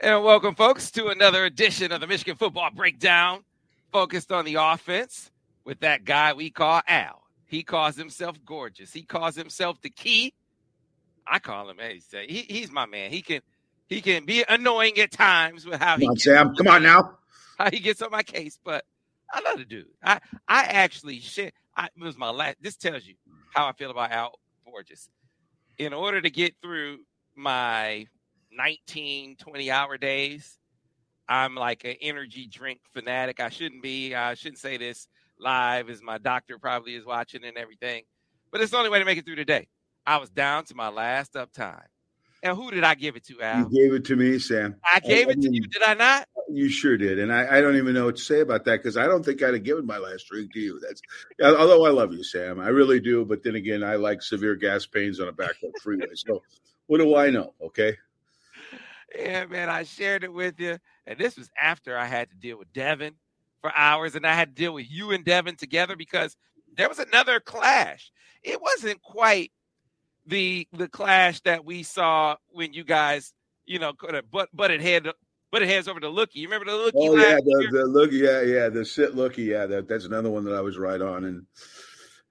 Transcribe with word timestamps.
And 0.00 0.22
welcome, 0.22 0.54
folks, 0.54 0.90
to 0.92 1.06
another 1.08 1.46
edition 1.46 1.90
of 1.90 2.00
the 2.02 2.06
Michigan 2.06 2.36
Football 2.36 2.70
Breakdown, 2.74 3.44
focused 3.92 4.30
on 4.30 4.44
the 4.44 4.56
offense 4.56 5.30
with 5.64 5.80
that 5.80 6.04
guy 6.04 6.34
we 6.34 6.50
call 6.50 6.82
Al. 6.86 7.22
He 7.46 7.62
calls 7.62 7.96
himself 7.96 8.36
gorgeous. 8.44 8.92
He 8.92 9.02
calls 9.02 9.36
himself 9.36 9.80
the 9.80 9.88
key. 9.88 10.34
I 11.26 11.38
call 11.38 11.70
him, 11.70 11.78
hey, 11.78 12.00
say 12.00 12.26
he, 12.28 12.40
he's 12.42 12.70
my 12.70 12.84
man. 12.86 13.10
He 13.10 13.22
can 13.22 13.40
he 13.88 14.00
can 14.02 14.26
be 14.26 14.44
annoying 14.48 14.98
at 14.98 15.12
times 15.12 15.64
with 15.64 15.80
how 15.80 15.94
Come 15.94 16.00
he 16.02 16.08
on, 16.08 16.14
gets, 16.14 16.24
Sam. 16.24 16.54
Come 16.54 16.68
on 16.68 16.82
now. 16.82 17.18
how 17.58 17.70
he 17.70 17.78
gets 17.80 18.02
on 18.02 18.10
my 18.10 18.22
case, 18.22 18.58
but 18.62 18.84
I 19.32 19.40
love 19.40 19.58
the 19.58 19.64
dude. 19.64 19.86
I 20.04 20.20
I 20.46 20.64
actually 20.64 21.20
shit. 21.20 21.54
I, 21.74 21.86
it 21.86 22.02
was 22.02 22.18
my 22.18 22.30
last. 22.30 22.56
This 22.60 22.76
tells 22.76 23.06
you 23.06 23.14
how 23.54 23.66
I 23.66 23.72
feel 23.72 23.90
about 23.90 24.12
Al 24.12 24.38
Borges. 24.66 25.08
In 25.78 25.92
order 25.94 26.20
to 26.20 26.30
get 26.30 26.54
through 26.60 26.98
my 27.34 28.06
19, 28.56 29.36
20 29.36 29.70
hour 29.70 29.96
days, 29.96 30.58
I'm 31.28 31.54
like 31.54 31.84
an 31.84 31.96
energy 32.00 32.46
drink 32.46 32.80
fanatic. 32.92 33.40
I 33.40 33.48
shouldn't 33.48 33.82
be. 33.82 34.14
I 34.14 34.34
shouldn't 34.34 34.58
say 34.58 34.76
this 34.76 35.08
live, 35.38 35.90
as 35.90 36.02
my 36.02 36.18
doctor 36.18 36.58
probably 36.58 36.94
is 36.94 37.04
watching 37.04 37.44
and 37.44 37.56
everything. 37.56 38.04
But 38.50 38.60
it's 38.60 38.70
the 38.70 38.78
only 38.78 38.90
way 38.90 38.98
to 39.00 39.04
make 39.04 39.18
it 39.18 39.24
through 39.24 39.36
the 39.36 39.44
day. 39.44 39.68
I 40.06 40.18
was 40.18 40.30
down 40.30 40.64
to 40.66 40.74
my 40.74 40.88
last 40.88 41.34
uptime. 41.34 41.82
And 42.42 42.56
who 42.56 42.70
did 42.70 42.84
I 42.84 42.94
give 42.94 43.16
it 43.16 43.24
to, 43.26 43.42
Al? 43.42 43.58
You 43.58 43.70
gave 43.70 43.92
it 43.94 44.04
to 44.04 44.16
me, 44.16 44.38
Sam. 44.38 44.76
I 44.84 45.00
gave 45.00 45.28
it 45.28 45.40
to 45.40 45.52
you, 45.52 45.66
did 45.66 45.82
I 45.82 45.94
not? 45.94 46.28
You 46.48 46.68
sure 46.68 46.96
did, 46.96 47.18
and 47.18 47.32
I, 47.32 47.58
I 47.58 47.60
don't 47.60 47.76
even 47.76 47.92
know 47.92 48.04
what 48.04 48.16
to 48.16 48.22
say 48.22 48.40
about 48.40 48.64
that 48.66 48.76
because 48.76 48.96
I 48.96 49.06
don't 49.06 49.24
think 49.24 49.42
I'd 49.42 49.54
have 49.54 49.64
given 49.64 49.84
my 49.84 49.98
last 49.98 50.28
drink 50.30 50.52
to 50.52 50.60
you. 50.60 50.80
That's 50.80 51.02
although 51.42 51.84
I 51.84 51.90
love 51.90 52.12
you, 52.12 52.22
Sam, 52.22 52.60
I 52.60 52.68
really 52.68 53.00
do. 53.00 53.24
But 53.24 53.42
then 53.42 53.56
again, 53.56 53.82
I 53.82 53.96
like 53.96 54.22
severe 54.22 54.54
gas 54.54 54.86
pains 54.86 55.18
on 55.18 55.26
a 55.26 55.32
backroad 55.32 55.72
freeway. 55.82 56.06
So 56.14 56.42
what 56.86 56.98
do 56.98 57.16
I 57.16 57.30
know? 57.30 57.54
Okay, 57.60 57.96
Yeah, 59.18 59.46
man, 59.46 59.68
I 59.68 59.84
shared 59.84 60.24
it 60.24 60.32
with 60.32 60.60
you. 60.60 60.78
And 61.06 61.18
this 61.18 61.36
was 61.36 61.50
after 61.60 61.96
I 61.96 62.06
had 62.06 62.30
to 62.30 62.36
deal 62.36 62.58
with 62.58 62.72
Devin 62.72 63.14
for 63.60 63.72
hours, 63.74 64.14
and 64.14 64.26
I 64.26 64.34
had 64.34 64.54
to 64.54 64.62
deal 64.62 64.74
with 64.74 64.86
you 64.90 65.12
and 65.12 65.24
Devin 65.24 65.56
together 65.56 65.96
because 65.96 66.36
there 66.76 66.88
was 66.88 66.98
another 66.98 67.40
clash. 67.40 68.12
It 68.42 68.60
wasn't 68.60 69.02
quite 69.02 69.52
the 70.26 70.66
the 70.72 70.88
clash 70.88 71.40
that 71.42 71.64
we 71.64 71.82
saw 71.82 72.36
when 72.48 72.72
you 72.72 72.84
guys, 72.84 73.32
you 73.64 73.78
know, 73.78 73.92
could 73.92 74.14
have 74.14 74.30
but 74.30 74.54
butted 74.54 74.80
head 74.80 75.06
butted 75.50 75.68
heads 75.68 75.88
over 75.88 76.00
to 76.00 76.08
Lookie. 76.08 76.36
You 76.36 76.48
remember 76.48 76.70
the 76.70 76.76
Lookie? 76.76 76.92
oh 76.96 77.16
yeah, 77.16 77.36
the, 77.36 77.68
the 77.72 77.84
look, 77.84 78.10
yeah, 78.12 78.42
yeah, 78.42 78.68
the 78.68 78.84
sit 78.84 79.14
looky, 79.14 79.44
yeah, 79.44 79.66
that, 79.66 79.88
that's 79.88 80.04
another 80.04 80.30
one 80.30 80.44
that 80.44 80.54
I 80.54 80.60
was 80.60 80.76
right 80.78 81.00
on. 81.00 81.24
And 81.24 81.46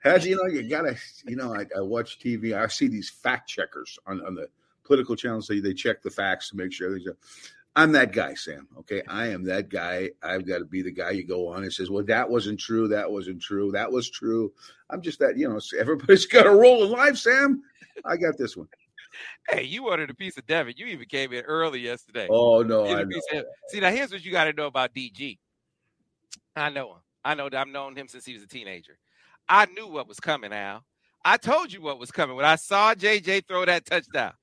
has 0.03 0.25
you 0.25 0.35
know, 0.35 0.45
you 0.45 0.69
gotta, 0.69 0.95
you 1.25 1.35
know, 1.35 1.53
I, 1.53 1.65
I 1.75 1.81
watch 1.81 2.19
TV, 2.19 2.53
I 2.53 2.67
see 2.67 2.88
these 2.88 3.09
fact 3.09 3.49
checkers 3.49 3.97
on 4.05 4.23
on 4.25 4.35
the 4.35 4.47
political 4.86 5.16
channels. 5.16 5.47
They 5.47 5.59
they 5.59 5.73
check 5.73 6.02
the 6.02 6.09
facts 6.09 6.50
to 6.50 6.58
make 6.58 6.72
sure 6.72 6.97
they. 6.97 7.05
I'm 7.78 7.91
that 7.91 8.14
guy, 8.14 8.36
Sam. 8.36 8.69
Okay, 8.80 9.02
I 9.09 9.28
am 9.28 9.44
that 9.45 9.67
guy. 9.67 10.11
I've 10.23 10.47
got 10.47 10.59
to 10.59 10.66
be 10.66 10.81
the 10.81 10.91
guy 10.91 11.11
you 11.11 11.25
go 11.28 11.47
on 11.50 11.64
and 11.64 11.73
says, 11.73 11.89
"Well, 11.89 12.05
that 12.05 12.30
wasn't 12.30 12.59
true. 12.59 12.88
That 12.88 13.11
wasn't 13.11 13.41
true. 13.41 13.72
That 13.73 13.91
was 13.91 14.09
true." 14.09 14.53
I'm 14.89 15.02
just 15.02 15.19
that, 15.19 15.38
you 15.38 15.50
know. 15.50 15.59
Everybody's 15.78 16.25
got 16.38 16.45
a 16.45 16.52
role 16.52 16.86
in 16.86 16.91
life, 16.91 17.17
Sam. 17.17 17.61
I 18.06 18.16
got 18.16 18.38
this 18.38 18.56
one. 18.56 18.67
Hey, 19.50 19.63
you 19.63 19.88
ordered 19.89 20.09
a 20.09 20.13
piece 20.13 20.38
of 20.38 20.45
Devin. 20.45 20.75
You 20.78 20.86
even 20.88 21.08
came 21.08 21.33
in 21.33 21.44
early 21.44 21.80
yesterday. 21.80 22.28
Oh 22.30 22.61
no, 22.61 22.86
I 22.86 23.03
know. 23.03 23.19
of- 23.33 23.45
See, 23.69 23.80
now 23.80 23.89
here's 23.91 24.11
what 24.11 24.23
you 24.23 24.31
got 24.31 24.45
to 24.45 24.53
know 24.53 24.67
about 24.67 24.94
DG. 24.94 25.38
I 26.56 26.69
know 26.69 26.94
him. 26.94 27.00
I 27.23 27.33
know 27.33 27.50
that 27.50 27.59
I've 27.59 27.67
known 27.67 27.95
him 27.97 28.08
since 28.08 28.25
he 28.25 28.33
was 28.33 28.44
a 28.44 28.47
teenager. 28.47 28.97
I 29.50 29.66
knew 29.66 29.88
what 29.88 30.08
was 30.08 30.19
coming, 30.19 30.53
Al. 30.53 30.86
I 31.23 31.38
told 31.38 31.73
you 31.73 31.81
what 31.81 32.00
was 32.00 32.11
coming 32.11 32.36
when 32.36 32.45
I 32.45 32.56
saw 32.56 32.94
JJ 32.94 33.47
throw 33.47 33.66
that 33.66 33.86
touchdown. 33.86 34.33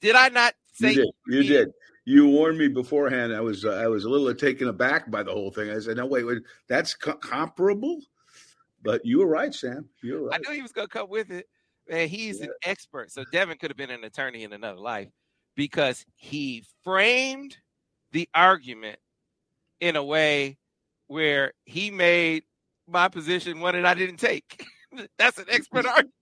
Did 0.00 0.16
I 0.16 0.28
not 0.28 0.54
say 0.72 0.92
You 0.92 0.94
did. 0.94 1.10
You 1.28 1.42
did. 1.42 1.72
You 2.06 2.26
warned 2.26 2.58
me 2.58 2.68
beforehand. 2.68 3.34
I 3.34 3.40
was 3.40 3.64
uh, 3.64 3.72
I 3.72 3.86
was 3.86 4.04
a 4.04 4.08
little 4.08 4.34
taken 4.34 4.68
aback 4.68 5.10
by 5.10 5.22
the 5.22 5.32
whole 5.32 5.50
thing. 5.50 5.70
I 5.70 5.78
said, 5.78 5.96
"No, 5.96 6.06
wait, 6.06 6.24
wait, 6.24 6.38
that's 6.68 6.94
co- 6.94 7.14
comparable." 7.14 8.00
But 8.82 9.04
you 9.04 9.18
were 9.18 9.26
right, 9.26 9.54
Sam. 9.54 9.88
You 10.02 10.22
were 10.22 10.34
I 10.34 10.38
knew 10.38 10.54
he 10.54 10.62
was 10.62 10.72
gonna 10.72 10.88
come 10.88 11.08
with 11.08 11.30
it. 11.30 11.46
Man, 11.88 12.08
he's 12.08 12.40
an 12.40 12.50
expert. 12.64 13.10
So 13.10 13.24
Devin 13.30 13.58
could 13.58 13.70
have 13.70 13.76
been 13.76 13.90
an 13.90 14.04
attorney 14.04 14.44
in 14.44 14.52
another 14.52 14.78
life 14.78 15.08
because 15.56 16.04
he 16.16 16.64
framed 16.84 17.56
the 18.12 18.28
argument 18.34 18.98
in 19.80 19.96
a 19.96 20.04
way 20.04 20.56
where 21.08 21.52
he 21.64 21.90
made 21.90 22.44
my 22.86 23.08
position 23.08 23.60
one 23.60 23.74
that 23.74 23.86
I 23.86 23.94
didn't 23.94 24.18
take. 24.18 24.66
That's 25.18 25.38
an 25.38 25.46
expert 25.48 25.86
argument. 25.86 26.14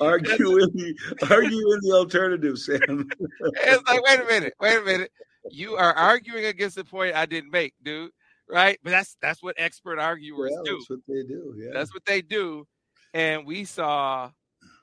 Argue 0.00 0.58
in 0.58 0.70
the 0.74 0.94
argue 1.30 1.72
in 1.72 1.80
the 1.82 1.92
alternative, 1.94 2.58
Sam. 2.58 3.08
It's 3.40 3.88
like, 3.88 4.02
wait 4.04 4.20
a 4.20 4.24
minute, 4.24 4.54
wait 4.60 4.78
a 4.78 4.82
minute. 4.82 5.12
You 5.50 5.76
are 5.76 5.92
arguing 5.94 6.46
against 6.46 6.76
the 6.76 6.84
point 6.84 7.14
I 7.14 7.26
didn't 7.26 7.50
make, 7.50 7.74
dude. 7.82 8.10
Right? 8.48 8.78
But 8.82 8.90
that's 8.90 9.16
that's 9.22 9.42
what 9.42 9.54
expert 9.58 9.98
arguers 9.98 10.50
Yeah, 10.52 10.62
do. 10.64 10.76
that's 10.76 10.90
what 10.90 11.00
they 11.08 11.22
do. 11.22 11.54
Yeah. 11.56 11.70
That's 11.72 11.94
what 11.94 12.04
they 12.04 12.22
do. 12.22 12.66
And 13.14 13.46
we 13.46 13.64
saw 13.64 14.30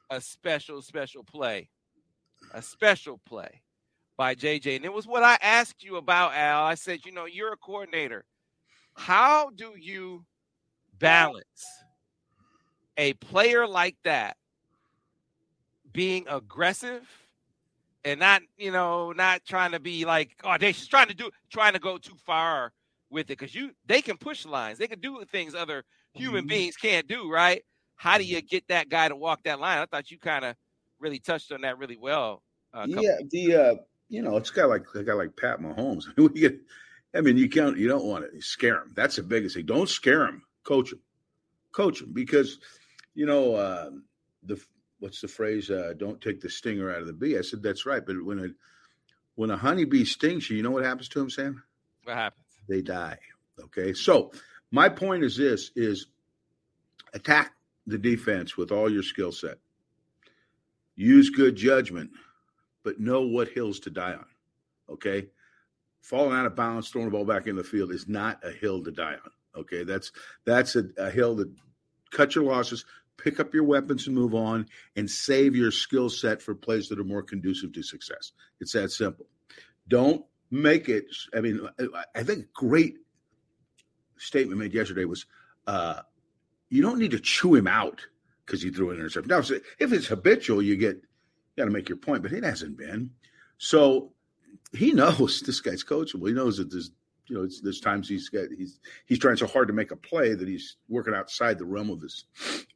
a 0.10 0.22
special, 0.22 0.82
special 0.82 1.24
play, 1.24 1.70
a 2.54 2.62
special 2.62 3.20
play 3.26 3.62
by 4.18 4.36
JJ. 4.36 4.76
And 4.78 4.86
it 4.86 4.94
was 4.94 5.08
what 5.08 5.24
I 5.24 5.38
asked 5.42 5.84
you 5.84 5.98
about, 5.98 6.34
Al. 6.34 6.64
I 6.64 6.76
said, 6.76 7.00
you 7.06 7.12
know, 7.12 7.26
you're 7.26 7.54
a 7.54 7.58
coordinator. 7.58 8.26
How 8.96 9.50
do 9.52 9.74
you 9.80 10.26
balance 11.00 11.66
a 13.00 13.14
player 13.14 13.66
like 13.66 13.96
that 14.04 14.36
being 15.92 16.26
aggressive 16.30 17.08
and 18.04 18.20
not, 18.20 18.42
you 18.58 18.72
know, 18.72 19.14
not 19.14 19.46
trying 19.46 19.72
to 19.72 19.80
be 19.80 20.06
like 20.06 20.36
audacious, 20.44 20.86
trying 20.86 21.08
to 21.08 21.14
do, 21.16 21.32
trying 21.50 21.74
to 21.74 21.80
go 21.80 21.98
too 21.98 22.18
far 22.26 22.74
with 23.10 23.22
it? 23.26 23.40
Because 23.40 23.56
you, 23.56 23.72
they 23.86 24.02
can 24.02 24.18
push 24.18 24.46
lines, 24.46 24.78
they 24.78 24.88
can 24.88 25.00
do 25.00 25.24
things 25.32 25.56
other 25.56 25.86
human 26.14 26.44
Mhm. 26.44 26.50
beings 26.50 26.76
can't 26.76 27.08
do, 27.08 27.32
right? 27.32 27.64
How 27.96 28.18
do 28.18 28.26
you 28.26 28.42
get 28.42 28.68
that 28.68 28.90
guy 28.90 29.08
to 29.08 29.16
walk 29.16 29.44
that 29.44 29.60
line? 29.60 29.80
I 29.80 29.86
thought 29.86 30.12
you 30.12 30.20
kind 30.20 30.44
of 30.44 30.56
really 31.00 31.20
touched 31.20 31.52
on 31.54 31.62
that 31.62 31.78
really 31.78 31.98
well. 31.98 32.44
Uh, 32.74 32.86
yeah, 32.88 33.18
the 33.30 33.56
uh, 33.56 33.76
you 34.10 34.22
know, 34.22 34.36
it's 34.36 34.50
got 34.50 34.70
like 34.70 34.84
a 34.94 35.04
guy 35.04 35.14
like 35.14 35.36
Pat 35.38 35.60
Mahomes. 35.60 36.04
I 37.16 37.22
mean, 37.22 37.38
you 37.38 37.50
can't, 37.50 37.78
you 37.78 37.88
don't 37.88 38.06
want 38.06 38.26
to 38.30 38.42
scare 38.42 38.82
him. 38.82 38.92
That's 38.94 39.16
the 39.16 39.24
biggest 39.24 39.56
thing. 39.56 39.66
Don't 39.66 39.90
scare 39.90 40.26
him. 40.26 40.44
Coach 40.64 40.92
him, 40.92 41.00
coach 41.72 42.02
him, 42.02 42.12
because 42.14 42.60
you 43.20 43.26
know 43.26 43.54
uh, 43.54 43.90
the 44.44 44.58
what's 45.00 45.20
the 45.20 45.28
phrase? 45.28 45.70
Uh, 45.70 45.94
don't 45.98 46.22
take 46.22 46.40
the 46.40 46.50
stinger 46.50 46.90
out 46.90 47.02
of 47.02 47.08
the 47.08 47.12
bee. 47.12 47.38
I 47.38 47.42
said 47.42 47.62
that's 47.62 47.86
right, 47.86 48.04
but 48.06 48.16
when 48.24 48.40
a 48.40 48.48
when 49.36 49.52
a 49.52 49.58
honeybee 49.58 50.06
stings 50.06 50.50
you, 50.50 50.56
you 50.56 50.64
know 50.64 50.72
what 50.72 50.86
happens 50.86 51.10
to 51.10 51.20
him, 51.20 51.30
Sam? 51.30 51.62
What 52.06 52.16
happens? 52.16 52.46
They 52.70 52.82
die. 52.82 53.20
Okay, 53.62 53.92
so 53.92 54.32
my 54.72 54.88
point 54.88 55.26
is 55.26 55.36
this: 55.36 55.72
is 55.76 56.08
attack 57.14 57.52
the 57.86 57.98
defense 57.98 58.56
with 58.56 58.72
all 58.72 58.90
your 58.90 59.04
skill 59.04 59.34
set. 59.34 59.58
Use 60.96 61.30
good 61.30 61.58
judgment, 61.58 62.12
but 62.84 63.02
know 63.02 63.24
what 63.24 63.50
hills 63.50 63.82
to 63.82 63.90
die 63.90 64.14
on. 64.14 64.26
Okay. 64.90 65.28
Falling 66.02 66.38
out 66.38 66.46
of 66.46 66.56
bounds, 66.56 66.90
throwing 66.90 67.08
the 67.08 67.12
ball 67.12 67.26
back 67.26 67.48
in 67.48 67.58
the 67.58 67.64
field 67.66 67.92
is 67.92 68.08
not 68.08 68.40
a 68.46 68.52
hill 68.52 68.82
to 68.82 68.92
die 68.92 69.16
on. 69.16 69.62
Okay. 69.62 69.84
That's 69.84 70.14
that's 70.46 70.78
a, 70.78 70.86
a 70.98 71.10
hill 71.10 71.36
to 71.38 71.52
cut 72.12 72.36
your 72.36 72.44
losses, 72.46 72.86
pick 73.24 73.40
up 73.40 73.54
your 73.54 73.64
weapons 73.64 74.08
and 74.08 74.16
move 74.16 74.34
on, 74.36 74.68
and 74.96 75.10
save 75.10 75.56
your 75.56 75.72
skill 75.72 76.10
set 76.10 76.42
for 76.42 76.56
plays 76.56 76.90
that 76.90 77.00
are 77.00 77.04
more 77.04 77.24
conducive 77.24 77.74
to 77.74 77.84
success. 77.84 78.32
It's 78.60 78.74
that 78.74 78.92
simple. 78.92 79.28
Don't 79.88 80.26
make 80.52 80.90
it. 80.90 81.06
I 81.36 81.42
mean, 81.42 81.68
I- 82.16 82.24
think 82.24 82.46
a 82.46 82.50
great 82.54 82.98
statement 84.18 84.60
made 84.60 84.74
yesterday 84.74 85.06
was 85.06 85.26
uh, 85.68 86.02
you 86.70 86.82
don't 86.82 87.00
need 87.00 87.12
to 87.12 87.20
chew 87.20 87.56
him 87.56 87.68
out 87.68 88.06
because 88.46 88.62
he 88.62 88.70
threw 88.70 88.92
an 88.92 88.98
interception. 88.98 89.30
Now, 89.30 89.40
if 89.80 89.94
it's 89.94 90.08
habitual, 90.08 90.62
you 90.62 90.76
get 90.76 91.02
got 91.58 91.66
to 91.66 91.72
make 91.72 91.90
your 91.90 91.98
point, 91.98 92.24
but 92.24 92.32
it 92.32 92.44
hasn't 92.44 92.78
been. 92.78 93.12
So 93.58 94.14
he 94.74 94.92
knows 94.92 95.42
this 95.46 95.62
guy's 95.62 95.84
coachable. 95.84 96.28
He 96.28 96.34
knows 96.34 96.58
that 96.58 96.72
there's 96.72 96.92
you 97.28 97.36
know 97.38 97.48
there's 97.62 97.80
times 97.80 98.10
he's 98.10 98.30
got 98.30 98.48
he's 98.58 98.80
he's 99.06 99.20
trying 99.20 99.38
so 99.38 99.48
hard 99.48 99.68
to 99.68 99.74
make 99.74 99.92
a 99.92 99.96
play 99.96 100.34
that 100.34 100.48
he's 100.48 100.78
working 100.88 101.14
outside 101.14 101.60
the 101.60 101.66
realm 101.66 101.90
of 101.92 102.02
his 102.02 102.26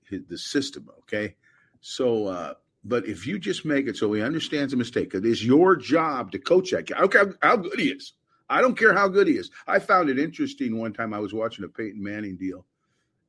the 0.10 0.38
system. 0.38 0.90
Okay, 1.02 1.36
so. 1.82 2.28
uh 2.28 2.54
but 2.86 3.08
if 3.08 3.26
you 3.26 3.40
just 3.40 3.64
make 3.64 3.88
it 3.88 3.96
so 3.96 4.12
he 4.12 4.22
understands 4.22 4.74
a 4.74 4.76
mistake, 4.76 5.14
it 5.14 5.26
is 5.26 5.46
your 5.46 5.78
job 5.78 6.34
to 6.34 6.38
coach 6.38 6.72
that 6.72 6.88
guy. 6.88 6.98
I 6.98 7.48
how 7.48 7.56
good 7.56 7.80
he 7.80 7.88
is. 7.88 8.12
I 8.50 8.62
don't 8.62 8.78
care 8.78 8.94
how 8.94 9.08
good 9.08 9.28
he 9.28 9.36
is. 9.36 9.52
I 9.68 9.80
found 9.80 10.10
it 10.10 10.20
interesting 10.20 10.78
one 10.78 10.94
time 10.94 11.14
I 11.14 11.20
was 11.20 11.34
watching 11.34 11.64
a 11.64 11.70
Peyton 11.70 12.04
Manning 12.04 12.36
deal. 12.36 12.66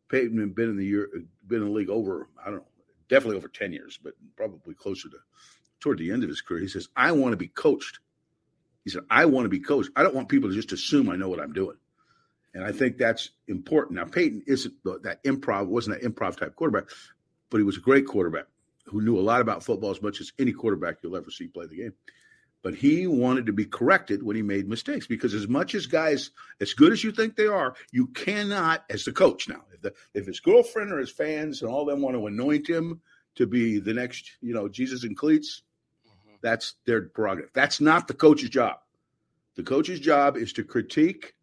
Peyton 0.08 0.38
had 0.38 0.54
been 0.54 0.70
in 0.70 0.76
the 0.76 0.84
year, 0.84 1.08
been 1.46 1.62
in 1.62 1.68
the 1.68 1.70
league 1.70 1.88
over, 1.88 2.28
I 2.40 2.46
don't 2.46 2.56
know, 2.56 2.66
definitely 3.08 3.36
over 3.36 3.48
10 3.48 3.72
years, 3.72 3.98
but 4.02 4.14
probably 4.36 4.74
closer 4.74 5.08
to 5.08 5.16
toward 5.80 5.98
the 5.98 6.10
end 6.10 6.22
of 6.22 6.28
his 6.28 6.40
career. 6.40 6.60
He 6.60 6.68
says, 6.68 6.88
I 6.96 7.12
want 7.12 7.32
to 7.32 7.36
be 7.36 7.48
coached. 7.48 8.00
He 8.84 8.90
said, 8.90 9.02
I 9.08 9.24
want 9.26 9.44
to 9.44 9.48
be 9.48 9.60
coached. 9.60 9.90
I 9.96 10.02
don't 10.02 10.14
want 10.14 10.28
people 10.28 10.48
to 10.48 10.54
just 10.54 10.72
assume 10.72 11.08
I 11.08 11.16
know 11.16 11.28
what 11.28 11.40
I'm 11.40 11.52
doing. 11.52 11.76
And 12.54 12.64
I 12.64 12.72
think 12.72 12.96
that's 12.96 13.30
important. 13.48 13.96
Now, 13.96 14.04
Peyton 14.04 14.42
isn't 14.46 14.74
the- 14.84 15.00
that 15.00 15.22
improv, 15.24 15.66
wasn't 15.66 16.00
that 16.00 16.08
improv 16.08 16.36
type 16.36 16.54
quarterback, 16.54 16.88
but 17.50 17.58
he 17.58 17.64
was 17.64 17.76
a 17.76 17.80
great 17.80 18.06
quarterback 18.06 18.46
who 18.86 19.00
knew 19.02 19.18
a 19.18 19.20
lot 19.20 19.40
about 19.40 19.64
football 19.64 19.90
as 19.90 20.02
much 20.02 20.20
as 20.20 20.32
any 20.38 20.52
quarterback 20.52 20.98
you'll 21.02 21.16
ever 21.16 21.30
see 21.30 21.48
play 21.48 21.66
the 21.66 21.76
game. 21.76 21.94
but 22.64 22.74
he 22.74 23.06
wanted 23.06 23.44
to 23.44 23.52
be 23.52 23.66
corrected 23.66 24.22
when 24.22 24.34
he 24.34 24.42
made 24.42 24.66
mistakes 24.66 25.06
because 25.06 25.34
as 25.34 25.46
much 25.46 25.74
as 25.74 25.86
guys 25.86 26.30
as 26.60 26.72
good 26.72 26.92
as 26.92 27.04
you 27.04 27.12
think 27.12 27.36
they 27.36 27.46
are 27.46 27.76
you 27.92 28.06
cannot 28.08 28.84
as 28.90 29.04
the 29.04 29.12
coach 29.12 29.48
now 29.48 29.62
if, 29.72 29.82
the, 29.82 29.92
if 30.14 30.26
his 30.26 30.40
girlfriend 30.40 30.90
or 30.90 30.98
his 30.98 31.10
fans 31.10 31.62
and 31.62 31.70
all 31.70 31.84
them 31.84 32.00
want 32.00 32.16
to 32.16 32.26
anoint 32.26 32.66
him 32.66 33.00
to 33.36 33.46
be 33.46 33.78
the 33.78 33.92
next 33.92 34.32
you 34.40 34.54
know 34.54 34.66
jesus 34.66 35.04
in 35.04 35.14
cleats 35.14 35.62
mm-hmm. 36.06 36.36
that's 36.40 36.74
their 36.86 37.02
prerogative 37.02 37.50
that's 37.52 37.80
not 37.80 38.08
the 38.08 38.14
coach's 38.14 38.50
job 38.50 38.78
the 39.56 39.62
coach's 39.62 40.00
job 40.00 40.36
is 40.36 40.52
to 40.52 40.64
critique 40.64 41.34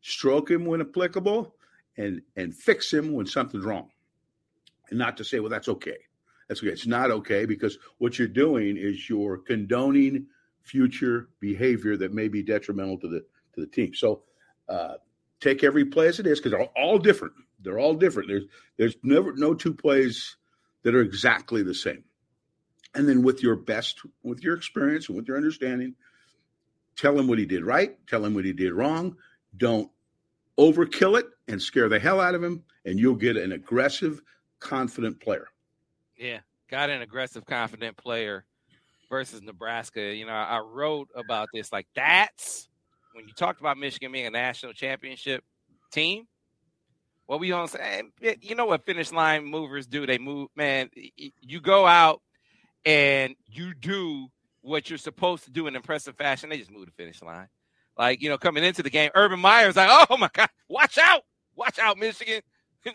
stroke 0.00 0.50
him 0.50 0.64
when 0.64 0.80
applicable 0.80 1.54
and 1.96 2.22
and 2.36 2.54
fix 2.54 2.92
him 2.92 3.12
when 3.12 3.26
something's 3.26 3.64
wrong 3.64 3.90
and 4.90 4.98
not 4.98 5.16
to 5.16 5.24
say 5.24 5.40
well 5.40 5.50
that's 5.50 5.68
okay 5.68 5.98
that's 6.48 6.60
okay 6.60 6.72
it's 6.72 6.86
not 6.86 7.10
okay 7.10 7.44
because 7.44 7.78
what 7.98 8.18
you're 8.18 8.28
doing 8.28 8.76
is 8.76 9.08
you're 9.08 9.38
condoning 9.38 10.26
future 10.62 11.28
behavior 11.40 11.96
that 11.96 12.12
may 12.12 12.28
be 12.28 12.42
detrimental 12.42 12.98
to 12.98 13.08
the 13.08 13.24
to 13.54 13.60
the 13.60 13.66
team. 13.66 13.94
So 13.94 14.22
uh, 14.68 14.94
take 15.40 15.64
every 15.64 15.84
play 15.84 16.08
as 16.08 16.20
it 16.20 16.26
is 16.26 16.38
because 16.38 16.52
they're 16.52 16.68
all 16.76 16.98
different. 16.98 17.34
They're 17.60 17.78
all 17.78 17.94
different. 17.94 18.28
There's 18.28 18.44
there's 18.76 18.96
never 19.02 19.34
no 19.34 19.54
two 19.54 19.74
plays 19.74 20.36
that 20.82 20.94
are 20.94 21.02
exactly 21.02 21.62
the 21.62 21.74
same. 21.74 22.04
And 22.94 23.08
then 23.08 23.22
with 23.22 23.42
your 23.42 23.56
best, 23.56 24.00
with 24.22 24.42
your 24.42 24.56
experience 24.56 25.08
and 25.08 25.16
with 25.16 25.28
your 25.28 25.36
understanding, 25.36 25.94
tell 26.96 27.18
him 27.18 27.28
what 27.28 27.38
he 27.38 27.46
did 27.46 27.64
right, 27.64 27.96
tell 28.08 28.24
him 28.24 28.34
what 28.34 28.44
he 28.44 28.52
did 28.52 28.72
wrong. 28.72 29.16
Don't 29.56 29.90
overkill 30.58 31.18
it 31.18 31.26
and 31.48 31.60
scare 31.60 31.88
the 31.88 31.98
hell 31.98 32.20
out 32.20 32.34
of 32.34 32.42
him, 32.42 32.64
and 32.84 32.98
you'll 32.98 33.14
get 33.14 33.36
an 33.36 33.52
aggressive, 33.52 34.20
confident 34.58 35.20
player. 35.20 35.48
Yeah, 36.16 36.40
got 36.68 36.90
an 36.90 37.02
aggressive, 37.02 37.44
confident 37.46 37.96
player 37.96 38.44
versus 39.08 39.42
Nebraska. 39.42 40.14
You 40.14 40.26
know, 40.26 40.32
I 40.32 40.60
wrote 40.60 41.08
about 41.14 41.48
this. 41.52 41.72
Like 41.72 41.86
that's 41.94 42.68
when 43.12 43.26
you 43.26 43.34
talked 43.34 43.60
about 43.60 43.78
Michigan 43.78 44.12
being 44.12 44.26
a 44.26 44.30
national 44.30 44.72
championship 44.72 45.42
team. 45.90 46.26
What 47.26 47.40
we 47.40 47.48
gonna 47.48 47.68
say? 47.68 48.02
You 48.40 48.54
know 48.54 48.66
what 48.66 48.84
finish 48.84 49.12
line 49.12 49.44
movers 49.44 49.86
do? 49.86 50.06
They 50.06 50.18
move, 50.18 50.48
man. 50.56 50.90
You 51.40 51.60
go 51.60 51.86
out 51.86 52.22
and 52.84 53.36
you 53.46 53.74
do 53.74 54.28
what 54.62 54.90
you're 54.90 54.98
supposed 54.98 55.44
to 55.44 55.50
do 55.50 55.66
in 55.66 55.76
impressive 55.76 56.16
fashion. 56.16 56.50
They 56.50 56.58
just 56.58 56.70
move 56.70 56.86
the 56.86 56.92
finish 56.92 57.22
line. 57.22 57.48
Like 57.96 58.22
you 58.22 58.28
know, 58.28 58.38
coming 58.38 58.64
into 58.64 58.82
the 58.82 58.90
game, 58.90 59.10
Urban 59.14 59.40
Meyer's 59.40 59.76
like, 59.76 60.06
"Oh 60.10 60.16
my 60.16 60.30
God, 60.32 60.48
watch 60.68 60.98
out, 60.98 61.22
watch 61.56 61.78
out, 61.78 61.98
Michigan." 61.98 62.42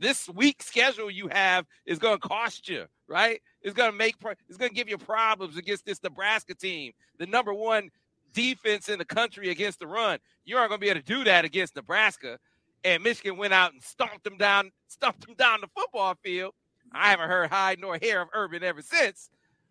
this 0.00 0.28
week 0.30 0.62
schedule 0.62 1.10
you 1.10 1.28
have 1.28 1.66
is 1.86 1.98
going 1.98 2.18
to 2.18 2.28
cost 2.28 2.68
you, 2.68 2.86
right? 3.06 3.40
It's 3.62 3.74
going 3.74 3.90
to 3.90 3.96
make 3.96 4.16
it's 4.48 4.56
going 4.56 4.70
to 4.70 4.74
give 4.74 4.88
you 4.88 4.98
problems 4.98 5.56
against 5.56 5.84
this 5.84 6.02
Nebraska 6.02 6.54
team, 6.54 6.92
the 7.18 7.26
number 7.26 7.54
one 7.54 7.90
defense 8.32 8.88
in 8.88 8.98
the 8.98 9.04
country 9.04 9.50
against 9.50 9.78
the 9.78 9.86
run. 9.86 10.18
You 10.44 10.56
aren't 10.56 10.70
going 10.70 10.80
to 10.80 10.84
be 10.84 10.90
able 10.90 11.00
to 11.00 11.06
do 11.06 11.24
that 11.24 11.44
against 11.44 11.76
Nebraska. 11.76 12.38
And 12.82 13.02
Michigan 13.02 13.36
went 13.36 13.52
out 13.52 13.72
and 13.72 13.82
stomped 13.82 14.24
them 14.24 14.38
down, 14.38 14.70
stumped 14.88 15.26
them 15.26 15.34
down 15.34 15.60
the 15.60 15.68
football 15.76 16.14
field. 16.22 16.54
I 16.92 17.10
haven't 17.10 17.28
heard 17.28 17.50
hide 17.50 17.78
nor 17.78 17.98
hair 18.00 18.22
of 18.22 18.28
Urban 18.32 18.64
ever 18.64 18.82
since. 18.82 19.28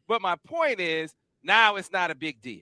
But 0.07 0.21
my 0.21 0.35
point 0.47 0.79
is, 0.79 1.13
now 1.43 1.75
it's 1.75 1.91
not 1.91 2.11
a 2.11 2.15
big 2.15 2.41
deal. 2.41 2.61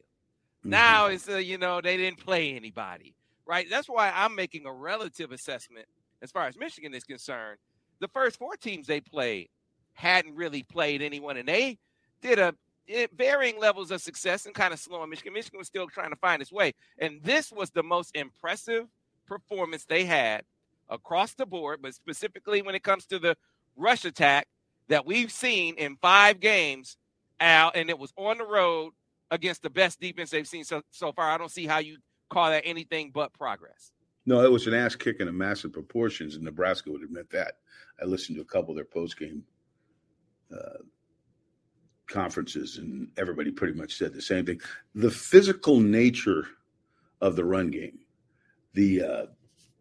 Mm-hmm. 0.68 0.72
Now 0.72 1.08
it's 1.08 1.28
a, 1.30 1.44
you 1.44 1.58
know 1.58 1.82
they 1.82 1.98
didn't 1.98 2.20
play 2.20 2.56
anybody, 2.56 3.16
right? 3.46 3.68
That's 3.70 3.88
why 3.88 4.12
I'm 4.14 4.36
making 4.36 4.66
a 4.66 4.74
relative 4.74 5.32
assessment 5.32 5.88
as 6.22 6.32
far 6.32 6.48
as 6.48 6.58
Michigan 6.58 6.94
is 6.94 7.04
concerned, 7.04 7.60
the 8.00 8.08
first 8.08 8.38
four 8.38 8.56
teams 8.56 8.88
they 8.88 9.02
played 9.02 9.50
hadn't 9.94 10.36
really 10.36 10.64
played 10.64 11.02
anyone, 11.02 11.38
and 11.38 11.48
they 11.48 11.78
did 12.22 12.40
a 12.40 12.54
it, 12.88 13.12
varying 13.18 13.60
levels 13.60 13.92
of 13.92 14.02
success 14.02 14.46
and 14.46 14.56
kind 14.56 14.74
of 14.74 14.80
slowing 14.80 15.10
Michigan. 15.10 15.34
Michigan 15.34 15.58
was 15.58 15.68
still 15.68 15.88
trying 15.88 16.10
to 16.10 16.16
find 16.18 16.42
its 16.42 16.52
way, 16.52 16.74
and 16.98 17.22
this 17.24 17.52
was 17.52 17.70
the 17.72 17.84
most 17.84 18.16
impressive 18.16 18.86
performance 19.28 19.86
they 19.86 20.06
had 20.06 20.44
across 20.90 21.34
the 21.34 21.46
board, 21.46 21.80
but 21.82 21.94
specifically 21.94 22.62
when 22.62 22.76
it 22.76 22.84
comes 22.84 23.06
to 23.08 23.20
the 23.20 23.36
rush 23.76 24.06
attack 24.06 24.48
that 24.88 25.06
we've 25.06 25.32
seen 25.32 25.76
in 25.76 25.98
five 26.02 26.40
games, 26.40 26.98
Al, 27.40 27.72
and 27.76 27.90
it 27.90 28.00
was 28.00 28.14
on 28.16 28.38
the 28.38 28.46
road 28.46 28.94
against 29.32 29.64
the 29.64 29.70
best 29.70 30.00
defense 30.00 30.30
they've 30.30 30.48
seen 30.48 30.64
so, 30.64 30.82
so 30.92 31.12
far. 31.12 31.30
I 31.30 31.38
don't 31.38 31.52
see 31.52 31.66
how 31.66 31.80
you 31.80 31.98
call 32.30 32.50
that 32.50 32.64
anything 32.66 33.12
but 33.14 33.34
progress. 33.34 33.92
No, 34.26 34.44
it 34.44 34.52
was 34.52 34.68
an 34.68 34.74
ass 34.74 34.96
kicking 34.96 35.28
of 35.28 35.36
massive 35.36 35.72
proportions, 35.72 36.36
and 36.36 36.44
Nebraska 36.44 36.92
would 36.92 37.04
admit 37.04 37.30
that. 37.30 37.60
I 38.02 38.06
listened 38.06 38.36
to 38.36 38.42
a 38.42 38.46
couple 38.46 38.72
of 38.72 38.76
their 38.76 38.86
post 38.86 39.18
game 39.18 39.44
uh, 40.54 40.84
conferences, 42.08 42.78
and 42.78 43.10
everybody 43.18 43.52
pretty 43.52 43.74
much 43.74 43.98
said 43.98 44.14
the 44.14 44.22
same 44.22 44.46
thing. 44.46 44.60
The 44.96 45.12
physical 45.12 45.80
nature 45.80 46.46
of 47.22 47.36
the 47.36 47.46
run 47.46 47.72
game, 47.72 48.00
the 48.74 49.02
uh, 49.02 49.26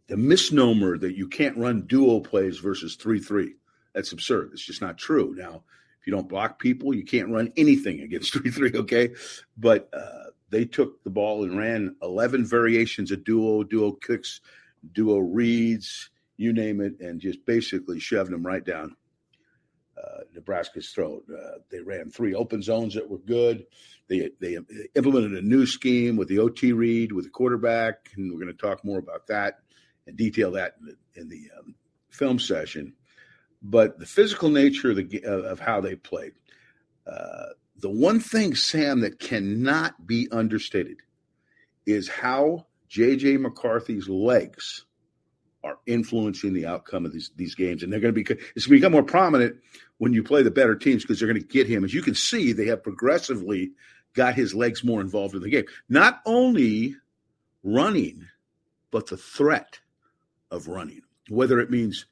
the 0.06 0.16
misnomer 0.16 0.96
that 0.99 1.16
you 1.16 1.28
can't 1.28 1.56
run 1.56 1.82
duo 1.87 2.20
plays 2.20 2.58
versus 2.58 2.94
three 2.94 3.20
three. 3.20 3.54
That's 3.94 4.12
absurd. 4.12 4.50
It's 4.52 4.64
just 4.64 4.82
not 4.82 4.99
true. 4.99 5.34
Now, 5.37 5.64
you 6.06 6.12
don't 6.12 6.29
block 6.29 6.58
people, 6.58 6.94
you 6.94 7.05
can't 7.05 7.29
run 7.29 7.53
anything 7.56 8.00
against 8.00 8.32
three 8.32 8.50
three. 8.50 8.73
Okay, 8.75 9.11
but 9.56 9.91
uh, 9.93 10.31
they 10.50 10.64
took 10.64 11.03
the 11.05 11.11
ball 11.11 11.44
and 11.44 11.58
ran 11.58 11.97
11 12.03 12.47
variations 12.47 13.11
of 13.11 13.25
duo, 13.25 13.64
duo 13.64 13.93
kicks, 13.93 14.41
duo 14.93 15.19
reads, 15.19 16.11
you 16.37 16.53
name 16.53 16.81
it, 16.81 17.00
and 17.00 17.20
just 17.20 17.44
basically 17.44 17.99
shoved 17.99 18.31
them 18.31 18.47
right 18.47 18.64
down 18.64 18.97
uh, 20.03 20.20
Nebraska's 20.35 20.91
throat. 20.91 21.25
Uh, 21.31 21.58
they 21.70 21.81
ran 21.81 22.11
three 22.11 22.35
open 22.35 22.62
zones 22.62 22.94
that 22.94 23.09
were 23.09 23.19
good. 23.19 23.67
They 24.09 24.31
they 24.41 24.59
implemented 24.94 25.32
a 25.32 25.43
new 25.43 25.67
scheme 25.67 26.17
with 26.17 26.29
the 26.29 26.38
OT 26.38 26.73
read 26.73 27.12
with 27.12 27.25
the 27.25 27.31
quarterback, 27.31 28.11
and 28.17 28.31
we're 28.31 28.41
going 28.41 28.55
to 28.55 28.67
talk 28.67 28.85
more 28.85 28.99
about 28.99 29.26
that 29.29 29.59
and 30.06 30.17
detail 30.17 30.52
that 30.52 30.76
in 30.81 30.87
the, 30.87 31.20
in 31.20 31.29
the 31.29 31.50
um, 31.59 31.75
film 32.11 32.38
session. 32.38 32.94
But 33.68 33.98
the 33.98 34.06
physical 34.06 34.48
nature 34.48 34.90
of 34.90 34.96
the 34.96 35.24
of 35.24 35.58
how 35.58 35.80
they 35.80 35.96
played. 35.96 36.32
Uh, 37.06 37.46
the 37.78 37.90
one 37.90 38.20
thing, 38.20 38.54
Sam, 38.54 39.00
that 39.00 39.18
cannot 39.18 40.06
be 40.06 40.28
understated 40.30 40.98
is 41.84 42.08
how 42.08 42.66
JJ 42.90 43.40
McCarthy's 43.40 44.08
legs 44.08 44.84
are 45.62 45.78
influencing 45.86 46.52
the 46.52 46.66
outcome 46.66 47.04
of 47.04 47.12
these, 47.12 47.32
these 47.36 47.54
games. 47.54 47.82
And 47.82 47.92
they're 47.92 48.00
going 48.00 48.14
to 48.14 48.24
be, 48.24 48.40
it's 48.54 48.66
going 48.66 48.76
to 48.76 48.80
become 48.80 48.92
more 48.92 49.02
prominent 49.02 49.56
when 49.98 50.12
you 50.12 50.22
play 50.22 50.42
the 50.42 50.50
better 50.50 50.76
teams 50.76 51.02
because 51.02 51.18
they're 51.18 51.28
going 51.28 51.40
to 51.40 51.46
get 51.46 51.66
him. 51.66 51.84
As 51.84 51.92
you 51.92 52.02
can 52.02 52.14
see, 52.14 52.52
they 52.52 52.66
have 52.66 52.82
progressively 52.82 53.72
got 54.14 54.34
his 54.34 54.54
legs 54.54 54.84
more 54.84 55.00
involved 55.00 55.34
in 55.34 55.42
the 55.42 55.50
game. 55.50 55.64
Not 55.88 56.20
only 56.24 56.96
running, 57.62 58.26
but 58.90 59.08
the 59.08 59.16
threat 59.16 59.80
of 60.50 60.68
running, 60.68 61.02
whether 61.28 61.58
it 61.58 61.70
means 61.70 62.06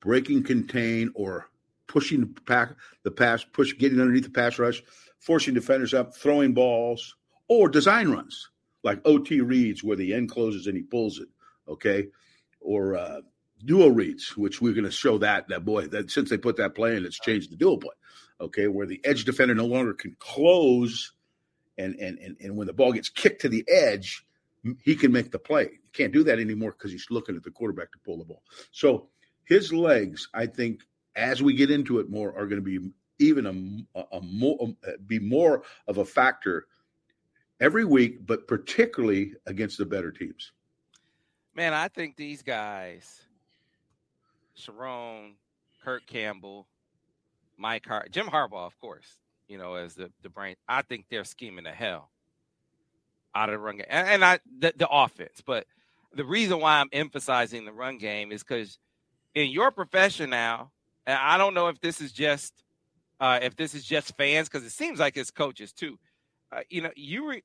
breaking 0.00 0.44
contain 0.44 1.10
or 1.14 1.48
pushing 1.86 2.20
the 2.20 2.76
the 3.02 3.10
pass, 3.10 3.44
push, 3.44 3.76
getting 3.78 4.00
underneath 4.00 4.24
the 4.24 4.30
pass 4.30 4.58
rush, 4.58 4.82
forcing 5.18 5.54
defenders 5.54 5.94
up, 5.94 6.14
throwing 6.14 6.54
balls, 6.54 7.16
or 7.48 7.68
design 7.68 8.08
runs 8.08 8.50
like 8.82 9.00
OT 9.04 9.40
reads 9.40 9.82
where 9.82 9.96
the 9.96 10.14
end 10.14 10.30
closes 10.30 10.66
and 10.66 10.76
he 10.76 10.82
pulls 10.82 11.18
it. 11.18 11.28
Okay, 11.68 12.08
or 12.60 12.96
uh, 12.96 13.20
duo 13.64 13.88
reads, 13.88 14.36
which 14.36 14.60
we're 14.60 14.72
going 14.72 14.84
to 14.84 14.90
show 14.90 15.18
that 15.18 15.48
that 15.48 15.64
boy 15.64 15.86
that 15.88 16.10
since 16.10 16.30
they 16.30 16.38
put 16.38 16.56
that 16.56 16.74
play 16.74 16.96
in, 16.96 17.04
it's 17.04 17.20
changed 17.20 17.50
the 17.50 17.56
duo 17.56 17.76
play. 17.76 17.94
Okay, 18.40 18.68
where 18.68 18.86
the 18.86 19.00
edge 19.04 19.24
defender 19.24 19.54
no 19.54 19.66
longer 19.66 19.92
can 19.92 20.16
close, 20.18 21.12
and 21.76 21.94
and 21.96 22.18
and, 22.18 22.36
and 22.40 22.56
when 22.56 22.66
the 22.66 22.72
ball 22.72 22.92
gets 22.92 23.08
kicked 23.08 23.42
to 23.42 23.48
the 23.48 23.64
edge, 23.68 24.24
he 24.82 24.94
can 24.94 25.12
make 25.12 25.30
the 25.30 25.38
play. 25.38 25.64
He 25.64 25.90
can't 25.92 26.12
do 26.12 26.24
that 26.24 26.38
anymore 26.38 26.72
because 26.72 26.92
he's 26.92 27.06
looking 27.10 27.36
at 27.36 27.42
the 27.42 27.50
quarterback 27.50 27.92
to 27.92 27.98
pull 27.98 28.18
the 28.18 28.24
ball. 28.24 28.42
So 28.70 29.08
his 29.48 29.72
legs, 29.72 30.28
I 30.34 30.46
think, 30.46 30.82
as 31.16 31.42
we 31.42 31.54
get 31.54 31.70
into 31.70 31.98
it 31.98 32.10
more, 32.10 32.36
are 32.36 32.46
going 32.46 32.62
to 32.62 32.80
be 32.80 32.90
even 33.18 33.46
a, 33.94 33.98
a, 34.12 34.20
more 34.20 34.74
be 35.06 35.18
more 35.18 35.62
of 35.88 35.98
a 35.98 36.04
factor 36.04 36.66
every 37.58 37.84
week, 37.84 38.26
but 38.26 38.46
particularly 38.46 39.32
against 39.46 39.78
the 39.78 39.86
better 39.86 40.12
teams. 40.12 40.52
Man, 41.54 41.74
I 41.74 41.88
think 41.88 42.16
these 42.16 42.42
guys, 42.42 43.22
Sherrone, 44.56 45.32
Kirk 45.82 46.06
Campbell, 46.06 46.68
Mike 47.56 47.86
Hart, 47.86 48.12
Jim 48.12 48.26
Harbaugh, 48.26 48.66
of 48.66 48.78
course, 48.78 49.18
you 49.48 49.58
know, 49.58 49.74
as 49.74 49.94
the, 49.94 50.12
the 50.22 50.28
brain, 50.28 50.54
I 50.68 50.82
think 50.82 51.06
they're 51.10 51.24
scheming 51.24 51.64
the 51.64 51.70
hell 51.70 52.10
out 53.34 53.48
of 53.48 53.54
the 53.54 53.58
run 53.58 53.78
game. 53.78 53.86
And, 53.88 54.08
and 54.08 54.24
I 54.24 54.38
the, 54.58 54.74
the 54.76 54.88
offense. 54.88 55.42
But 55.44 55.66
the 56.14 56.24
reason 56.24 56.60
why 56.60 56.80
I'm 56.80 56.90
emphasizing 56.92 57.64
the 57.64 57.72
run 57.72 57.98
game 57.98 58.30
is 58.30 58.44
because 58.44 58.78
in 59.34 59.50
your 59.50 59.70
profession 59.70 60.30
now, 60.30 60.70
and 61.06 61.18
I 61.18 61.38
don't 61.38 61.54
know 61.54 61.68
if 61.68 61.80
this 61.80 62.00
is 62.00 62.12
just 62.12 62.52
uh, 63.20 63.38
if 63.42 63.56
this 63.56 63.74
is 63.74 63.84
just 63.84 64.16
fans 64.16 64.48
because 64.48 64.64
it 64.66 64.70
seems 64.72 64.98
like 64.98 65.16
it's 65.16 65.30
coaches 65.30 65.72
too. 65.72 65.98
Uh, 66.52 66.60
you 66.70 66.80
know, 66.82 66.90
you 66.96 67.28
re- 67.28 67.44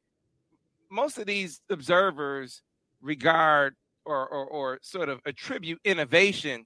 most 0.89 1.17
of 1.17 1.25
these 1.25 1.61
observers 1.69 2.61
regard 3.01 3.75
or, 4.05 4.27
or 4.27 4.45
or 4.45 4.79
sort 4.81 5.09
of 5.09 5.19
attribute 5.25 5.79
innovation 5.83 6.65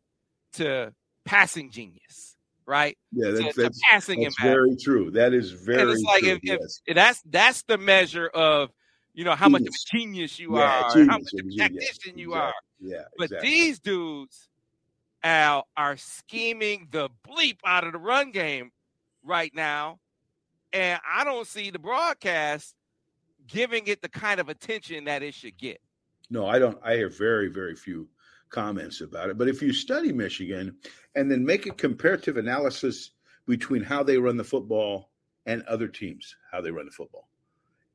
to 0.54 0.94
passing 1.26 1.72
genius, 1.72 2.36
right? 2.66 2.98
Yeah, 3.12 3.32
that's, 3.32 3.56
to, 3.56 3.62
that's, 3.62 3.80
to 3.80 3.86
passing 3.90 4.22
that's 4.22 4.42
very 4.42 4.76
true. 4.76 5.12
That 5.12 5.34
is 5.34 5.52
very 5.52 5.82
and 5.82 5.90
it's 5.92 6.04
like 6.04 6.24
true. 6.24 6.40
if, 6.44 6.62
if 6.86 6.96
that's 6.96 7.22
that's 7.26 7.64
the 7.64 7.78
measure 7.78 8.28
of 8.28 8.70
you 9.14 9.24
know 9.24 9.36
how 9.36 9.50
much 9.50 9.62
of 9.62 9.68
Genius. 9.68 9.86
a 9.92 9.98
genius 9.98 10.40
you 10.40 10.56
Yeah, 10.56 10.62
are, 10.64 11.06
how 11.06 11.18
much 11.18 11.34
of 11.34 11.40
a 11.40 11.50
genius, 11.50 11.56
yeah, 11.58 11.64
technician 11.64 12.18
you 12.20 12.34
exactly. 12.34 12.40
are. 12.42 12.54
Yeah, 12.80 13.04
But 13.18 13.26
exactly. 13.26 13.50
these 13.50 13.80
dudes, 13.80 14.50
Al, 15.28 15.68
are 15.76 15.98
scheming 15.98 16.88
the 16.90 17.10
bleep 17.28 17.58
out 17.66 17.86
of 17.86 17.92
the 17.92 18.00
run 18.00 18.32
game 18.32 18.72
right 19.26 19.52
now. 19.54 20.00
And 20.72 21.02
I 21.06 21.26
don't 21.26 21.46
see 21.46 21.70
the 21.70 21.80
broadcast 21.80 22.74
giving 23.46 23.88
it 23.88 24.02
the 24.02 24.08
kind 24.08 24.40
of 24.40 24.48
attention 24.48 25.04
that 25.04 25.24
it 25.24 25.34
should 25.34 25.58
get. 25.58 25.82
No, 26.30 26.48
I 26.48 26.60
don't. 26.60 26.78
I 26.82 26.96
hear 26.96 27.10
very, 27.10 27.50
very 27.50 27.76
few 27.76 28.08
comments 28.50 29.02
about 29.02 29.30
it. 29.30 29.38
But 29.38 29.50
if 29.50 29.62
you 29.62 29.74
study 29.74 30.14
Michigan 30.14 30.78
and 31.14 31.30
then 31.30 31.46
make 31.46 31.66
a 31.66 31.72
comparative 31.72 32.38
analysis 32.38 33.12
between 33.46 33.84
how 33.84 34.04
they 34.04 34.18
run 34.18 34.38
the 34.38 34.46
football 34.46 35.10
and 35.46 35.62
other 35.64 35.90
teams, 35.90 36.38
how 36.54 36.62
they 36.62 36.72
run 36.72 36.86
the 36.86 36.92
football, 36.92 37.28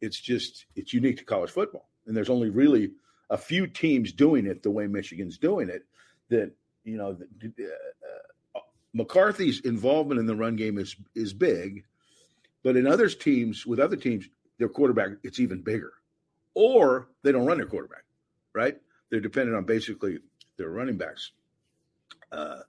it's 0.02 0.20
just 0.20 0.66
it's 0.76 0.92
unique 0.92 1.16
to 1.16 1.24
college 1.24 1.50
football. 1.50 1.88
And 2.06 2.14
there's 2.14 2.30
only 2.30 2.50
really 2.50 2.90
a 3.30 3.38
few 3.38 3.66
teams 3.66 4.12
doing 4.12 4.44
it 4.44 4.62
the 4.62 4.70
way 4.70 4.86
Michigan's 4.86 5.38
doing 5.38 5.70
it. 5.70 5.84
That 6.28 6.52
you 6.84 6.96
know, 6.96 7.16
uh, 7.44 8.58
uh, 8.58 8.60
McCarthy's 8.94 9.60
involvement 9.60 10.20
in 10.20 10.26
the 10.26 10.36
run 10.36 10.56
game 10.56 10.78
is 10.78 10.96
is 11.14 11.32
big, 11.32 11.84
but 12.62 12.76
in 12.76 12.86
others 12.86 13.16
teams 13.16 13.66
with 13.66 13.78
other 13.78 13.96
teams, 13.96 14.28
their 14.58 14.68
quarterback 14.68 15.10
it's 15.22 15.40
even 15.40 15.62
bigger, 15.62 15.92
or 16.54 17.08
they 17.22 17.32
don't 17.32 17.46
run 17.46 17.58
their 17.58 17.66
quarterback 17.66 18.04
right? 18.54 18.76
They're 19.10 19.20
dependent 19.20 19.56
on 19.56 19.64
basically 19.64 20.18
their 20.56 20.70
running 20.70 20.96
backs 20.96 21.32
uh, 22.30 22.60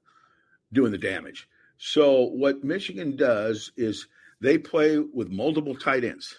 doing 0.72 0.92
the 0.92 0.98
damage. 0.98 1.48
So 1.78 2.24
what 2.24 2.64
Michigan 2.64 3.16
does 3.16 3.72
is 3.76 4.08
they 4.42 4.58
play 4.58 4.98
with 4.98 5.30
multiple 5.30 5.76
tight 5.76 6.04
ends 6.04 6.36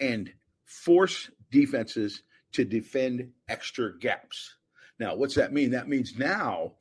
and 0.00 0.32
force 0.64 1.30
defenses 1.50 2.22
to 2.52 2.64
defend 2.64 3.30
extra 3.48 3.98
gaps. 3.98 4.54
Now, 4.98 5.14
what's 5.14 5.36
that 5.36 5.52
mean? 5.52 5.70
That 5.70 5.88
means 5.88 6.16
now 6.18 6.72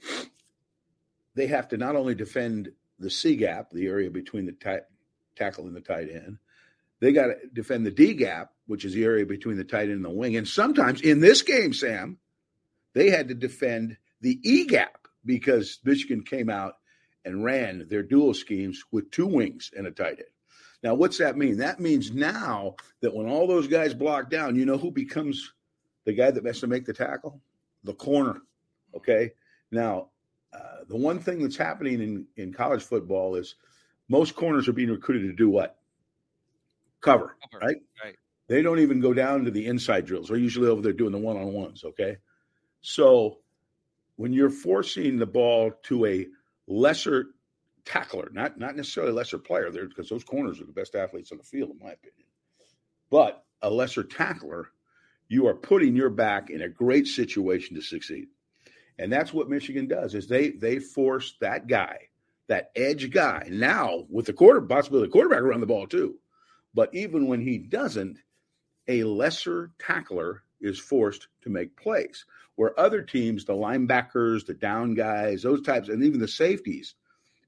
they 1.35 1.47
have 1.47 1.67
to 1.69 1.77
not 1.77 1.95
only 1.95 2.15
defend 2.15 2.71
the 2.99 3.09
C 3.09 3.35
gap, 3.35 3.69
the 3.71 3.87
area 3.87 4.09
between 4.09 4.45
the 4.45 4.81
tackle 5.35 5.67
and 5.67 5.75
the 5.75 5.81
tight 5.81 6.09
end, 6.11 6.39
they 6.99 7.11
got 7.11 7.27
to 7.27 7.35
defend 7.53 7.85
the 7.85 7.91
D 7.91 8.15
gap, 8.15 8.51
which 8.65 8.83
is 8.85 8.93
the 8.93 9.03
area 9.03 9.25
between 9.25 9.57
the 9.57 9.63
tight 9.63 9.83
end 9.83 9.91
and 9.91 10.05
the 10.05 10.09
wing. 10.09 10.35
And 10.35 10.47
sometimes 10.47 11.01
in 11.01 11.19
this 11.19 11.43
game, 11.43 11.73
Sam, 11.73 12.17
they 12.93 13.11
had 13.11 13.27
to 13.27 13.35
defend 13.35 13.97
the 14.21 14.39
E 14.43 14.65
gap 14.65 15.07
because 15.23 15.79
Michigan 15.83 16.23
came 16.23 16.49
out 16.49 16.77
and 17.23 17.43
ran 17.43 17.87
their 17.87 18.01
duo 18.01 18.33
schemes 18.33 18.83
with 18.91 19.11
two 19.11 19.27
wings 19.27 19.69
and 19.77 19.85
a 19.85 19.91
tight 19.91 20.17
end. 20.17 20.27
Now, 20.81 20.95
what's 20.95 21.17
that 21.17 21.37
mean? 21.37 21.57
That 21.57 21.79
means 21.79 22.11
now 22.11 22.75
that 23.01 23.13
when 23.13 23.27
all 23.27 23.45
those 23.47 23.67
guys 23.67 23.93
block 23.93 24.29
down, 24.29 24.55
you 24.55 24.65
know 24.65 24.77
who 24.77 24.91
becomes 24.91 25.53
the 26.05 26.13
guy 26.13 26.31
that 26.31 26.45
has 26.45 26.61
to 26.61 26.67
make 26.67 26.85
the 26.85 26.93
tackle? 26.93 27.41
The 27.87 27.93
corner. 27.93 28.41
Okay. 28.95 29.31
Now, 29.71 30.09
uh, 30.53 30.83
the 30.87 30.95
one 30.95 31.19
thing 31.19 31.41
that's 31.41 31.57
happening 31.57 32.01
in, 32.01 32.27
in 32.35 32.53
college 32.53 32.83
football 32.83 33.35
is 33.35 33.55
most 34.09 34.35
corners 34.35 34.67
are 34.67 34.73
being 34.73 34.89
recruited 34.89 35.27
to 35.29 35.35
do 35.35 35.49
what? 35.49 35.77
Cover, 37.01 37.35
Cover, 37.51 37.65
right? 37.65 37.77
right. 38.03 38.15
They 38.47 38.61
don't 38.61 38.79
even 38.79 38.99
go 38.99 39.13
down 39.13 39.45
to 39.45 39.51
the 39.51 39.65
inside 39.65 40.05
drills. 40.05 40.27
They're 40.27 40.37
usually 40.37 40.67
over 40.67 40.81
there 40.81 40.93
doing 40.93 41.11
the 41.11 41.17
one 41.17 41.37
on 41.37 41.53
ones. 41.53 41.83
Okay. 41.83 42.17
So 42.81 43.39
when 44.15 44.33
you're 44.33 44.49
forcing 44.49 45.17
the 45.17 45.25
ball 45.25 45.71
to 45.83 46.05
a 46.05 46.27
lesser 46.67 47.27
tackler, 47.85 48.29
not 48.33 48.59
not 48.59 48.75
necessarily 48.75 49.11
a 49.11 49.15
lesser 49.15 49.37
player 49.37 49.71
there, 49.71 49.87
because 49.87 50.09
those 50.09 50.23
corners 50.23 50.59
are 50.59 50.65
the 50.65 50.71
best 50.71 50.95
athletes 50.95 51.31
on 51.31 51.37
the 51.37 51.43
field, 51.43 51.71
in 51.71 51.79
my 51.79 51.91
opinion, 51.91 52.27
but 53.09 53.45
a 53.61 53.69
lesser 53.69 54.03
tackler, 54.03 54.69
you 55.29 55.47
are 55.47 55.55
putting 55.55 55.95
your 55.95 56.09
back 56.09 56.49
in 56.49 56.61
a 56.61 56.69
great 56.69 57.07
situation 57.07 57.75
to 57.75 57.81
succeed. 57.81 58.27
And 58.99 59.11
that's 59.11 59.33
what 59.33 59.49
Michigan 59.49 59.87
does 59.87 60.15
is 60.15 60.27
they 60.27 60.51
they 60.51 60.79
force 60.79 61.35
that 61.39 61.67
guy, 61.67 62.09
that 62.47 62.71
edge 62.75 63.11
guy, 63.11 63.47
now 63.51 64.05
with 64.09 64.25
the 64.25 64.33
quarter 64.33 64.61
possibility 64.61 65.07
the 65.07 65.11
quarterback 65.11 65.41
around 65.41 65.61
the 65.61 65.67
ball 65.67 65.87
too. 65.87 66.15
But 66.73 66.93
even 66.93 67.27
when 67.27 67.41
he 67.41 67.57
doesn't, 67.57 68.19
a 68.87 69.03
lesser 69.03 69.71
tackler 69.79 70.43
is 70.61 70.79
forced 70.79 71.27
to 71.41 71.49
make 71.49 71.77
plays. 71.77 72.25
Where 72.55 72.79
other 72.79 73.03
teams, 73.03 73.45
the 73.45 73.53
linebackers, 73.53 74.45
the 74.45 74.55
down 74.55 74.95
guys, 74.95 75.43
those 75.43 75.61
types, 75.61 75.89
and 75.89 76.03
even 76.03 76.19
the 76.19 76.27
safeties, 76.27 76.95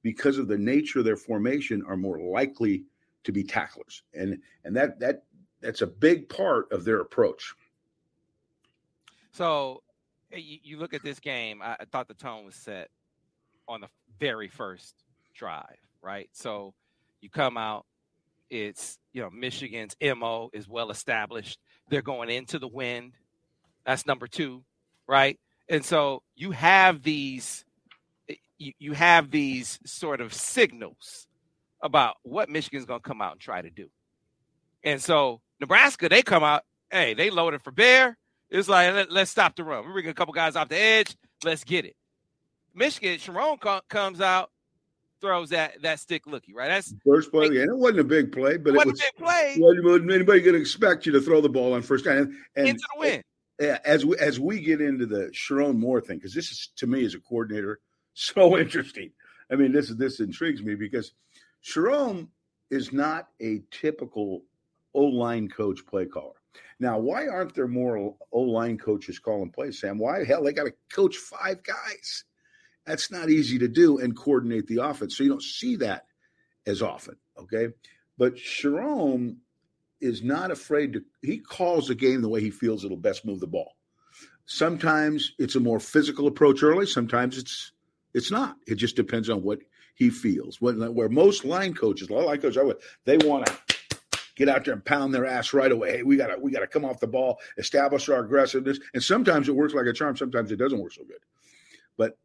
because 0.02 0.38
of 0.38 0.46
the 0.46 0.58
nature 0.58 1.00
of 1.00 1.04
their 1.04 1.16
formation, 1.16 1.82
are 1.86 1.96
more 1.96 2.20
likely 2.20 2.84
to 3.24 3.32
be 3.32 3.42
tacklers. 3.42 4.02
And 4.14 4.40
and 4.64 4.76
that 4.76 5.00
that 5.00 5.24
that's 5.60 5.82
a 5.82 5.86
big 5.86 6.28
part 6.28 6.70
of 6.70 6.84
their 6.84 7.00
approach. 7.00 7.54
So 9.32 9.82
eh, 10.32 10.38
you, 10.38 10.58
you 10.62 10.78
look 10.78 10.94
at 10.94 11.02
this 11.02 11.20
game, 11.20 11.62
I, 11.62 11.76
I 11.80 11.84
thought 11.84 12.08
the 12.08 12.14
tone 12.14 12.44
was 12.44 12.54
set 12.54 12.88
on 13.68 13.80
the 13.80 13.88
very 14.18 14.48
first 14.48 14.94
drive, 15.34 15.78
right? 16.02 16.28
So 16.32 16.74
you 17.20 17.30
come 17.30 17.56
out, 17.56 17.86
it's 18.50 18.98
you 19.12 19.22
know 19.22 19.30
Michigan's 19.30 19.94
mo 20.16 20.50
is 20.52 20.68
well 20.68 20.90
established. 20.90 21.58
They're 21.88 22.02
going 22.02 22.30
into 22.30 22.58
the 22.58 22.68
wind. 22.68 23.12
That's 23.86 24.06
number 24.06 24.26
two, 24.26 24.64
right? 25.06 25.38
And 25.68 25.84
so 25.84 26.22
you 26.34 26.50
have 26.50 27.02
these, 27.02 27.64
eh, 28.28 28.34
you, 28.58 28.72
you 28.78 28.92
have 28.92 29.30
these 29.30 29.78
sort 29.86 30.20
of 30.20 30.34
signals 30.34 31.26
about 31.82 32.16
what 32.22 32.48
Michigan's 32.48 32.84
going 32.84 33.00
to 33.00 33.08
come 33.08 33.22
out 33.22 33.32
and 33.32 33.40
try 33.40 33.62
to 33.62 33.70
do. 33.70 33.88
And 34.82 35.00
so 35.00 35.40
Nebraska, 35.60 36.08
they 36.08 36.22
come 36.22 36.42
out, 36.42 36.62
hey, 36.90 37.14
they 37.14 37.30
loaded 37.30 37.62
for 37.62 37.70
bear. 37.70 38.18
It's 38.50 38.68
like 38.68 38.92
let, 38.92 39.10
us 39.10 39.30
stop 39.30 39.56
the 39.56 39.64
run. 39.64 39.84
We're 39.84 39.92
bringing 39.92 40.10
a 40.10 40.14
couple 40.14 40.34
guys 40.34 40.56
off 40.56 40.68
the 40.68 40.78
edge. 40.78 41.16
Let's 41.44 41.64
get 41.64 41.84
it. 41.84 41.96
Michigan, 42.74 43.18
Sherrone 43.18 43.60
co- 43.60 43.80
comes 43.88 44.20
out, 44.20 44.50
throws 45.20 45.50
that 45.50 45.82
that 45.82 46.00
stick 46.00 46.26
looky 46.26 46.52
right. 46.52 46.68
That's 46.68 46.94
first 47.06 47.30
play, 47.30 47.46
and 47.46 47.56
it 47.56 47.76
wasn't 47.76 48.00
a 48.00 48.04
big 48.04 48.32
play, 48.32 48.56
but 48.56 48.74
it 48.74 48.76
wasn't 48.76 48.88
it 48.88 48.92
was 48.92 49.00
a 49.00 49.04
big 49.04 49.24
play. 49.24 49.56
Wasn't 49.58 50.10
anybody 50.10 50.40
going 50.40 50.54
to 50.54 50.60
expect 50.60 51.06
you 51.06 51.12
to 51.12 51.20
throw 51.20 51.40
the 51.40 51.48
ball 51.48 51.74
on 51.74 51.82
first 51.82 52.04
down? 52.04 52.16
And, 52.16 52.36
and 52.56 52.68
into 52.68 52.82
the 52.94 53.00
wind. 53.00 53.24
Yeah, 53.60 53.78
as 53.84 54.04
we 54.04 54.16
as 54.18 54.40
we 54.40 54.60
get 54.60 54.80
into 54.80 55.06
the 55.06 55.30
Sherrone 55.32 55.76
Moore 55.76 56.00
thing, 56.00 56.18
because 56.18 56.34
this 56.34 56.50
is 56.50 56.70
to 56.76 56.86
me 56.86 57.04
as 57.04 57.14
a 57.14 57.20
coordinator 57.20 57.80
so 58.14 58.58
interesting. 58.58 59.12
I 59.50 59.56
mean, 59.56 59.72
this 59.72 59.90
this 59.90 60.20
intrigues 60.20 60.62
me 60.62 60.74
because 60.74 61.12
Sherrone 61.64 62.28
is 62.70 62.92
not 62.92 63.28
a 63.40 63.62
typical 63.70 64.42
O 64.94 65.02
line 65.02 65.48
coach 65.48 65.84
play 65.86 66.06
caller. 66.06 66.39
Now, 66.78 66.98
why 66.98 67.28
aren't 67.28 67.54
there 67.54 67.68
more 67.68 68.16
O 68.32 68.40
line 68.40 68.78
coaches 68.78 69.18
calling 69.18 69.50
plays, 69.50 69.80
Sam? 69.80 69.98
Why 69.98 70.24
hell 70.24 70.42
they 70.42 70.52
got 70.52 70.64
to 70.64 70.74
coach 70.92 71.16
five 71.16 71.62
guys? 71.62 72.24
That's 72.86 73.10
not 73.10 73.30
easy 73.30 73.58
to 73.58 73.68
do 73.68 73.98
and 73.98 74.16
coordinate 74.16 74.66
the 74.66 74.82
offense. 74.82 75.16
So 75.16 75.22
you 75.22 75.30
don't 75.30 75.42
see 75.42 75.76
that 75.76 76.06
as 76.66 76.82
often. 76.82 77.16
Okay. 77.38 77.68
But 78.16 78.36
Sherrone 78.36 79.36
is 80.00 80.22
not 80.22 80.50
afraid 80.50 80.94
to 80.94 81.02
he 81.22 81.38
calls 81.38 81.88
the 81.88 81.94
game 81.94 82.22
the 82.22 82.28
way 82.28 82.40
he 82.40 82.50
feels 82.50 82.84
it'll 82.84 82.96
best 82.96 83.24
move 83.24 83.40
the 83.40 83.46
ball. 83.46 83.76
Sometimes 84.46 85.32
it's 85.38 85.54
a 85.54 85.60
more 85.60 85.78
physical 85.78 86.26
approach 86.26 86.62
early, 86.62 86.86
sometimes 86.86 87.38
it's 87.38 87.72
it's 88.12 88.30
not. 88.30 88.56
It 88.66 88.74
just 88.74 88.96
depends 88.96 89.30
on 89.30 89.42
what 89.42 89.60
he 89.94 90.10
feels. 90.10 90.60
When 90.60 90.80
where 90.94 91.08
most 91.08 91.44
line 91.44 91.74
coaches, 91.74 92.08
a 92.08 92.12
lot 92.12 92.20
of 92.20 92.26
line 92.26 92.40
coaches, 92.40 92.74
they 93.04 93.18
want 93.18 93.46
to 93.46 93.69
get 94.40 94.48
out 94.48 94.64
there 94.64 94.74
and 94.74 94.84
pound 94.84 95.14
their 95.14 95.26
ass 95.26 95.52
right 95.52 95.70
away. 95.70 95.98
Hey, 95.98 96.02
we 96.02 96.16
gotta 96.16 96.38
we 96.40 96.50
gotta 96.50 96.66
come 96.66 96.84
off 96.84 96.98
the 96.98 97.06
ball, 97.06 97.38
establish 97.58 98.08
our 98.08 98.24
aggressiveness. 98.24 98.80
And 98.94 99.02
sometimes 99.02 99.48
it 99.48 99.54
works 99.54 99.74
like 99.74 99.86
a 99.86 99.92
charm, 99.92 100.16
sometimes 100.16 100.50
it 100.50 100.56
doesn't 100.56 100.80
work 100.80 100.92
so 100.92 101.04
good. 101.04 101.20
But 101.96 102.16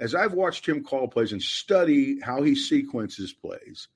as 0.00 0.14
I've 0.14 0.32
watched 0.32 0.68
him 0.68 0.82
call 0.82 1.06
plays 1.06 1.32
and 1.32 1.40
study 1.40 2.18
how 2.20 2.42
he 2.42 2.54
sequences 2.56 3.32
plays, 3.32 3.88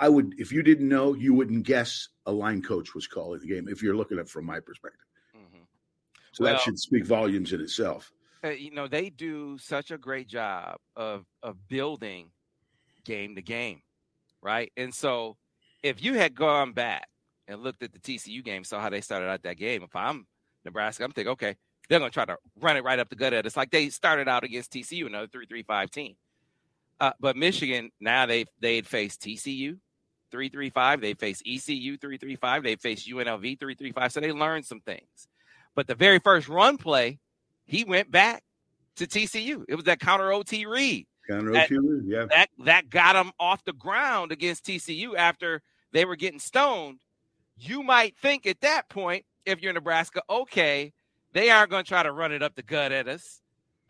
I 0.00 0.08
would, 0.08 0.34
if 0.38 0.50
you 0.50 0.62
didn't 0.64 0.88
know, 0.88 1.14
you 1.14 1.32
wouldn't 1.34 1.64
guess 1.64 2.08
a 2.26 2.32
line 2.32 2.62
coach 2.62 2.94
was 2.94 3.06
calling 3.06 3.40
the 3.40 3.46
game 3.46 3.68
if 3.68 3.82
you're 3.82 3.94
looking 3.94 4.18
at 4.18 4.22
it 4.22 4.28
from 4.28 4.44
my 4.44 4.58
perspective. 4.58 5.06
Mm-hmm. 5.36 5.62
So 6.32 6.44
Well- 6.44 6.54
that 6.54 6.62
should 6.62 6.78
speak 6.78 7.06
volumes 7.06 7.52
in 7.52 7.60
itself. 7.60 8.12
Uh, 8.44 8.48
you 8.48 8.72
know 8.72 8.88
they 8.88 9.08
do 9.08 9.56
such 9.58 9.92
a 9.92 9.98
great 9.98 10.26
job 10.26 10.78
of 10.96 11.24
of 11.44 11.56
building 11.68 12.32
game 13.04 13.36
to 13.36 13.42
game, 13.42 13.82
right? 14.42 14.72
And 14.76 14.92
so 14.92 15.36
if 15.82 16.02
you 16.02 16.14
had 16.14 16.34
gone 16.34 16.72
back 16.72 17.08
and 17.48 17.62
looked 17.62 17.82
at 17.82 17.92
the 17.92 17.98
TCU 17.98 18.44
game, 18.44 18.64
saw 18.64 18.80
how 18.80 18.90
they 18.90 19.00
started 19.00 19.28
out 19.28 19.42
that 19.42 19.56
game. 19.56 19.82
If 19.82 19.94
I'm 19.96 20.26
Nebraska, 20.64 21.04
I'm 21.04 21.12
thinking, 21.12 21.32
okay, 21.32 21.56
they're 21.88 21.98
going 21.98 22.10
to 22.10 22.14
try 22.14 22.24
to 22.24 22.36
run 22.60 22.76
it 22.76 22.84
right 22.84 22.98
up 22.98 23.08
the 23.08 23.16
gut 23.16 23.32
at 23.32 23.46
us, 23.46 23.56
like 23.56 23.70
they 23.70 23.88
started 23.88 24.28
out 24.28 24.44
against 24.44 24.72
TCU, 24.72 25.06
another 25.06 25.26
three-three-five 25.26 25.90
team. 25.90 26.14
Uh, 27.00 27.12
but 27.18 27.36
Michigan 27.36 27.90
now 28.00 28.26
they 28.26 28.44
they'd 28.60 28.86
face 28.86 29.16
TCU 29.16 29.78
three 30.30 30.48
three 30.48 30.70
five, 30.70 31.00
they 31.00 31.14
face 31.14 31.42
ECU 31.44 31.96
three 31.96 32.16
three 32.16 32.36
five, 32.36 32.62
they 32.62 32.76
face 32.76 33.08
UNLV 33.08 33.58
three 33.58 33.74
three 33.74 33.92
five. 33.92 34.12
So 34.12 34.20
they 34.20 34.30
learned 34.30 34.64
some 34.64 34.80
things. 34.80 35.28
But 35.74 35.88
the 35.88 35.94
very 35.94 36.20
first 36.20 36.48
run 36.48 36.76
play, 36.76 37.18
he 37.66 37.82
went 37.82 38.10
back 38.10 38.44
to 38.96 39.06
TCU. 39.06 39.64
It 39.68 39.74
was 39.74 39.84
that 39.86 40.00
counter 40.00 40.32
OT 40.32 40.64
read. 40.66 41.06
Counter 41.28 41.56
OT, 41.56 41.76
yeah. 42.04 42.26
That 42.28 42.50
that 42.64 42.90
got 42.90 43.16
him 43.16 43.32
off 43.40 43.64
the 43.64 43.72
ground 43.72 44.32
against 44.32 44.64
TCU 44.64 45.16
after 45.16 45.62
they 45.92 46.04
were 46.04 46.16
getting 46.16 46.40
stoned. 46.40 47.00
You 47.56 47.82
might 47.82 48.16
think 48.16 48.46
at 48.46 48.60
that 48.62 48.88
point, 48.88 49.24
if 49.44 49.60
you're 49.60 49.70
in 49.70 49.74
Nebraska, 49.74 50.22
okay, 50.28 50.92
they 51.32 51.50
aren't 51.50 51.70
going 51.70 51.84
to 51.84 51.88
try 51.88 52.02
to 52.02 52.12
run 52.12 52.32
it 52.32 52.42
up 52.42 52.54
the 52.54 52.62
gut 52.62 52.92
at 52.92 53.08
us. 53.08 53.40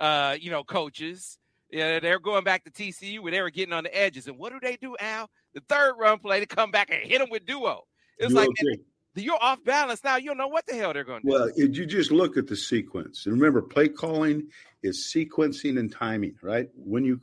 Uh, 0.01 0.37
you 0.41 0.51
know, 0.51 0.65
coaches. 0.65 1.39
Yeah, 1.71 2.01
they're 2.01 2.19
going 2.19 2.45
back 2.45 2.65
to 2.65 2.71
TCU 2.71 3.21
where 3.21 3.33
they 3.33 3.41
were 3.41 3.51
getting 3.51 3.73
on 3.73 3.85
the 3.85 3.97
edges. 3.97 4.27
And 4.27 4.37
what 4.37 4.53
do 4.53 4.59
they 4.61 4.77
do, 4.77 4.95
Al? 5.01 5.31
The 5.55 5.63
third 5.69 5.95
run 5.99 6.19
play 6.19 6.41
to 6.41 6.47
come 6.47 6.71
back 6.71 6.91
and 6.91 7.03
hit 7.03 7.19
them 7.19 7.31
with 7.31 7.47
duo. 7.47 7.85
It's 8.19 8.35
like, 8.35 8.51
man, 8.63 8.77
you're 9.15 9.39
off 9.41 9.63
balance 9.65 10.05
now. 10.05 10.17
You 10.17 10.29
don't 10.29 10.39
know 10.39 10.49
what 10.49 10.67
the 10.67 10.75
hell 10.75 10.93
they're 10.93 11.05
going 11.05 11.23
to 11.23 11.27
do. 11.29 11.33
Well, 11.33 11.51
you 11.57 11.87
just 11.87 12.11
look 12.11 12.37
at 12.37 12.47
the 12.47 12.57
sequence. 12.57 13.27
And 13.27 13.35
remember, 13.35 13.63
play 13.63 13.89
calling 13.89 14.49
is 14.83 15.11
sequencing 15.15 15.79
and 15.79 15.91
timing, 15.91 16.35
right? 16.43 16.69
When 16.75 17.05
you, 17.05 17.21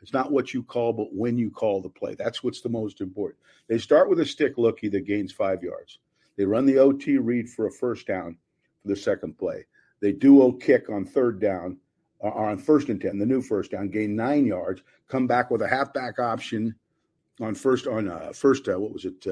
it's 0.00 0.12
not 0.12 0.30
what 0.30 0.54
you 0.54 0.62
call, 0.62 0.92
but 0.92 1.12
when 1.12 1.38
you 1.38 1.50
call 1.50 1.80
the 1.80 1.88
play. 1.88 2.14
That's 2.14 2.42
what's 2.42 2.60
the 2.60 2.68
most 2.68 3.00
important. 3.00 3.40
They 3.68 3.78
start 3.78 4.08
with 4.08 4.20
a 4.20 4.26
stick 4.26 4.56
lookie 4.56 4.90
that 4.92 5.06
gains 5.06 5.32
five 5.32 5.62
yards. 5.62 5.98
They 6.36 6.44
run 6.44 6.66
the 6.66 6.78
OT 6.78 7.18
read 7.18 7.48
for 7.48 7.66
a 7.66 7.72
first 7.72 8.06
down 8.06 8.38
for 8.82 8.88
the 8.88 8.96
second 8.96 9.38
play. 9.38 9.66
They 10.00 10.12
duo 10.12 10.52
kick 10.52 10.88
on 10.88 11.04
third 11.04 11.40
down 11.40 11.78
uh, 12.22 12.28
on 12.28 12.58
first 12.58 12.88
and 12.88 13.00
10, 13.00 13.18
the 13.18 13.26
new 13.26 13.42
first 13.42 13.70
down, 13.70 13.88
gain 13.88 14.16
nine 14.16 14.44
yards, 14.44 14.82
come 15.08 15.26
back 15.26 15.50
with 15.50 15.62
a 15.62 15.68
halfback 15.68 16.18
option 16.18 16.74
on 17.40 17.54
first, 17.54 17.86
on 17.86 18.08
uh, 18.08 18.32
first, 18.34 18.68
uh, 18.68 18.78
what 18.78 18.92
was 18.92 19.04
it? 19.04 19.24
Uh, 19.26 19.30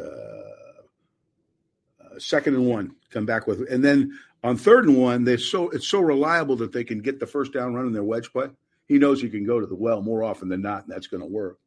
uh, 2.04 2.18
second 2.18 2.54
and 2.54 2.66
one, 2.66 2.94
come 3.10 3.26
back 3.26 3.46
with, 3.46 3.68
and 3.70 3.84
then 3.84 4.16
on 4.44 4.56
third 4.56 4.86
and 4.86 4.96
one, 4.96 5.24
they 5.24 5.36
so 5.36 5.68
it's 5.70 5.88
so 5.88 6.00
reliable 6.00 6.54
that 6.56 6.72
they 6.72 6.84
can 6.84 7.00
get 7.00 7.18
the 7.18 7.26
first 7.26 7.52
down 7.52 7.74
running 7.74 7.92
their 7.92 8.04
wedge 8.04 8.32
play. 8.32 8.48
He 8.86 8.98
knows 8.98 9.20
he 9.20 9.28
can 9.28 9.44
go 9.44 9.60
to 9.60 9.66
the 9.66 9.74
well 9.74 10.02
more 10.02 10.22
often 10.22 10.48
than 10.48 10.62
not, 10.62 10.84
and 10.84 10.92
that's 10.92 11.08
going 11.08 11.22
to 11.22 11.28
work. 11.28 11.58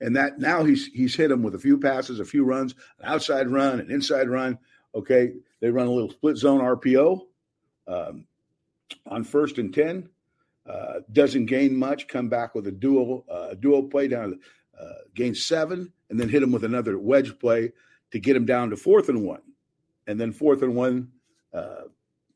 And 0.00 0.16
that 0.16 0.38
now 0.38 0.64
he's 0.64 0.86
he's 0.86 1.14
hit 1.14 1.30
him 1.30 1.42
with 1.42 1.54
a 1.54 1.58
few 1.58 1.78
passes, 1.78 2.20
a 2.20 2.24
few 2.24 2.44
runs, 2.44 2.74
an 2.98 3.06
outside 3.06 3.48
run, 3.48 3.80
an 3.80 3.90
inside 3.90 4.28
run. 4.28 4.58
Okay, 4.94 5.32
they 5.60 5.70
run 5.70 5.86
a 5.86 5.92
little 5.92 6.10
split 6.10 6.36
zone 6.36 6.60
RPO 6.60 7.20
um, 7.86 8.26
on 9.06 9.24
first 9.24 9.58
and 9.58 9.72
ten 9.72 10.08
uh, 10.68 11.00
doesn't 11.12 11.46
gain 11.46 11.76
much. 11.76 12.08
Come 12.08 12.28
back 12.28 12.54
with 12.54 12.66
a 12.66 12.72
duo 12.72 13.24
uh, 13.30 13.82
play 13.90 14.08
down, 14.08 14.40
uh, 14.80 14.88
gain 15.14 15.34
seven, 15.34 15.92
and 16.10 16.18
then 16.18 16.28
hit 16.28 16.42
him 16.42 16.52
with 16.52 16.64
another 16.64 16.98
wedge 16.98 17.38
play 17.38 17.72
to 18.12 18.18
get 18.18 18.36
him 18.36 18.46
down 18.46 18.70
to 18.70 18.76
fourth 18.76 19.08
and 19.08 19.22
one, 19.22 19.42
and 20.06 20.20
then 20.20 20.32
fourth 20.32 20.62
and 20.62 20.74
one. 20.74 21.10
Uh, 21.52 21.82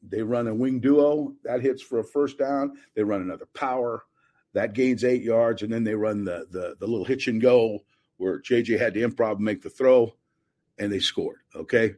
they 0.03 0.23
run 0.23 0.47
a 0.47 0.55
wing 0.55 0.79
duo 0.79 1.35
that 1.43 1.61
hits 1.61 1.83
for 1.83 1.99
a 1.99 2.05
first 2.05 2.39
down. 2.39 2.75
They 2.95 3.03
run 3.03 3.23
another 3.23 3.47
power 3.55 4.05
that 4.55 4.73
gains 4.73 5.05
eight 5.05 5.23
yards, 5.23 5.63
and 5.63 5.73
then 5.73 5.85
they 5.85 5.95
run 5.95 6.25
the 6.25 6.47
the, 6.51 6.77
the 6.79 6.87
little 6.87 7.05
hitch 7.05 7.29
and 7.29 7.41
go 7.41 7.81
where 8.17 8.41
JJ 8.41 8.79
had 8.79 8.95
to 8.95 9.09
improv 9.09 9.39
make 9.39 9.63
the 9.63 9.71
throw, 9.71 10.15
and 10.79 10.93
they 10.93 11.01
scored. 11.01 11.39
Okay. 11.55 11.95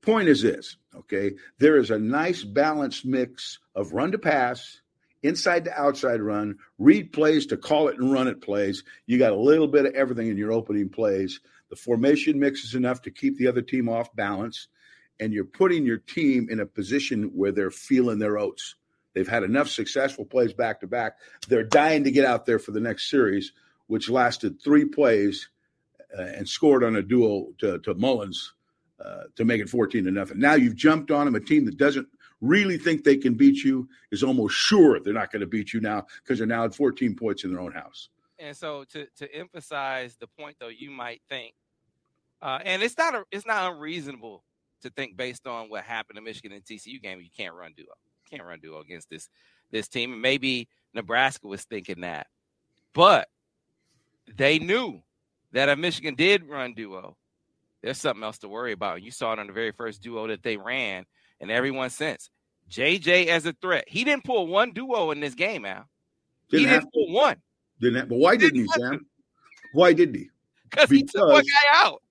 Point 0.00 0.28
is 0.28 0.42
this, 0.42 0.76
okay? 0.94 1.32
There 1.58 1.78
is 1.78 1.90
a 1.90 1.98
nice 1.98 2.44
balanced 2.44 3.06
mix 3.06 3.58
of 3.74 3.92
run 3.92 4.12
to 4.12 4.18
pass 4.18 4.80
inside 5.24 5.64
to 5.64 5.80
outside 5.80 6.20
run, 6.20 6.58
read 6.78 7.12
plays 7.12 7.46
to 7.46 7.56
call 7.56 7.88
it 7.88 7.98
and 7.98 8.12
run 8.12 8.28
it 8.28 8.42
plays. 8.42 8.84
You 9.06 9.18
got 9.18 9.32
a 9.32 9.36
little 9.36 9.66
bit 9.66 9.86
of 9.86 9.94
everything 9.94 10.28
in 10.28 10.36
your 10.36 10.52
opening 10.52 10.90
plays. 10.90 11.40
The 11.70 11.76
formation 11.76 12.38
mix 12.38 12.62
is 12.62 12.74
enough 12.74 13.02
to 13.02 13.10
keep 13.10 13.38
the 13.38 13.48
other 13.48 13.62
team 13.62 13.88
off 13.88 14.14
balance, 14.14 14.68
and 15.18 15.32
you're 15.32 15.46
putting 15.46 15.86
your 15.86 15.96
team 15.96 16.48
in 16.50 16.60
a 16.60 16.66
position 16.66 17.30
where 17.34 17.50
they're 17.50 17.70
feeling 17.70 18.18
their 18.18 18.38
oats. 18.38 18.76
They've 19.14 19.28
had 19.28 19.42
enough 19.42 19.68
successful 19.68 20.24
plays 20.24 20.52
back 20.52 20.80
to 20.80 20.86
back. 20.86 21.18
They're 21.48 21.64
dying 21.64 22.04
to 22.04 22.10
get 22.10 22.24
out 22.24 22.46
there 22.46 22.58
for 22.58 22.72
the 22.72 22.80
next 22.80 23.08
series, 23.10 23.52
which 23.86 24.10
lasted 24.10 24.60
three 24.60 24.84
plays 24.84 25.48
uh, 26.16 26.22
and 26.22 26.48
scored 26.48 26.84
on 26.84 26.96
a 26.96 27.02
duo 27.02 27.48
to, 27.58 27.78
to 27.80 27.94
Mullings 27.94 28.52
uh, 29.04 29.24
to 29.36 29.44
make 29.44 29.60
it 29.60 29.68
14 29.68 30.04
to 30.04 30.10
nothing. 30.10 30.38
Now 30.38 30.54
you've 30.54 30.76
jumped 30.76 31.10
on 31.10 31.26
them, 31.26 31.34
a 31.34 31.40
team 31.40 31.64
that 31.66 31.76
doesn't 31.76 32.08
really 32.40 32.76
think 32.76 33.04
they 33.04 33.16
can 33.16 33.34
beat 33.34 33.64
you 33.64 33.88
is 34.10 34.22
almost 34.22 34.54
sure 34.54 35.00
they're 35.00 35.12
not 35.12 35.32
going 35.32 35.40
to 35.40 35.46
beat 35.46 35.72
you 35.72 35.80
now 35.80 36.04
because 36.22 36.38
they're 36.38 36.46
now 36.46 36.64
at 36.64 36.74
14 36.74 37.16
points 37.16 37.44
in 37.44 37.52
their 37.52 37.60
own 37.60 37.72
house. 37.72 38.08
And 38.38 38.56
so 38.56 38.84
to 38.92 39.06
to 39.16 39.34
emphasize 39.34 40.16
the 40.16 40.26
point 40.26 40.56
though, 40.58 40.68
you 40.68 40.90
might 40.90 41.22
think, 41.28 41.54
uh, 42.42 42.58
and 42.64 42.82
it's 42.82 42.98
not 42.98 43.14
a, 43.14 43.24
it's 43.30 43.46
not 43.46 43.72
unreasonable 43.72 44.44
to 44.82 44.90
think 44.90 45.16
based 45.16 45.46
on 45.46 45.70
what 45.70 45.84
happened 45.84 46.18
in 46.18 46.24
Michigan 46.24 46.52
and 46.52 46.64
TCU 46.64 47.00
game, 47.00 47.20
you 47.20 47.30
can't 47.34 47.54
run 47.54 47.72
duo, 47.76 47.86
can't 48.28 48.44
run 48.44 48.60
duo 48.60 48.80
against 48.80 49.10
this 49.10 49.28
this 49.70 49.88
team. 49.88 50.12
And 50.12 50.22
maybe 50.22 50.68
Nebraska 50.92 51.46
was 51.46 51.64
thinking 51.64 52.02
that, 52.02 52.26
but 52.92 53.28
they 54.36 54.58
knew 54.58 55.02
that 55.52 55.68
if 55.68 55.78
Michigan 55.78 56.14
did 56.14 56.48
run 56.48 56.74
duo, 56.74 57.16
there's 57.82 57.98
something 57.98 58.22
else 58.22 58.38
to 58.38 58.48
worry 58.48 58.72
about. 58.72 59.02
You 59.02 59.10
saw 59.10 59.32
it 59.32 59.38
on 59.38 59.46
the 59.46 59.52
very 59.52 59.72
first 59.72 60.02
duo 60.02 60.26
that 60.28 60.42
they 60.42 60.56
ran 60.56 61.04
and 61.40 61.50
everyone 61.50 61.90
since. 61.90 62.30
JJ 62.70 63.26
as 63.26 63.44
a 63.46 63.52
threat. 63.52 63.84
He 63.86 64.04
didn't 64.04 64.24
pull 64.24 64.46
one 64.46 64.72
duo 64.72 65.10
in 65.10 65.20
this 65.20 65.34
game, 65.34 65.66
Al. 65.66 65.88
Didn't 66.50 66.66
he 66.66 66.70
didn't 66.70 66.92
pull 66.92 67.12
one. 67.12 67.36
Didn't 67.80 67.96
have, 67.96 68.08
but 68.08 68.18
why 68.18 68.36
didn't, 68.36 68.54
didn't 68.54 68.70
he, 68.74 68.80
Sam? 68.80 69.06
Why 69.72 69.92
did 69.92 70.14
he? 70.14 70.28
Because 70.70 70.90
he 70.90 71.04
took 71.04 71.28
one 71.28 71.44
guy 71.44 71.84
out. 71.86 72.02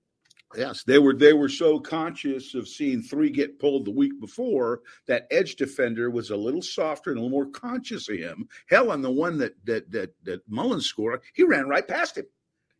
Yes, 0.56 0.84
they 0.84 0.98
were 0.98 1.14
they 1.14 1.32
were 1.32 1.48
so 1.48 1.78
conscious 1.78 2.54
of 2.54 2.68
seeing 2.68 3.02
three 3.02 3.30
get 3.30 3.58
pulled 3.58 3.84
the 3.84 3.90
week 3.90 4.20
before 4.20 4.80
that 5.06 5.26
edge 5.30 5.56
defender 5.56 6.10
was 6.10 6.30
a 6.30 6.36
little 6.36 6.62
softer 6.62 7.10
and 7.10 7.18
a 7.18 7.22
little 7.22 7.36
more 7.36 7.50
conscious 7.50 8.08
of 8.08 8.16
him. 8.16 8.48
Hell, 8.68 8.90
on 8.90 9.02
the 9.02 9.10
one 9.10 9.38
that 9.38 9.54
that 9.64 9.90
that 9.92 10.14
that 10.24 10.48
Mullings 10.50 10.82
scored, 10.82 11.20
he 11.34 11.44
ran 11.44 11.68
right 11.68 11.86
past 11.86 12.18
him. 12.18 12.26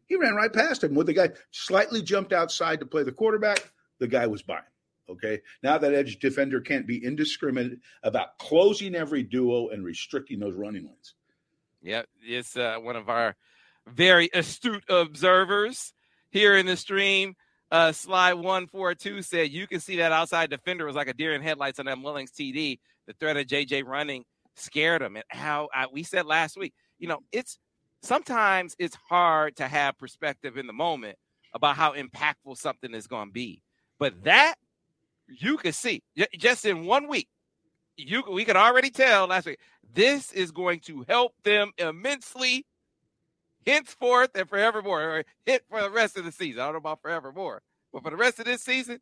He 0.07 0.17
ran 0.17 0.35
right 0.35 0.53
past 0.53 0.85
him 0.85 0.95
with 0.95 1.07
the 1.07 1.15
guy 1.15 1.31
slightly 1.51 2.03
jumped 2.03 2.33
outside 2.33 2.81
to 2.81 2.87
play 2.87 3.03
the 3.03 3.13
quarterback. 3.13 3.71
The 3.99 4.09
guy 4.09 4.27
was 4.27 4.43
by. 4.43 4.61
Okay. 5.09 5.41
Now 5.63 5.79
that 5.79 5.95
edge 5.95 6.19
defender 6.19 6.61
can't 6.61 6.87
be 6.87 7.05
indiscriminate 7.05 7.79
about 8.03 8.39
closing 8.39 8.95
every 8.95 9.23
duo 9.23 9.69
and 9.69 9.85
restricting 9.85 10.41
those 10.41 10.55
running 10.55 10.85
lanes. 10.85 11.15
Yep. 11.83 12.09
It's 12.23 12.57
uh, 12.57 12.77
one 12.81 12.97
of 12.97 13.09
our 13.09 13.37
very 13.87 14.31
astute 14.33 14.85
observers 14.89 15.93
here 16.31 16.57
in 16.57 16.67
the 16.67 16.77
stream. 16.77 17.37
Uh, 17.71 17.93
slide 17.93 18.35
142 18.35 19.23
said 19.23 19.51
you 19.51 19.67
can 19.67 19.81
see 19.81 19.97
that 19.97 20.13
outside 20.13 20.51
defender 20.51 20.87
was 20.87 20.97
like 20.97 21.09
a 21.09 21.15
deer 21.15 21.33
in 21.35 21.43
headlights 21.43 21.79
on 21.79 21.87
that 21.87 21.99
Mullings 21.99 22.31
TD. 22.31 22.79
The 23.07 23.13
threat 23.15 23.37
of 23.37 23.47
JJ 23.47 23.85
running 23.85 24.25
scared 24.57 25.03
him. 25.03 25.17
And 25.17 25.25
how 25.29 25.69
I, 25.75 25.87
we 25.93 26.03
said 26.03 26.27
last 26.27 26.57
week, 26.57 26.73
you 26.99 27.09
know, 27.09 27.21
it's 27.33 27.59
sometimes 28.03 28.77
it's 28.79 28.97
hard 29.09 29.57
to 29.57 29.69
have 29.69 29.99
perspective 29.99 30.57
in 30.57 30.67
the 30.67 30.73
moment 30.73 31.17
about 31.53 31.77
how 31.77 31.95
impactful 31.95 32.57
something 32.57 32.95
is 32.95 33.07
going 33.07 33.29
to 33.29 33.33
be. 33.33 33.63
But 33.99 34.25
that 34.25 34.55
you 35.29 35.57
could 35.57 35.75
see 35.75 36.03
just 36.37 36.65
in 36.65 36.85
one 36.85 37.09
week, 37.09 37.29
you 37.97 38.23
we 38.31 38.45
could 38.45 38.57
already 38.57 38.91
tell 38.91 39.29
last 39.29 39.47
week 39.47 39.59
this 39.93 40.33
is 40.33 40.51
going 40.51 40.81
to 40.81 41.05
help 41.09 41.33
them 41.45 41.71
immensely 41.79 42.67
henceforth 43.67 44.31
and 44.35 44.49
forevermore, 44.49 45.03
or 45.03 45.25
hit 45.45 45.65
for 45.69 45.83
the 45.83 45.91
rest 45.91 46.17
of 46.17 46.25
the 46.25 46.33
season. 46.33 46.61
I 46.61 46.65
don't 46.65 46.75
know 46.75 46.79
about 46.79 47.03
forevermore, 47.03 47.63
but 47.93 48.03
for 48.03 48.11
the 48.11 48.17
rest 48.17 48.39
of 48.39 48.47
this 48.47 48.63
season, 48.63 49.01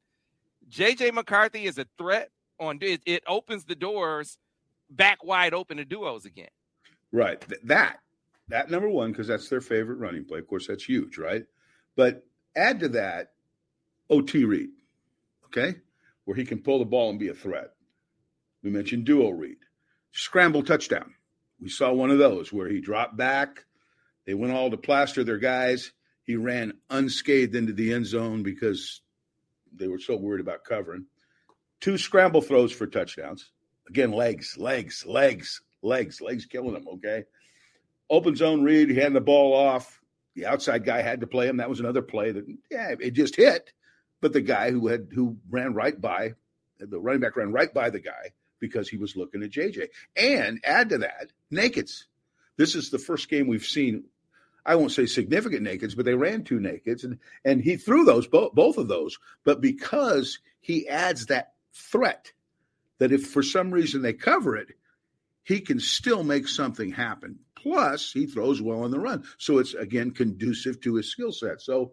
JJ 0.71 1.13
McCarthy 1.15 1.65
is 1.65 1.79
a 1.79 1.87
threat 1.99 2.31
on 2.61 2.79
it, 2.81 3.03
it 3.07 3.23
opens 3.27 3.65
the 3.65 3.75
doors 3.75 4.39
back 4.89 5.25
wide 5.25 5.55
open 5.55 5.79
to 5.79 5.85
duos 5.85 6.25
again. 6.25 6.51
Right. 7.11 7.45
That 7.65 7.99
that 8.49 8.71
number 8.71 8.89
one, 8.89 9.11
because 9.11 9.27
that's 9.27 9.49
their 9.49 9.61
favorite 9.61 9.99
running 9.99 10.25
play. 10.25 10.39
Of 10.39 10.47
course, 10.47 10.67
that's 10.67 10.85
huge, 10.85 11.19
right? 11.19 11.45
But 11.97 12.25
add 12.55 12.81
to 12.81 12.89
that 12.91 13.33
OT 14.11 14.45
read. 14.45 14.71
Okay 15.47 15.77
where 16.25 16.37
he 16.37 16.45
can 16.45 16.63
pull 16.63 16.79
the 16.79 16.85
ball 16.85 17.11
and 17.11 17.19
be 17.19 17.29
a 17.29 17.35
threat. 17.35 17.71
We 18.63 18.71
mentioned 18.71 19.05
duo 19.05 19.31
read, 19.31 19.59
scramble 20.13 20.63
touchdown. 20.63 21.15
We 21.61 21.69
saw 21.69 21.93
one 21.93 22.11
of 22.11 22.19
those 22.19 22.53
where 22.53 22.69
he 22.69 22.81
dropped 22.81 23.17
back. 23.17 23.65
They 24.27 24.35
went 24.35 24.53
all 24.53 24.71
to 24.71 24.77
plaster 24.77 25.25
their 25.25 25.39
guys. 25.39 25.93
He 26.25 26.37
ran 26.37 26.75
unscathed 26.91 27.55
into 27.55 27.73
the 27.73 27.93
end 27.93 28.07
zone 28.07 28.43
because 28.43 29.01
they 29.75 29.89
were 29.89 29.99
so 29.99 30.17
worried 30.17 30.41
about 30.41 30.65
covering. 30.65 31.07
Two 31.81 31.99
scramble 31.99 32.43
throws 32.43 32.73
for 32.73 32.87
touchdowns. 32.87 33.51
Again, 33.89 34.13
legs, 34.13 34.57
legs, 34.57 35.05
legs, 35.05 35.61
legs, 35.83 36.21
legs 36.21 36.47
killing 36.47 36.77
him. 36.77 36.87
Okay. 36.95 37.25
Open 38.09 38.37
zone 38.37 38.63
read. 38.63 38.91
He 38.91 38.97
had 38.97 39.13
the 39.13 39.21
ball 39.21 39.55
off. 39.55 40.01
The 40.35 40.47
outside 40.47 40.85
guy 40.85 41.03
had 41.03 41.21
to 41.21 41.27
play 41.27 41.49
him. 41.49 41.59
That 41.59 41.69
was 41.69 41.81
another 41.81 42.03
play 42.03 42.33
that, 42.33 42.45
yeah, 42.71 42.95
it 43.01 43.11
just 43.11 43.37
hit 43.37 43.73
but 44.23 44.33
the 44.33 44.41
guy 44.41 44.71
who 44.71 44.87
had 44.87 45.09
who 45.13 45.37
ran 45.51 45.75
right 45.75 46.01
by 46.01 46.33
the 46.79 46.99
running 46.99 47.21
back 47.21 47.37
ran 47.37 47.53
right 47.53 47.75
by 47.75 47.91
the 47.91 48.01
guy 48.01 48.33
because 48.59 48.89
he 48.89 48.97
was 48.97 49.17
looking 49.17 49.43
at 49.43 49.51
JJ. 49.51 49.89
And 50.17 50.61
add 50.65 50.89
to 50.91 50.99
that, 50.99 51.33
nakeds. 51.53 52.05
This 52.57 52.75
is 52.75 52.91
the 52.91 52.99
first 52.99 53.29
game 53.29 53.49
we've 53.49 53.65
seen. 53.65 54.05
I 54.65 54.77
won't 54.77 54.93
say 54.93 55.07
significant 55.07 55.67
nakeds, 55.67 55.97
but 55.97 56.05
they 56.05 56.15
ran 56.15 56.45
two 56.45 56.61
nakeds, 56.61 57.05
and 57.05 57.19
and 57.45 57.61
he 57.61 57.77
threw 57.77 58.05
those 58.05 58.27
both 58.27 58.55
both 58.55 58.79
of 58.79 58.89
those. 58.89 59.19
But 59.45 59.61
because 59.61 60.39
he 60.61 60.89
adds 60.89 61.27
that 61.27 61.55
threat, 61.73 62.33
that 62.99 63.13
if 63.13 63.27
for 63.27 63.43
some 63.43 63.71
reason 63.71 64.03
they 64.03 64.13
cover 64.13 64.57
it, 64.57 64.69
he 65.43 65.61
can 65.61 65.81
still 65.81 66.23
make 66.23 66.47
something 66.47 66.93
happen. 66.93 67.41
Plus, 67.57 68.13
he 68.13 68.27
throws 68.27 68.61
well 68.61 68.83
on 68.83 68.91
the 68.91 69.01
run. 69.01 69.25
So 69.39 69.59
it's 69.59 69.75
again 69.75 70.13
conducive 70.13 70.81
to 70.83 70.97
his 70.97 71.11
skill 71.11 71.33
set. 71.33 71.61
So 71.61 71.93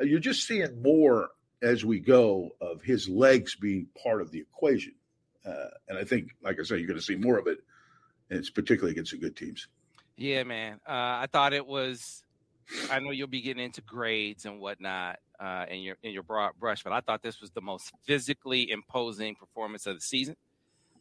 uh, 0.00 0.04
you're 0.04 0.20
just 0.20 0.46
seeing 0.46 0.82
more 0.82 1.30
as 1.62 1.84
we 1.84 2.00
go 2.00 2.50
of 2.60 2.82
his 2.82 3.08
legs 3.08 3.54
being 3.54 3.86
part 4.02 4.22
of 4.22 4.30
the 4.30 4.40
equation. 4.40 4.94
Uh, 5.44 5.68
and 5.88 5.98
I 5.98 6.04
think, 6.04 6.30
like 6.42 6.58
I 6.58 6.62
said, 6.62 6.78
you're 6.78 6.88
going 6.88 6.98
to 6.98 7.04
see 7.04 7.16
more 7.16 7.38
of 7.38 7.46
it. 7.46 7.58
And 8.30 8.38
it's 8.38 8.50
particularly 8.50 8.92
against 8.92 9.12
the 9.12 9.18
good 9.18 9.36
teams. 9.36 9.68
Yeah, 10.20 10.42
man. 10.42 10.74
Uh, 10.86 10.92
I 10.92 11.28
thought 11.32 11.54
it 11.54 11.66
was. 11.66 12.22
I 12.90 12.98
know 13.00 13.10
you'll 13.10 13.26
be 13.26 13.40
getting 13.40 13.64
into 13.64 13.80
grades 13.80 14.44
and 14.44 14.60
whatnot 14.60 15.18
uh, 15.40 15.64
in 15.70 15.80
your 15.80 15.96
in 16.02 16.12
your 16.12 16.22
broad 16.22 16.52
brush, 16.60 16.84
but 16.84 16.92
I 16.92 17.00
thought 17.00 17.22
this 17.22 17.40
was 17.40 17.52
the 17.52 17.62
most 17.62 17.90
physically 18.04 18.70
imposing 18.70 19.34
performance 19.34 19.86
of 19.86 19.94
the 19.94 20.02
season 20.02 20.36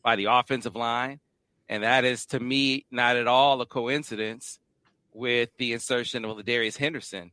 by 0.02 0.16
the 0.16 0.26
offensive 0.26 0.78
line. 0.78 1.20
And 1.68 1.84
that 1.84 2.06
is 2.06 2.28
to 2.28 2.40
me 2.40 2.86
not 2.92 3.18
at 3.18 3.28
all 3.28 3.60
a 3.60 3.66
coincidence 3.66 4.58
with 5.12 5.50
the 5.58 5.74
insertion 5.74 6.24
of 6.24 6.46
Darius 6.46 6.78
Henderson 6.78 7.32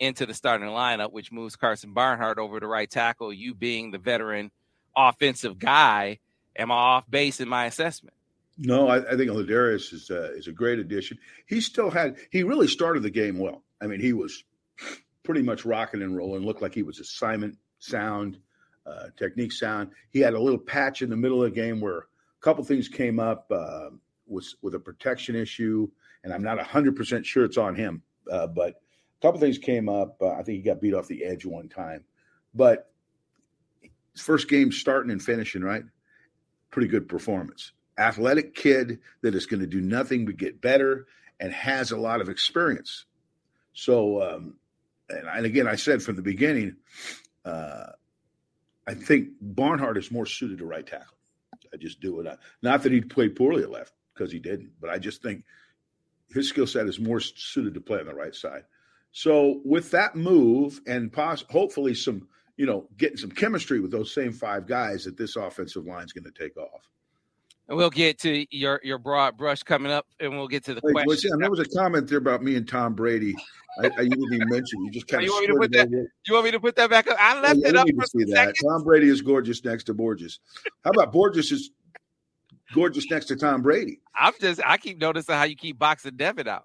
into 0.00 0.26
the 0.26 0.34
starting 0.34 0.66
lineup, 0.66 1.12
which 1.12 1.30
moves 1.30 1.54
Karsen 1.54 1.94
Barnhart 1.94 2.40
over 2.40 2.58
to 2.58 2.66
right 2.66 2.90
tackle. 2.90 3.32
You 3.32 3.54
being 3.54 3.92
the 3.92 3.98
veteran 3.98 4.50
offensive 4.96 5.60
guy, 5.60 6.18
am 6.56 6.72
I 6.72 6.74
off 6.74 7.08
base 7.08 7.40
in 7.40 7.48
my 7.48 7.66
assessment? 7.66 8.16
No, 8.64 8.86
I, 8.86 8.98
I 8.98 9.16
think 9.16 9.28
Ladarius 9.30 9.92
is 9.92 10.08
uh, 10.08 10.30
is 10.34 10.46
a 10.46 10.52
great 10.52 10.78
addition. 10.78 11.18
He 11.46 11.60
still 11.60 11.90
had 11.90 12.16
he 12.30 12.44
really 12.44 12.68
started 12.68 13.02
the 13.02 13.10
game 13.10 13.38
well. 13.38 13.64
I 13.80 13.88
mean, 13.88 13.98
he 13.98 14.12
was 14.12 14.44
pretty 15.24 15.42
much 15.42 15.64
rocking 15.64 16.00
and 16.00 16.16
rolling. 16.16 16.46
Looked 16.46 16.62
like 16.62 16.72
he 16.72 16.84
was 16.84 17.00
assignment 17.00 17.58
sound, 17.80 18.38
uh, 18.86 19.08
technique 19.16 19.52
sound. 19.52 19.90
He 20.10 20.20
had 20.20 20.34
a 20.34 20.40
little 20.40 20.60
patch 20.60 21.02
in 21.02 21.10
the 21.10 21.16
middle 21.16 21.42
of 21.42 21.52
the 21.52 21.60
game 21.60 21.80
where 21.80 21.98
a 21.98 22.40
couple 22.40 22.62
things 22.62 22.88
came 22.88 23.18
up 23.18 23.50
uh, 23.50 23.90
with 24.28 24.46
with 24.62 24.76
a 24.76 24.80
protection 24.80 25.34
issue, 25.34 25.88
and 26.22 26.32
I'm 26.32 26.44
not 26.44 26.58
100 26.58 26.94
percent 26.94 27.26
sure 27.26 27.44
it's 27.44 27.58
on 27.58 27.74
him, 27.74 28.00
uh, 28.30 28.46
but 28.46 28.80
a 29.20 29.22
couple 29.22 29.40
things 29.40 29.58
came 29.58 29.88
up. 29.88 30.22
Uh, 30.22 30.34
I 30.34 30.44
think 30.44 30.58
he 30.58 30.62
got 30.62 30.80
beat 30.80 30.94
off 30.94 31.08
the 31.08 31.24
edge 31.24 31.44
one 31.44 31.68
time, 31.68 32.04
but 32.54 32.92
first 34.16 34.48
game 34.48 34.70
starting 34.70 35.10
and 35.10 35.20
finishing 35.20 35.62
right, 35.62 35.82
pretty 36.70 36.86
good 36.86 37.08
performance. 37.08 37.72
Athletic 37.98 38.54
kid 38.54 39.00
that 39.20 39.34
is 39.34 39.46
going 39.46 39.60
to 39.60 39.66
do 39.66 39.80
nothing 39.80 40.24
but 40.24 40.36
get 40.36 40.60
better 40.60 41.06
and 41.40 41.52
has 41.52 41.90
a 41.90 41.96
lot 41.96 42.20
of 42.20 42.28
experience. 42.28 43.04
So, 43.74 44.22
um, 44.22 44.56
and, 45.08 45.26
and 45.26 45.46
again, 45.46 45.66
I 45.66 45.76
said 45.76 46.02
from 46.02 46.16
the 46.16 46.22
beginning, 46.22 46.76
uh, 47.44 47.86
I 48.86 48.94
think 48.94 49.28
Barnhart 49.40 49.98
is 49.98 50.10
more 50.10 50.26
suited 50.26 50.58
to 50.58 50.66
right 50.66 50.86
tackle. 50.86 51.16
I 51.72 51.76
just 51.76 52.00
do 52.00 52.20
it. 52.20 52.38
Not 52.62 52.82
that 52.82 52.92
he 52.92 53.00
played 53.00 53.36
poorly 53.36 53.62
at 53.62 53.70
left 53.70 53.92
because 54.14 54.30
he 54.30 54.38
didn't, 54.38 54.72
but 54.80 54.90
I 54.90 54.98
just 54.98 55.22
think 55.22 55.44
his 56.30 56.48
skill 56.48 56.66
set 56.66 56.86
is 56.86 56.98
more 56.98 57.20
suited 57.20 57.74
to 57.74 57.80
play 57.80 58.00
on 58.00 58.06
the 58.06 58.14
right 58.14 58.34
side. 58.34 58.64
So 59.12 59.60
with 59.64 59.90
that 59.92 60.16
move 60.16 60.80
and 60.86 61.12
poss- 61.12 61.44
hopefully 61.50 61.94
some, 61.94 62.28
you 62.56 62.66
know, 62.66 62.88
getting 62.96 63.16
some 63.16 63.30
chemistry 63.30 63.80
with 63.80 63.90
those 63.90 64.12
same 64.12 64.32
five 64.32 64.66
guys, 64.66 65.04
that 65.04 65.16
this 65.16 65.36
offensive 65.36 65.86
line 65.86 66.04
is 66.04 66.12
going 66.12 66.24
to 66.24 66.30
take 66.30 66.56
off. 66.56 66.88
And 67.72 67.78
we'll 67.78 67.88
get 67.88 68.18
to 68.18 68.44
your 68.54 68.82
your 68.84 68.98
broad 68.98 69.38
brush 69.38 69.62
coming 69.62 69.90
up, 69.90 70.06
and 70.20 70.32
we'll 70.32 70.46
get 70.46 70.62
to 70.64 70.74
the 70.74 70.82
Wait, 70.84 71.06
question. 71.06 71.30
there 71.38 71.48
was 71.48 71.58
a 71.58 71.64
comment 71.64 72.06
there 72.06 72.18
about 72.18 72.42
me 72.42 72.54
and 72.56 72.68
Tom 72.68 72.92
Brady. 72.92 73.34
I, 73.82 73.86
I 73.86 74.00
you 74.02 74.10
didn't 74.10 74.34
even 74.34 74.48
mention. 74.50 74.84
You 74.84 74.90
just 74.90 75.08
kind 75.08 75.22
oh, 75.22 75.24
of. 75.24 75.26
You 75.26 75.32
want, 75.32 75.40
me 75.40 75.46
to 75.46 75.58
put 75.58 75.72
that, 75.72 76.08
you 76.26 76.34
want 76.34 76.44
me 76.44 76.50
to 76.50 76.60
put 76.60 76.76
that 76.76 76.90
back 76.90 77.08
up? 77.08 77.16
I 77.18 77.40
left 77.40 77.60
yeah, 77.60 77.68
it 77.68 77.76
up 77.76 77.88
for 77.88 78.04
see 78.04 78.30
that. 78.30 78.54
Tom 78.62 78.84
Brady 78.84 79.08
is 79.08 79.22
gorgeous 79.22 79.64
next 79.64 79.84
to 79.84 79.94
Borges. 79.94 80.38
How 80.84 80.90
about 80.90 81.14
Borges 81.14 81.50
is 81.50 81.70
gorgeous 82.74 83.10
next 83.10 83.24
to 83.28 83.36
Tom 83.36 83.62
Brady? 83.62 84.00
I'm 84.14 84.34
just. 84.38 84.60
I 84.66 84.76
keep 84.76 85.00
noticing 85.00 85.34
how 85.34 85.44
you 85.44 85.56
keep 85.56 85.78
boxing 85.78 86.14
Devin 86.14 86.48
out. 86.48 86.64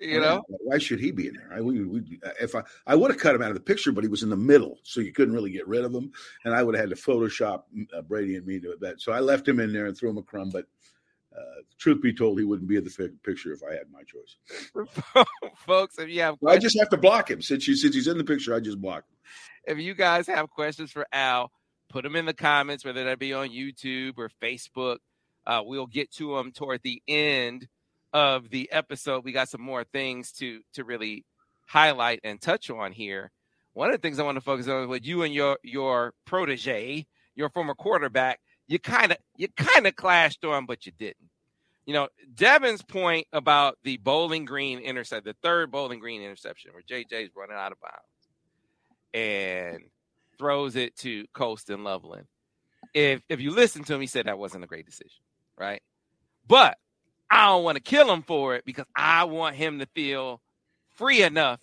You 0.00 0.20
know, 0.20 0.42
why 0.48 0.78
should 0.78 1.00
he 1.00 1.12
be 1.12 1.28
in 1.28 1.34
there? 1.34 1.50
I, 1.54 1.60
we, 1.60 1.84
we, 1.84 2.20
if 2.40 2.54
I, 2.54 2.62
I 2.86 2.96
would 2.96 3.10
have 3.10 3.20
cut 3.20 3.34
him 3.34 3.42
out 3.42 3.50
of 3.50 3.54
the 3.54 3.60
picture, 3.60 3.92
but 3.92 4.02
he 4.04 4.08
was 4.08 4.22
in 4.22 4.28
the 4.28 4.36
middle, 4.36 4.78
so 4.82 5.00
you 5.00 5.12
couldn't 5.12 5.34
really 5.34 5.52
get 5.52 5.68
rid 5.68 5.84
of 5.84 5.94
him. 5.94 6.12
And 6.44 6.52
I 6.52 6.62
would 6.62 6.74
have 6.74 6.88
had 6.88 6.96
to 6.96 7.00
Photoshop 7.00 7.62
uh, 7.96 8.02
Brady 8.02 8.36
and 8.36 8.46
me 8.46 8.58
to 8.60 8.76
that. 8.80 9.00
So 9.00 9.12
I 9.12 9.20
left 9.20 9.48
him 9.48 9.60
in 9.60 9.72
there 9.72 9.86
and 9.86 9.96
threw 9.96 10.10
him 10.10 10.18
a 10.18 10.22
crumb. 10.22 10.50
But 10.50 10.66
uh, 11.34 11.62
truth 11.78 12.02
be 12.02 12.12
told, 12.12 12.38
he 12.38 12.44
wouldn't 12.44 12.68
be 12.68 12.76
in 12.76 12.84
the 12.84 13.12
picture 13.22 13.52
if 13.52 13.60
I 13.62 13.74
had 13.74 13.90
my 13.90 14.02
choice. 14.02 15.24
Folks, 15.58 15.98
if 15.98 16.08
you 16.08 16.20
have, 16.20 16.36
I 16.46 16.58
just 16.58 16.78
have 16.78 16.90
to 16.90 16.96
block 16.96 17.30
him 17.30 17.40
since 17.40 17.68
you 17.68 17.76
since 17.76 17.94
he's 17.94 18.08
in 18.08 18.18
the 18.18 18.24
picture. 18.24 18.54
I 18.54 18.60
just 18.60 18.80
block 18.80 19.04
him. 19.04 19.76
If 19.76 19.78
you 19.78 19.94
guys 19.94 20.26
have 20.26 20.50
questions 20.50 20.90
for 20.90 21.06
Al, 21.12 21.50
put 21.88 22.02
them 22.02 22.16
in 22.16 22.26
the 22.26 22.34
comments, 22.34 22.84
whether 22.84 23.04
that 23.04 23.18
be 23.18 23.32
on 23.32 23.48
YouTube 23.48 24.14
or 24.18 24.30
Facebook. 24.42 24.98
Uh, 25.46 25.62
we'll 25.62 25.86
get 25.86 26.10
to 26.10 26.36
them 26.36 26.52
toward 26.52 26.80
the 26.82 27.02
end 27.06 27.68
of 28.14 28.48
the 28.48 28.70
episode. 28.72 29.24
We 29.24 29.32
got 29.32 29.50
some 29.50 29.60
more 29.60 29.84
things 29.84 30.32
to 30.34 30.60
to 30.74 30.84
really 30.84 31.26
highlight 31.66 32.20
and 32.24 32.40
touch 32.40 32.70
on 32.70 32.92
here. 32.92 33.30
One 33.74 33.88
of 33.88 33.92
the 33.92 33.98
things 33.98 34.18
I 34.18 34.22
want 34.22 34.36
to 34.36 34.40
focus 34.40 34.68
on 34.68 34.82
is 34.82 34.88
with 34.88 35.04
you 35.04 35.24
and 35.24 35.34
your 35.34 35.58
your 35.62 36.14
protege, 36.24 37.06
your 37.34 37.50
former 37.50 37.74
quarterback, 37.74 38.40
you 38.68 38.78
kind 38.78 39.10
of 39.12 39.18
you 39.36 39.48
kind 39.48 39.86
of 39.86 39.96
clashed 39.96 40.44
on, 40.44 40.64
but 40.64 40.86
you 40.86 40.92
didn't. 40.96 41.28
You 41.86 41.92
know, 41.92 42.08
Devin's 42.34 42.82
point 42.82 43.26
about 43.32 43.76
the 43.82 43.98
Bowling 43.98 44.46
Green 44.46 44.78
intercept, 44.78 45.26
the 45.26 45.36
third 45.42 45.70
Bowling 45.70 45.98
Green 45.98 46.22
interception, 46.22 46.70
where 46.72 46.82
JJ's 46.82 47.36
running 47.36 47.56
out 47.56 47.72
of 47.72 47.78
bounds 47.80 47.98
and 49.12 49.82
throws 50.38 50.76
it 50.76 50.96
to 50.98 51.26
Colston 51.34 51.84
Loveland. 51.84 52.26
If 52.94 53.22
if 53.28 53.40
you 53.40 53.50
listen 53.50 53.82
to 53.84 53.94
him, 53.94 54.00
he 54.00 54.06
said 54.06 54.26
that 54.26 54.38
wasn't 54.38 54.64
a 54.64 54.68
great 54.68 54.86
decision, 54.86 55.20
right? 55.58 55.82
But 56.46 56.78
I 57.34 57.46
don't 57.46 57.64
want 57.64 57.74
to 57.74 57.82
kill 57.82 58.12
him 58.12 58.22
for 58.22 58.54
it 58.54 58.64
because 58.64 58.84
I 58.94 59.24
want 59.24 59.56
him 59.56 59.80
to 59.80 59.86
feel 59.86 60.40
free 60.94 61.20
enough 61.20 61.58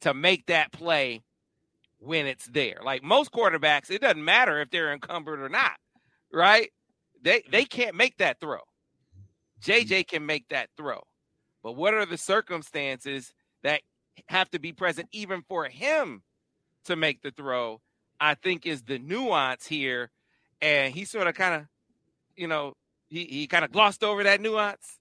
to 0.00 0.14
make 0.14 0.46
that 0.46 0.72
play 0.72 1.22
when 2.00 2.26
it's 2.26 2.46
there. 2.46 2.78
Like 2.84 3.04
most 3.04 3.30
quarterbacks, 3.30 3.88
it 3.88 4.00
doesn't 4.00 4.24
matter 4.24 4.60
if 4.60 4.70
they're 4.70 4.92
encumbered 4.92 5.40
or 5.40 5.48
not, 5.48 5.76
right? 6.32 6.70
They 7.22 7.44
they 7.48 7.64
can't 7.64 7.94
make 7.94 8.16
that 8.16 8.40
throw. 8.40 8.62
JJ 9.62 9.86
mm-hmm. 9.86 10.00
can 10.16 10.26
make 10.26 10.48
that 10.48 10.70
throw. 10.76 11.00
But 11.62 11.76
what 11.76 11.94
are 11.94 12.04
the 12.04 12.18
circumstances 12.18 13.32
that 13.62 13.82
have 14.26 14.50
to 14.50 14.58
be 14.58 14.72
present 14.72 15.08
even 15.12 15.42
for 15.42 15.66
him 15.66 16.24
to 16.86 16.96
make 16.96 17.22
the 17.22 17.30
throw? 17.30 17.80
I 18.18 18.34
think 18.34 18.66
is 18.66 18.82
the 18.82 18.98
nuance 18.98 19.68
here. 19.68 20.10
And 20.60 20.92
he 20.92 21.04
sort 21.04 21.28
of 21.28 21.36
kind 21.36 21.54
of, 21.54 21.66
you 22.34 22.48
know, 22.48 22.74
he, 23.08 23.24
he 23.24 23.46
kind 23.46 23.64
of 23.64 23.70
glossed 23.70 24.02
over 24.02 24.24
that 24.24 24.40
nuance 24.40 24.98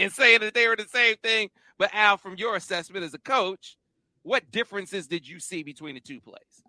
and 0.00 0.12
saying 0.12 0.40
that 0.40 0.54
they 0.54 0.66
were 0.66 0.76
the 0.76 0.88
same 0.88 1.16
thing. 1.22 1.50
But 1.78 1.90
Al, 1.92 2.16
from 2.16 2.36
your 2.36 2.56
assessment 2.56 3.04
as 3.04 3.14
a 3.14 3.18
coach, 3.18 3.76
what 4.22 4.50
differences 4.50 5.06
did 5.06 5.28
you 5.28 5.38
see 5.38 5.62
between 5.62 5.94
the 5.94 6.00
two 6.00 6.20
plays? 6.20 6.62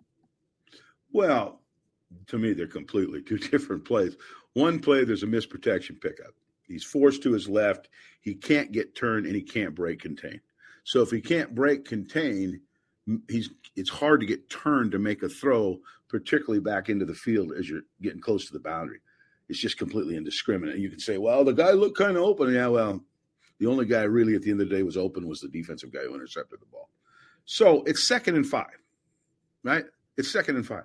Well, 1.12 1.60
to 2.28 2.38
me, 2.38 2.52
they're 2.52 2.66
completely 2.66 3.22
two 3.26 3.38
different 3.38 3.84
plays. 3.84 4.16
One 4.54 4.78
play, 4.78 5.04
there's 5.04 5.22
a 5.22 5.26
misprotection 5.26 5.96
pickup. 5.96 6.32
He's 6.66 6.84
forced 6.84 7.22
to 7.24 7.32
his 7.32 7.48
left. 7.48 7.88
He 8.20 8.34
can't 8.34 8.72
get 8.72 8.94
turned 8.94 9.26
and 9.26 9.34
he 9.34 9.42
can't 9.42 9.74
break 9.74 10.00
contain. 10.00 10.40
So 10.84 11.02
if 11.02 11.10
he 11.10 11.20
can't 11.20 11.54
break 11.54 11.84
contain, 11.84 12.60
he's 13.28 13.50
it's 13.76 13.90
hard 13.90 14.20
to 14.20 14.26
get 14.26 14.48
turned 14.50 14.92
to 14.92 14.98
make 14.98 15.22
a 15.22 15.28
throw, 15.28 15.78
particularly 16.08 16.60
back 16.60 16.88
into 16.88 17.04
the 17.04 17.14
field 17.14 17.52
as 17.58 17.68
you're 17.68 17.82
getting 18.00 18.20
close 18.20 18.46
to 18.46 18.52
the 18.52 18.60
boundary. 18.60 19.00
It's 19.48 19.60
just 19.60 19.78
completely 19.78 20.16
indiscriminate. 20.16 20.78
You 20.78 20.90
can 20.90 21.00
say, 21.00 21.18
well, 21.18 21.44
the 21.44 21.52
guy 21.52 21.72
looked 21.72 21.98
kind 21.98 22.16
of 22.16 22.22
open. 22.22 22.52
Yeah, 22.52 22.68
well, 22.68 23.04
the 23.62 23.68
only 23.68 23.86
guy 23.86 24.02
really 24.02 24.34
at 24.34 24.42
the 24.42 24.50
end 24.50 24.60
of 24.60 24.68
the 24.68 24.74
day 24.74 24.82
was 24.82 24.96
open 24.96 25.28
was 25.28 25.40
the 25.40 25.46
defensive 25.46 25.92
guy 25.92 26.00
who 26.00 26.16
intercepted 26.16 26.60
the 26.60 26.66
ball. 26.66 26.90
So 27.44 27.84
it's 27.84 28.02
second 28.02 28.34
and 28.34 28.44
five, 28.44 28.76
right? 29.62 29.84
It's 30.16 30.32
second 30.32 30.56
and 30.56 30.66
five. 30.66 30.82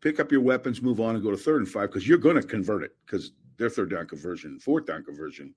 Pick 0.00 0.18
up 0.18 0.32
your 0.32 0.40
weapons, 0.40 0.82
move 0.82 1.00
on, 1.00 1.14
and 1.14 1.22
go 1.22 1.30
to 1.30 1.36
third 1.36 1.62
and 1.62 1.70
five 1.70 1.90
because 1.90 2.08
you're 2.08 2.18
going 2.18 2.34
to 2.34 2.42
convert 2.42 2.82
it 2.82 2.96
because 3.06 3.30
their 3.56 3.70
third 3.70 3.90
down 3.90 4.08
conversion, 4.08 4.58
fourth 4.58 4.86
down 4.86 5.04
conversion 5.04 5.54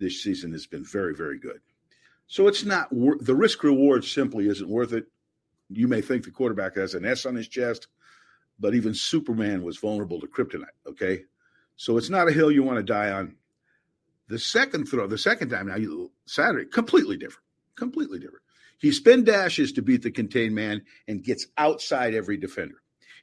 this 0.00 0.24
season 0.24 0.50
has 0.50 0.66
been 0.66 0.84
very, 0.84 1.14
very 1.14 1.38
good. 1.38 1.60
So 2.26 2.48
it's 2.48 2.64
not 2.64 2.90
the 2.90 3.34
risk 3.36 3.62
reward 3.62 4.04
simply 4.04 4.48
isn't 4.48 4.68
worth 4.68 4.92
it. 4.92 5.06
You 5.68 5.86
may 5.86 6.00
think 6.00 6.24
the 6.24 6.32
quarterback 6.32 6.74
has 6.74 6.94
an 6.94 7.04
S 7.04 7.26
on 7.26 7.36
his 7.36 7.46
chest, 7.46 7.86
but 8.58 8.74
even 8.74 8.92
Superman 8.92 9.62
was 9.62 9.78
vulnerable 9.78 10.18
to 10.18 10.26
kryptonite. 10.26 10.66
Okay. 10.84 11.22
So 11.76 11.96
it's 11.96 12.10
not 12.10 12.28
a 12.28 12.32
hill 12.32 12.50
you 12.50 12.64
want 12.64 12.78
to 12.78 12.82
die 12.82 13.12
on. 13.12 13.36
The 14.32 14.38
second 14.38 14.86
throw, 14.86 15.06
the 15.06 15.18
second 15.18 15.50
time 15.50 15.66
now, 15.66 16.08
Saturday, 16.24 16.64
completely 16.64 17.18
different, 17.18 17.44
completely 17.74 18.18
different. 18.18 18.42
He 18.78 18.90
spin 18.90 19.24
dashes 19.24 19.72
to 19.72 19.82
beat 19.82 20.00
the 20.00 20.10
contained 20.10 20.54
man 20.54 20.86
and 21.06 21.22
gets 21.22 21.48
outside 21.58 22.14
every 22.14 22.38
defender. 22.38 22.76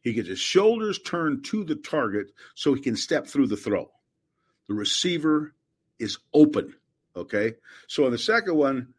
He 0.04 0.14
gets 0.14 0.28
his 0.28 0.38
shoulders 0.38 1.00
turned 1.00 1.46
to 1.46 1.64
the 1.64 1.78
target 1.78 2.28
so 2.54 2.76
he 2.76 2.82
can 2.82 2.96
step 2.96 3.26
through 3.26 3.48
the 3.48 3.58
throw. 3.58 3.90
The 4.68 4.76
receiver 4.76 5.56
is 5.98 6.20
open. 6.32 6.76
Okay. 7.16 7.54
So 7.88 8.06
on 8.06 8.12
the 8.12 8.20
second 8.20 8.56
one, 8.56 8.94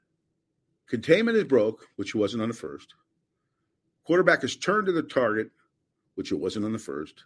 containment 0.89 1.37
is 1.37 1.45
broke, 1.45 1.87
which 1.95 2.13
wasn't 2.13 2.43
on 2.43 2.49
the 2.49 2.57
first. 2.57 2.93
Quarterback 4.03 4.43
is 4.43 4.57
turned 4.57 4.87
to 4.87 4.93
the 4.93 5.05
target, 5.05 5.53
which 6.17 6.33
it 6.33 6.41
wasn't 6.41 6.65
on 6.65 6.73
the 6.73 6.79
first. 6.81 7.23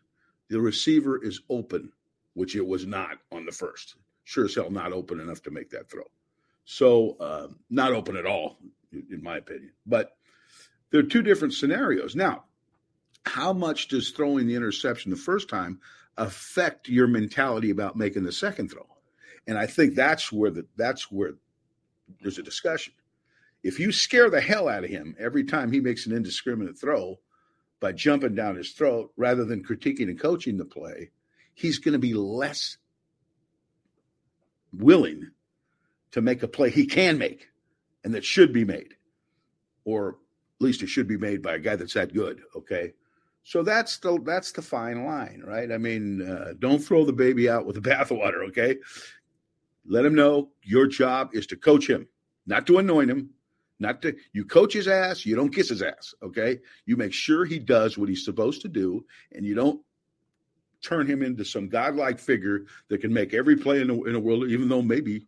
The 0.51 0.61
receiver 0.61 1.25
is 1.25 1.41
open 1.49 1.91
which 2.35 2.57
it 2.57 2.67
was 2.67 2.85
not 2.85 3.19
on 3.33 3.47
the 3.47 3.53
first. 3.53 3.95
Sure 4.25 4.47
as 4.47 4.55
hell 4.55 4.71
not 4.71 4.93
open 4.93 5.21
enough 5.21 5.43
to 5.43 5.51
make 5.51 5.71
that 5.71 5.91
throw. 5.91 6.05
So 6.65 7.17
uh, 7.21 7.49
not 7.71 7.93
open 7.93 8.17
at 8.17 8.27
all, 8.27 8.59
in 8.93 9.23
my 9.23 9.37
opinion. 9.37 9.73
But 9.87 10.17
there 10.91 11.01
are 11.01 11.05
two 11.05 11.23
different 11.23 11.55
scenarios. 11.55 12.17
Now, 12.17 12.45
how 13.27 13.53
much 13.53 13.89
does 13.89 14.11
throwing 14.11 14.47
the 14.47 14.55
interception 14.55 15.11
the 15.11 15.17
first 15.17 15.49
time 15.49 15.81
affect 16.17 16.89
your 16.89 17.07
mentality 17.07 17.71
about 17.71 17.97
making 17.97 18.25
the 18.25 18.33
second 18.33 18.71
throw? 18.71 18.87
And 19.47 19.59
I 19.59 19.67
think 19.67 19.95
that's 19.95 20.33
where 20.33 20.51
the 20.51 20.67
that's 20.77 21.11
where 21.11 21.35
there's 22.23 22.39
a 22.39 22.43
discussion. 22.43 22.95
If 23.63 23.79
you 23.79 23.93
scare 23.93 24.31
the 24.31 24.41
hell 24.41 24.69
out 24.69 24.85
of 24.85 24.91
him 24.91 25.17
every 25.19 25.45
time 25.45 25.73
he 25.73 25.81
makes 25.81 26.07
an 26.07 26.13
indiscriminate 26.13 26.79
throw 26.79 27.19
by 27.81 27.93
jumping 27.93 28.35
down 28.35 28.57
his 28.57 28.73
throat 28.73 29.13
rather 29.17 29.45
than 29.45 29.65
critiquing 29.65 30.09
and 30.09 30.21
coaching 30.21 30.57
the 30.57 30.65
play, 30.65 31.11
he's 31.55 31.79
going 31.79 31.93
to 31.93 31.99
be 31.99 32.15
less 32.15 32.77
willing 34.79 35.31
to 36.13 36.21
make 36.21 36.43
a 36.43 36.49
play 36.49 36.71
he 36.71 36.87
can 36.87 37.19
make 37.19 37.49
and 38.05 38.15
that 38.15 38.25
should 38.25 38.53
be 38.53 38.65
made, 38.65 38.95
or 39.85 40.11
at 40.61 40.65
least 40.65 40.83
it 40.83 40.89
should 40.89 41.09
be 41.09 41.17
made 41.17 41.43
by 41.43 41.55
a 41.55 41.59
guy 41.59 41.77
that's 41.77 41.95
that 41.95 42.13
good. 42.13 42.43
Okay. 42.55 42.93
So 43.43 43.63
that's 43.63 43.99
the 43.99 44.19
that's 44.25 44.53
the 44.53 44.63
fine 44.63 45.05
line, 45.05 45.43
right? 45.45 45.71
I 45.71 45.77
mean, 45.77 46.23
uh, 46.23 46.55
don't 46.59 46.79
throw 46.79 47.05
the 47.05 47.13
baby 47.13 47.49
out 47.49 47.67
with 47.67 47.77
the 47.77 47.91
bathwater. 47.91 48.49
Okay, 48.49 48.77
let 49.87 50.05
him 50.05 50.15
know 50.15 50.51
your 50.63 50.87
job 50.87 51.31
is 51.35 51.47
to 51.49 51.57
coach 51.57 51.89
him, 51.89 52.09
not 52.47 52.67
to 52.67 52.79
anoint 52.79 53.11
him, 53.11 53.31
not 53.79 54.01
to 54.03 54.17
you 54.33 54.47
coach 54.47 54.73
his 54.73 54.89
ass, 54.89 55.27
you 55.27 55.37
don't 55.37 55.55
kiss 55.55 55.69
his 55.69 55.83
ass. 55.83 56.15
Okay, 56.23 56.59
you 56.87 56.97
make 56.97 57.13
sure 57.13 57.45
he 57.45 57.59
does 57.59 57.99
what 57.99 58.09
he's 58.09 58.25
supposed 58.25 58.63
to 58.63 58.69
do, 58.69 59.05
and 59.33 59.45
you 59.45 59.55
don't 59.55 59.81
turn 60.85 61.07
him 61.07 61.23
into 61.23 61.45
some 61.45 61.69
godlike 61.69 62.19
figure 62.19 62.67
that 62.89 63.01
can 63.01 63.13
make 63.13 63.35
every 63.35 63.57
play 63.57 63.81
in 63.81 63.89
the, 63.89 64.03
in 64.05 64.13
the 64.13 64.21
world, 64.21 64.49
even 64.49 64.69
though 64.69 64.83
maybe 64.83 65.27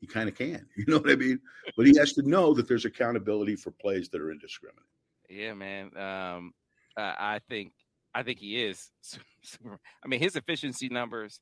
he 0.00 0.06
kind 0.06 0.28
of 0.28 0.34
can. 0.34 0.66
You 0.76 0.84
know 0.86 0.98
what 0.98 1.10
I 1.10 1.16
mean? 1.16 1.40
But 1.76 1.86
he 1.86 1.96
has 1.98 2.12
to 2.14 2.28
know 2.28 2.54
that 2.54 2.68
there's 2.68 2.84
accountability 2.84 3.56
for 3.56 3.70
plays 3.70 4.08
that 4.10 4.20
are 4.20 4.30
indiscriminate. 4.30 4.84
Yeah, 5.28 5.54
man. 5.54 5.96
Um, 5.96 6.54
uh, 6.96 7.14
I 7.18 7.40
think 7.48 7.72
I 8.14 8.22
think 8.22 8.38
he 8.38 8.62
is. 8.62 8.90
I 10.04 10.08
mean, 10.08 10.20
his 10.20 10.36
efficiency 10.36 10.88
numbers 10.88 11.40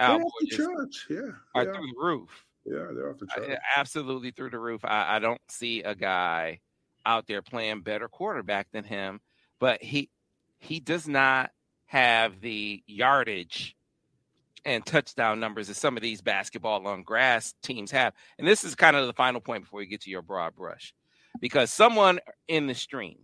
out 0.00 0.20
the 0.40 0.46
charts. 0.46 1.06
Yeah, 1.08 1.30
are 1.54 1.64
through 1.64 1.86
the 1.86 1.94
roof. 1.98 2.44
Yeah, 2.64 2.86
they're 2.94 3.10
off 3.10 3.18
the 3.18 3.26
charts. 3.26 3.60
absolutely 3.76 4.30
through 4.30 4.50
the 4.50 4.58
roof. 4.58 4.84
I, 4.84 5.16
I 5.16 5.18
don't 5.18 5.40
see 5.48 5.82
a 5.82 5.94
guy 5.94 6.60
out 7.04 7.26
there 7.26 7.42
playing 7.42 7.82
better 7.82 8.08
quarterback 8.08 8.68
than 8.72 8.84
him, 8.84 9.20
but 9.60 9.82
he 9.82 10.10
he 10.58 10.80
does 10.80 11.06
not 11.06 11.50
have 11.86 12.40
the 12.40 12.82
yardage 12.86 13.76
and 14.64 14.84
touchdown 14.84 15.38
numbers 15.38 15.68
that 15.68 15.74
some 15.74 15.96
of 15.96 16.02
these 16.02 16.20
basketball 16.20 16.86
on 16.86 17.02
grass 17.04 17.54
teams 17.62 17.90
have. 17.92 18.12
And 18.38 18.46
this 18.46 18.64
is 18.64 18.74
kind 18.74 18.96
of 18.96 19.06
the 19.06 19.12
final 19.12 19.40
point 19.40 19.62
before 19.62 19.80
you 19.80 19.88
get 19.88 20.02
to 20.02 20.10
your 20.10 20.22
broad 20.22 20.56
brush. 20.56 20.92
Because 21.40 21.72
someone 21.72 22.18
in 22.48 22.66
the 22.66 22.74
stream 22.74 23.18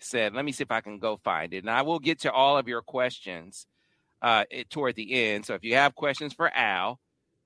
said, 0.00 0.34
let 0.34 0.44
me 0.44 0.52
see 0.52 0.62
if 0.62 0.70
I 0.70 0.80
can 0.80 0.98
go 0.98 1.20
find 1.22 1.54
it. 1.54 1.58
And 1.58 1.70
I 1.70 1.82
will 1.82 2.00
get 2.00 2.20
to 2.22 2.32
all 2.32 2.58
of 2.58 2.66
your 2.66 2.82
questions 2.82 3.66
uh, 4.22 4.44
toward 4.70 4.96
the 4.96 5.12
end. 5.12 5.46
So 5.46 5.54
if 5.54 5.62
you 5.62 5.74
have 5.74 5.94
questions 5.94 6.32
for 6.32 6.50
Al, 6.52 6.98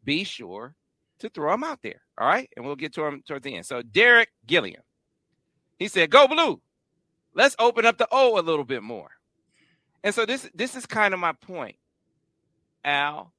be 0.02 0.24
sure 0.24 0.74
to 1.18 1.28
throw 1.28 1.50
them 1.50 1.64
out 1.64 1.80
there. 1.82 2.00
All 2.16 2.26
right. 2.26 2.48
And 2.56 2.64
we'll 2.64 2.76
get 2.76 2.94
to 2.94 3.02
them 3.02 3.22
toward 3.26 3.42
the 3.42 3.56
end. 3.56 3.66
So 3.66 3.82
Derek 3.82 4.30
Gilliam, 4.46 4.82
he 5.78 5.88
said, 5.88 6.10
go 6.10 6.26
blue. 6.26 6.62
Let's 7.34 7.56
open 7.58 7.84
up 7.84 7.98
the 7.98 8.08
O 8.10 8.38
a 8.38 8.42
little 8.42 8.64
bit 8.64 8.82
more. 8.82 9.10
And 10.02 10.14
so 10.14 10.26
this 10.26 10.48
this 10.54 10.76
is 10.76 10.86
kind 10.86 11.14
of 11.14 11.20
my 11.20 11.32
point. 11.32 11.76
Al, 12.84 13.32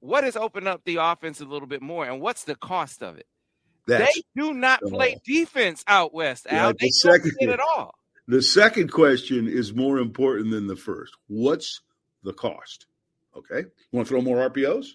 what 0.00 0.24
has 0.24 0.36
opened 0.36 0.68
up 0.68 0.82
the 0.84 0.96
offense 0.96 1.40
a 1.40 1.44
little 1.44 1.68
bit 1.68 1.82
more, 1.82 2.04
and 2.04 2.20
what's 2.20 2.44
the 2.44 2.54
cost 2.56 3.02
of 3.02 3.16
it? 3.16 3.26
That's, 3.86 4.14
they 4.14 4.22
do 4.36 4.54
not 4.54 4.80
play 4.82 5.16
defense 5.24 5.84
out 5.86 6.14
west, 6.14 6.46
Al. 6.48 6.68
Yeah, 6.68 6.72
they 6.78 6.88
the 6.88 7.00
don't 7.02 7.22
play 7.22 7.32
it 7.40 7.48
at 7.50 7.60
all. 7.60 7.94
The 8.26 8.42
second 8.42 8.90
question 8.90 9.46
is 9.46 9.74
more 9.74 9.98
important 9.98 10.50
than 10.50 10.66
the 10.66 10.76
first. 10.76 11.14
What's 11.26 11.82
the 12.22 12.32
cost? 12.32 12.86
Okay. 13.36 13.60
You 13.60 13.88
want 13.92 14.08
to 14.08 14.14
throw 14.14 14.22
more 14.22 14.48
RPOs? 14.48 14.86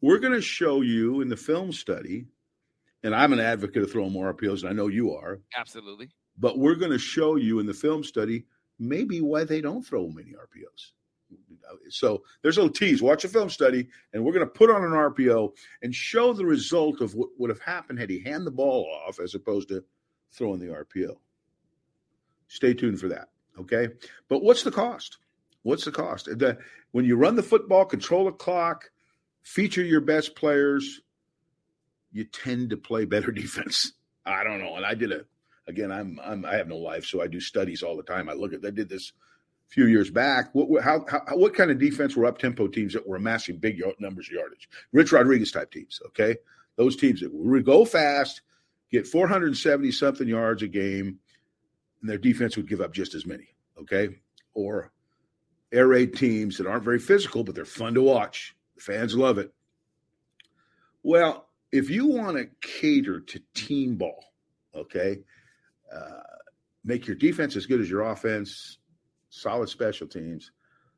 We're 0.00 0.18
going 0.18 0.32
to 0.32 0.40
show 0.40 0.80
you 0.80 1.20
in 1.20 1.28
the 1.28 1.36
film 1.36 1.72
study, 1.72 2.26
and 3.02 3.14
I'm 3.14 3.32
an 3.32 3.40
advocate 3.40 3.82
of 3.82 3.92
throwing 3.92 4.12
more 4.12 4.32
RPOs, 4.32 4.60
and 4.60 4.70
I 4.70 4.72
know 4.72 4.86
you 4.86 5.12
are. 5.14 5.40
Absolutely. 5.56 6.10
But 6.38 6.58
we're 6.58 6.76
going 6.76 6.92
to 6.92 6.98
show 6.98 7.36
you 7.36 7.58
in 7.58 7.66
the 7.66 7.74
film 7.74 8.04
study 8.04 8.44
maybe 8.78 9.20
why 9.20 9.44
they 9.44 9.60
don't 9.60 9.82
throw 9.82 10.08
many 10.08 10.32
RPOs. 10.32 10.92
So 11.90 12.22
there's 12.42 12.56
a 12.56 12.62
little 12.62 12.74
tease. 12.74 13.02
Watch 13.02 13.24
a 13.24 13.28
film 13.28 13.50
study, 13.50 13.88
and 14.12 14.24
we're 14.24 14.32
going 14.32 14.46
to 14.46 14.50
put 14.50 14.70
on 14.70 14.82
an 14.82 14.92
RPO 14.92 15.52
and 15.82 15.94
show 15.94 16.32
the 16.32 16.46
result 16.46 17.00
of 17.00 17.14
what 17.14 17.28
would 17.38 17.50
have 17.50 17.60
happened 17.60 17.98
had 17.98 18.10
he 18.10 18.20
hand 18.20 18.46
the 18.46 18.50
ball 18.50 18.88
off 19.06 19.20
as 19.20 19.34
opposed 19.34 19.68
to 19.68 19.84
throwing 20.32 20.60
the 20.60 20.66
RPO. 20.66 21.16
Stay 22.48 22.72
tuned 22.72 23.00
for 23.00 23.08
that. 23.08 23.28
Okay. 23.58 23.88
But 24.28 24.42
what's 24.42 24.62
the 24.62 24.70
cost? 24.70 25.18
What's 25.62 25.84
the 25.84 25.92
cost? 25.92 26.26
The, 26.26 26.58
when 26.92 27.04
you 27.04 27.16
run 27.16 27.36
the 27.36 27.42
football, 27.42 27.84
control 27.84 28.24
the 28.24 28.32
clock, 28.32 28.90
feature 29.42 29.82
your 29.82 30.00
best 30.00 30.34
players, 30.34 31.00
you 32.10 32.24
tend 32.24 32.70
to 32.70 32.76
play 32.76 33.04
better 33.04 33.32
defense. 33.32 33.92
I 34.24 34.44
don't 34.44 34.60
know. 34.60 34.76
And 34.76 34.86
I 34.86 34.94
did 34.94 35.12
a 35.12 35.24
again, 35.68 35.92
I'm, 35.92 36.18
I'm 36.24 36.44
I 36.44 36.56
have 36.56 36.66
no 36.66 36.78
life, 36.78 37.04
so 37.04 37.22
I 37.22 37.28
do 37.28 37.40
studies 37.40 37.82
all 37.82 37.96
the 37.96 38.02
time. 38.02 38.28
I 38.28 38.32
look 38.32 38.52
at 38.52 38.64
I 38.64 38.70
did 38.70 38.88
this 38.88 39.12
a 39.70 39.72
few 39.72 39.86
years 39.86 40.10
back. 40.10 40.50
What 40.54 40.82
how, 40.82 41.04
how 41.08 41.36
what 41.36 41.54
kind 41.54 41.70
of 41.70 41.78
defense 41.78 42.16
were 42.16 42.26
up 42.26 42.38
tempo 42.38 42.66
teams 42.66 42.94
that 42.94 43.06
were 43.06 43.16
amassing 43.16 43.58
big 43.58 43.80
numbers 44.00 44.28
of 44.28 44.32
yardage? 44.32 44.68
Rich 44.92 45.12
Rodriguez 45.12 45.52
type 45.52 45.70
teams. 45.70 46.00
Okay, 46.06 46.36
those 46.76 46.96
teams 46.96 47.20
that 47.20 47.32
would 47.32 47.64
go 47.64 47.84
fast, 47.84 48.40
get 48.90 49.06
470 49.06 49.92
something 49.92 50.26
yards 50.26 50.62
a 50.62 50.68
game, 50.68 51.18
and 52.00 52.10
their 52.10 52.18
defense 52.18 52.56
would 52.56 52.68
give 52.68 52.80
up 52.80 52.92
just 52.92 53.14
as 53.14 53.26
many. 53.26 53.48
Okay, 53.80 54.08
or 54.54 54.90
air 55.70 55.86
raid 55.86 56.16
teams 56.16 56.56
that 56.56 56.66
aren't 56.66 56.84
very 56.84 56.98
physical, 56.98 57.44
but 57.44 57.54
they're 57.54 57.64
fun 57.66 57.94
to 57.94 58.02
watch. 58.02 58.56
The 58.76 58.80
fans 58.80 59.14
love 59.14 59.38
it. 59.38 59.52
Well, 61.02 61.48
if 61.70 61.90
you 61.90 62.06
want 62.06 62.38
to 62.38 62.48
cater 62.60 63.20
to 63.20 63.40
team 63.54 63.96
ball, 63.96 64.24
okay, 64.74 65.18
make 66.84 67.06
your 67.06 67.16
defense 67.16 67.56
as 67.56 67.66
good 67.66 67.80
as 67.80 67.90
your 67.90 68.02
offense, 68.02 68.78
solid 69.30 69.68
special 69.68 70.06
teams. 70.06 70.50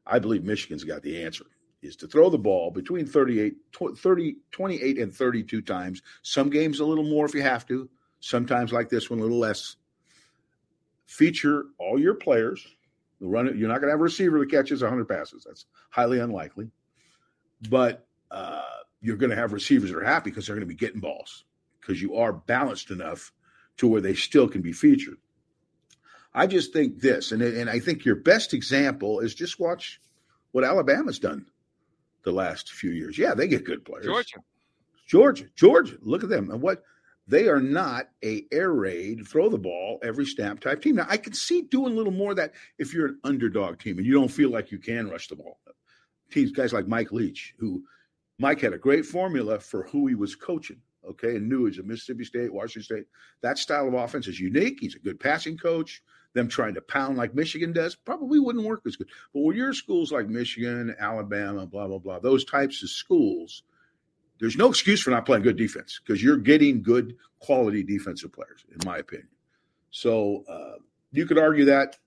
I 0.07 0.19
believe 0.19 0.45
Michigan's 0.45 0.85
got 0.85 1.03
the 1.03 1.23
answer 1.23 1.45
is 1.83 1.97
to 1.97 2.07
throw 2.07 2.29
the 2.29 2.39
ball 2.39 2.71
between 2.71 3.07
38, 3.07 3.55
30, 3.97 4.37
28 4.51 4.99
and 4.99 5.15
32 5.15 5.63
times. 5.63 6.03
Some 6.23 6.51
games 6.51 6.81
a 6.81 6.85
little 6.85 7.09
more 7.09 7.27
if 7.27 7.35
you 7.35 7.43
have 7.43 7.67
to. 7.69 7.89
Sometimes 8.21 8.73
like 8.73 8.89
this 8.89 9.09
one, 9.09 9.19
a 9.19 9.23
little 9.23 9.39
less. 9.39 9.77
Feature 11.07 11.65
all 11.79 11.99
your 11.99 12.15
players. 12.15 12.67
Run 13.21 13.49
it. 13.49 13.57
You're 13.57 13.69
not 13.69 13.81
going 13.81 13.89
to 13.89 13.93
have 13.93 14.01
a 14.01 14.05
receiver 14.05 14.39
that 14.39 14.51
catches 14.51 14.83
100 14.83 15.09
passes. 15.09 15.45
That's 15.45 15.67
highly 15.91 16.21
unlikely. 16.21 16.71
But 17.69 18.07
uh, 18.31 18.63
you're 19.01 19.17
going 19.17 19.31
to 19.31 19.37
have 19.37 19.53
receivers 19.53 19.91
that 19.91 19.99
are 19.99 20.05
happy 20.05 20.31
because 20.31 20.47
they're 20.47 20.57
going 20.57 20.69
to 20.69 20.75
be 20.75 20.79
getting 20.79 21.01
balls 21.01 21.45
because 21.81 22.01
you 22.01 22.17
are 22.17 22.33
balanced 22.33 22.91
enough 22.91 23.33
to 23.79 23.87
where 23.87 24.01
they 24.01 24.15
still 24.15 24.49
can 24.49 24.63
be 24.63 24.73
featured. 24.73 25.17
I 26.33 26.47
just 26.47 26.73
think 26.73 27.01
this, 27.01 27.33
and 27.33 27.43
and 27.43 27.69
I 27.69 27.81
think 27.81 28.05
your 28.05 28.17
best 28.17 28.55
example 28.55 29.21
is 29.21 29.35
just 29.35 29.59
watch 29.59 30.01
what 30.53 30.65
Alabama's 30.65 31.19
done 31.19 31.47
the 32.23 32.33
last 32.33 32.71
few 32.71 32.91
years. 32.91 33.19
Yeah, 33.19 33.35
they 33.35 33.49
get 33.49 33.65
good 33.65 33.85
players. 33.85 34.07
Georgia, 34.07 34.39
Georgia, 35.07 35.47
Georgia. 35.57 35.97
Look 36.03 36.23
at 36.23 36.29
them 36.29 36.51
and 36.51 36.63
what 36.63 36.85
they 37.27 37.49
are 37.49 37.61
not 37.61 38.09
a 38.25 38.45
air 38.51 38.73
raid, 38.73 39.27
throw 39.27 39.49
the 39.49 39.59
ball 39.59 40.01
every 40.03 40.27
snap 40.27 40.61
type 40.61 40.83
team. 40.83 40.97
Now 40.97 41.07
I 41.09 41.17
can 41.17 41.33
see 41.33 41.63
doing 41.63 41.93
a 41.93 41.97
little 41.97 42.13
more 42.13 42.33
of 42.33 42.37
that 42.37 42.53
if 42.79 42.93
you're 42.93 43.07
an 43.07 43.21
underdog 43.25 43.79
team 43.79 43.99
and 43.99 44.07
you 44.07 44.13
don't 44.13 44.29
feel 44.31 44.51
like 44.51 44.73
you 44.73 44.79
can 44.79 45.09
rush 45.09 45.29
the 45.29 45.37
ball. 45.37 45.61
Teams, 46.31 46.53
guys 46.53 46.73
like 46.73 46.87
Mike 46.87 47.13
Leach, 47.13 47.55
who 47.59 47.85
Mike 48.39 48.61
had 48.61 48.73
a 48.73 48.79
great 48.79 49.05
formula 49.05 49.59
for 49.59 49.85
who 49.85 50.07
he 50.07 50.15
was 50.15 50.35
coaching 50.35 50.81
okay, 51.09 51.37
and 51.37 51.49
knew 51.49 51.67
he's 51.67 51.79
a 51.79 51.83
Mississippi 51.83 52.25
State, 52.25 52.53
Washington 52.53 52.83
State. 52.83 53.05
That 53.43 53.59
style 53.59 53.89
of 53.89 53.95
offense 53.95 54.27
is 54.29 54.41
unique. 54.41 54.79
He's 54.81 54.95
a 54.95 55.01
good 55.01 55.21
passing 55.21 55.57
coach 55.57 56.03
them 56.35 56.49
trying 56.49 56.75
to 56.75 56.81
pound 56.81 57.17
like 57.17 57.35
Michigan 57.35 57.73
does 57.73 57.95
probably 57.95 58.39
wouldn't 58.39 58.65
work 58.65 58.83
as 58.87 58.97
good. 58.97 59.09
But 59.35 59.41
when 59.41 59.57
you're 59.57 59.73
schools 59.73 60.13
like 60.13 60.29
Michigan, 60.29 60.95
Alabama, 60.99 61.67
blah, 61.67 61.89
blah, 61.89 61.99
blah, 61.99 62.19
those 62.19 62.45
types 62.45 62.83
of 62.83 62.91
schools, 62.91 63.63
there's 64.39 64.57
no 64.57 64.69
excuse 64.69 65.03
for 65.03 65.11
not 65.11 65.27
playing 65.27 65.43
good 65.43 65.57
defense 65.57 66.01
because 66.03 66.23
you're 66.23 66.37
getting 66.37 66.83
good 66.83 67.17
quality 67.41 67.83
defensive 67.83 68.33
players, 68.33 68.65
in 68.71 68.79
my 68.87 68.99
opinion. 68.99 69.29
So 69.91 70.45
uh, 70.49 70.79
you 71.13 71.27
could 71.27 71.39
argue 71.39 71.67
that, 71.67 71.99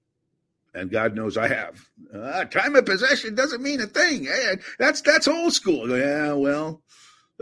and 0.74 0.90
God 0.90 1.16
knows 1.16 1.38
I 1.38 1.50
have. 1.50 1.86
Uh, 2.14 2.46
time 2.46 2.76
of 2.76 2.86
possession 2.86 3.36
doesn't 3.36 3.62
mean 3.62 3.82
a 3.82 3.88
thing. 3.88 4.24
Hey, 4.24 4.56
that's 4.80 5.02
that's 5.02 5.28
old 5.28 5.54
school. 5.54 5.96
Yeah, 5.96 6.34
well, 6.34 6.82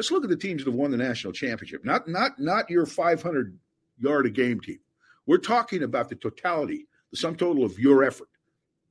let's 0.01 0.09
look 0.09 0.23
at 0.23 0.31
the 0.31 0.35
teams 0.35 0.63
that 0.63 0.71
have 0.71 0.79
won 0.79 0.89
the 0.89 0.97
national 0.97 1.31
championship. 1.31 1.85
Not 1.85 2.07
not 2.07 2.39
not 2.39 2.67
your 2.71 2.87
500 2.87 3.55
yard 3.99 4.25
a 4.25 4.31
game 4.31 4.59
team. 4.59 4.79
We're 5.27 5.37
talking 5.37 5.83
about 5.83 6.09
the 6.09 6.15
totality, 6.15 6.87
the 7.11 7.17
sum 7.17 7.35
total 7.35 7.63
of 7.63 7.77
your 7.77 8.03
effort 8.03 8.27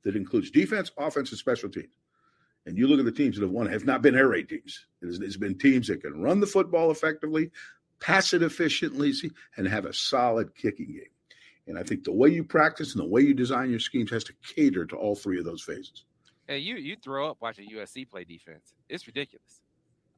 that 0.03 0.15
includes 0.15 0.49
defense, 0.51 0.89
offense, 0.97 1.29
and 1.31 1.37
special 1.37 1.69
teams. 1.69 1.93
and 2.65 2.77
you 2.77 2.87
look 2.87 2.99
at 2.99 3.03
the 3.03 3.11
teams 3.11 3.35
that 3.35 3.41
have 3.41 3.51
won, 3.51 3.67
have 3.67 3.83
not 3.83 4.01
been 4.01 4.15
air 4.15 4.29
raid 4.29 4.47
teams. 4.47 4.85
It's 5.01 5.35
been 5.35 5.57
teams 5.57 5.87
that 5.87 6.01
can 6.01 6.21
run 6.21 6.39
the 6.39 6.47
football 6.47 6.91
effectively, 6.91 7.51
pass 7.99 8.33
it 8.33 8.41
efficiently, 8.41 9.11
and 9.57 9.67
have 9.67 9.83
a 9.83 9.93
solid 9.93 10.55
kicking 10.55 10.93
game. 10.93 11.11
And 11.67 11.77
I 11.77 11.83
think 11.83 12.05
the 12.05 12.13
way 12.13 12.29
you 12.29 12.45
practice 12.45 12.95
and 12.95 13.03
the 13.03 13.07
way 13.07 13.19
you 13.21 13.33
design 13.33 13.69
your 13.69 13.79
schemes 13.81 14.11
has 14.11 14.23
to 14.25 14.33
cater 14.55 14.85
to 14.85 14.95
all 14.95 15.15
three 15.15 15.39
of 15.39 15.43
those 15.43 15.61
phases. 15.61 16.05
Hey, 16.47 16.59
you 16.59 16.75
you 16.77 16.95
throw 16.95 17.29
up 17.29 17.37
watching 17.41 17.67
USC 17.69 18.09
play 18.09 18.23
defense. 18.23 18.73
It's 18.87 19.05
ridiculous. 19.07 19.61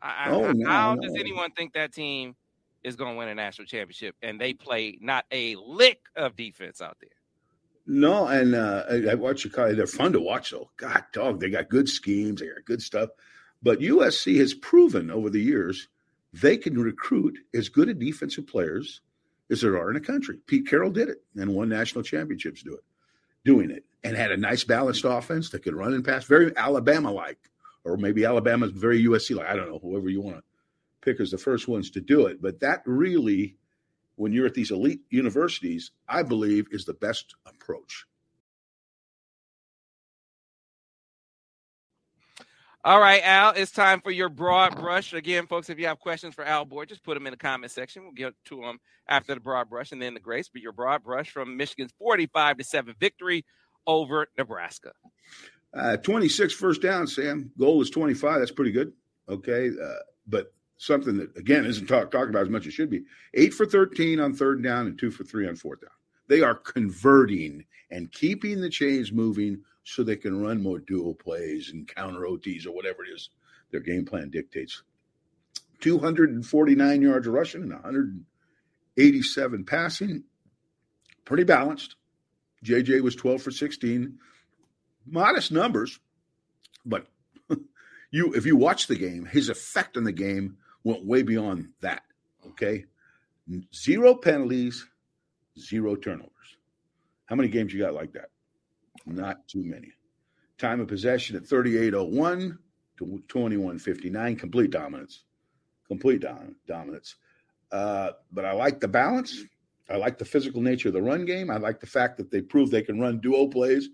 I, 0.04 0.30
oh, 0.30 0.52
no, 0.52 0.70
how 0.70 0.96
no. 0.96 1.02
does 1.02 1.16
anyone 1.18 1.52
think 1.52 1.74
that 1.74 1.94
team 1.94 2.36
is 2.84 2.98
going 2.98 3.14
to 3.14 3.18
win 3.18 3.30
a 3.30 3.36
national 3.36 3.66
championship 3.66 4.16
and 4.22 4.40
they 4.40 4.54
play 4.54 4.98
not 5.02 5.26
a 5.32 5.56
lick 5.56 6.02
of 6.16 6.36
defense 6.36 6.82
out 6.82 6.98
there? 7.00 7.10
No, 7.86 8.28
and 8.28 8.54
uh, 8.54 8.84
I, 8.90 9.12
I 9.12 9.14
watch 9.16 9.40
Chicago. 9.40 9.74
They're 9.76 9.88
fun 9.88 10.14
to 10.14 10.20
watch, 10.20 10.52
though. 10.52 10.70
God, 10.78 11.04
dog, 11.14 11.40
they 11.40 11.50
got 11.50 11.70
good 11.70 11.90
schemes. 11.90 12.42
They 12.42 12.48
got 12.48 12.66
good 12.66 12.82
stuff. 12.82 13.10
But 13.62 13.80
USC 13.80 14.38
has 14.40 14.54
proven 14.54 15.10
over 15.10 15.30
the 15.30 15.42
years 15.42 15.88
they 16.34 16.58
can 16.58 16.78
recruit 16.78 17.38
as 17.54 17.70
good 17.70 17.90
a 17.90 17.94
defensive 17.94 18.48
players 18.48 19.02
as 19.50 19.62
there 19.62 19.78
are 19.78 19.90
in 19.90 19.94
the 19.94 20.02
country. 20.02 20.40
Pete 20.48 20.68
Carroll 20.68 20.92
did 20.92 21.10
it 21.10 21.24
and 21.36 21.54
won 21.54 21.70
national 21.70 22.04
championships 22.04 22.64
do 22.64 22.74
it, 22.74 22.84
doing 23.46 23.70
it, 23.70 23.86
and 24.04 24.18
had 24.18 24.32
a 24.32 24.38
nice 24.38 24.64
balanced 24.64 25.06
offense 25.06 25.50
that 25.52 25.64
could 25.64 25.76
run 25.76 25.94
and 25.94 26.04
pass, 26.04 26.26
very 26.26 26.56
Alabama 26.58 27.12
like, 27.12 27.38
or 27.84 27.98
maybe 27.98 28.26
Alabama's 28.26 28.72
very 28.72 29.04
USC 29.04 29.36
like. 29.36 29.48
I 29.48 29.56
don't 29.56 29.70
know, 29.70 29.80
whoever 29.80 30.10
you 30.10 30.22
want 30.22 30.38
to 30.38 30.44
pick 31.02 31.20
as 31.20 31.32
the 31.32 31.38
first 31.38 31.68
ones 31.68 31.90
to 31.92 32.02
do 32.02 32.28
it. 32.28 32.42
But 32.42 32.60
that 32.62 32.82
really 32.86 33.58
when 34.16 34.32
you're 34.32 34.46
at 34.46 34.54
these 34.54 34.72
elite 34.72 35.02
universities, 35.10 35.92
I 36.08 36.24
believe 36.24 36.68
is 36.72 36.86
the 36.86 36.94
best 36.94 37.36
approach. 37.46 38.06
All 42.86 43.00
right, 43.00 43.22
Al, 43.24 43.52
it's 43.52 43.72
time 43.72 44.02
for 44.02 44.12
your 44.12 44.28
broad 44.28 44.76
brush. 44.76 45.14
Again, 45.14 45.48
folks, 45.48 45.70
if 45.70 45.80
you 45.80 45.88
have 45.88 46.00
questions 46.00 46.36
for 46.36 46.44
Al 46.44 46.66
Borges, 46.66 46.98
just 46.98 47.04
put 47.06 47.14
them 47.14 47.26
in 47.26 47.32
the 47.32 47.38
comment 47.38 47.72
section. 47.72 48.04
We'll 48.04 48.12
get 48.12 48.34
to 48.46 48.58
them 48.58 48.80
after 49.08 49.34
the 49.34 49.40
broad 49.40 49.70
brush 49.70 49.94
and 49.94 50.02
then 50.02 50.14
the 50.14 50.20
grace. 50.20 50.50
But 50.52 50.62
your 50.62 50.74
broad 50.74 51.02
brush 51.02 51.30
from 51.30 51.56
Michigan's 51.56 51.94
45 51.98 52.58
to 52.58 52.64
7 52.66 52.94
victory 53.00 53.46
over 53.88 54.28
Nebraska. 54.38 54.92
Uh, 55.74 55.98
26 55.98 56.54
first 56.54 56.82
down, 56.82 57.08
Sam. 57.08 57.52
Goal 57.58 57.82
is 57.82 57.90
25. 57.90 58.40
That's 58.40 58.52
pretty 58.52 58.72
good. 58.72 58.94
Okay. 59.28 59.70
Uh, 59.70 59.94
but 60.28 60.54
something 60.78 61.18
that 61.18 61.36
again 61.38 61.66
isn't 61.66 61.88
talk, 61.88 62.12
talked 62.12 62.30
about 62.30 62.44
as 62.44 62.50
much 62.50 62.68
as 62.68 62.74
should 62.74 62.90
be. 62.90 63.04
Eight 63.34 63.54
for 63.54 63.66
13 63.66 64.20
on 64.20 64.34
third 64.34 64.64
down 64.64 64.88
and 64.88 64.98
two 65.00 65.12
for 65.12 65.24
three 65.24 65.48
on 65.48 65.56
fourth 65.56 65.82
down. 65.82 65.90
They 66.28 66.42
are 66.42 66.56
converting 66.56 67.66
and 67.92 68.12
keeping 68.12 68.62
the 68.62 68.70
chains 68.70 69.12
moving 69.12 69.62
so 69.84 70.04
they 70.04 70.16
can 70.16 70.42
run 70.42 70.62
more 70.62 70.80
duo 70.80 71.14
plays 71.14 71.72
and 71.72 71.88
counter 71.88 72.22
OTs 72.22 72.66
or 72.66 72.72
whatever 72.72 73.04
it 73.04 73.10
is 73.14 73.30
their 73.72 73.82
game 73.82 74.06
plan 74.06 74.30
dictates. 74.30 74.84
249 75.82 77.02
yards 77.02 77.28
rushing 77.28 77.64
and 77.64 77.74
187 77.74 79.66
passing. 79.66 80.24
Pretty 81.26 81.44
balanced. 81.44 81.96
JJ 82.64 83.02
was 83.02 83.16
12 83.16 83.42
for 83.42 83.52
16. 83.52 84.18
Modest 85.06 85.52
numbers, 85.52 86.00
but 86.86 87.08
you 88.12 88.34
if 88.34 88.46
you 88.46 88.56
watch 88.56 88.88
the 88.88 88.96
game, 88.96 89.26
his 89.26 89.50
effect 89.50 89.98
on 89.98 90.04
the 90.04 90.12
game 90.12 90.58
went 90.84 91.06
way 91.06 91.24
beyond 91.24 91.70
that. 91.82 92.04
Okay. 92.48 92.86
Zero 93.76 94.16
penalties, 94.16 94.86
zero 95.60 95.96
turnovers. 95.96 96.30
How 97.26 97.36
many 97.36 97.50
games 97.50 97.74
you 97.74 97.80
got 97.80 97.94
like 97.94 98.14
that? 98.14 98.30
Not 99.06 99.48
too 99.48 99.64
many. 99.64 99.92
Time 100.58 100.80
of 100.80 100.88
possession 100.88 101.36
at 101.36 101.48
3801 101.48 102.58
to 102.98 103.24
2159. 103.28 104.36
Complete 104.36 104.72
dominance. 104.72 105.24
Complete 105.88 106.22
dom- 106.22 106.56
dominance. 106.68 107.16
Uh, 107.72 108.12
but 108.32 108.46
I 108.46 108.54
like 108.54 108.80
the 108.80 108.88
balance. 108.88 109.44
I 109.90 109.98
like 109.98 110.18
the 110.18 110.26
physical 110.26 110.62
nature 110.62 110.90
of 110.90 110.94
the 110.94 111.02
run 111.02 111.26
game. 111.26 111.50
I 111.50 111.58
like 111.58 111.80
the 111.80 111.88
fact 111.88 112.18
that 112.18 112.32
they 112.32 112.42
prove 112.42 112.70
they 112.70 112.82
can 112.82 113.00
run 113.00 113.20
duo 113.20 113.48
plays 113.48 113.90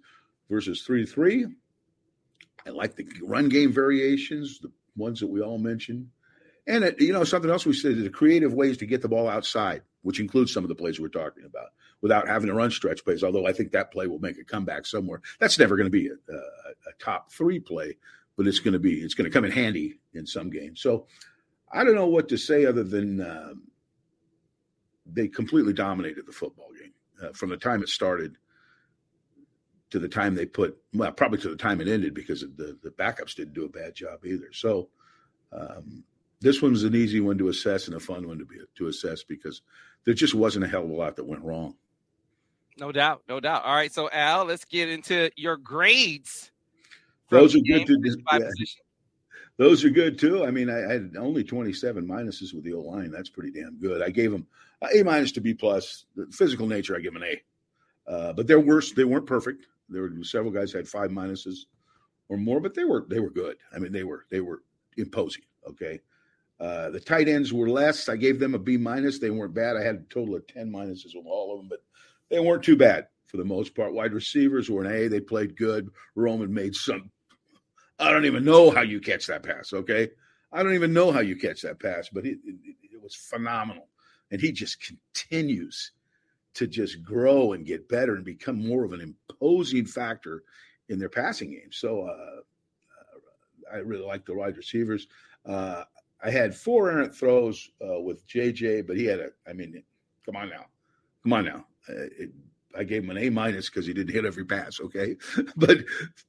versus 0.49 0.81
3 0.81 1.05
3. 1.05 1.47
I 2.67 2.69
like 2.71 2.95
the 2.95 3.07
run 3.23 3.49
game 3.49 3.71
variations, 3.71 4.59
the 4.59 4.71
ones 4.95 5.19
that 5.21 5.27
we 5.27 5.41
all 5.41 5.57
mentioned. 5.57 6.09
And 6.67 6.83
it, 6.83 7.01
you 7.01 7.13
know, 7.13 7.23
something 7.23 7.49
else 7.49 7.65
we 7.65 7.73
said 7.73 7.97
the 7.97 8.09
creative 8.09 8.53
ways 8.53 8.77
to 8.77 8.85
get 8.85 9.01
the 9.01 9.07
ball 9.07 9.27
outside, 9.27 9.81
which 10.01 10.19
includes 10.19 10.53
some 10.53 10.63
of 10.63 10.67
the 10.67 10.75
plays 10.75 10.99
we're 10.99 11.07
talking 11.07 11.45
about, 11.45 11.69
without 12.01 12.27
having 12.27 12.47
to 12.47 12.53
run 12.53 12.69
stretch 12.69 13.03
plays. 13.03 13.23
Although 13.23 13.47
I 13.47 13.53
think 13.53 13.71
that 13.71 13.91
play 13.91 14.07
will 14.07 14.19
make 14.19 14.38
a 14.38 14.43
comeback 14.43 14.85
somewhere. 14.85 15.21
That's 15.39 15.57
never 15.57 15.75
going 15.75 15.88
to 15.88 15.91
be 15.91 16.07
a, 16.07 16.12
a, 16.31 16.38
a, 16.38 16.93
top 16.99 17.31
three 17.31 17.59
play, 17.59 17.97
but 18.38 18.45
it's 18.45 18.59
going 18.59 18.73
to 18.73 18.79
be 18.79 18.99
it's 19.01 19.15
going 19.15 19.29
to 19.29 19.33
come 19.33 19.45
in 19.45 19.51
handy 19.51 19.99
in 20.13 20.27
some 20.27 20.49
games. 20.49 20.81
So 20.81 21.07
I 21.71 21.83
don't 21.83 21.95
know 21.95 22.07
what 22.07 22.29
to 22.29 22.38
say 22.38 22.65
other 22.65 22.83
than 22.83 23.21
um, 23.21 23.63
they 25.05 25.27
completely 25.27 25.73
dominated 25.73 26.27
the 26.27 26.33
football 26.33 26.69
game 26.79 26.93
uh, 27.23 27.33
from 27.33 27.49
the 27.49 27.57
time 27.57 27.81
it 27.81 27.89
started 27.89 28.38
to 29.91 29.99
the 29.99 30.08
time 30.08 30.36
they 30.36 30.45
put 30.45 30.78
well 30.93 31.12
probably 31.12 31.39
to 31.39 31.49
the 31.49 31.56
time 31.56 31.82
it 31.82 31.88
ended 31.88 32.13
because 32.13 32.41
the 32.41 32.78
the 32.84 32.91
backups 32.91 33.36
didn't 33.36 33.54
do 33.54 33.65
a 33.65 33.69
bad 33.69 33.95
job 33.95 34.25
either. 34.25 34.52
So. 34.54 34.89
Um, 35.52 36.04
this 36.41 36.62
one 36.62 36.71
was 36.71 36.84
an 36.84 36.95
easy 36.95 37.19
one 37.19 37.38
to 37.38 37.49
assess 37.49 37.88
and 37.88 37.95
a 37.95 37.99
fun 37.99 38.28
one 38.28 38.39
to 38.39 38.45
be 38.45 38.56
to 38.75 38.88
assess 38.88 39.23
because 39.23 39.62
there 40.06 40.13
just 40.13 40.34
wasn't 40.34 40.63
a 40.63 40.67
hell 40.67 40.84
of 40.84 40.89
a 40.89 40.93
lot 40.93 41.15
that 41.17 41.25
went 41.25 41.43
wrong. 41.43 41.75
No 42.80 42.91
doubt, 42.91 43.23
no 43.28 43.39
doubt. 43.39 43.65
All 43.65 43.75
right, 43.75 43.91
so 43.91 44.10
Al, 44.12 44.45
let's 44.45 44.63
get 44.63 44.89
into 44.89 45.30
your 45.36 45.58
grades. 45.58 46.52
Those 47.30 47.56
are 47.56 47.60
good 47.60 47.86
to 47.88 47.99
yeah. 48.32 48.39
Those 49.58 49.84
are 49.84 49.89
good 49.89 50.17
too. 50.17 50.45
I 50.45 50.52
mean, 50.52 50.69
I, 50.69 50.86
I, 50.86 50.93
had 50.93 51.15
only 51.19 51.43
27 51.43 52.08
minuses 52.08 52.54
with 52.54 52.63
the 52.63 52.73
O 52.73 52.80
line. 52.80 53.12
That's 53.12 53.30
pretty 53.30 53.52
damn 53.52 53.78
good. 53.78 54.02
I 54.02 54.10
gave 54.10 54.32
them 54.32 54.47
A 54.95 55.04
minus 55.04 55.34
to 55.34 55.41
B 55.41 55.54
plus. 55.54 56.06
The 56.15 56.28
physical 56.32 56.65
nature, 56.65 56.95
I 56.95 57.02
give 57.02 57.13
them 57.13 57.21
an 57.21 57.30
A. 58.08 58.12
Uh, 58.12 58.34
but 58.34 58.47
they're 58.47 58.60
worse. 58.60 58.93
They 58.93 59.04
weren't 59.04 59.25
perfect. 59.25 59.67
There 59.89 60.04
were 60.04 60.23
several 60.23 60.52
guys 60.52 60.71
had 60.71 60.88
five 60.88 61.12
minuses 61.12 61.65
or 62.30 62.38
more, 62.38 62.60
but 62.60 62.73
they 62.73 62.84
were 62.84 63.06
they 63.10 63.19
were 63.19 63.32
good. 63.32 63.58
I 63.73 63.80
mean, 63.80 63.91
they 63.91 64.04
were 64.04 64.25
they 64.30 64.41
were 64.41 64.63
imposing. 64.97 65.43
Okay, 65.67 65.99
uh, 66.60 66.89
the 66.89 66.99
tight 66.99 67.30
ends 67.30 67.54
were 67.54 67.69
less. 67.69 68.10
I 68.10 68.17
gave 68.17 68.39
them 68.39 68.54
a 68.54 68.60
B 68.60 68.78
minus. 68.78 69.19
They 69.19 69.30
weren't 69.30 69.54
bad. 69.54 69.78
I 69.78 69.84
had 69.84 69.95
a 69.95 70.13
total 70.13 70.36
of 70.36 70.45
10 70.47 70.71
minuses 70.71 71.15
with 71.15 71.25
all 71.25 71.54
of 71.54 71.60
them, 71.60 71.69
but 71.69 71.84
they 72.30 72.39
weren't 72.39 72.63
too 72.63 72.75
bad 72.75 73.08
for 73.28 73.38
the 73.38 73.45
most 73.45 73.75
part. 73.75 73.93
Wide 73.93 74.13
receivers 74.13 74.69
were 74.69 74.84
an 74.84 74.91
A. 74.91 75.08
They 75.08 75.21
played 75.21 75.56
good. 75.56 75.89
Roman 76.15 76.54
made 76.54 76.75
some. 76.75 77.12
I 77.97 78.12
don't 78.12 78.25
even 78.25 78.43
know 78.43 78.71
how 78.71 78.82
you 78.82 78.99
catch 78.99 79.28
that 79.28 79.43
pass, 79.43 79.71
okay? 79.73 80.10
I 80.52 80.63
don't 80.63 80.73
even 80.73 80.93
know 80.93 81.12
how 81.12 81.19
you 81.19 81.36
catch 81.36 81.62
that 81.62 81.80
pass, 81.80 82.10
but 82.10 82.25
it, 82.25 82.39
it, 82.43 82.75
it 82.93 83.02
was 83.02 83.15
phenomenal. 83.15 83.88
And 84.32 84.41
he 84.41 84.52
just 84.52 84.78
continues 84.82 85.91
to 86.55 86.67
just 86.67 87.03
grow 87.03 87.53
and 87.53 87.65
get 87.65 87.89
better 87.89 88.15
and 88.15 88.25
become 88.25 88.67
more 88.67 88.83
of 88.83 88.93
an 88.93 89.15
imposing 89.29 89.85
factor 89.85 90.43
in 90.89 90.99
their 90.99 91.09
passing 91.09 91.51
game. 91.51 91.71
So 91.71 92.03
uh, 92.03 92.12
uh 92.12 93.75
I 93.75 93.77
really 93.77 94.05
like 94.05 94.25
the 94.25 94.35
wide 94.35 94.57
receivers. 94.57 95.07
Uh, 95.45 95.83
I 96.23 96.31
had 96.31 96.55
four 96.55 96.91
errant 96.91 97.15
throws 97.15 97.69
uh, 97.81 98.01
with 98.01 98.27
JJ, 98.27 98.88
but 98.88 98.97
he 98.97 99.05
had 99.05 99.19
a. 99.19 99.29
I 99.47 99.53
mean, 99.53 99.81
come 100.25 100.35
on 100.35 100.49
now, 100.49 100.65
come 101.23 101.33
on 101.33 101.45
now. 101.45 101.65
Uh, 101.88 102.07
it, 102.17 102.31
I 102.77 102.83
gave 102.83 103.03
him 103.03 103.09
an 103.09 103.17
A 103.17 103.29
minus 103.29 103.69
because 103.69 103.88
he 103.88 103.93
didn't 103.93 104.13
hit 104.13 104.25
every 104.25 104.45
pass. 104.45 104.79
Okay, 104.79 105.15
but 105.55 105.79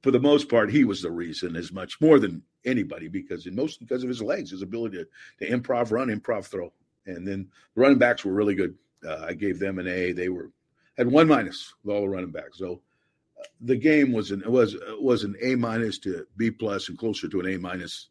for 0.03 0.11
the 0.11 0.21
most 0.21 0.49
part, 0.49 0.71
he 0.71 0.85
was 0.85 1.03
the 1.03 1.11
reason 1.11 1.57
as 1.57 1.73
much 1.73 2.01
more 2.01 2.19
than 2.19 2.43
anybody 2.65 3.09
because 3.09 3.47
in 3.47 3.55
most 3.55 3.81
because 3.81 4.03
of 4.03 4.09
his 4.09 4.23
legs, 4.23 4.51
his 4.51 4.63
ability 4.63 4.99
to, 4.99 5.07
to 5.47 5.53
improv 5.53 5.91
run, 5.91 6.09
improv 6.09 6.47
throw, 6.47 6.73
and 7.07 7.27
then 7.27 7.49
the 7.75 7.81
running 7.81 7.99
backs 7.99 8.25
were 8.25 8.33
really 8.33 8.55
good. 8.55 8.75
Uh, 9.07 9.27
I 9.29 9.35
gave 9.35 9.59
them 9.59 9.79
an 9.79 9.89
A. 9.89 10.13
They 10.13 10.29
were 10.29 10.51
had 10.97 11.11
one 11.11 11.29
minus 11.29 11.75
with 11.85 11.95
all 11.95 12.03
the 12.03 12.09
running 12.09 12.31
backs. 12.31 12.59
So 12.59 12.81
uh, 13.39 13.45
the 13.61 13.77
game 13.77 14.13
was 14.13 14.31
an 14.31 14.43
was 14.47 14.77
was 15.01 15.25
an 15.25 15.37
A 15.43 15.55
minus 15.55 15.99
to 16.01 16.27
B 16.37 16.51
plus 16.51 16.89
and 16.89 16.99
closer 16.99 17.29
to 17.29 17.41
an 17.41 17.55
A 17.55 17.59
minus. 17.59 18.09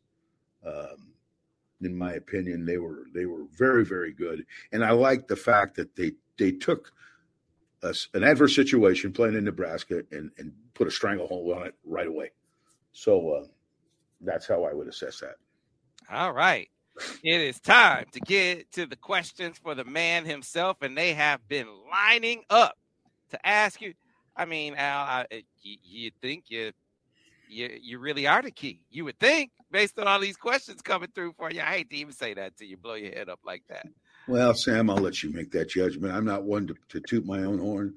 Um, 0.65 1.09
in 1.81 1.97
my 1.97 2.13
opinion. 2.13 2.65
They 2.65 2.77
were 2.77 3.05
they 3.13 3.25
were 3.25 3.45
very 3.51 3.85
very 3.85 4.11
good, 4.11 4.45
and 4.71 4.83
I 4.83 4.91
like 4.91 5.27
the 5.27 5.35
fact 5.35 5.75
that 5.75 5.95
they 5.95 6.13
they 6.37 6.51
took 6.51 6.91
a, 7.83 7.93
an 8.13 8.23
adverse 8.23 8.55
situation 8.55 9.13
playing 9.13 9.35
in 9.35 9.45
Nebraska 9.45 10.03
and 10.11 10.31
and 10.37 10.53
put 10.73 10.87
a 10.87 10.91
stranglehold 10.91 11.57
on 11.57 11.67
it 11.67 11.75
right 11.85 12.07
away. 12.07 12.31
So 12.91 13.31
uh, 13.31 13.45
that's 14.21 14.47
how 14.47 14.63
I 14.63 14.73
would 14.73 14.87
assess 14.87 15.19
that. 15.19 15.35
All 16.11 16.33
right. 16.33 16.69
It 17.23 17.41
is 17.41 17.59
time 17.59 18.05
to 18.11 18.19
get 18.19 18.71
to 18.73 18.85
the 18.85 18.95
questions 18.95 19.57
for 19.57 19.75
the 19.75 19.85
man 19.85 20.25
himself, 20.25 20.81
and 20.81 20.97
they 20.97 21.13
have 21.13 21.47
been 21.47 21.67
lining 21.89 22.43
up 22.49 22.77
to 23.31 23.47
ask 23.47 23.81
you. 23.81 23.93
I 24.35 24.45
mean, 24.45 24.75
Al, 24.75 24.99
I, 25.01 25.25
you, 25.61 25.77
you 25.83 26.11
think 26.21 26.45
you 26.47 26.71
you 27.49 27.77
you 27.81 27.99
really 27.99 28.27
are 28.27 28.41
the 28.41 28.51
key. 28.51 28.81
You 28.89 29.05
would 29.05 29.19
think, 29.19 29.51
based 29.71 29.99
on 29.99 30.07
all 30.07 30.19
these 30.19 30.37
questions 30.37 30.81
coming 30.81 31.09
through 31.13 31.33
for 31.37 31.51
you. 31.51 31.61
I 31.61 31.65
hate 31.65 31.89
to 31.89 31.95
even 31.97 32.13
say 32.13 32.33
that 32.35 32.57
to 32.57 32.65
you, 32.65 32.77
blow 32.77 32.93
your 32.93 33.13
head 33.13 33.29
up 33.29 33.39
like 33.43 33.63
that. 33.69 33.87
Well, 34.27 34.53
Sam, 34.53 34.89
I'll 34.89 34.97
let 34.97 35.23
you 35.23 35.31
make 35.31 35.51
that 35.51 35.69
judgment. 35.69 36.13
I'm 36.13 36.25
not 36.25 36.43
one 36.43 36.67
to, 36.67 36.75
to 36.89 37.01
toot 37.01 37.25
my 37.25 37.39
own 37.39 37.57
horn. 37.57 37.95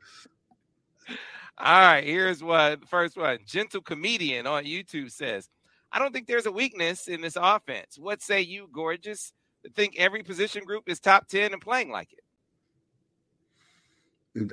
All 1.59 1.81
right, 1.81 2.03
here's 2.03 2.43
one. 2.43 2.81
The 2.81 2.87
first 2.87 3.17
one. 3.17 3.39
Gentle 3.47 3.83
comedian 3.83 4.47
on 4.47 4.65
YouTube 4.65 5.13
says, 5.13 5.49
I 5.93 5.99
don't 5.99 6.13
think 6.13 6.27
there's 6.27 6.47
a 6.47 6.53
weakness 6.53 7.07
in 7.07 7.21
this 7.21 7.37
offense. 7.41 7.99
What 7.99 8.23
say 8.23 8.41
you, 8.41 8.69
Borges? 8.73 9.33
Think 9.75 9.95
every 9.99 10.23
position 10.23 10.65
group 10.65 10.89
is 10.89 10.99
top 10.99 11.29
10 11.29 11.53
and 11.53 11.61
playing 11.61 11.91
like 11.91 12.09
it. 12.13 12.19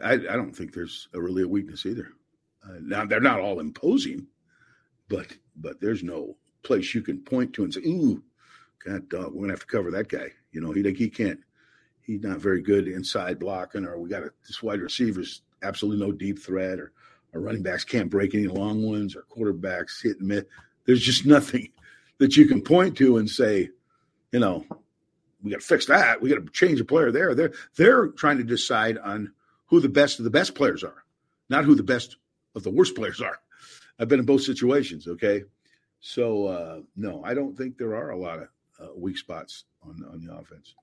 I, 0.03 0.13
I 0.13 0.35
don't 0.35 0.53
think 0.53 0.73
there's 0.73 1.07
a 1.13 1.21
really 1.21 1.43
a 1.43 1.47
weakness 1.47 1.85
either. 1.85 2.09
Uh, 2.63 2.73
now 2.81 3.05
they're 3.05 3.21
not 3.21 3.39
all 3.39 3.59
imposing, 3.59 4.27
but 5.07 5.27
but 5.55 5.79
there's 5.79 6.03
no 6.03 6.35
place 6.63 6.93
you 6.93 7.01
can 7.01 7.21
point 7.21 7.53
to 7.53 7.63
and 7.63 7.73
say, 7.73 7.81
"Ooh, 7.81 8.21
God, 8.85 9.07
dog, 9.07 9.33
we're 9.33 9.41
gonna 9.41 9.53
have 9.53 9.61
to 9.61 9.65
cover 9.65 9.91
that 9.91 10.09
guy." 10.09 10.31
You 10.51 10.61
know, 10.61 10.71
he 10.71 10.83
like 10.83 10.97
he 10.97 11.09
can't. 11.09 11.39
He's 12.01 12.21
not 12.21 12.39
very 12.39 12.61
good 12.61 12.87
inside 12.87 13.39
blocking, 13.39 13.85
or 13.85 13.97
we 13.99 14.09
got 14.09 14.23
a, 14.23 14.31
this 14.47 14.61
wide 14.61 14.81
receivers 14.81 15.41
absolutely 15.61 16.05
no 16.05 16.11
deep 16.11 16.39
threat, 16.39 16.79
or 16.79 16.91
our 17.33 17.39
running 17.39 17.63
backs 17.63 17.85
can't 17.85 18.09
break 18.09 18.35
any 18.35 18.47
long 18.47 18.83
ones, 18.83 19.15
or 19.15 19.23
quarterbacks 19.33 20.01
hit 20.03 20.19
and 20.19 20.27
miss. 20.27 20.43
There's 20.89 21.03
just 21.03 21.23
nothing 21.23 21.69
that 22.17 22.35
you 22.35 22.47
can 22.47 22.63
point 22.63 22.97
to 22.97 23.17
and 23.17 23.29
say, 23.29 23.69
you 24.31 24.39
know, 24.39 24.65
we 25.43 25.51
got 25.51 25.61
to 25.61 25.65
fix 25.67 25.85
that. 25.85 26.19
We 26.19 26.29
got 26.29 26.43
to 26.43 26.51
change 26.51 26.79
a 26.79 26.83
player 26.83 27.11
there. 27.11 27.35
They're 27.35 27.53
they're 27.75 28.07
trying 28.07 28.39
to 28.39 28.43
decide 28.43 28.97
on 28.97 29.33
who 29.67 29.81
the 29.81 29.87
best 29.87 30.17
of 30.17 30.23
the 30.23 30.31
best 30.31 30.55
players 30.55 30.83
are, 30.83 31.03
not 31.47 31.63
who 31.63 31.75
the 31.75 31.83
best 31.83 32.17
of 32.55 32.63
the 32.63 32.71
worst 32.71 32.95
players 32.95 33.21
are. 33.21 33.37
I've 33.99 34.07
been 34.07 34.19
in 34.19 34.25
both 34.25 34.41
situations. 34.41 35.07
Okay, 35.07 35.43
so 35.99 36.47
uh, 36.47 36.79
no, 36.95 37.23
I 37.23 37.35
don't 37.35 37.55
think 37.55 37.77
there 37.77 37.95
are 37.95 38.09
a 38.09 38.17
lot 38.17 38.39
of 38.39 38.47
uh, 38.81 38.87
weak 38.95 39.19
spots 39.19 39.65
on 39.83 40.03
on 40.11 40.25
the 40.25 40.33
offense. 40.33 40.73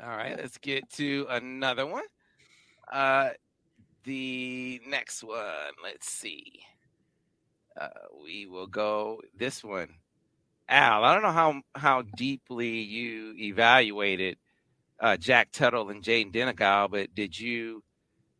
All 0.00 0.10
right, 0.10 0.36
let's 0.36 0.58
get 0.58 0.88
to 0.90 1.26
another 1.28 1.86
one. 1.86 2.04
Uh, 2.88 3.30
the 4.04 4.80
next 4.86 5.24
one, 5.24 5.72
let's 5.82 6.08
see. 6.08 6.62
Uh, 7.78 7.88
we 8.22 8.46
will 8.46 8.66
go 8.66 9.20
this 9.36 9.62
one. 9.62 9.88
Al, 10.68 11.04
I 11.04 11.14
don't 11.14 11.22
know 11.22 11.32
how 11.32 11.62
how 11.74 12.02
deeply 12.16 12.80
you 12.80 13.34
evaluated 13.38 14.36
uh, 15.00 15.16
Jack 15.16 15.50
Tuttle 15.52 15.90
and 15.90 16.02
Jayden 16.02 16.32
Denegal, 16.32 16.90
but 16.90 17.14
did 17.14 17.38
you 17.38 17.82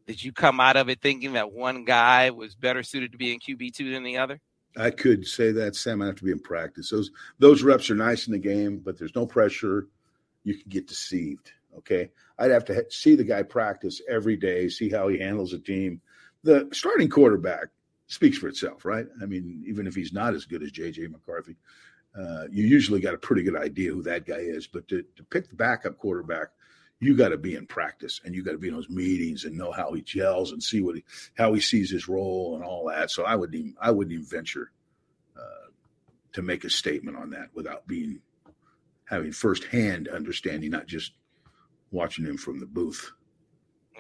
did 0.07 0.23
you 0.23 0.33
come 0.33 0.61
out 0.61 0.77
of 0.77 0.89
it 0.89 1.01
thinking 1.01 1.35
that 1.35 1.53
one 1.53 1.85
guy 1.85 2.31
was 2.31 2.55
better 2.55 2.83
suited 2.83 3.13
to 3.13 3.19
be 3.19 3.33
in 3.33 3.39
QB 3.39 3.75
two 3.75 3.93
than 3.93 4.03
the 4.03 4.19
other? 4.19 4.41
I 4.77 4.91
could 4.91 5.27
say 5.27 5.53
that, 5.53 5.77
Sam. 5.77 6.03
I 6.03 6.07
have 6.07 6.17
to 6.17 6.25
be 6.25 6.33
in 6.33 6.41
practice. 6.41 6.91
Those 6.91 7.11
those 7.39 7.63
reps 7.63 7.91
are 7.91 7.95
nice 7.95 8.27
in 8.27 8.33
the 8.33 8.39
game, 8.39 8.79
but 8.79 8.99
there's 8.99 9.15
no 9.15 9.27
pressure. 9.27 9.89
You 10.45 10.55
can 10.55 10.69
get 10.69 10.89
deceived. 10.89 11.53
Okay, 11.79 12.11
I'd 12.39 12.51
have 12.51 12.65
to 12.67 12.85
see 12.91 13.15
the 13.15 13.25
guy 13.25 13.43
practice 13.43 14.03
every 14.09 14.37
day, 14.37 14.69
see 14.69 14.91
how 14.91 15.09
he 15.09 15.19
handles 15.19 15.53
a 15.53 15.59
team. 15.59 16.01
The 16.43 16.69
starting 16.73 17.09
quarterback 17.09 17.69
speaks 18.09 18.39
for 18.39 18.49
itself, 18.49 18.85
right? 18.85 19.07
I 19.23 19.27
mean, 19.27 19.63
even 19.67 19.87
if 19.87 19.95
he's 19.95 20.13
not 20.13 20.35
as 20.35 20.45
good 20.45 20.63
as 20.63 20.73
JJ 20.73 21.11
McCarthy, 21.11 21.57
uh, 22.19 22.45
you 22.51 22.67
usually 22.67 23.01
got 23.01 23.15
a 23.15 23.19
pretty 23.19 23.43
good 23.43 23.57
idea 23.57 23.93
who 23.93 24.03
that 24.03 24.27
guy 24.27 24.39
is. 24.39 24.67
But 24.67 24.89
to, 24.89 25.05
to 25.17 25.23
pick 25.25 25.49
the 25.49 25.55
backup 25.55 25.99
quarterback, 25.99 26.49
you 27.01 27.17
got 27.17 27.29
to 27.29 27.37
be 27.37 27.55
in 27.55 27.67
practice 27.67 28.21
and 28.25 28.35
you 28.35 28.43
got 28.43 28.53
to 28.53 28.59
be 28.59 28.69
in 28.69 28.75
those 28.75 28.89
meetings 28.89 29.45
and 29.45 29.57
know 29.57 29.71
how 29.71 29.93
he 29.93 30.03
gels 30.03 30.53
and 30.53 30.61
see 30.61 30.81
what 30.81 30.97
he, 30.97 31.05
how 31.37 31.53
he 31.53 31.61
sees 31.61 31.91
his 31.91 32.09
role 32.09 32.57
and 32.57 32.65
all 32.65 32.89
that. 32.89 33.11
So 33.11 33.25
I 33.25 33.37
wouldn't 33.37 33.59
even, 33.59 33.77
I 33.81 33.91
wouldn't 33.91 34.13
even 34.13 34.25
venture 34.25 34.73
uh, 35.37 35.71
to 36.33 36.43
make 36.43 36.65
a 36.65 36.71
statement 36.71 37.17
on 37.17 37.31
that 37.31 37.51
without 37.55 37.87
being 37.87 38.21
having 39.05 39.33
firsthand 39.33 40.09
understanding, 40.09 40.71
not 40.71 40.87
just 40.87 41.13
watching 41.91 42.25
him 42.25 42.37
from 42.37 42.59
the 42.59 42.67
booth. 42.67 43.13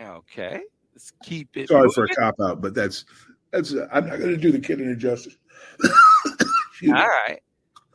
Okay, 0.01 0.61
let's 0.95 1.13
keep 1.23 1.57
it. 1.57 1.69
Sorry 1.69 1.83
moving. 1.83 1.93
for 1.93 2.05
a 2.05 2.09
cop 2.09 2.35
out, 2.43 2.61
but 2.61 2.75
that's 2.75 3.05
that's. 3.51 3.75
Uh, 3.75 3.89
I'm 3.93 4.07
not 4.07 4.19
going 4.19 4.31
to 4.31 4.37
do 4.37 4.53
the 4.53 4.61
kid 4.61 4.81
any 4.81 4.97
justice. 4.97 5.37
all 5.85 6.93
right, 6.93 7.41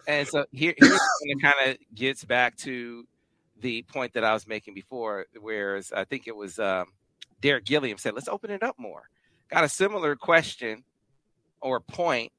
and 0.07 0.27
so 0.27 0.45
here, 0.51 0.73
here's 0.77 0.91
when 0.91 1.37
it 1.37 1.41
kind 1.41 1.69
of 1.69 1.77
gets 1.95 2.23
back 2.25 2.57
to 2.57 3.07
the 3.61 3.81
point 3.83 4.13
that 4.13 4.23
I 4.23 4.33
was 4.33 4.45
making 4.45 4.73
before, 4.73 5.25
whereas 5.39 5.91
I 5.91 6.03
think 6.03 6.27
it 6.27 6.35
was 6.35 6.59
um, 6.59 6.87
Derek 7.41 7.65
Gilliam 7.65 7.97
said, 7.97 8.13
let's 8.13 8.27
open 8.27 8.51
it 8.51 8.63
up 8.63 8.77
more. 8.77 9.09
Got 9.49 9.63
a 9.63 9.69
similar 9.69 10.15
question 10.15 10.83
or 11.61 11.79
point 11.79 12.31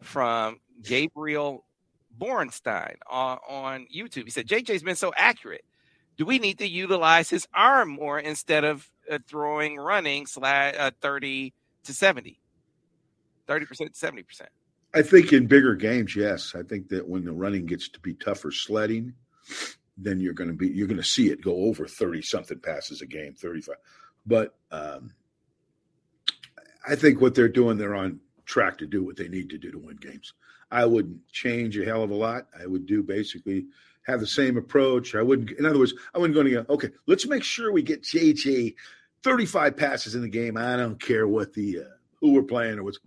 from 0.00 0.60
Gabriel 0.82 1.64
Bornstein 2.18 2.96
on, 3.08 3.38
on 3.48 3.86
YouTube. 3.94 4.24
He 4.24 4.30
said, 4.30 4.46
JJ's 4.46 4.82
been 4.82 4.96
so 4.96 5.12
accurate. 5.16 5.64
Do 6.16 6.26
we 6.26 6.38
need 6.38 6.58
to 6.58 6.68
utilize 6.68 7.30
his 7.30 7.46
arm 7.54 7.88
more 7.88 8.18
instead 8.18 8.64
of 8.64 8.86
uh, 9.10 9.18
throwing 9.26 9.76
running 9.76 10.26
slash 10.26 10.74
uh, 10.78 10.90
30 11.00 11.54
to 11.84 11.94
70? 11.94 12.38
30% 13.48 13.68
to 13.68 13.90
70%. 13.90 14.42
I 14.94 15.02
think 15.02 15.32
in 15.32 15.46
bigger 15.46 15.74
games, 15.74 16.14
yes. 16.14 16.54
I 16.54 16.62
think 16.62 16.88
that 16.88 17.08
when 17.08 17.24
the 17.24 17.32
running 17.32 17.66
gets 17.66 17.88
to 17.90 18.00
be 18.00 18.14
tougher 18.14 18.50
sledding, 18.50 19.14
then 19.96 20.20
you're 20.20 20.34
going 20.34 20.50
to 20.50 20.56
be 20.56 20.68
you're 20.68 20.86
going 20.86 20.96
to 20.96 21.04
see 21.04 21.30
it 21.30 21.42
go 21.42 21.54
over 21.64 21.86
30 21.86 22.22
something 22.22 22.58
passes 22.58 23.02
a 23.02 23.06
game 23.06 23.34
35 23.34 23.76
but 24.24 24.54
um, 24.70 25.12
i 26.88 26.96
think 26.96 27.20
what 27.20 27.34
they're 27.34 27.46
doing 27.46 27.76
they're 27.76 27.94
on 27.94 28.18
track 28.46 28.78
to 28.78 28.86
do 28.86 29.04
what 29.04 29.16
they 29.16 29.28
need 29.28 29.50
to 29.50 29.58
do 29.58 29.70
to 29.70 29.78
win 29.78 29.96
games. 29.96 30.34
I 30.70 30.84
wouldn't 30.86 31.26
change 31.30 31.76
a 31.78 31.84
hell 31.84 32.02
of 32.02 32.10
a 32.10 32.14
lot. 32.14 32.46
I 32.58 32.66
would 32.66 32.86
do 32.86 33.02
basically 33.02 33.66
have 34.06 34.20
the 34.20 34.26
same 34.26 34.56
approach. 34.56 35.14
I 35.14 35.22
wouldn't 35.22 35.50
in 35.52 35.66
other 35.66 35.78
words 35.78 35.94
i 36.14 36.18
wouldn't 36.18 36.34
go 36.34 36.42
to 36.42 36.50
go 36.50 36.66
okay 36.68 36.90
let's 37.06 37.26
make 37.26 37.44
sure 37.44 37.72
we 37.72 37.82
get 37.82 38.02
jj 38.02 38.74
35 39.22 39.76
passes 39.76 40.14
in 40.14 40.22
the 40.22 40.28
game. 40.28 40.56
I 40.56 40.76
don't 40.76 41.00
care 41.00 41.28
what 41.28 41.52
the 41.52 41.80
uh, 41.80 41.94
who 42.20 42.32
we're 42.32 42.42
playing 42.42 42.78
or 42.78 42.82
what's 42.82 42.98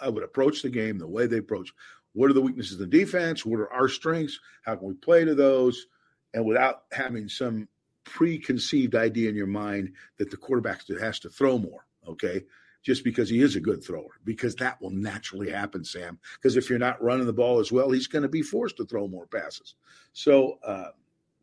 i 0.00 0.08
would 0.08 0.22
approach 0.22 0.62
the 0.62 0.70
game 0.70 0.98
the 0.98 1.06
way 1.06 1.26
they 1.26 1.38
approach 1.38 1.72
what 2.12 2.30
are 2.30 2.34
the 2.34 2.40
weaknesses 2.40 2.80
in 2.80 2.90
defense? 2.90 3.44
What 3.44 3.60
are 3.60 3.72
our 3.72 3.88
strengths? 3.88 4.40
How 4.62 4.76
can 4.76 4.88
we 4.88 4.94
play 4.94 5.24
to 5.24 5.34
those? 5.34 5.86
And 6.34 6.44
without 6.44 6.84
having 6.92 7.28
some 7.28 7.68
preconceived 8.04 8.94
idea 8.94 9.28
in 9.28 9.36
your 9.36 9.46
mind 9.46 9.92
that 10.18 10.30
the 10.30 10.36
quarterback 10.36 10.82
has 11.00 11.20
to 11.20 11.28
throw 11.28 11.58
more, 11.58 11.86
okay? 12.08 12.44
Just 12.82 13.04
because 13.04 13.28
he 13.28 13.40
is 13.40 13.56
a 13.56 13.60
good 13.60 13.84
thrower, 13.84 14.18
because 14.24 14.54
that 14.56 14.80
will 14.80 14.90
naturally 14.90 15.50
happen, 15.50 15.84
Sam. 15.84 16.18
Because 16.34 16.56
if 16.56 16.70
you're 16.70 16.78
not 16.78 17.02
running 17.02 17.26
the 17.26 17.32
ball 17.32 17.60
as 17.60 17.70
well, 17.70 17.90
he's 17.90 18.06
going 18.06 18.22
to 18.22 18.28
be 18.28 18.42
forced 18.42 18.78
to 18.78 18.86
throw 18.86 19.06
more 19.06 19.26
passes. 19.26 19.74
So 20.12 20.58
uh, 20.64 20.90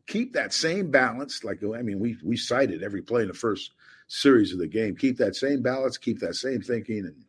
keep 0.06 0.32
that 0.32 0.52
same 0.52 0.90
balance. 0.90 1.44
Like 1.44 1.62
I 1.62 1.82
mean, 1.82 2.00
we 2.00 2.16
we 2.24 2.36
cited 2.36 2.82
every 2.82 3.02
play 3.02 3.22
in 3.22 3.28
the 3.28 3.34
first 3.34 3.70
series 4.08 4.52
of 4.52 4.58
the 4.58 4.66
game. 4.66 4.96
Keep 4.96 5.18
that 5.18 5.36
same 5.36 5.62
balance. 5.62 5.96
Keep 5.96 6.18
that 6.20 6.34
same 6.34 6.60
thinking, 6.60 7.06
and 7.06 7.24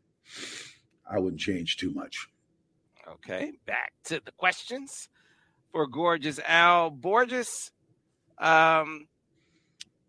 I 1.10 1.20
wouldn't 1.20 1.42
change 1.42 1.78
too 1.78 1.92
much. 1.92 2.28
Okay, 3.08 3.54
back 3.66 3.94
to 4.06 4.22
the 4.24 4.32
questions 4.32 5.10
for 5.72 5.88
gorgeous 5.88 6.40
Al 6.46 6.90
Borges. 6.92 7.72
Um, 8.38 9.08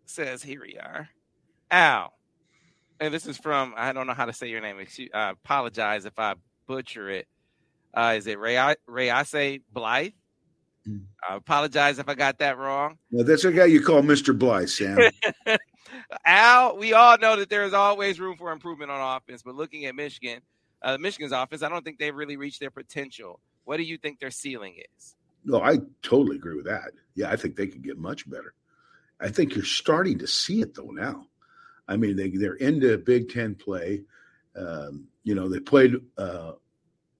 says 0.05 0.43
here 0.43 0.61
we 0.61 0.77
are, 0.77 1.09
Al, 1.71 2.13
and 2.99 3.13
this 3.13 3.25
is 3.25 3.37
from 3.37 3.73
I 3.75 3.91
don't 3.91 4.07
know 4.07 4.13
how 4.13 4.25
to 4.25 4.33
say 4.33 4.47
your 4.47 4.61
name. 4.61 4.79
Excuse, 4.79 5.09
I 5.13 5.31
apologize 5.31 6.05
if 6.05 6.17
I 6.19 6.35
butcher 6.67 7.09
it. 7.09 7.27
Uh, 7.93 8.13
is 8.17 8.27
it 8.27 8.39
Ray 8.39 8.55
Rayase 8.87 9.61
Blythe? 9.73 10.11
Mm. 10.87 11.03
I 11.27 11.35
apologize 11.35 11.99
if 11.99 12.07
I 12.07 12.15
got 12.15 12.39
that 12.39 12.57
wrong. 12.57 12.97
Well, 13.11 13.25
that's 13.25 13.43
a 13.43 13.51
guy 13.51 13.65
you 13.65 13.81
call 13.81 14.01
Mr. 14.01 14.37
Blythe, 14.37 14.69
Sam. 14.69 14.97
Al, 16.25 16.77
we 16.77 16.93
all 16.93 17.17
know 17.17 17.35
that 17.35 17.49
there 17.49 17.63
is 17.63 17.73
always 17.73 18.19
room 18.19 18.37
for 18.37 18.51
improvement 18.51 18.91
on 18.91 19.17
offense, 19.17 19.43
but 19.43 19.55
looking 19.55 19.85
at 19.85 19.95
Michigan, 19.95 20.41
uh, 20.81 20.97
Michigan's 20.99 21.31
offense, 21.31 21.63
I 21.63 21.69
don't 21.69 21.83
think 21.83 21.99
they've 21.99 22.15
really 22.15 22.37
reached 22.37 22.59
their 22.59 22.71
potential. 22.71 23.39
What 23.63 23.77
do 23.77 23.83
you 23.83 23.97
think 23.97 24.19
their 24.19 24.31
ceiling 24.31 24.75
is? 24.97 25.15
No, 25.43 25.61
I 25.61 25.77
totally 26.01 26.37
agree 26.37 26.55
with 26.55 26.65
that. 26.65 26.91
Yeah, 27.15 27.31
I 27.31 27.35
think 27.35 27.55
they 27.55 27.67
could 27.67 27.83
get 27.83 27.97
much 27.97 28.29
better. 28.29 28.53
I 29.19 29.29
think 29.29 29.55
you're 29.55 29.65
starting 29.65 30.19
to 30.19 30.27
see 30.27 30.61
it 30.61 30.73
though 30.75 30.91
now. 30.91 31.27
I 31.87 31.97
mean, 31.97 32.15
they 32.15 32.29
they're 32.29 32.53
into 32.55 32.97
Big 32.97 33.29
Ten 33.29 33.55
play. 33.55 34.03
Um, 34.55 35.07
you 35.23 35.35
know, 35.35 35.49
they 35.49 35.59
played 35.59 35.95
uh, 36.17 36.53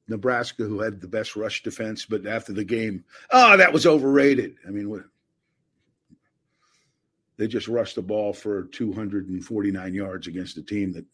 Nebraska, 0.07 0.64
who 0.64 0.82
had 0.82 1.01
the 1.01 1.07
best 1.07 1.36
rush 1.36 1.64
defense, 1.64 2.05
but 2.05 2.26
after 2.26 2.53
the 2.53 2.64
game, 2.64 3.03
oh, 3.32 3.57
that 3.57 3.74
was 3.74 3.86
overrated. 3.86 4.55
I 4.68 4.72
mean, 4.72 4.89
what, 4.89 5.03
they 7.38 7.47
just 7.47 7.68
rushed 7.68 7.95
the 7.95 8.01
ball 8.01 8.34
for 8.34 8.64
249 8.66 9.93
yards 9.93 10.28
against 10.28 10.57
a 10.57 10.64
team 10.64 10.93
that 10.93 11.05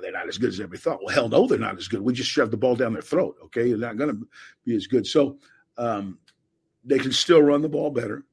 they're 0.00 0.12
not 0.12 0.28
as 0.28 0.38
good 0.38 0.50
as 0.50 0.60
everybody 0.60 0.80
thought. 0.80 1.02
Well, 1.02 1.14
hell 1.14 1.28
no, 1.28 1.46
they're 1.46 1.58
not 1.58 1.78
as 1.78 1.88
good. 1.88 2.00
We 2.00 2.12
just 2.12 2.30
shoved 2.30 2.52
the 2.52 2.56
ball 2.56 2.76
down 2.76 2.92
their 2.92 3.02
throat. 3.02 3.36
Okay, 3.44 3.68
they're 3.68 3.78
not 3.78 3.96
going 3.96 4.10
to 4.10 4.28
be 4.64 4.76
as 4.76 4.86
good. 4.86 5.06
So 5.06 5.38
um, 5.76 6.18
they 6.84 6.98
can 6.98 7.12
still 7.12 7.42
run 7.42 7.62
the 7.62 7.68
ball 7.68 7.90
better. 7.90 8.24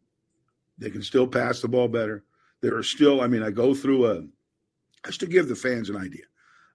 They 0.78 0.90
can 0.90 1.02
still 1.02 1.28
pass 1.28 1.62
the 1.62 1.68
ball 1.68 1.88
better. 1.88 2.24
There 2.62 2.76
are 2.76 2.84
still. 2.84 3.22
I 3.22 3.28
mean, 3.28 3.44
I 3.44 3.52
go 3.52 3.74
through 3.74 4.12
a 4.12 4.24
just 5.06 5.20
to 5.22 5.28
give 5.28 5.48
the 5.48 5.56
fans 5.56 5.90
an 5.90 5.98
idea. 5.98 6.26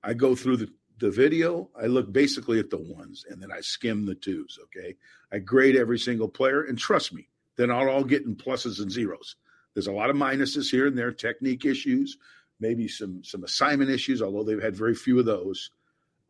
I 0.02 0.14
go 0.14 0.34
through 0.34 0.58
the 0.58 0.72
the 0.98 1.10
video. 1.10 1.70
I 1.80 1.86
look 1.86 2.12
basically 2.12 2.58
at 2.58 2.70
the 2.70 2.78
ones, 2.78 3.24
and 3.28 3.42
then 3.42 3.50
I 3.50 3.60
skim 3.60 4.06
the 4.06 4.14
twos. 4.14 4.58
Okay, 4.64 4.96
I 5.32 5.38
grade 5.38 5.76
every 5.76 5.98
single 5.98 6.28
player, 6.28 6.64
and 6.64 6.78
trust 6.78 7.12
me, 7.12 7.28
they're 7.56 7.66
not 7.66 7.88
all 7.88 8.04
getting 8.04 8.34
pluses 8.34 8.80
and 8.80 8.90
zeros. 8.90 9.36
There's 9.74 9.88
a 9.88 9.92
lot 9.92 10.10
of 10.10 10.16
minuses 10.16 10.70
here 10.70 10.86
and 10.86 10.96
there, 10.96 11.10
technique 11.10 11.64
issues, 11.64 12.16
maybe 12.60 12.88
some 12.88 13.22
some 13.22 13.44
assignment 13.44 13.90
issues, 13.90 14.22
although 14.22 14.44
they've 14.44 14.62
had 14.62 14.76
very 14.76 14.94
few 14.94 15.18
of 15.18 15.26
those. 15.26 15.70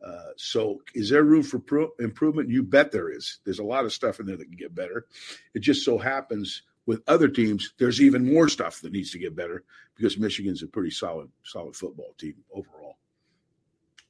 Uh, 0.05 0.31
so, 0.37 0.81
is 0.93 1.09
there 1.09 1.23
room 1.23 1.41
for 1.41 1.57
pro- 1.57 1.91
improvement? 1.99 2.49
You 2.49 2.63
bet 2.63 2.91
there 2.91 3.09
is. 3.09 3.39
There's 3.43 3.59
a 3.59 3.63
lot 3.63 3.85
of 3.85 3.93
stuff 3.93 4.19
in 4.19 4.25
there 4.25 4.37
that 4.37 4.45
can 4.45 4.57
get 4.57 4.75
better. 4.75 5.05
It 5.53 5.59
just 5.59 5.83
so 5.83 5.97
happens 5.97 6.63
with 6.85 7.01
other 7.07 7.27
teams, 7.27 7.73
there's 7.77 8.01
even 8.01 8.31
more 8.31 8.47
stuff 8.47 8.81
that 8.81 8.91
needs 8.91 9.11
to 9.11 9.19
get 9.19 9.35
better 9.35 9.63
because 9.95 10.17
Michigan's 10.17 10.63
a 10.63 10.67
pretty 10.67 10.91
solid, 10.91 11.29
solid 11.43 11.75
football 11.75 12.13
team 12.17 12.35
overall. 12.53 12.97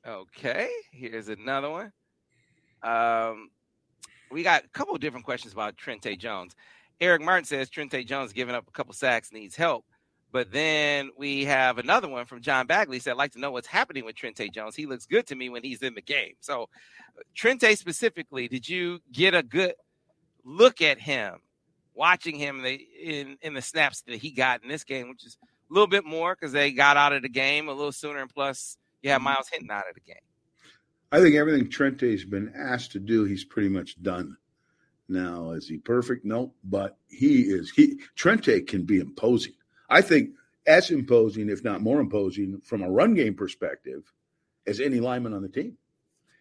Okay, 0.05 0.69
here's 0.91 1.29
another 1.29 1.69
one. 1.69 1.91
Um, 2.83 3.49
we 4.29 4.43
got 4.43 4.65
a 4.65 4.67
couple 4.69 4.93
of 4.93 5.01
different 5.01 5.25
questions 5.25 5.53
about 5.53 5.77
Trente 5.77 6.17
Jones. 6.17 6.55
Eric 7.01 7.21
Martin 7.21 7.45
says 7.45 7.69
Trente 7.69 8.05
Jones 8.05 8.33
giving 8.33 8.55
up 8.55 8.67
a 8.67 8.71
couple 8.71 8.93
sacks 8.93 9.31
needs 9.31 9.55
help. 9.55 9.85
But 10.35 10.51
then 10.51 11.11
we 11.15 11.45
have 11.45 11.77
another 11.77 12.09
one 12.09 12.25
from 12.25 12.41
John 12.41 12.67
Bagley 12.67 12.99
said, 12.99 13.11
I'd 13.11 13.17
like 13.17 13.31
to 13.31 13.39
know 13.39 13.51
what's 13.51 13.67
happening 13.67 14.03
with 14.03 14.17
Trente 14.17 14.51
Jones. 14.51 14.75
He 14.75 14.85
looks 14.85 15.05
good 15.05 15.25
to 15.27 15.35
me 15.35 15.47
when 15.47 15.63
he's 15.63 15.81
in 15.81 15.95
the 15.95 16.01
game. 16.01 16.33
So, 16.41 16.67
Trente 17.33 17.77
specifically, 17.77 18.49
did 18.49 18.67
you 18.67 18.99
get 19.13 19.33
a 19.33 19.41
good 19.41 19.75
look 20.43 20.81
at 20.81 20.99
him, 20.99 21.35
watching 21.93 22.35
him 22.35 22.65
in, 22.65 23.37
in 23.41 23.53
the 23.53 23.61
snaps 23.61 24.01
that 24.01 24.17
he 24.17 24.31
got 24.31 24.61
in 24.61 24.67
this 24.67 24.83
game, 24.83 25.07
which 25.07 25.25
is 25.25 25.37
a 25.71 25.73
little 25.73 25.87
bit 25.87 26.03
more 26.03 26.35
because 26.35 26.51
they 26.51 26.73
got 26.73 26.97
out 26.97 27.13
of 27.13 27.21
the 27.21 27.29
game 27.29 27.69
a 27.69 27.73
little 27.73 27.93
sooner. 27.93 28.19
And 28.19 28.29
plus, 28.29 28.77
you 29.03 29.11
have 29.11 29.21
Myles 29.21 29.45
mm-hmm. 29.45 29.61
Hinton 29.61 29.71
out 29.71 29.87
of 29.87 29.95
the 29.95 30.01
game. 30.01 30.17
I 31.13 31.21
think 31.21 31.35
everything 31.35 31.69
Trente's 31.69 32.25
been 32.25 32.51
asked 32.57 32.91
to 32.91 32.99
do, 32.99 33.23
he's 33.23 33.45
pretty 33.45 33.69
much 33.69 34.03
done. 34.03 34.35
Now, 35.07 35.51
is 35.51 35.69
he 35.69 35.77
perfect? 35.77 36.25
No, 36.25 36.53
but 36.65 36.97
he 37.07 37.43
is. 37.43 37.69
He 37.69 38.01
Trente 38.17 38.67
can 38.67 38.83
be 38.83 38.99
imposing. 38.99 39.53
I 39.89 40.01
think 40.01 40.31
as 40.67 40.89
imposing, 40.89 41.49
if 41.49 41.63
not 41.63 41.81
more 41.81 41.99
imposing, 41.99 42.61
from 42.61 42.81
a 42.81 42.89
run 42.89 43.13
game 43.13 43.35
perspective, 43.35 44.11
as 44.67 44.79
any 44.79 44.99
lineman 44.99 45.33
on 45.33 45.41
the 45.41 45.49
team. 45.49 45.77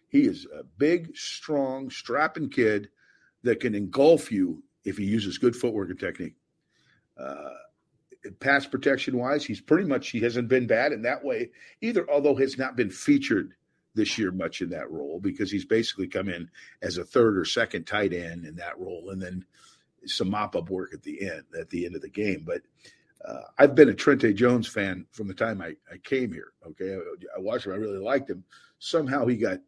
He 0.09 0.21
is 0.21 0.47
a 0.53 0.63
big, 0.63 1.15
strong, 1.15 1.89
strapping 1.89 2.49
kid 2.49 2.89
that 3.43 3.59
can 3.59 3.75
engulf 3.75 4.31
you 4.31 4.63
if 4.83 4.97
he 4.97 5.05
uses 5.05 5.37
good 5.37 5.55
footwork 5.55 5.89
and 5.89 5.99
technique. 5.99 6.35
Uh, 7.17 7.51
pass 8.39 8.65
protection 8.65 9.17
wise, 9.17 9.45
he's 9.45 9.61
pretty 9.61 9.87
much 9.87 10.09
he 10.09 10.19
hasn't 10.19 10.47
been 10.47 10.67
bad 10.67 10.91
in 10.91 11.03
that 11.03 11.23
way 11.23 11.51
either. 11.81 12.09
Although 12.09 12.35
has 12.35 12.57
not 12.57 12.75
been 12.75 12.89
featured 12.89 13.53
this 13.93 14.17
year 14.17 14.31
much 14.31 14.61
in 14.61 14.69
that 14.69 14.91
role 14.91 15.19
because 15.19 15.51
he's 15.51 15.65
basically 15.65 16.07
come 16.07 16.27
in 16.27 16.49
as 16.81 16.97
a 16.97 17.05
third 17.05 17.37
or 17.37 17.45
second 17.45 17.85
tight 17.85 18.13
end 18.13 18.45
in 18.45 18.55
that 18.55 18.79
role, 18.79 19.09
and 19.11 19.21
then 19.21 19.45
some 20.05 20.29
mop 20.29 20.55
up 20.55 20.69
work 20.69 20.93
at 20.93 21.03
the 21.03 21.29
end 21.29 21.43
at 21.59 21.69
the 21.69 21.85
end 21.85 21.95
of 21.95 22.01
the 22.01 22.09
game. 22.09 22.43
But 22.45 22.61
uh, 23.25 23.41
I've 23.57 23.75
been 23.75 23.89
a 23.89 23.93
Trente 23.93 24.33
Jones 24.33 24.67
fan 24.67 25.05
from 25.11 25.27
the 25.27 25.33
time 25.33 25.61
I, 25.61 25.75
I 25.91 25.97
came 26.03 26.31
here. 26.31 26.51
Okay, 26.67 26.95
I, 26.95 27.37
I, 27.37 27.39
watched 27.39 27.65
him. 27.65 27.73
I 27.73 27.77
really 27.77 27.97
liked 27.97 28.29
him. 28.29 28.43
Somehow 28.79 29.25
he 29.25 29.35
got 29.35 29.59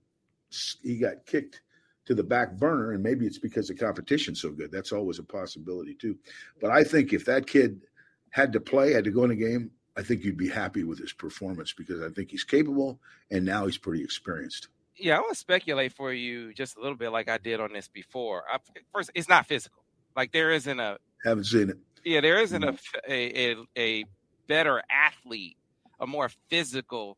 he 0.84 0.97
got 0.97 1.26
kicked 1.26 1.62
to 2.05 2.14
the 2.14 2.24
back 2.24 2.53
burner, 2.53 2.91
and 2.91 3.01
maybe 3.03 3.26
it's 3.26 3.39
because 3.39 3.68
the 3.68 3.76
competition's 3.76 4.41
so 4.41 4.51
good. 4.51 4.72
That's 4.72 4.91
always 4.91 5.20
a 5.20 5.24
possibility 5.24 5.95
too. 5.95 6.18
But 6.62 6.72
I 6.72 6.84
think 6.84 7.14
if 7.14 7.26
that 7.26 7.47
kid 7.47 7.82
had 8.30 8.53
to 8.53 8.60
play, 8.60 8.93
had 8.93 9.03
to 9.05 9.12
go 9.12 9.24
in 9.24 9.32
a 9.32 9.36
game, 9.36 9.72
I 9.97 10.03
think 10.03 10.24
you'd 10.24 10.38
be 10.38 10.49
happy 10.49 10.84
with 10.84 10.99
his 10.99 11.14
performance 11.14 11.74
because 11.74 12.01
I 12.01 12.10
think 12.10 12.30
he's 12.30 12.43
capable, 12.43 12.99
and 13.32 13.43
now 13.43 13.66
he's 13.66 13.78
pretty 13.78 14.03
experienced. 14.03 14.68
Yeah, 14.95 15.18
I 15.18 15.20
want 15.20 15.34
to 15.34 15.39
speculate 15.39 15.93
for 15.93 16.14
you 16.14 16.53
just 16.53 16.78
a 16.78 16.82
little 16.82 16.97
bit, 16.97 17.12
like 17.12 17.30
I 17.30 17.38
did 17.38 17.60
on 17.60 17.74
this 17.74 17.88
before. 17.88 18.43
I, 18.51 18.58
first, 18.93 19.12
it's 19.16 19.30
not 19.30 19.47
physical. 19.47 19.84
Like 20.16 20.32
there 20.32 20.51
isn't 20.51 20.80
a 20.80 20.97
haven't 21.24 21.45
seen 21.45 21.70
it 21.70 21.78
yeah, 22.04 22.22
there 22.22 22.39
isn't 22.39 22.64
a, 22.64 22.78
a, 23.10 23.56
a 23.78 24.06
better 24.48 24.82
athlete, 24.89 25.58
a 26.00 26.08
more 26.08 26.30
physical 26.50 27.18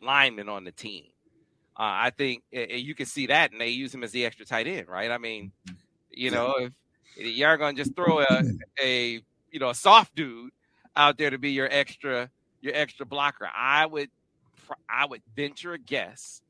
lineman 0.00 0.48
on 0.48 0.64
the 0.64 0.72
team. 0.72 1.04
Uh, 1.76 2.10
I 2.10 2.10
think 2.10 2.42
you 2.50 2.94
can 2.94 3.06
see 3.06 3.26
that, 3.26 3.52
and 3.52 3.60
they 3.60 3.68
use 3.68 3.94
him 3.94 4.02
as 4.02 4.10
the 4.10 4.26
extra 4.26 4.44
tight 4.44 4.66
end, 4.66 4.88
right? 4.88 5.10
I 5.10 5.18
mean, 5.18 5.52
you 6.10 6.30
know, 6.32 6.52
if 6.58 6.72
you're 7.16 7.56
going 7.56 7.76
to 7.76 7.82
just 7.82 7.94
throw 7.94 8.20
a, 8.20 8.42
a 8.82 9.22
you 9.52 9.60
know 9.60 9.70
a 9.70 9.74
soft 9.74 10.14
dude 10.14 10.50
out 10.96 11.18
there 11.18 11.30
to 11.30 11.38
be 11.38 11.52
your 11.52 11.68
extra 11.70 12.30
your 12.60 12.74
extra 12.74 13.06
blocker, 13.06 13.48
I 13.54 13.86
would 13.86 14.10
I 14.88 15.06
would 15.06 15.22
venture 15.36 15.72
a 15.72 15.78
guess 15.78 16.42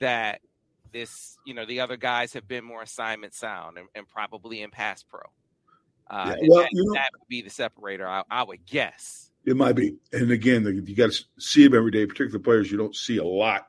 that 0.00 0.40
this 0.92 1.38
you 1.44 1.54
know 1.54 1.64
the 1.64 1.80
other 1.80 1.96
guys 1.96 2.32
have 2.32 2.48
been 2.48 2.64
more 2.64 2.82
assignment 2.82 3.34
sound 3.34 3.78
and, 3.78 3.88
and 3.94 4.08
probably 4.08 4.62
in 4.62 4.70
pass 4.70 5.04
pro. 5.04 5.20
Uh, 6.08 6.36
yeah. 6.40 6.48
Well, 6.48 6.62
that, 6.62 6.68
you 6.72 6.84
know, 6.84 6.94
that 6.94 7.10
would 7.12 7.28
be 7.28 7.42
the 7.42 7.50
separator, 7.50 8.06
I, 8.06 8.22
I, 8.30 8.44
would 8.44 8.64
guess. 8.64 9.30
It 9.44 9.56
might 9.56 9.74
be. 9.74 9.96
And 10.12 10.30
again, 10.30 10.64
you 10.86 10.94
got 10.94 11.12
to 11.12 11.24
see 11.38 11.64
them 11.64 11.74
every 11.74 11.90
day, 11.90 12.06
particularly 12.06 12.42
players 12.42 12.70
you 12.70 12.78
don't 12.78 12.94
see 12.94 13.18
a 13.18 13.24
lot 13.24 13.68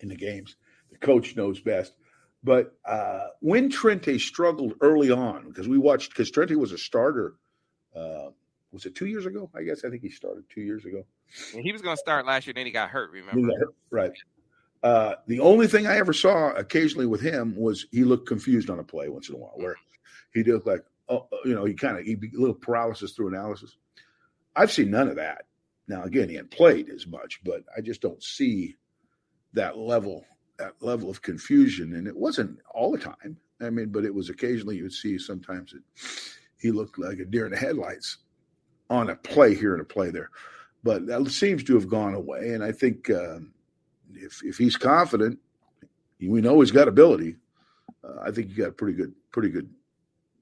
in 0.00 0.08
the 0.08 0.16
games. 0.16 0.56
The 0.90 0.98
coach 0.98 1.36
knows 1.36 1.60
best. 1.60 1.92
But 2.42 2.76
uh, 2.84 3.28
when 3.40 3.70
Trente 3.70 4.18
struggled 4.18 4.74
early 4.80 5.10
on, 5.10 5.48
because 5.48 5.68
we 5.68 5.78
watched, 5.78 6.10
because 6.10 6.30
Trente 6.30 6.56
was 6.56 6.72
a 6.72 6.78
starter, 6.78 7.34
uh, 7.94 8.30
was 8.72 8.86
it 8.86 8.94
two 8.94 9.06
years 9.06 9.26
ago? 9.26 9.50
I 9.54 9.62
guess 9.62 9.84
I 9.84 9.90
think 9.90 10.02
he 10.02 10.10
started 10.10 10.44
two 10.48 10.60
years 10.60 10.84
ago. 10.84 11.04
And 11.54 11.62
he 11.62 11.72
was 11.72 11.82
going 11.82 11.96
to 11.96 12.00
start 12.00 12.26
last 12.26 12.46
year, 12.46 12.54
then 12.54 12.66
he 12.66 12.72
got 12.72 12.90
hurt. 12.90 13.10
Remember? 13.10 13.48
Got 13.48 13.58
hurt, 13.58 13.74
right. 13.90 14.12
Uh, 14.82 15.14
the 15.26 15.40
only 15.40 15.66
thing 15.66 15.86
I 15.86 15.96
ever 15.98 16.12
saw 16.12 16.50
occasionally 16.52 17.06
with 17.06 17.20
him 17.20 17.56
was 17.56 17.86
he 17.90 18.04
looked 18.04 18.28
confused 18.28 18.70
on 18.70 18.78
a 18.78 18.84
play 18.84 19.08
once 19.08 19.28
in 19.28 19.34
a 19.34 19.38
while, 19.38 19.54
where 19.56 19.76
he 20.32 20.42
looked 20.44 20.66
like, 20.66 20.84
oh, 21.08 21.28
uh, 21.32 21.36
you 21.44 21.54
know, 21.54 21.64
he 21.64 21.74
kind 21.74 21.98
of 21.98 22.04
he 22.04 22.14
a 22.14 22.38
little 22.38 22.54
paralysis 22.54 23.12
through 23.12 23.28
analysis. 23.28 23.76
I've 24.56 24.72
seen 24.72 24.90
none 24.90 25.08
of 25.08 25.16
that. 25.16 25.46
Now, 25.86 26.02
again, 26.02 26.28
he 26.28 26.34
hadn't 26.34 26.50
played 26.50 26.90
as 26.90 27.06
much, 27.06 27.40
but 27.44 27.64
I 27.76 27.80
just 27.80 28.02
don't 28.02 28.22
see 28.22 28.76
that 29.54 29.78
level 29.78 30.24
that 30.58 30.74
level 30.80 31.08
of 31.08 31.22
confusion. 31.22 31.94
And 31.94 32.06
it 32.06 32.16
wasn't 32.16 32.58
all 32.74 32.90
the 32.90 32.98
time. 32.98 33.36
I 33.60 33.70
mean, 33.70 33.90
but 33.90 34.04
it 34.04 34.14
was 34.14 34.28
occasionally 34.28 34.76
you 34.76 34.84
would 34.84 34.92
see 34.92 35.18
sometimes 35.18 35.72
it, 35.72 35.82
he 36.60 36.70
looked 36.70 36.98
like 36.98 37.18
a 37.18 37.24
deer 37.24 37.46
in 37.46 37.52
the 37.52 37.58
headlights 37.58 38.18
on 38.90 39.10
a 39.10 39.16
play 39.16 39.54
here 39.54 39.72
and 39.72 39.82
a 39.82 39.84
play 39.84 40.10
there. 40.10 40.30
But 40.82 41.06
that 41.06 41.26
seems 41.30 41.64
to 41.64 41.74
have 41.74 41.88
gone 41.88 42.14
away. 42.14 42.52
And 42.52 42.62
I 42.62 42.72
think 42.72 43.10
uh, 43.10 43.38
if 44.14 44.42
if 44.44 44.58
he's 44.58 44.76
confident, 44.76 45.38
we 46.20 46.40
know 46.40 46.60
he's 46.60 46.70
got 46.70 46.88
ability. 46.88 47.36
Uh, 48.04 48.20
I 48.22 48.30
think 48.30 48.48
he 48.48 48.54
got 48.54 48.76
pretty 48.76 48.96
good, 48.96 49.12
pretty 49.32 49.50
good 49.50 49.68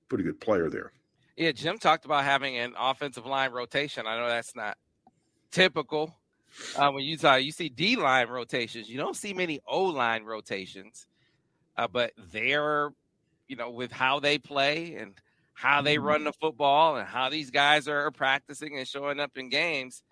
pretty 0.09 0.25
good 0.25 0.41
player 0.41 0.71
there. 0.71 0.93
Yeah, 1.37 1.53
Jim 1.53 1.79
talked 1.79 2.07
about 2.07 2.25
having 2.25 2.57
an 2.57 2.75
offensive 2.79 3.27
line 3.27 3.53
rotation. 3.53 4.07
I 4.07 4.19
know 4.19 4.27
that's 4.27 4.57
not 4.57 4.79
typical. 5.51 6.17
Uh, 6.77 6.91
when 6.91 7.05
you 7.05 7.19
talk, 7.19 7.43
you 7.43 7.53
see 7.53 7.69
D 7.69 7.97
line 7.97 8.29
rotations. 8.29 8.89
You 8.89 8.97
don't 8.97 9.17
see 9.17 9.35
many 9.35 9.61
O 9.67 9.85
line 9.85 10.25
rotations, 10.25 11.07
uh, 11.77 11.89
but 11.89 12.13
they're, 12.33 12.91
you 13.49 13.57
know, 13.57 13.71
with 13.71 13.93
how 13.93 14.19
they 14.19 14.39
play 14.39 14.95
and 14.95 15.13
how 15.53 15.83
they 15.83 15.99
run 15.99 16.25
the 16.25 16.33
football 16.33 16.97
and 16.97 17.07
how 17.07 17.29
these 17.29 17.51
guys 17.51 17.87
are 17.87 18.11
practicing 18.11 18.79
and 18.79 18.89
showing 18.89 19.21
up 19.21 19.37
in 19.37 19.51
games. 19.51 20.03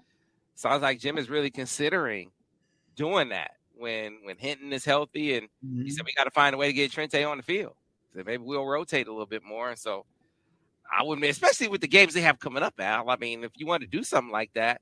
Sounds 0.54 0.82
like 0.82 1.00
Jim 1.00 1.16
is 1.16 1.30
really 1.30 1.50
considering 1.50 2.30
doing 2.96 3.30
that 3.30 3.52
when 3.74 4.18
when 4.24 4.36
Hinton 4.36 4.74
is 4.74 4.84
healthy, 4.84 5.38
and 5.38 5.48
he 5.62 5.90
said 5.90 6.00
mm-hmm. 6.00 6.06
we 6.06 6.12
got 6.14 6.24
to 6.24 6.30
find 6.30 6.54
a 6.54 6.58
way 6.58 6.66
to 6.66 6.72
get 6.74 6.92
Trente 6.92 7.24
on 7.24 7.38
the 7.38 7.42
field 7.42 7.74
maybe 8.14 8.42
we'll 8.42 8.64
rotate 8.64 9.08
a 9.08 9.10
little 9.12 9.26
bit 9.26 9.42
more. 9.42 9.70
And 9.70 9.78
so 9.78 10.04
I 10.90 11.02
wouldn't, 11.02 11.26
especially 11.26 11.68
with 11.68 11.80
the 11.80 11.88
games 11.88 12.14
they 12.14 12.20
have 12.20 12.38
coming 12.38 12.62
up, 12.62 12.74
Al. 12.78 13.08
I 13.10 13.16
mean, 13.16 13.44
if 13.44 13.52
you 13.56 13.66
want 13.66 13.82
to 13.82 13.88
do 13.88 14.02
something 14.04 14.32
like 14.32 14.52
that, 14.54 14.80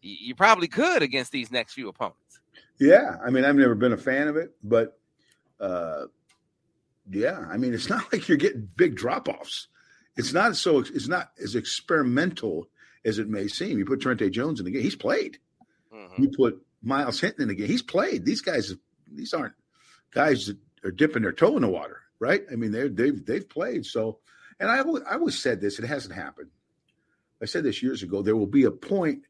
you, 0.00 0.16
you 0.20 0.34
probably 0.34 0.68
could 0.68 1.02
against 1.02 1.32
these 1.32 1.50
next 1.50 1.74
few 1.74 1.88
opponents. 1.88 2.40
Yeah, 2.78 3.16
I 3.24 3.30
mean, 3.30 3.44
I've 3.44 3.56
never 3.56 3.74
been 3.74 3.92
a 3.92 3.98
fan 3.98 4.28
of 4.28 4.36
it, 4.36 4.54
but 4.62 4.98
uh, 5.60 6.04
yeah, 7.10 7.44
I 7.50 7.56
mean, 7.56 7.74
it's 7.74 7.88
not 7.88 8.04
like 8.12 8.28
you're 8.28 8.38
getting 8.38 8.68
big 8.76 8.94
drop 8.94 9.28
offs. 9.28 9.68
It's 10.16 10.32
not 10.32 10.56
so. 10.56 10.78
It's 10.80 11.08
not 11.08 11.30
as 11.42 11.54
experimental 11.54 12.66
as 13.04 13.18
it 13.18 13.28
may 13.28 13.46
seem. 13.46 13.78
You 13.78 13.84
put 13.84 14.00
Trente 14.00 14.30
Jones 14.30 14.58
in 14.58 14.64
the 14.64 14.72
game; 14.72 14.82
he's 14.82 14.96
played. 14.96 15.38
Mm-hmm. 15.94 16.22
You 16.22 16.30
put 16.30 16.60
Myles 16.82 17.20
Hinton 17.20 17.42
in 17.42 17.48
the 17.48 17.54
game; 17.54 17.68
he's 17.68 17.82
played. 17.82 18.24
These 18.24 18.40
guys, 18.40 18.74
these 19.12 19.32
aren't 19.32 19.54
guys 20.12 20.46
that 20.46 20.56
are 20.84 20.90
dipping 20.90 21.22
their 21.22 21.32
toe 21.32 21.54
in 21.54 21.62
the 21.62 21.68
water 21.68 22.02
right? 22.20 22.42
I 22.50 22.56
mean, 22.56 22.72
they 22.72 22.88
they've 22.88 23.24
they've 23.24 23.48
played. 23.48 23.86
So, 23.86 24.18
and 24.60 24.70
I 24.70 24.78
I 24.78 25.14
always 25.14 25.38
said 25.38 25.60
this. 25.60 25.78
It 25.78 25.84
hasn't 25.86 26.14
happened. 26.14 26.50
I 27.40 27.46
said 27.46 27.64
this 27.64 27.82
years 27.82 28.02
ago. 28.02 28.22
There 28.22 28.36
will 28.36 28.46
be 28.46 28.64
a 28.64 28.70
point 28.70 29.24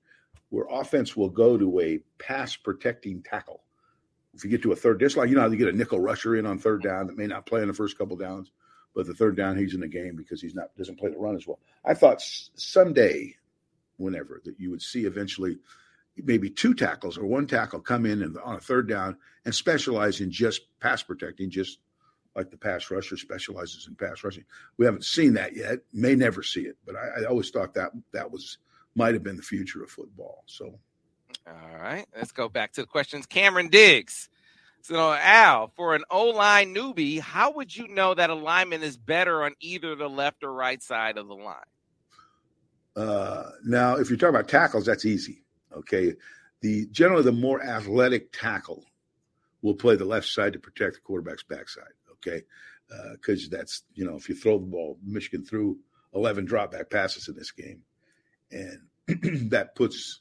where 0.50 0.66
offense 0.70 1.16
will 1.16 1.28
go 1.28 1.58
to 1.58 1.80
a 1.80 2.00
pass 2.18 2.56
protecting 2.56 3.22
tackle. 3.22 3.62
If 4.34 4.44
you 4.44 4.50
get 4.50 4.62
to 4.62 4.72
a 4.72 4.76
third, 4.76 5.00
just 5.00 5.16
like 5.16 5.28
you 5.28 5.34
know 5.34 5.42
how 5.42 5.48
you 5.48 5.56
get 5.56 5.68
a 5.68 5.76
nickel 5.76 6.00
rusher 6.00 6.36
in 6.36 6.46
on 6.46 6.58
third 6.58 6.82
down 6.82 7.06
that 7.06 7.18
may 7.18 7.26
not 7.26 7.46
play 7.46 7.60
in 7.60 7.68
the 7.68 7.74
first 7.74 7.98
couple 7.98 8.16
downs, 8.16 8.50
but 8.94 9.06
the 9.06 9.14
third 9.14 9.36
down 9.36 9.56
he's 9.56 9.74
in 9.74 9.80
the 9.80 9.88
game 9.88 10.16
because 10.16 10.40
he's 10.40 10.54
not 10.54 10.74
doesn't 10.76 10.98
play 10.98 11.10
the 11.10 11.18
run 11.18 11.36
as 11.36 11.46
well. 11.46 11.58
I 11.84 11.94
thought 11.94 12.22
someday, 12.54 13.34
whenever 13.96 14.40
that 14.44 14.58
you 14.58 14.70
would 14.70 14.82
see 14.82 15.04
eventually 15.04 15.58
maybe 16.16 16.50
two 16.50 16.74
tackles 16.74 17.18
or 17.18 17.26
one 17.26 17.46
tackle 17.46 17.80
come 17.80 18.06
in 18.06 18.22
and 18.22 18.36
on 18.38 18.56
a 18.56 18.60
third 18.60 18.88
down 18.88 19.16
and 19.44 19.54
specialize 19.54 20.20
in 20.20 20.30
just 20.30 20.62
pass 20.80 21.02
protecting, 21.02 21.50
just 21.50 21.78
like 22.38 22.52
the 22.52 22.56
pass 22.56 22.88
rusher 22.88 23.16
specializes 23.16 23.88
in 23.88 23.96
pass 23.96 24.22
rushing. 24.22 24.44
We 24.76 24.86
haven't 24.86 25.04
seen 25.04 25.34
that 25.34 25.56
yet. 25.56 25.80
May 25.92 26.14
never 26.14 26.44
see 26.44 26.62
it, 26.62 26.76
but 26.86 26.94
I, 26.94 27.22
I 27.22 27.24
always 27.24 27.50
thought 27.50 27.74
that 27.74 27.90
that 28.12 28.30
was 28.30 28.58
might 28.94 29.14
have 29.14 29.24
been 29.24 29.36
the 29.36 29.42
future 29.42 29.82
of 29.82 29.90
football. 29.90 30.44
So 30.46 30.78
All 31.46 31.78
right, 31.82 32.06
let's 32.16 32.30
go 32.30 32.48
back 32.48 32.72
to 32.74 32.82
the 32.82 32.86
questions. 32.86 33.26
Cameron 33.26 33.68
Diggs. 33.68 34.28
So, 34.82 35.12
Al, 35.12 35.72
for 35.76 35.96
an 35.96 36.04
O 36.10 36.26
line 36.26 36.72
newbie, 36.72 37.18
how 37.18 37.50
would 37.54 37.76
you 37.76 37.88
know 37.88 38.14
that 38.14 38.30
alignment 38.30 38.84
is 38.84 38.96
better 38.96 39.42
on 39.42 39.54
either 39.60 39.96
the 39.96 40.08
left 40.08 40.44
or 40.44 40.52
right 40.52 40.80
side 40.80 41.18
of 41.18 41.26
the 41.26 41.34
line? 41.34 41.56
Uh, 42.94 43.50
now, 43.64 43.96
if 43.96 44.08
you're 44.08 44.16
talking 44.16 44.36
about 44.36 44.48
tackles, 44.48 44.86
that's 44.86 45.04
easy. 45.04 45.42
Okay, 45.76 46.14
the 46.60 46.86
generally 46.92 47.24
the 47.24 47.32
more 47.32 47.60
athletic 47.60 48.32
tackle 48.32 48.84
will 49.60 49.74
play 49.74 49.96
the 49.96 50.04
left 50.04 50.28
side 50.28 50.52
to 50.52 50.60
protect 50.60 50.94
the 50.94 51.00
quarterback's 51.00 51.42
backside. 51.42 51.97
Okay, 52.26 52.44
because 53.12 53.44
uh, 53.44 53.56
that's 53.56 53.82
you 53.94 54.04
know 54.04 54.16
if 54.16 54.28
you 54.28 54.34
throw 54.34 54.58
the 54.58 54.66
ball, 54.66 54.98
Michigan 55.04 55.44
threw 55.44 55.78
11 56.14 56.46
dropback 56.46 56.90
passes 56.90 57.28
in 57.28 57.36
this 57.36 57.50
game, 57.50 57.82
and 58.50 58.80
that 59.50 59.74
puts 59.74 60.20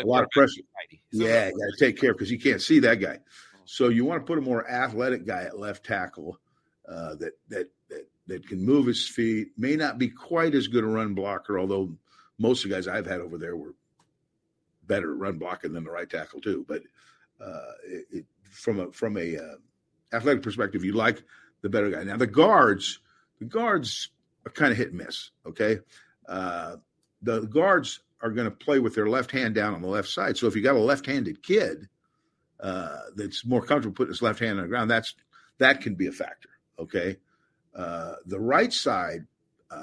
a 0.00 0.06
lot 0.06 0.24
of 0.24 0.30
pressure. 0.30 0.62
Yeah, 1.10 1.48
you 1.48 1.52
got 1.52 1.78
to 1.78 1.84
take 1.84 1.98
care 1.98 2.12
because 2.12 2.30
you 2.30 2.38
can't 2.38 2.62
see 2.62 2.78
that 2.80 2.96
guy. 2.96 3.18
So 3.64 3.88
you 3.88 4.04
want 4.04 4.20
to 4.20 4.26
put 4.26 4.38
a 4.38 4.42
more 4.42 4.68
athletic 4.68 5.26
guy 5.26 5.42
at 5.42 5.58
left 5.58 5.84
tackle 5.84 6.38
uh, 6.88 7.14
that 7.16 7.32
that 7.48 7.68
that 7.88 8.08
that 8.26 8.48
can 8.48 8.64
move 8.64 8.86
his 8.86 9.08
feet. 9.08 9.48
May 9.56 9.76
not 9.76 9.98
be 9.98 10.08
quite 10.08 10.54
as 10.54 10.68
good 10.68 10.84
a 10.84 10.86
run 10.86 11.14
blocker, 11.14 11.58
although 11.58 11.96
most 12.38 12.64
of 12.64 12.70
the 12.70 12.76
guys 12.76 12.88
I've 12.88 13.06
had 13.06 13.20
over 13.20 13.38
there 13.38 13.56
were 13.56 13.74
better 14.86 15.12
at 15.12 15.18
run 15.18 15.38
blocking 15.38 15.72
than 15.72 15.84
the 15.84 15.90
right 15.90 16.08
tackle 16.08 16.40
too. 16.40 16.64
But 16.66 16.82
uh, 17.40 17.72
it, 17.86 18.06
it, 18.10 18.24
from 18.42 18.80
a 18.80 18.92
from 18.92 19.16
a 19.16 19.36
uh, 19.36 19.56
athletic 20.12 20.42
perspective, 20.42 20.84
you 20.84 20.92
like 20.92 21.22
the 21.62 21.68
better 21.68 21.90
guy. 21.90 22.04
Now 22.04 22.16
the 22.16 22.26
guards, 22.26 23.00
the 23.38 23.44
guards 23.44 24.10
are 24.46 24.52
kind 24.52 24.72
of 24.72 24.78
hit 24.78 24.88
and 24.88 24.98
miss. 24.98 25.30
Okay, 25.46 25.78
uh, 26.28 26.76
the 27.22 27.42
guards 27.42 28.00
are 28.20 28.30
going 28.30 28.48
to 28.48 28.56
play 28.56 28.78
with 28.78 28.94
their 28.94 29.08
left 29.08 29.30
hand 29.30 29.54
down 29.54 29.74
on 29.74 29.82
the 29.82 29.88
left 29.88 30.08
side. 30.08 30.36
So 30.36 30.46
if 30.46 30.54
you 30.54 30.62
got 30.62 30.76
a 30.76 30.78
left-handed 30.78 31.42
kid 31.42 31.88
uh, 32.60 32.98
that's 33.16 33.44
more 33.44 33.64
comfortable 33.64 33.94
putting 33.94 34.12
his 34.12 34.22
left 34.22 34.38
hand 34.38 34.58
on 34.58 34.64
the 34.64 34.68
ground, 34.68 34.90
that's 34.90 35.14
that 35.58 35.80
can 35.80 35.94
be 35.94 36.06
a 36.06 36.12
factor. 36.12 36.50
Okay, 36.78 37.16
uh, 37.74 38.14
the 38.26 38.40
right 38.40 38.72
side 38.72 39.26
uh, 39.70 39.82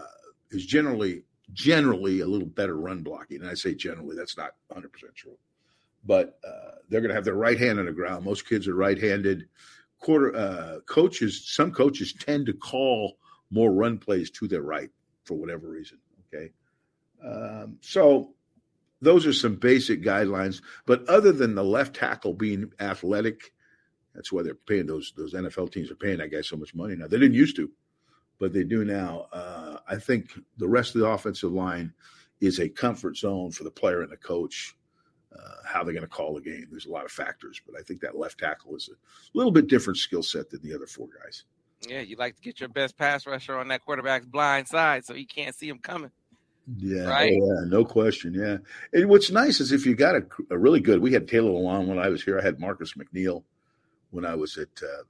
is 0.52 0.66
generally 0.66 1.24
generally 1.54 2.20
a 2.20 2.28
little 2.28 2.48
better 2.48 2.76
run 2.76 3.02
blocking, 3.02 3.42
and 3.42 3.50
I 3.50 3.56
say 3.56 3.74
generally 3.74 4.16
that's 4.16 4.38
not 4.38 4.52
100 4.68 4.92
percent 4.92 5.16
true, 5.16 5.38
but 6.06 6.40
uh, 6.48 6.76
they're 6.90 7.02
going 7.02 7.10
to 7.10 7.16
have 7.16 7.26
their 7.26 7.36
right 7.36 7.58
hand 7.58 7.80
on 7.80 7.86
the 7.86 7.92
ground. 7.92 8.26
Most 8.26 8.48
kids 8.48 8.68
are 8.68 8.76
right-handed. 8.76 9.48
Quarter 10.00 10.36
uh, 10.36 10.80
coaches, 10.86 11.44
some 11.46 11.72
coaches 11.72 12.14
tend 12.14 12.46
to 12.46 12.54
call 12.54 13.18
more 13.52 13.72
run 13.72 13.98
plays 13.98 14.30
to 14.32 14.48
their 14.48 14.62
right 14.62 14.90
for 15.24 15.36
whatever 15.36 15.70
reason. 15.70 16.00
Okay, 16.34 16.52
um, 17.24 17.78
so 17.82 18.34
those 19.02 19.26
are 19.26 19.34
some 19.34 19.56
basic 19.56 20.02
guidelines. 20.04 20.62
But 20.86 21.08
other 21.08 21.32
than 21.32 21.56
the 21.56 21.64
left 21.64 21.96
tackle 21.96 22.34
being 22.34 22.72
athletic, 22.80 23.54
that's 24.14 24.32
why 24.32 24.44
they're 24.44 24.56
paying 24.56 24.88
those 24.88 25.14
those 25.16 25.34
NFL 25.34 25.72
teams 25.72 25.92
are 25.92 25.96
paying 25.96 26.18
that 26.18 26.32
guy 26.32 26.42
so 26.42 26.58
much 26.58 26.76
money 26.76 26.96
now. 26.96 27.08
They 27.08 27.20
didn't 27.20 27.36
used 27.36 27.56
to, 27.58 27.72
but 28.40 28.54
they 28.54 28.64
do 28.64 28.84
now. 28.84 29.28
Uh, 29.32 29.78
I 29.88 29.98
think 29.98 30.32
the 30.58 30.68
rest 30.68 30.96
of 30.96 31.02
the 31.02 31.08
offensive 31.08 31.52
line 31.52 31.94
is 32.42 32.60
a 32.60 32.70
comfort 32.70 33.18
zone 33.18 33.52
for 33.52 33.64
the 33.64 33.72
player 33.72 34.02
and 34.02 34.12
the 34.12 34.18
coach. 34.18 34.76
Uh, 35.32 35.62
how 35.64 35.84
they're 35.84 35.94
going 35.94 36.02
to 36.02 36.08
call 36.08 36.34
the 36.34 36.42
game. 36.42 36.66
There's 36.72 36.88
a 36.88 36.92
lot 36.92 37.06
of 37.06 37.12
factors, 37.12 37.62
but 37.64 37.80
I 37.80 37.84
think 37.84 38.02
that 38.02 38.18
left 38.18 38.40
tackle 38.40 38.76
is 38.76 38.90
a 38.90 39.38
little 39.38 39.52
bit 39.52 39.68
different 39.68 39.98
skill 39.98 40.24
set 40.24 40.50
than 40.50 40.60
the 40.64 40.74
other 40.74 40.88
four 40.88 41.08
guys. 41.24 41.44
Yeah, 41.88 42.02
you 42.02 42.16
like 42.16 42.36
to 42.36 42.42
get 42.42 42.60
your 42.60 42.70
best 42.70 42.98
pass 42.98 43.28
rusher 43.28 43.58
on 43.58 43.68
that 43.68 43.86
quarterback's 43.86 44.26
blind 44.26 44.68
side 44.68 45.06
so 45.06 45.14
he 45.14 45.26
can't 45.26 45.56
see 45.56 45.70
him 45.70 45.78
coming. 45.78 46.12
Yeah, 46.78 47.04
right? 47.04 47.32
oh, 47.32 47.46
yeah, 47.46 47.68
no 47.68 47.86
question. 47.86 48.34
Yeah, 48.34 48.58
and 48.92 49.10
what's 49.10 49.32
nice 49.32 49.60
is 49.60 49.72
if 49.72 49.86
you 49.86 49.96
got 49.96 50.16
a, 50.16 50.26
a 50.52 50.58
really 50.58 50.80
good. 50.80 51.00
We 51.00 51.14
had 51.14 51.28
Taylor 51.28 51.52
Lewan 51.52 51.88
when 51.88 52.00
I 52.00 52.10
was 52.10 52.24
here. 52.24 52.40
I 52.40 52.44
had 52.44 52.60
Marcus 52.60 52.94
McNeill 52.94 53.44
when 54.12 54.26
I 54.26 54.36
was 54.36 54.58
at 54.58 54.70
uh, 54.84 55.04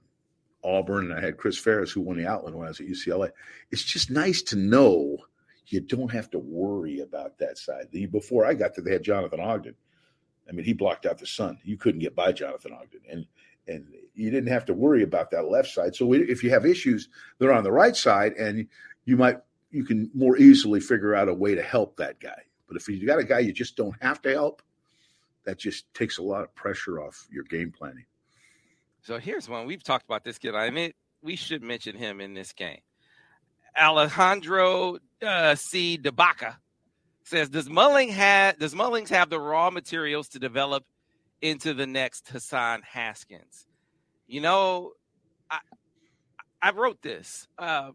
Auburn, 0.67 1.11
and 1.11 1.13
I 1.13 1.22
had 1.22 1.38
Kris 1.38 1.57
Farris 1.57 1.91
who 1.91 2.01
won 2.01 2.17
the 2.17 2.28
Outland 2.28 2.55
when 2.55 2.65
I 2.65 2.70
was 2.70 2.80
at 2.80 2.88
UCLA. 2.88 3.32
It's 3.72 3.84
just 3.84 4.09
nice 4.09 4.41
to 4.43 4.55
know 4.55 5.17
you 5.67 5.82
don't 5.82 6.11
have 6.11 6.30
to 6.32 6.39
worry 6.39 6.99
about 6.99 7.38
that 7.39 7.57
side. 7.57 7.88
The, 7.91 8.05
before 8.05 8.45
I 8.45 8.53
got 8.53 8.76
there, 8.76 8.84
they 8.84 8.93
had 8.93 9.03
Jonathan 9.03 9.39
Ogden. 9.39 9.76
I 10.50 10.52
mean, 10.52 10.66
he 10.66 10.74
blocked 10.74 11.06
out 11.06 11.20
the 11.20 11.28
sun. 11.28 11.60
You 11.64 11.78
couldn't 11.78 12.00
get 12.00 12.16
by 12.16 12.32
Jonathan 12.32 12.74
Ogden, 12.74 13.02
and 13.10 13.26
and 13.68 13.86
you 14.16 14.32
didn't 14.32 14.50
have 14.50 14.66
to 14.66 14.74
worry 14.74 15.04
about 15.04 15.30
that 15.32 15.50
left 15.50 15.70
side. 15.70 15.95
So 15.95 16.12
if 16.14 16.43
you 16.43 16.50
have 16.50 16.66
issues, 16.66 17.08
they're 17.38 17.54
on 17.54 17.64
the 17.64 17.72
right 17.72 17.95
side, 17.95 18.34
and 18.34 18.68
you 19.06 19.16
might 19.16 19.38
you 19.70 19.86
can 19.86 20.10
more 20.16 20.38
easily 20.38 20.80
figure 20.80 21.14
out 21.14 21.30
a 21.30 21.34
way 21.34 21.54
to 21.54 21.62
help 21.62 21.95
that 21.97 22.20
guy. 22.20 22.41
But 22.68 22.78
if 22.78 22.88
you 22.88 23.06
got 23.06 23.20
a 23.20 23.24
guy 23.24 23.39
you 23.39 23.54
just 23.54 23.76
don't 23.76 23.95
have 24.02 24.22
to 24.24 24.32
help, 24.32 24.64
that 25.43 25.58
just 25.58 25.91
takes 25.93 26.18
a 26.18 26.24
lot 26.24 26.43
of 26.43 26.54
pressure 26.56 27.00
off 27.00 27.28
your 27.32 27.43
game 27.43 27.72
planning. 27.72 28.06
So 29.02 29.20
here's 29.20 29.47
one 29.47 29.66
we've 29.68 29.84
talked 29.84 30.06
about 30.06 30.24
this 30.24 30.38
kid. 30.38 30.56
I 30.56 30.70
mean, 30.72 30.93
we 31.22 31.36
should 31.36 31.62
mention 31.62 31.95
him 31.95 32.22
in 32.22 32.34
this 32.34 32.54
game. 32.54 32.80
Alejandro 33.80 34.97
uh, 35.22 35.56
C. 35.56 35.97
Debaca 35.97 36.60
says, 37.30 37.49
"Does 37.49 37.69
Mulling 37.69 38.09
have 38.09 38.57
Does 38.59 38.73
Mullings 38.73 39.09
have 39.09 39.30
the 39.30 39.39
raw 39.39 39.69
materials 39.69 40.30
to 40.30 40.39
develop 40.39 40.86
into 41.41 41.73
the 41.73 41.88
next 41.88 42.27
Hassan 42.30 42.82
Haskins?" 42.82 43.67
You 44.27 44.41
know, 44.41 44.93
I 45.49 45.59
I 46.61 46.71
wrote 46.71 47.01
this. 47.01 47.47
Uh, 47.57 47.91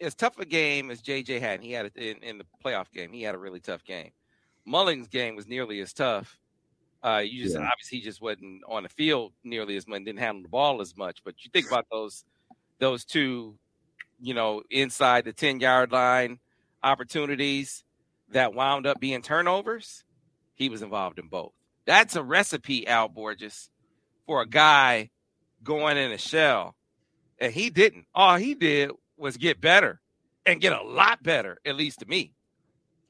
as 0.00 0.14
tough 0.14 0.38
a 0.38 0.46
game 0.46 0.90
as 0.90 1.02
JJ 1.02 1.40
had, 1.40 1.56
and 1.56 1.64
he 1.64 1.72
had 1.72 1.86
it 1.86 1.96
in, 1.96 2.16
in 2.22 2.38
the 2.38 2.46
playoff 2.64 2.90
game. 2.90 3.12
He 3.12 3.22
had 3.22 3.34
a 3.34 3.38
really 3.38 3.60
tough 3.60 3.84
game. 3.84 4.10
Mullings' 4.66 5.08
game 5.08 5.36
was 5.36 5.46
nearly 5.46 5.80
as 5.80 5.92
tough. 5.92 6.38
Uh, 7.02 7.22
you 7.24 7.42
just 7.42 7.56
yeah. 7.56 7.68
obviously 7.70 7.98
he 7.98 8.04
just 8.04 8.20
wasn't 8.20 8.62
on 8.68 8.82
the 8.82 8.88
field 8.88 9.32
nearly 9.42 9.76
as 9.76 9.86
much, 9.86 10.04
didn't 10.04 10.18
handle 10.18 10.42
the 10.42 10.48
ball 10.48 10.80
as 10.80 10.96
much. 10.96 11.22
But 11.24 11.34
you 11.44 11.50
think 11.52 11.66
about 11.66 11.86
those 11.90 12.24
those 12.78 13.04
two, 13.04 13.58
you 14.20 14.34
know, 14.34 14.62
inside 14.70 15.24
the 15.24 15.32
ten 15.32 15.60
yard 15.60 15.92
line 15.92 16.38
opportunities 16.82 17.84
that 18.30 18.54
wound 18.54 18.86
up 18.86 19.00
being 19.00 19.22
turnovers. 19.22 20.04
He 20.54 20.68
was 20.68 20.82
involved 20.82 21.18
in 21.18 21.28
both. 21.28 21.52
That's 21.86 22.16
a 22.16 22.22
recipe, 22.22 22.86
Al 22.86 23.08
Borges, 23.08 23.70
for 24.26 24.42
a 24.42 24.46
guy 24.46 25.10
going 25.62 25.96
in 25.96 26.12
a 26.12 26.18
shell, 26.18 26.76
and 27.38 27.52
he 27.52 27.70
didn't. 27.70 28.06
All 28.14 28.36
he 28.36 28.54
did 28.54 28.90
was 29.16 29.36
get 29.36 29.60
better 29.60 30.00
and 30.46 30.60
get 30.60 30.72
a 30.72 30.82
lot 30.82 31.22
better, 31.22 31.58
at 31.64 31.76
least 31.76 32.00
to 32.00 32.06
me. 32.06 32.32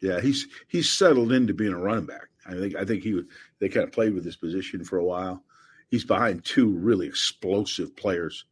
Yeah, 0.01 0.21
he's 0.21 0.47
he's 0.69 0.89
settled 0.89 1.33
into 1.33 1.53
being 1.53 1.73
a 1.73 1.79
running 1.79 2.07
back. 2.07 2.29
I 2.47 2.55
think 2.55 2.75
I 2.75 2.85
think 2.85 3.03
he 3.03 3.23
they 3.59 3.69
kind 3.69 3.85
of 3.85 3.93
played 3.93 4.15
with 4.15 4.25
this 4.25 4.37
position 4.37 4.85
for 4.85 4.99
a 4.99 5.05
while. 5.05 5.45
He's 5.91 6.05
behind 6.05 6.45
two 6.45 6.69
really 6.69 7.07
explosive 7.07 7.97
players, 7.97 8.45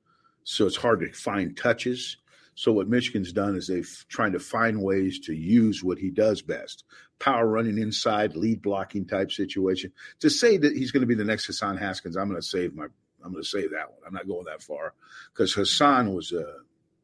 so 0.45 0.67
it's 0.67 0.77
hard 0.77 1.01
to 1.01 1.13
find 1.13 1.57
touches. 1.57 2.19
So 2.59 2.73
what 2.73 2.89
Michigan's 2.89 3.33
done 3.33 3.55
is 3.55 3.69
they've 3.69 4.05
trying 4.09 4.33
to 4.33 4.41
find 4.41 4.83
ways 4.83 5.21
to 5.21 5.33
use 5.33 5.85
what 5.85 5.97
he 5.97 6.11
does 6.11 6.43
best: 6.43 6.83
power 7.21 7.47
running 7.47 7.79
inside, 7.79 8.35
lead 8.35 8.63
blocking 8.63 9.07
type 9.07 9.31
situation. 9.31 9.93
To 10.19 10.29
say 10.29 10.57
that 10.57 10.77
he's 10.77 10.91
going 10.91 11.03
to 11.03 11.07
be 11.07 11.15
the 11.15 11.25
next 11.25 11.47
Hassan 11.47 11.77
Haskins, 11.77 12.17
I'm 12.17 12.29
going 12.29 12.41
to 12.41 12.45
save 12.45 12.75
my 12.75 12.87
I'm 13.25 13.31
going 13.31 13.45
to 13.45 13.49
save 13.49 13.71
that 13.71 13.93
one. 13.93 14.01
I'm 14.05 14.13
not 14.13 14.27
going 14.27 14.47
that 14.47 14.61
far 14.65 14.95
because 15.33 15.55
Hassan 15.55 16.13
was 16.13 16.33
a 16.33 16.57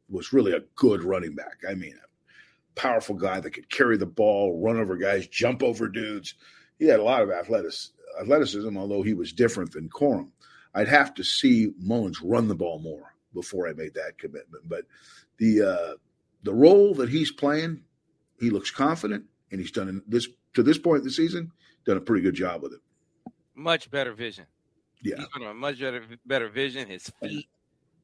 was 0.09 0.33
really 0.33 0.51
a 0.51 0.59
good 0.75 1.05
running 1.05 1.35
back. 1.35 1.59
I 1.67 1.73
mean, 1.73 1.93
a 1.93 2.79
powerful 2.79 3.15
guy 3.15 3.39
that 3.39 3.51
could 3.51 3.69
carry 3.69 3.95
the 3.95 4.05
ball, 4.05 4.59
run 4.61 4.77
over 4.77 4.97
guys, 4.97 5.25
jump 5.25 5.63
over 5.63 5.87
dudes. 5.87 6.33
He 6.79 6.87
had 6.87 6.99
a 6.99 7.03
lot 7.03 7.21
of 7.21 7.31
athleticism, 7.31 8.77
although 8.77 9.03
he 9.03 9.13
was 9.13 9.31
different 9.31 9.71
than 9.71 9.87
Corum. 9.87 10.31
I'd 10.73 10.89
have 10.89 11.13
to 11.13 11.23
see 11.23 11.71
Mullings 11.81 12.17
run 12.21 12.49
the 12.49 12.55
ball 12.55 12.79
more 12.79 13.13
before 13.33 13.69
I 13.69 13.73
made 13.73 13.93
that 13.93 14.17
commitment. 14.17 14.67
But 14.67 14.83
the 15.37 15.61
uh, 15.61 15.93
the 16.43 16.53
role 16.53 16.93
that 16.95 17.09
he's 17.09 17.31
playing, 17.31 17.81
he 18.39 18.49
looks 18.49 18.71
confident, 18.71 19.25
and 19.51 19.59
he's 19.59 19.71
done 19.71 20.01
this 20.07 20.27
to 20.53 20.63
this 20.63 20.77
point 20.77 20.99
in 20.99 21.05
the 21.05 21.11
season, 21.11 21.51
done 21.85 21.97
a 21.97 22.01
pretty 22.01 22.23
good 22.23 22.35
job 22.35 22.61
with 22.61 22.73
it. 22.73 22.79
Much 23.55 23.89
better 23.89 24.13
vision. 24.13 24.45
Yeah, 25.01 25.17
he's 25.17 25.55
much 25.55 25.79
better 25.79 26.03
better 26.25 26.49
vision. 26.49 26.87
His 26.89 27.11
feet 27.21 27.47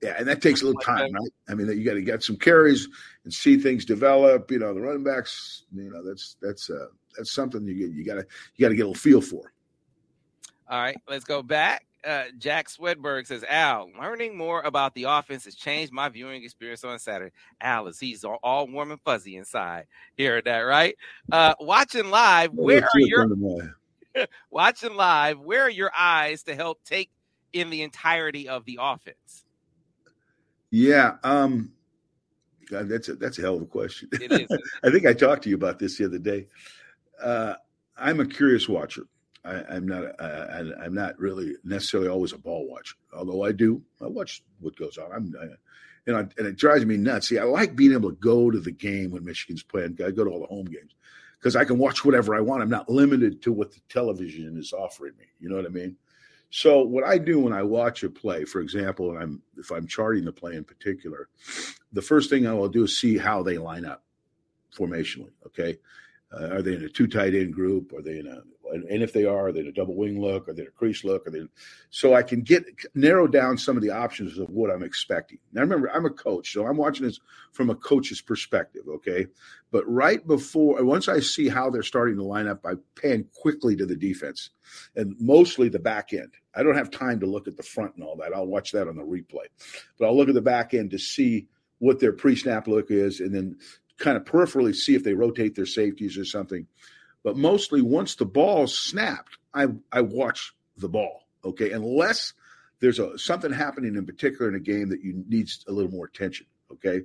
yeah, 0.01 0.15
and 0.17 0.27
that 0.27 0.41
takes 0.41 0.61
a 0.61 0.65
little 0.65 0.81
time, 0.81 1.11
right? 1.13 1.31
I 1.47 1.53
mean, 1.53 1.67
you 1.67 1.85
got 1.85 1.93
to 1.93 2.01
get 2.01 2.23
some 2.23 2.35
carries 2.35 2.87
and 3.23 3.31
see 3.31 3.57
things 3.57 3.85
develop. 3.85 4.49
You 4.49 4.57
know, 4.59 4.73
the 4.73 4.81
running 4.81 5.03
backs. 5.03 5.63
You 5.71 5.91
know, 5.91 6.03
that's 6.03 6.37
that's 6.41 6.69
uh, 6.71 6.87
that's 7.15 7.31
something 7.31 7.65
you 7.67 7.75
get. 7.75 7.91
you 7.91 8.03
got 8.03 8.15
to 8.15 8.25
you 8.55 8.65
got 8.65 8.69
to 8.69 8.75
get 8.75 8.81
a 8.81 8.87
little 8.87 8.95
feel 8.95 9.21
for. 9.21 9.53
All 10.67 10.81
right, 10.81 10.97
let's 11.07 11.23
go 11.23 11.43
back. 11.43 11.85
Uh, 12.05 12.23
Jack 12.37 12.67
Swedberg 12.67 13.27
says, 13.27 13.45
Al, 13.47 13.89
learning 13.99 14.35
more 14.35 14.61
about 14.61 14.95
the 14.95 15.03
offense 15.03 15.45
has 15.45 15.55
changed 15.55 15.93
my 15.93 16.09
viewing 16.09 16.43
experience 16.43 16.83
on 16.83 16.97
Saturday. 16.97 17.31
Al 17.61 17.87
is 17.87 17.99
he's 17.99 18.23
all, 18.23 18.39
all 18.41 18.67
warm 18.67 18.91
and 18.91 19.01
fuzzy 19.01 19.37
inside. 19.37 19.85
Hearing 20.15 20.43
that, 20.45 20.59
right? 20.59 20.95
Uh, 21.31 21.53
watching 21.59 22.09
live, 22.09 22.51
where 22.53 22.83
are 22.83 22.99
your 22.99 23.27
watching 24.49 24.95
live? 24.95 25.39
Where 25.39 25.61
are 25.63 25.69
your 25.69 25.91
eyes 25.97 26.43
to 26.43 26.55
help 26.55 26.83
take 26.83 27.11
in 27.53 27.69
the 27.69 27.83
entirety 27.83 28.49
of 28.49 28.65
the 28.65 28.79
offense? 28.81 29.45
Yeah. 30.71 31.17
Um, 31.23 31.71
God, 32.69 32.87
that's 32.87 33.09
a 33.09 33.15
that's 33.15 33.37
a 33.37 33.41
hell 33.41 33.57
of 33.57 33.61
a 33.63 33.65
question. 33.65 34.09
It 34.13 34.31
is. 34.31 34.59
I 34.83 34.89
think 34.89 35.05
I 35.05 35.13
talked 35.13 35.43
to 35.43 35.49
you 35.49 35.55
about 35.55 35.77
this 35.77 35.97
the 35.97 36.05
other 36.05 36.17
day. 36.17 36.47
Uh, 37.21 37.55
I'm 37.97 38.19
a 38.21 38.25
curious 38.25 38.67
watcher. 38.67 39.03
I, 39.43 39.75
am 39.75 39.87
not. 39.87 40.03
I, 40.19 40.85
am 40.85 40.93
not 40.93 41.17
really 41.19 41.55
necessarily 41.63 42.09
always 42.09 42.33
a 42.33 42.37
ball 42.37 42.67
watcher, 42.69 42.95
although 43.13 43.43
I 43.43 43.51
do. 43.51 43.81
I 44.01 44.07
watch 44.07 44.43
what 44.59 44.75
goes 44.75 44.97
on. 44.97 45.11
I'm, 45.11 45.33
I, 45.39 45.45
you 46.05 46.13
know, 46.13 46.19
and 46.19 46.47
it 46.47 46.57
drives 46.57 46.85
me 46.85 46.97
nuts. 46.97 47.29
See, 47.29 47.39
I 47.39 47.43
like 47.43 47.75
being 47.75 47.93
able 47.93 48.09
to 48.09 48.15
go 48.15 48.51
to 48.51 48.59
the 48.59 48.71
game 48.71 49.11
when 49.11 49.25
Michigan's 49.25 49.63
playing. 49.63 49.97
I 50.05 50.11
go 50.11 50.23
to 50.23 50.29
all 50.29 50.39
the 50.39 50.47
home 50.47 50.65
games 50.65 50.95
because 51.39 51.55
I 51.55 51.65
can 51.65 51.77
watch 51.77 52.05
whatever 52.05 52.35
I 52.35 52.41
want. 52.41 52.61
I'm 52.61 52.69
not 52.69 52.89
limited 52.89 53.41
to 53.43 53.51
what 53.51 53.71
the 53.71 53.81
television 53.89 54.57
is 54.57 54.73
offering 54.73 55.13
me. 55.17 55.25
You 55.39 55.49
know 55.49 55.55
what 55.55 55.65
I 55.65 55.69
mean? 55.69 55.95
So 56.51 56.81
what 56.81 57.05
I 57.05 57.17
do 57.17 57.39
when 57.39 57.53
I 57.53 57.63
watch 57.63 58.03
a 58.03 58.09
play, 58.09 58.43
for 58.43 58.59
example, 58.59 59.11
and 59.11 59.23
I'm 59.23 59.41
if 59.57 59.71
I'm 59.71 59.87
charting 59.87 60.25
the 60.25 60.33
play 60.33 60.55
in 60.55 60.63
particular, 60.63 61.29
the 61.93 62.01
first 62.01 62.29
thing 62.29 62.45
I 62.45 62.53
will 62.53 62.69
do 62.69 62.83
is 62.83 62.99
see 62.99 63.17
how 63.17 63.41
they 63.41 63.57
line 63.57 63.85
up 63.85 64.03
formationally. 64.75 65.31
Okay, 65.47 65.77
uh, 66.33 66.55
are 66.55 66.61
they 66.61 66.75
in 66.75 66.83
a 66.83 66.89
two 66.89 67.07
tight 67.07 67.35
end 67.35 67.53
group? 67.53 67.93
Are 67.93 68.01
they 68.01 68.19
in 68.19 68.27
a 68.27 68.41
and 68.73 69.03
if 69.03 69.11
they 69.11 69.25
are, 69.25 69.47
are 69.47 69.51
they 69.51 69.59
in 69.59 69.67
a 69.67 69.71
double 69.71 69.95
wing 69.95 70.21
look? 70.21 70.47
Are 70.47 70.53
they 70.53 70.61
in 70.61 70.67
a 70.67 70.71
crease 70.71 71.03
look? 71.03 71.27
Are 71.27 71.31
they 71.31 71.41
so 71.89 72.13
I 72.13 72.23
can 72.23 72.41
get 72.41 72.65
narrow 72.95 73.27
down 73.27 73.57
some 73.57 73.75
of 73.75 73.83
the 73.83 73.89
options 73.89 74.37
of 74.37 74.49
what 74.49 74.71
I'm 74.71 74.83
expecting. 74.83 75.39
Now 75.51 75.61
remember, 75.61 75.91
I'm 75.91 76.05
a 76.05 76.09
coach, 76.09 76.53
so 76.53 76.65
I'm 76.65 76.77
watching 76.77 77.05
this 77.05 77.19
from 77.51 77.69
a 77.69 77.75
coach's 77.75 78.21
perspective. 78.21 78.83
Okay, 78.87 79.27
but 79.71 79.83
right 79.87 80.25
before 80.25 80.83
once 80.83 81.07
I 81.07 81.19
see 81.19 81.49
how 81.49 81.69
they're 81.69 81.83
starting 81.83 82.17
to 82.17 82.23
line 82.23 82.47
up, 82.47 82.65
I 82.65 82.73
pan 82.95 83.25
quickly 83.33 83.75
to 83.75 83.85
the 83.85 83.95
defense 83.95 84.51
and 84.95 85.15
mostly 85.19 85.69
the 85.69 85.79
back 85.79 86.13
end. 86.13 86.31
I 86.55 86.63
don't 86.63 86.77
have 86.77 86.91
time 86.91 87.19
to 87.21 87.25
look 87.25 87.47
at 87.47 87.57
the 87.57 87.63
front 87.63 87.95
and 87.95 88.03
all 88.03 88.15
that. 88.17 88.33
I'll 88.33 88.47
watch 88.47 88.71
that 88.71 88.87
on 88.87 88.95
the 88.95 89.03
replay, 89.03 89.47
but 89.97 90.05
I'll 90.05 90.15
look 90.15 90.29
at 90.29 90.35
the 90.35 90.41
back 90.41 90.73
end 90.73 90.91
to 90.91 90.99
see 90.99 91.47
what 91.79 91.99
their 91.99 92.13
pre-snap 92.13 92.67
look 92.67 92.91
is, 92.91 93.21
and 93.21 93.33
then 93.33 93.57
kind 94.01 94.17
of 94.17 94.25
peripherally 94.25 94.75
see 94.75 94.95
if 94.95 95.03
they 95.03 95.13
rotate 95.13 95.55
their 95.55 95.65
safeties 95.65 96.17
or 96.17 96.25
something. 96.25 96.67
But 97.23 97.37
mostly 97.37 97.81
once 97.81 98.15
the 98.15 98.25
ball's 98.25 98.77
snapped, 98.77 99.37
I 99.53 99.67
I 99.91 100.01
watch 100.01 100.53
the 100.77 100.89
ball. 100.89 101.27
Okay, 101.45 101.71
unless 101.71 102.33
there's 102.79 102.99
a 102.99 103.17
something 103.17 103.53
happening 103.53 103.95
in 103.95 104.05
particular 104.05 104.49
in 104.49 104.55
a 104.55 104.59
game 104.59 104.89
that 104.89 105.03
you 105.03 105.23
needs 105.27 105.63
a 105.67 105.71
little 105.71 105.91
more 105.91 106.05
attention. 106.05 106.47
Okay, 106.71 107.01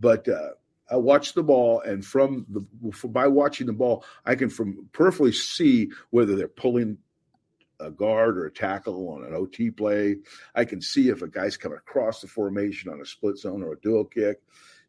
but 0.00 0.28
uh, 0.28 0.50
I 0.90 0.96
watch 0.96 1.34
the 1.34 1.42
ball, 1.42 1.80
and 1.80 2.04
from 2.04 2.44
the 2.48 2.66
by 3.08 3.28
watching 3.28 3.66
the 3.66 3.72
ball, 3.72 4.04
I 4.26 4.34
can 4.34 4.50
from 4.50 4.88
peripherally 4.92 5.34
see 5.34 5.90
whether 6.10 6.34
they're 6.34 6.48
pulling 6.48 6.98
a 7.78 7.90
guard 7.90 8.38
or 8.38 8.46
a 8.46 8.52
tackle 8.52 9.08
on 9.08 9.24
an 9.24 9.34
OT 9.34 9.70
play. 9.70 10.16
I 10.54 10.64
can 10.64 10.80
see 10.80 11.08
if 11.08 11.22
a 11.22 11.28
guy's 11.28 11.56
coming 11.56 11.78
across 11.78 12.20
the 12.20 12.28
formation 12.28 12.92
on 12.92 13.00
a 13.00 13.06
split 13.06 13.38
zone 13.38 13.62
or 13.62 13.72
a 13.72 13.80
dual 13.80 14.04
kick 14.04 14.40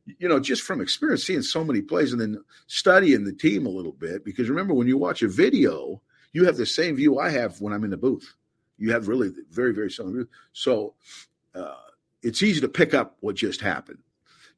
you 0.06 0.28
know, 0.28 0.40
just 0.40 0.64
from 0.64 0.82
experience, 0.82 1.26
seeing 1.26 1.42
so 1.42 1.64
many 1.64 1.82
plays 1.82 2.12
and 2.12 2.22
then 2.22 2.44
studying 2.68 3.24
the 3.24 3.34
team 3.34 3.66
a 3.66 3.70
little 3.70 3.92
bit. 3.92 4.26
Because 4.26 4.50
remember, 4.50 4.74
when 4.74 4.88
you 4.88 4.98
watch 4.98 5.22
a 5.22 5.28
video, 5.28 6.02
you 6.34 6.46
have 6.46 6.58
the 6.58 6.66
same 6.66 6.96
view 6.96 7.20
I 7.20 7.30
have 7.30 7.62
when 7.62 7.74
I'm 7.74 7.84
in 7.84 7.92
the 7.92 7.98
booth. 7.98 8.36
You 8.78 8.92
have 8.92 9.08
really 9.08 9.32
very, 9.52 9.74
very 9.74 9.92
similar. 9.92 10.14
View. 10.14 10.30
So 10.52 10.96
uh, 11.56 11.76
it's 12.22 12.44
easy 12.44 12.62
to 12.62 12.68
pick 12.68 12.94
up 12.94 13.18
what 13.22 13.36
just 13.36 13.62
happened. 13.62 14.00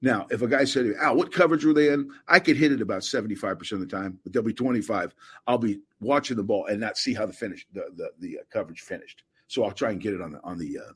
Now, 0.01 0.27
if 0.29 0.41
a 0.41 0.47
guy 0.47 0.65
said, 0.65 0.93
Al, 0.99 1.15
what 1.15 1.31
coverage 1.31 1.65
were 1.65 1.73
they 1.73 1.89
in? 1.89 2.11
I 2.27 2.39
could 2.39 2.57
hit 2.57 2.71
it 2.71 2.81
about 2.81 3.01
75% 3.01 3.71
of 3.71 3.79
the 3.79 3.85
time, 3.85 4.19
but 4.23 4.33
there'll 4.33 4.45
be 4.45 4.53
25. 4.53 5.15
I'll 5.47 5.57
be 5.57 5.79
watching 5.99 6.37
the 6.37 6.43
ball 6.43 6.65
and 6.65 6.79
not 6.79 6.97
see 6.97 7.13
how 7.13 7.25
the 7.25 7.33
finish, 7.33 7.65
the, 7.73 7.85
the, 7.95 8.09
the 8.19 8.39
uh, 8.39 8.41
coverage 8.51 8.81
finished. 8.81 9.23
So 9.47 9.63
I'll 9.63 9.71
try 9.71 9.91
and 9.91 10.01
get 10.01 10.13
it 10.13 10.21
on 10.21 10.31
the, 10.31 10.41
on 10.43 10.57
the, 10.57 10.79
uh, 10.79 10.91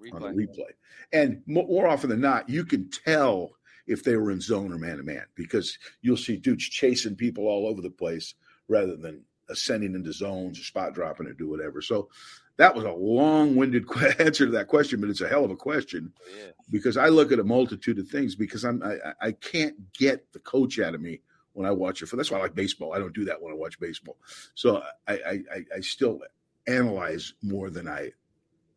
replay. 0.00 0.14
on 0.14 0.36
the 0.36 0.46
replay. 0.46 0.70
And 1.12 1.42
more 1.46 1.88
often 1.88 2.10
than 2.10 2.20
not, 2.20 2.48
you 2.48 2.64
can 2.64 2.90
tell 2.90 3.52
if 3.86 4.04
they 4.04 4.16
were 4.16 4.30
in 4.30 4.40
zone 4.40 4.72
or 4.72 4.78
man 4.78 4.98
to 4.98 5.02
man 5.02 5.24
because 5.34 5.78
you'll 6.00 6.16
see 6.16 6.36
dudes 6.36 6.64
chasing 6.68 7.16
people 7.16 7.46
all 7.46 7.66
over 7.66 7.82
the 7.82 7.90
place 7.90 8.34
rather 8.68 8.96
than 8.96 9.24
ascending 9.48 9.94
into 9.94 10.12
zones 10.12 10.58
or 10.58 10.62
spot 10.62 10.94
dropping 10.94 11.26
or 11.26 11.32
do 11.32 11.48
whatever. 11.48 11.82
So 11.82 12.08
that 12.56 12.74
was 12.74 12.84
a 12.84 12.92
long-winded 12.92 13.86
answer 14.18 14.46
to 14.46 14.52
that 14.52 14.68
question, 14.68 15.00
but 15.00 15.10
it's 15.10 15.20
a 15.20 15.28
hell 15.28 15.44
of 15.44 15.50
a 15.50 15.56
question 15.56 16.12
oh, 16.16 16.30
yeah. 16.36 16.50
because 16.70 16.96
I 16.96 17.08
look 17.08 17.32
at 17.32 17.38
a 17.38 17.44
multitude 17.44 17.98
of 17.98 18.08
things 18.08 18.34
because 18.34 18.64
I'm 18.64 18.82
I, 18.82 18.96
I 19.20 19.32
can't 19.32 19.92
get 19.92 20.32
the 20.32 20.38
coach 20.40 20.78
out 20.78 20.94
of 20.94 21.00
me 21.00 21.20
when 21.54 21.66
I 21.66 21.70
watch 21.70 22.02
it. 22.02 22.06
For 22.06 22.16
that's 22.16 22.30
why 22.30 22.38
I 22.38 22.42
like 22.42 22.54
baseball. 22.54 22.92
I 22.92 22.98
don't 22.98 23.14
do 23.14 23.24
that 23.26 23.40
when 23.40 23.52
I 23.52 23.56
watch 23.56 23.78
baseball. 23.80 24.16
So 24.54 24.82
I 25.06 25.12
I, 25.14 25.64
I 25.76 25.80
still 25.80 26.20
analyze 26.66 27.34
more 27.42 27.70
than 27.70 27.88
I 27.88 28.12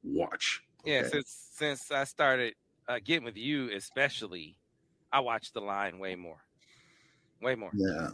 watch. 0.04 0.64
Okay? 0.82 0.94
Yeah, 0.94 1.08
since 1.08 1.50
since 1.54 1.92
I 1.92 2.04
started 2.06 2.56
uh, 2.88 3.00
getting 3.04 3.26
with 3.26 3.38
you, 3.38 3.72
especially 3.72 4.58
I 5.16 5.22
watch 5.22 5.54
the 5.54 5.62
line 5.62 5.98
way 5.98 6.16
more, 6.16 6.44
way 7.42 7.56
more. 7.56 7.72
Yeah. 7.74 8.10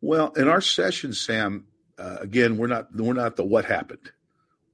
Well, 0.00 0.32
in 0.32 0.48
our 0.48 0.60
session, 0.60 1.12
Sam, 1.12 1.68
uh, 1.96 2.16
again, 2.18 2.56
we're 2.56 2.66
not 2.66 2.92
we're 2.92 3.12
not 3.12 3.36
the 3.36 3.44
what 3.44 3.64
happened. 3.64 4.10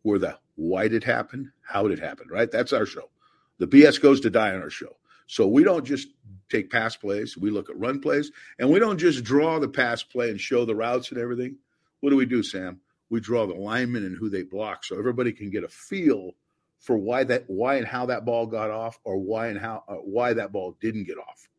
We're 0.03 0.21
the 0.21 0.39
why 0.55 0.85
did 0.85 1.03
it 1.03 1.05
happen, 1.05 1.53
how 1.61 1.87
did 1.87 1.99
it 1.99 2.03
happen, 2.03 2.29
right? 2.31 2.51
That's 2.51 2.73
our 2.73 2.87
show. 2.87 3.11
The 3.59 3.67
BS 3.67 4.01
goes 4.01 4.21
to 4.21 4.31
die 4.31 4.55
on 4.55 4.63
our 4.63 4.71
show. 4.71 4.97
So 5.27 5.47
we 5.47 5.63
don't 5.63 5.85
just 5.85 6.09
take 6.51 6.71
pass 6.71 6.97
plays. 6.97 7.37
We 7.37 7.51
look 7.51 7.69
at 7.69 7.79
run 7.79 8.01
plays, 8.01 8.33
and 8.59 8.71
we 8.71 8.79
don't 8.79 8.97
just 8.97 9.23
draw 9.23 9.59
the 9.59 9.69
pass 9.69 10.03
play 10.03 10.31
and 10.31 10.41
show 10.41 10.65
the 10.65 10.75
routes 10.75 11.11
and 11.11 11.21
everything. 11.21 11.57
What 12.01 12.09
do 12.09 12.17
we 12.17 12.25
do, 12.25 12.43
Sam? 12.43 12.81
We 13.11 13.21
draw 13.21 13.47
the 13.47 13.53
linemen 13.53 14.07
and 14.07 14.17
who 14.17 14.31
they 14.31 14.45
block, 14.45 14.83
so 14.85 14.99
everybody 14.99 15.33
can 15.33 15.51
get 15.51 15.65
a 15.65 15.69
feel 15.69 16.33
for 16.79 16.97
why 16.97 17.25
that 17.25 17.45
why 17.49 17.75
and 17.75 17.87
how 17.87 18.07
that 18.07 18.25
ball 18.25 18.47
got 18.47 18.71
off, 18.71 18.99
or 19.05 19.19
why 19.19 19.49
and 19.49 19.61
how 19.61 19.85
uh, 19.87 19.97
why 19.97 20.33
that 20.33 20.53
ball 20.53 20.79
didn't 20.81 21.05
get 21.05 21.19
off. 21.19 21.50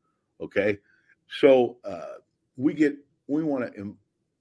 Okay. 0.41 0.79
So 1.39 1.77
uh, 1.85 2.15
we 2.57 2.73
get, 2.73 2.95
we 3.27 3.43
want 3.43 3.73
to, 3.73 3.95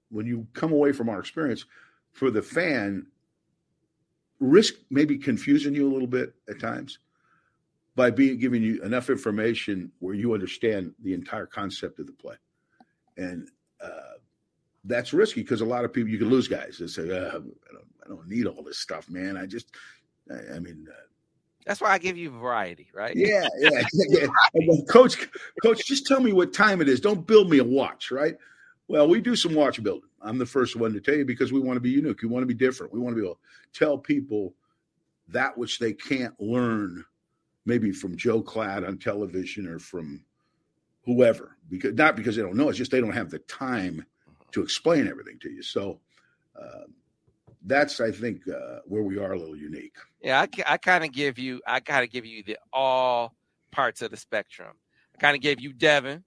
when 0.09 0.25
you 0.25 0.47
come 0.53 0.73
away 0.73 0.91
from 0.91 1.09
our 1.09 1.19
experience, 1.19 1.65
for 2.11 2.29
the 2.29 2.41
fan, 2.41 3.07
risk 4.39 4.73
maybe 4.89 5.17
confusing 5.17 5.73
you 5.73 5.89
a 5.89 5.93
little 5.93 6.07
bit 6.07 6.33
at 6.49 6.59
times 6.59 6.99
by 7.95 8.09
being 8.09 8.39
giving 8.39 8.63
you 8.63 8.81
enough 8.83 9.09
information 9.09 9.91
where 9.99 10.15
you 10.15 10.33
understand 10.33 10.93
the 11.03 11.13
entire 11.13 11.45
concept 11.45 11.99
of 11.99 12.07
the 12.07 12.13
play. 12.13 12.35
And 13.17 13.49
uh, 13.83 14.17
that's 14.83 15.13
risky 15.13 15.41
because 15.41 15.61
a 15.61 15.65
lot 15.65 15.85
of 15.85 15.93
people, 15.93 16.09
you 16.09 16.17
can 16.17 16.29
lose 16.29 16.47
guys 16.47 16.77
that 16.79 16.89
say, 16.89 17.09
uh, 17.09 17.29
I, 17.29 17.31
don't, 17.31 17.57
I, 18.05 18.09
don't, 18.09 18.27
need 18.27 18.47
all 18.47 18.63
this 18.63 18.79
stuff, 18.79 19.09
man. 19.09 19.37
I 19.37 19.45
just, 19.45 19.67
I, 20.29 20.55
I 20.55 20.59
mean, 20.59 20.87
uh, 20.89 21.10
that's 21.65 21.81
why 21.81 21.89
I 21.89 21.97
give 21.97 22.17
you 22.17 22.29
variety, 22.31 22.89
right? 22.93 23.15
Yeah, 23.15 23.47
yeah. 23.59 23.83
yeah. 23.93 24.27
coach, 24.89 25.17
coach, 25.63 25.85
just 25.85 26.07
tell 26.07 26.19
me 26.19 26.33
what 26.33 26.53
time 26.53 26.81
it 26.81 26.89
is. 26.89 26.99
Don't 26.99 27.25
build 27.25 27.49
me 27.49 27.59
a 27.59 27.63
watch, 27.63 28.11
right? 28.11 28.35
Well, 28.87 29.07
we 29.07 29.21
do 29.21 29.35
some 29.35 29.53
watch 29.53 29.81
building. 29.81 30.09
I'm 30.21 30.37
the 30.37 30.45
first 30.45 30.75
one 30.75 30.93
to 30.93 30.99
tell 30.99 31.15
you 31.15 31.25
because 31.25 31.51
we 31.53 31.59
want 31.59 31.77
to 31.77 31.81
be 31.81 31.89
unique. 31.89 32.21
We 32.21 32.27
want 32.27 32.43
to 32.43 32.47
be 32.47 32.53
different. 32.53 32.93
We 32.93 32.99
want 32.99 33.15
to 33.15 33.21
be 33.21 33.25
able 33.25 33.35
to 33.35 33.79
tell 33.79 33.97
people 33.97 34.53
that 35.29 35.57
which 35.57 35.79
they 35.79 35.93
can't 35.93 36.39
learn, 36.39 37.03
maybe 37.65 37.91
from 37.91 38.17
Joel 38.17 38.43
Klatt 38.43 38.85
on 38.85 38.97
television 38.97 39.67
or 39.67 39.79
from 39.79 40.23
whoever, 41.05 41.57
because 41.69 41.93
not 41.93 42.15
because 42.15 42.35
they 42.35 42.41
don't 42.41 42.57
know. 42.57 42.69
It's 42.69 42.77
just 42.77 42.91
they 42.91 43.01
don't 43.01 43.13
have 43.13 43.29
the 43.29 43.39
time 43.39 44.05
to 44.51 44.61
explain 44.61 45.07
everything 45.07 45.39
to 45.39 45.49
you. 45.49 45.63
So. 45.63 45.99
Uh, 46.61 46.83
that's 47.65 47.99
I 47.99 48.11
think 48.11 48.47
uh, 48.47 48.79
where 48.85 49.03
we 49.03 49.17
are 49.17 49.33
a 49.33 49.39
little 49.39 49.55
unique. 49.55 49.95
Yeah, 50.21 50.41
I, 50.41 50.73
I 50.73 50.77
kind 50.77 51.03
of 51.03 51.11
give 51.11 51.37
you 51.37 51.61
I 51.67 51.79
kind 51.79 52.03
of 52.03 52.11
give 52.11 52.25
you 52.25 52.43
the 52.43 52.57
all 52.73 53.35
parts 53.71 54.01
of 54.01 54.11
the 54.11 54.17
spectrum. 54.17 54.75
I 55.15 55.17
kind 55.19 55.35
of 55.35 55.41
gave 55.41 55.59
you 55.59 55.73
Devin, 55.73 56.23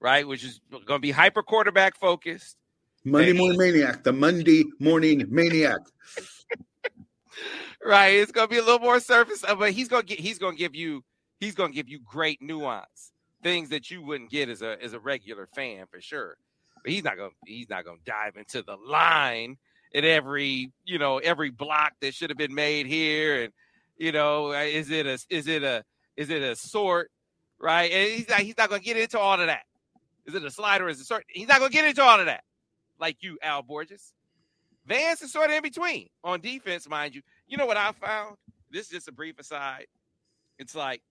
right, 0.00 0.26
which 0.26 0.44
is 0.44 0.60
going 0.70 0.84
to 0.86 0.98
be 0.98 1.10
hyper 1.10 1.42
quarterback 1.42 1.96
focused. 1.96 2.56
Monday 3.04 3.32
morning 3.32 3.58
maniac, 3.58 4.02
the 4.02 4.12
Monday 4.12 4.64
morning 4.80 5.24
maniac. 5.28 5.78
right, 7.84 8.14
it's 8.14 8.32
going 8.32 8.48
to 8.48 8.50
be 8.50 8.58
a 8.58 8.64
little 8.64 8.80
more 8.80 9.00
surface, 9.00 9.44
uh, 9.44 9.54
but 9.54 9.70
he's 9.70 9.88
going 9.88 10.02
to 10.02 10.08
get 10.08 10.20
he's 10.20 10.38
going 10.38 10.56
to 10.56 10.58
give 10.58 10.74
you 10.74 11.04
he's 11.40 11.54
going 11.54 11.70
to 11.70 11.76
give 11.76 11.88
you 11.88 12.00
great 12.00 12.42
nuance, 12.42 13.12
things 13.42 13.68
that 13.70 13.90
you 13.90 14.02
wouldn't 14.02 14.30
get 14.30 14.48
as 14.48 14.60
a 14.60 14.82
as 14.82 14.92
a 14.92 15.00
regular 15.00 15.48
fan 15.54 15.86
for 15.90 16.00
sure. 16.00 16.36
But 16.82 16.92
he's 16.92 17.04
not 17.04 17.16
going 17.16 17.30
he's 17.46 17.70
not 17.70 17.84
going 17.84 17.98
to 17.98 18.04
dive 18.04 18.36
into 18.36 18.62
the 18.62 18.76
line 18.76 19.56
at 19.94 20.04
every 20.04 20.70
you 20.84 20.98
know 20.98 21.18
every 21.18 21.50
block 21.50 21.92
that 22.00 22.14
should 22.14 22.30
have 22.30 22.38
been 22.38 22.54
made 22.54 22.86
here 22.86 23.44
and 23.44 23.52
you 23.96 24.12
know 24.12 24.52
is 24.52 24.90
it 24.90 25.06
a 25.06 25.18
is 25.30 25.46
it 25.46 25.62
a 25.62 25.82
is 26.16 26.30
it 26.30 26.42
a 26.42 26.56
sort 26.56 27.10
right? 27.58 27.90
And 27.90 28.10
he's 28.10 28.28
not 28.28 28.40
he's 28.40 28.56
not 28.56 28.70
to 28.70 28.80
get 28.80 28.96
into 28.96 29.18
all 29.18 29.40
of 29.40 29.46
that. 29.46 29.62
Is 30.26 30.34
it 30.34 30.44
a 30.44 30.50
slider 30.50 30.88
is 30.88 31.00
it 31.00 31.06
sort? 31.06 31.24
He's 31.28 31.48
not 31.48 31.60
to 31.62 31.68
get 31.68 31.84
into 31.84 32.02
all 32.02 32.18
of 32.18 32.26
that. 32.26 32.42
Like 32.98 33.18
you 33.20 33.38
al 33.42 33.62
borges. 33.62 34.12
Vance 34.86 35.20
is 35.22 35.32
sort 35.32 35.50
of 35.50 35.56
in 35.56 35.62
between 35.62 36.08
on 36.22 36.40
defense 36.40 36.88
mind 36.88 37.14
you. 37.14 37.22
You 37.48 37.56
know 37.56 37.66
what 37.66 37.76
i 37.76 37.92
found? 37.92 38.36
This 38.70 38.86
is 38.86 38.92
just 38.92 39.08
a 39.08 39.12
brief 39.12 39.38
aside. 39.38 39.86
It's 40.58 40.74
like 40.74 41.02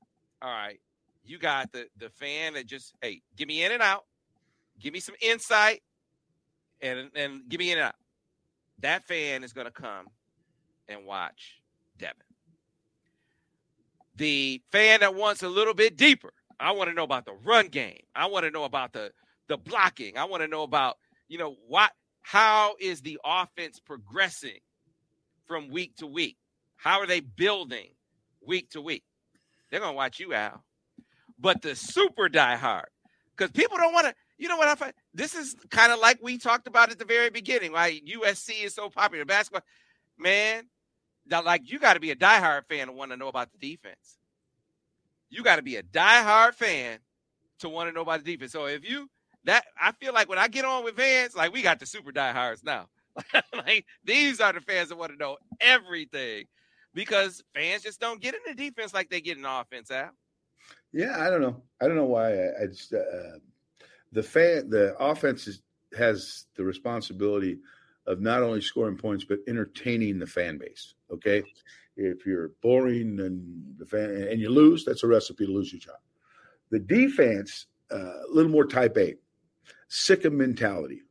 all 0.41 0.49
right 0.49 0.80
you 1.23 1.39
got 1.39 1.71
the 1.71 1.88
the 1.97 2.09
fan 2.09 2.53
that 2.53 2.67
just 2.67 2.93
hey 3.01 3.21
give 3.36 3.47
me 3.47 3.63
in 3.63 3.71
and 3.71 3.82
out. 3.82 4.05
Give 4.80 4.93
me 4.93 4.99
some 4.99 5.15
insight 5.21 5.82
and 6.82 7.09
and 7.15 7.41
give 7.47 7.59
me 7.59 7.71
in 7.71 7.78
and 7.78 7.88
out 7.88 7.95
that 8.80 9.07
fan 9.07 9.43
is 9.43 9.53
going 9.53 9.65
to 9.65 9.71
come 9.71 10.07
and 10.88 11.05
watch 11.05 11.61
Devin. 11.97 12.15
The 14.15 14.61
fan 14.71 15.01
that 15.01 15.15
wants 15.15 15.43
a 15.43 15.49
little 15.49 15.73
bit 15.73 15.97
deeper, 15.97 16.34
I 16.59 16.71
want 16.71 16.89
to 16.89 16.95
know 16.95 17.03
about 17.03 17.26
the 17.26 17.34
run 17.43 17.67
game. 17.67 17.99
I 18.15 18.28
want 18.28 18.45
to 18.45 18.51
know 18.51 18.63
about 18.63 18.93
the 18.93 19.11
the 19.47 19.57
blocking. 19.57 20.17
I 20.17 20.23
want 20.26 20.41
to 20.41 20.47
know 20.47 20.63
about, 20.63 20.97
you 21.28 21.38
know, 21.38 21.55
what 21.67 21.91
how 22.21 22.76
is 22.80 23.01
the 23.01 23.19
offense 23.23 23.80
progressing 23.80 24.59
from 25.45 25.69
week 25.69 25.95
to 25.97 26.07
week? 26.07 26.38
How 26.78 26.99
are 26.99 27.07
they 27.07 27.19
building 27.19 27.89
week 28.45 28.69
to 28.71 28.82
week? 28.82 29.03
They're 29.69 29.80
gonna 29.80 29.93
watch 29.93 30.19
you, 30.19 30.34
Al. 30.34 30.63
But 31.39 31.61
the 31.61 31.76
super 31.76 32.30
diehard, 32.30 32.86
because 33.36 33.51
people 33.51 33.78
don't 33.78 33.93
want 33.93 34.07
to. 34.07 34.15
You 34.38 34.47
know 34.47 34.57
what 34.57 34.67
I 34.67 34.76
find? 34.76 34.93
This 35.16 35.34
is 35.34 35.55
kind 35.70 35.93
of 35.93 35.99
like 35.99 36.20
we 36.22 36.38
talked 36.38 36.68
about 36.68 36.91
at 36.91 36.99
the 36.99 37.05
very 37.05 37.30
beginning. 37.30 37.72
Why 37.72 38.01
USC 38.05 38.66
is 38.66 38.76
so 38.76 38.89
popular 38.89 39.24
basketball, 39.24 39.63
man. 40.20 40.66
Like 41.30 41.72
you 41.72 41.80
got 41.80 41.93
to 41.93 42.01
be 42.01 42.11
a 42.11 42.16
diehard 42.16 42.66
fan 42.68 42.88
to 42.88 42.93
want 42.93 43.11
to 43.11 43.18
know 43.18 43.30
about 43.30 43.49
the 43.51 43.57
defense. 43.57 44.18
You 45.30 45.41
got 45.41 45.55
to 45.55 45.61
be 45.61 45.78
a 45.78 45.84
diehard 45.84 46.53
fan 46.53 46.99
to 47.59 47.70
want 47.70 47.89
to 47.89 47.95
know 47.95 48.01
about 48.01 48.24
the 48.24 48.34
defense. 48.34 48.51
So 48.51 48.66
if 48.66 48.88
you 48.88 49.09
that 49.45 49.63
I 49.80 49.93
feel 49.93 50.13
like 50.13 50.28
when 50.28 50.38
I 50.38 50.49
get 50.49 50.66
on 50.66 50.84
with 50.84 50.97
fans, 50.97 51.34
like 51.34 51.53
we 51.53 51.61
got 51.61 51.80
the 51.80 51.86
super 51.86 52.11
diehards 52.11 52.63
now. 52.63 52.88
like 53.53 53.86
these 54.03 54.41
are 54.41 54.51
the 54.51 54.59
fans 54.59 54.89
that 54.89 54.97
want 54.97 55.13
to 55.13 55.18
know 55.18 55.38
everything 55.61 56.43
because 56.93 57.41
fans 57.53 57.84
just 57.84 58.01
don't 58.01 58.22
get 58.22 58.36
in 58.36 58.41
the 58.45 58.53
defense 58.53 58.93
like 58.93 59.09
they 59.09 59.22
get 59.22 59.38
in 59.38 59.45
offense, 59.45 59.89
Al. 59.89 60.09
Yeah, 60.91 61.16
I 61.26 61.30
don't 61.30 61.41
know. 61.41 61.61
I 61.82 61.88
don't 61.88 61.95
know 61.95 62.05
why. 62.05 62.34
I, 62.34 62.63
I 62.63 62.68
just 62.68 62.93
uh, 62.93 63.39
the 64.12 64.24
fan, 64.24 64.70
the 64.70 64.95
offense 64.97 65.47
is, 65.47 65.62
has 65.97 66.45
the 66.56 66.64
responsibility 66.64 67.60
of 68.08 68.22
not 68.22 68.43
only 68.43 68.62
scoring 68.62 68.97
points 68.97 69.24
but 69.24 69.39
entertaining 69.47 70.20
the 70.20 70.28
fan 70.28 70.58
base. 70.58 70.93
Okay, 71.12 71.43
if 71.97 72.26
you're 72.26 72.51
boring 72.62 73.20
and 73.20 73.76
the 73.78 73.86
fan 73.86 74.10
and 74.10 74.39
you 74.39 74.49
lose, 74.49 74.86
that's 74.86 75.03
a 75.03 75.08
recipe 75.08 75.45
to 75.45 75.51
lose 75.51 75.72
your 75.72 75.80
job. 75.80 75.97
The 76.72 76.80
defense, 76.80 77.68
uh, 77.91 77.97
a 77.97 78.32
little 78.32 78.51
more 78.51 78.66
type 78.66 78.97
A, 78.97 79.16
sick 79.88 80.26
of 80.26 80.34
mentality, 80.34 81.01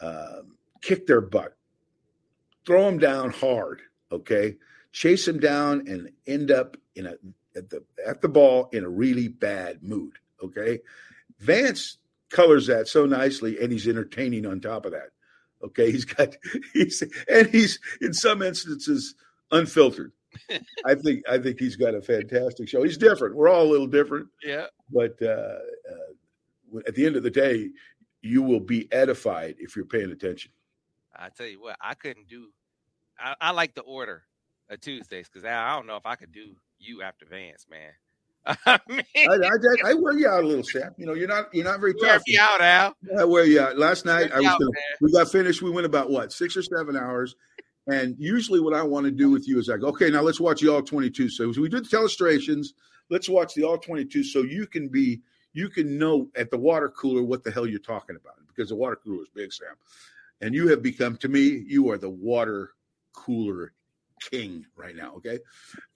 uh, 0.00 0.42
kick 0.80 1.06
their 1.06 1.20
butt, 1.20 1.56
throw 2.66 2.84
them 2.84 2.98
down 2.98 3.30
hard. 3.30 3.82
Okay, 4.10 4.56
chase 4.92 5.24
them 5.24 5.40
down 5.40 5.88
and 5.88 6.10
end 6.26 6.50
up 6.50 6.76
in 6.94 7.06
a 7.06 7.14
at 7.56 7.70
the 7.70 7.82
at 8.06 8.20
the 8.20 8.28
ball 8.28 8.68
in 8.72 8.84
a 8.84 8.88
really 8.88 9.28
bad 9.28 9.82
mood. 9.82 10.12
Okay, 10.42 10.80
Vance 11.38 11.98
colors 12.32 12.66
that 12.66 12.88
so 12.88 13.06
nicely, 13.06 13.58
and 13.60 13.70
he's 13.70 13.86
entertaining 13.86 14.46
on 14.46 14.60
top 14.60 14.86
of 14.86 14.92
that. 14.92 15.10
Okay, 15.62 15.92
he's 15.92 16.04
got 16.04 16.36
he's 16.72 17.02
and 17.28 17.48
he's 17.48 17.78
in 18.00 18.12
some 18.12 18.42
instances 18.42 19.14
unfiltered. 19.50 20.12
I 20.84 20.94
think 20.94 21.22
I 21.28 21.38
think 21.38 21.60
he's 21.60 21.76
got 21.76 21.94
a 21.94 22.02
fantastic 22.02 22.68
show. 22.68 22.82
He's 22.82 22.98
different. 22.98 23.36
We're 23.36 23.48
all 23.48 23.62
a 23.62 23.70
little 23.70 23.86
different. 23.86 24.28
Yeah. 24.42 24.66
But 24.90 25.20
uh, 25.22 25.58
uh, 25.90 26.78
at 26.86 26.94
the 26.94 27.06
end 27.06 27.16
of 27.16 27.22
the 27.22 27.30
day, 27.30 27.70
you 28.22 28.42
will 28.42 28.60
be 28.60 28.90
edified 28.92 29.56
if 29.58 29.76
you're 29.76 29.84
paying 29.84 30.10
attention. 30.10 30.50
I 31.14 31.28
tell 31.28 31.46
you 31.46 31.60
what, 31.60 31.76
I 31.80 31.94
couldn't 31.94 32.28
do. 32.28 32.48
I, 33.18 33.34
I 33.40 33.50
like 33.50 33.74
the 33.74 33.82
order 33.82 34.22
of 34.70 34.80
Tuesdays 34.80 35.28
because 35.28 35.44
I, 35.44 35.52
I 35.52 35.76
don't 35.76 35.86
know 35.86 35.96
if 35.96 36.06
I 36.06 36.16
could 36.16 36.32
do 36.32 36.56
you 36.78 37.02
after 37.02 37.26
Vance, 37.26 37.66
man. 37.70 37.92
I, 38.66 38.80
mean, 38.88 39.04
I, 39.16 39.34
I, 39.34 39.90
I, 39.90 39.94
wear 39.98 40.14
you 40.14 40.28
out 40.28 40.42
a 40.42 40.46
little, 40.46 40.64
Sam. 40.64 40.92
You 40.96 41.06
know, 41.06 41.14
you're 41.14 41.28
not 41.28 41.54
you're 41.54 41.64
not 41.64 41.80
very 41.80 41.94
tough. 41.94 42.02
Wear 42.02 42.20
me 42.26 42.38
out, 42.38 42.60
Al. 42.60 42.96
I 43.18 43.24
wear 43.24 43.44
you 43.44 43.60
out. 43.60 43.78
Last 43.78 44.04
night 44.04 44.32
I 44.32 44.38
was 44.38 44.46
out, 44.46 44.58
gonna, 44.58 44.70
we 45.00 45.12
got 45.12 45.30
finished. 45.30 45.62
We 45.62 45.70
went 45.70 45.86
about 45.86 46.10
what 46.10 46.32
six 46.32 46.56
or 46.56 46.62
seven 46.62 46.96
hours. 46.96 47.36
And 47.86 48.16
usually, 48.18 48.60
what 48.60 48.74
I 48.74 48.82
want 48.82 49.06
to 49.06 49.10
do 49.10 49.30
with 49.30 49.46
you 49.46 49.58
is 49.58 49.68
like, 49.68 49.82
okay, 49.82 50.10
now 50.10 50.22
let's 50.22 50.40
watch 50.40 50.60
the 50.60 50.68
all 50.68 50.82
22. 50.82 51.28
So 51.28 51.48
we 51.48 51.68
did 51.68 51.84
the 51.84 51.96
illustrations. 51.96 52.74
Let's 53.10 53.28
watch 53.28 53.54
the 53.54 53.64
all 53.64 53.78
22, 53.78 54.22
so 54.24 54.42
you 54.42 54.66
can 54.66 54.88
be 54.88 55.20
you 55.52 55.68
can 55.68 55.98
know 55.98 56.28
at 56.36 56.50
the 56.50 56.58
water 56.58 56.88
cooler 56.88 57.22
what 57.22 57.44
the 57.44 57.50
hell 57.50 57.66
you're 57.66 57.78
talking 57.78 58.16
about 58.16 58.34
because 58.48 58.70
the 58.70 58.76
water 58.76 58.96
cooler 58.96 59.22
is 59.22 59.28
big, 59.34 59.52
Sam. 59.52 59.74
And 60.40 60.54
you 60.54 60.68
have 60.68 60.82
become 60.82 61.16
to 61.18 61.28
me, 61.28 61.64
you 61.66 61.90
are 61.90 61.98
the 61.98 62.10
water 62.10 62.70
cooler 63.12 63.72
king 64.30 64.66
right 64.76 64.94
now. 64.94 65.14
Okay. 65.16 65.38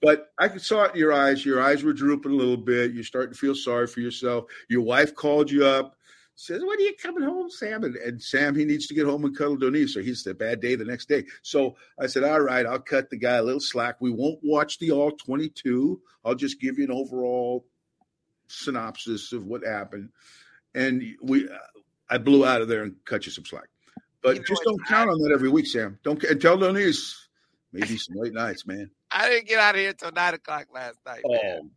But 0.01 0.27
I 0.39 0.55
saw 0.57 0.83
it 0.83 0.93
in 0.93 0.99
your 0.99 1.13
eyes. 1.13 1.45
Your 1.45 1.61
eyes 1.61 1.83
were 1.83 1.93
drooping 1.93 2.31
a 2.31 2.35
little 2.35 2.57
bit. 2.57 2.93
You're 2.93 3.03
starting 3.03 3.33
to 3.33 3.39
feel 3.39 3.55
sorry 3.55 3.87
for 3.87 3.99
yourself. 3.99 4.45
Your 4.69 4.81
wife 4.81 5.15
called 5.15 5.51
you 5.51 5.65
up, 5.65 5.95
says, 6.35 6.61
When 6.61 6.77
are 6.77 6.81
you 6.81 6.93
coming 7.01 7.23
home, 7.23 7.49
Sam? 7.49 7.83
And, 7.83 7.95
and 7.95 8.21
Sam, 8.21 8.55
he 8.55 8.65
needs 8.65 8.87
to 8.87 8.93
get 8.93 9.05
home 9.05 9.25
and 9.25 9.37
cuddle 9.37 9.57
Denise, 9.57 9.97
or 9.97 10.01
he's 10.01 10.25
a 10.27 10.33
bad 10.33 10.61
day 10.61 10.75
the 10.75 10.85
next 10.85 11.07
day. 11.07 11.25
So 11.41 11.75
I 11.99 12.07
said, 12.07 12.23
All 12.23 12.41
right, 12.41 12.65
I'll 12.65 12.79
cut 12.79 13.09
the 13.09 13.17
guy 13.17 13.35
a 13.35 13.43
little 13.43 13.59
slack. 13.59 13.97
We 13.99 14.11
won't 14.11 14.39
watch 14.43 14.79
the 14.79 14.91
all 14.91 15.11
22. 15.11 15.99
I'll 16.23 16.35
just 16.35 16.61
give 16.61 16.77
you 16.77 16.85
an 16.85 16.91
overall 16.91 17.65
synopsis 18.47 19.33
of 19.33 19.45
what 19.45 19.65
happened. 19.65 20.09
And 20.75 21.03
we, 21.21 21.49
uh, 21.49 21.57
I 22.09 22.17
blew 22.17 22.45
out 22.45 22.61
of 22.61 22.67
there 22.67 22.83
and 22.83 22.95
cut 23.05 23.25
you 23.25 23.31
some 23.31 23.45
slack. 23.45 23.67
But 24.21 24.35
you 24.35 24.41
know 24.41 24.45
just 24.47 24.63
don't 24.63 24.85
count 24.85 25.09
on 25.09 25.19
that 25.19 25.31
every 25.33 25.49
week, 25.49 25.67
Sam. 25.67 25.99
Don't 26.03 26.21
and 26.23 26.41
tell 26.41 26.57
Denise 26.57 27.26
Maybe 27.73 27.97
some 27.97 28.15
late 28.15 28.33
nights, 28.33 28.65
man. 28.65 28.89
I 29.11 29.29
didn't 29.29 29.47
get 29.47 29.59
out 29.59 29.75
of 29.75 29.81
here 29.81 29.89
until 29.89 30.11
nine 30.11 30.33
o'clock 30.33 30.67
last 30.73 30.97
night. 31.05 31.21
Oh, 31.25 31.31
man. 31.31 31.71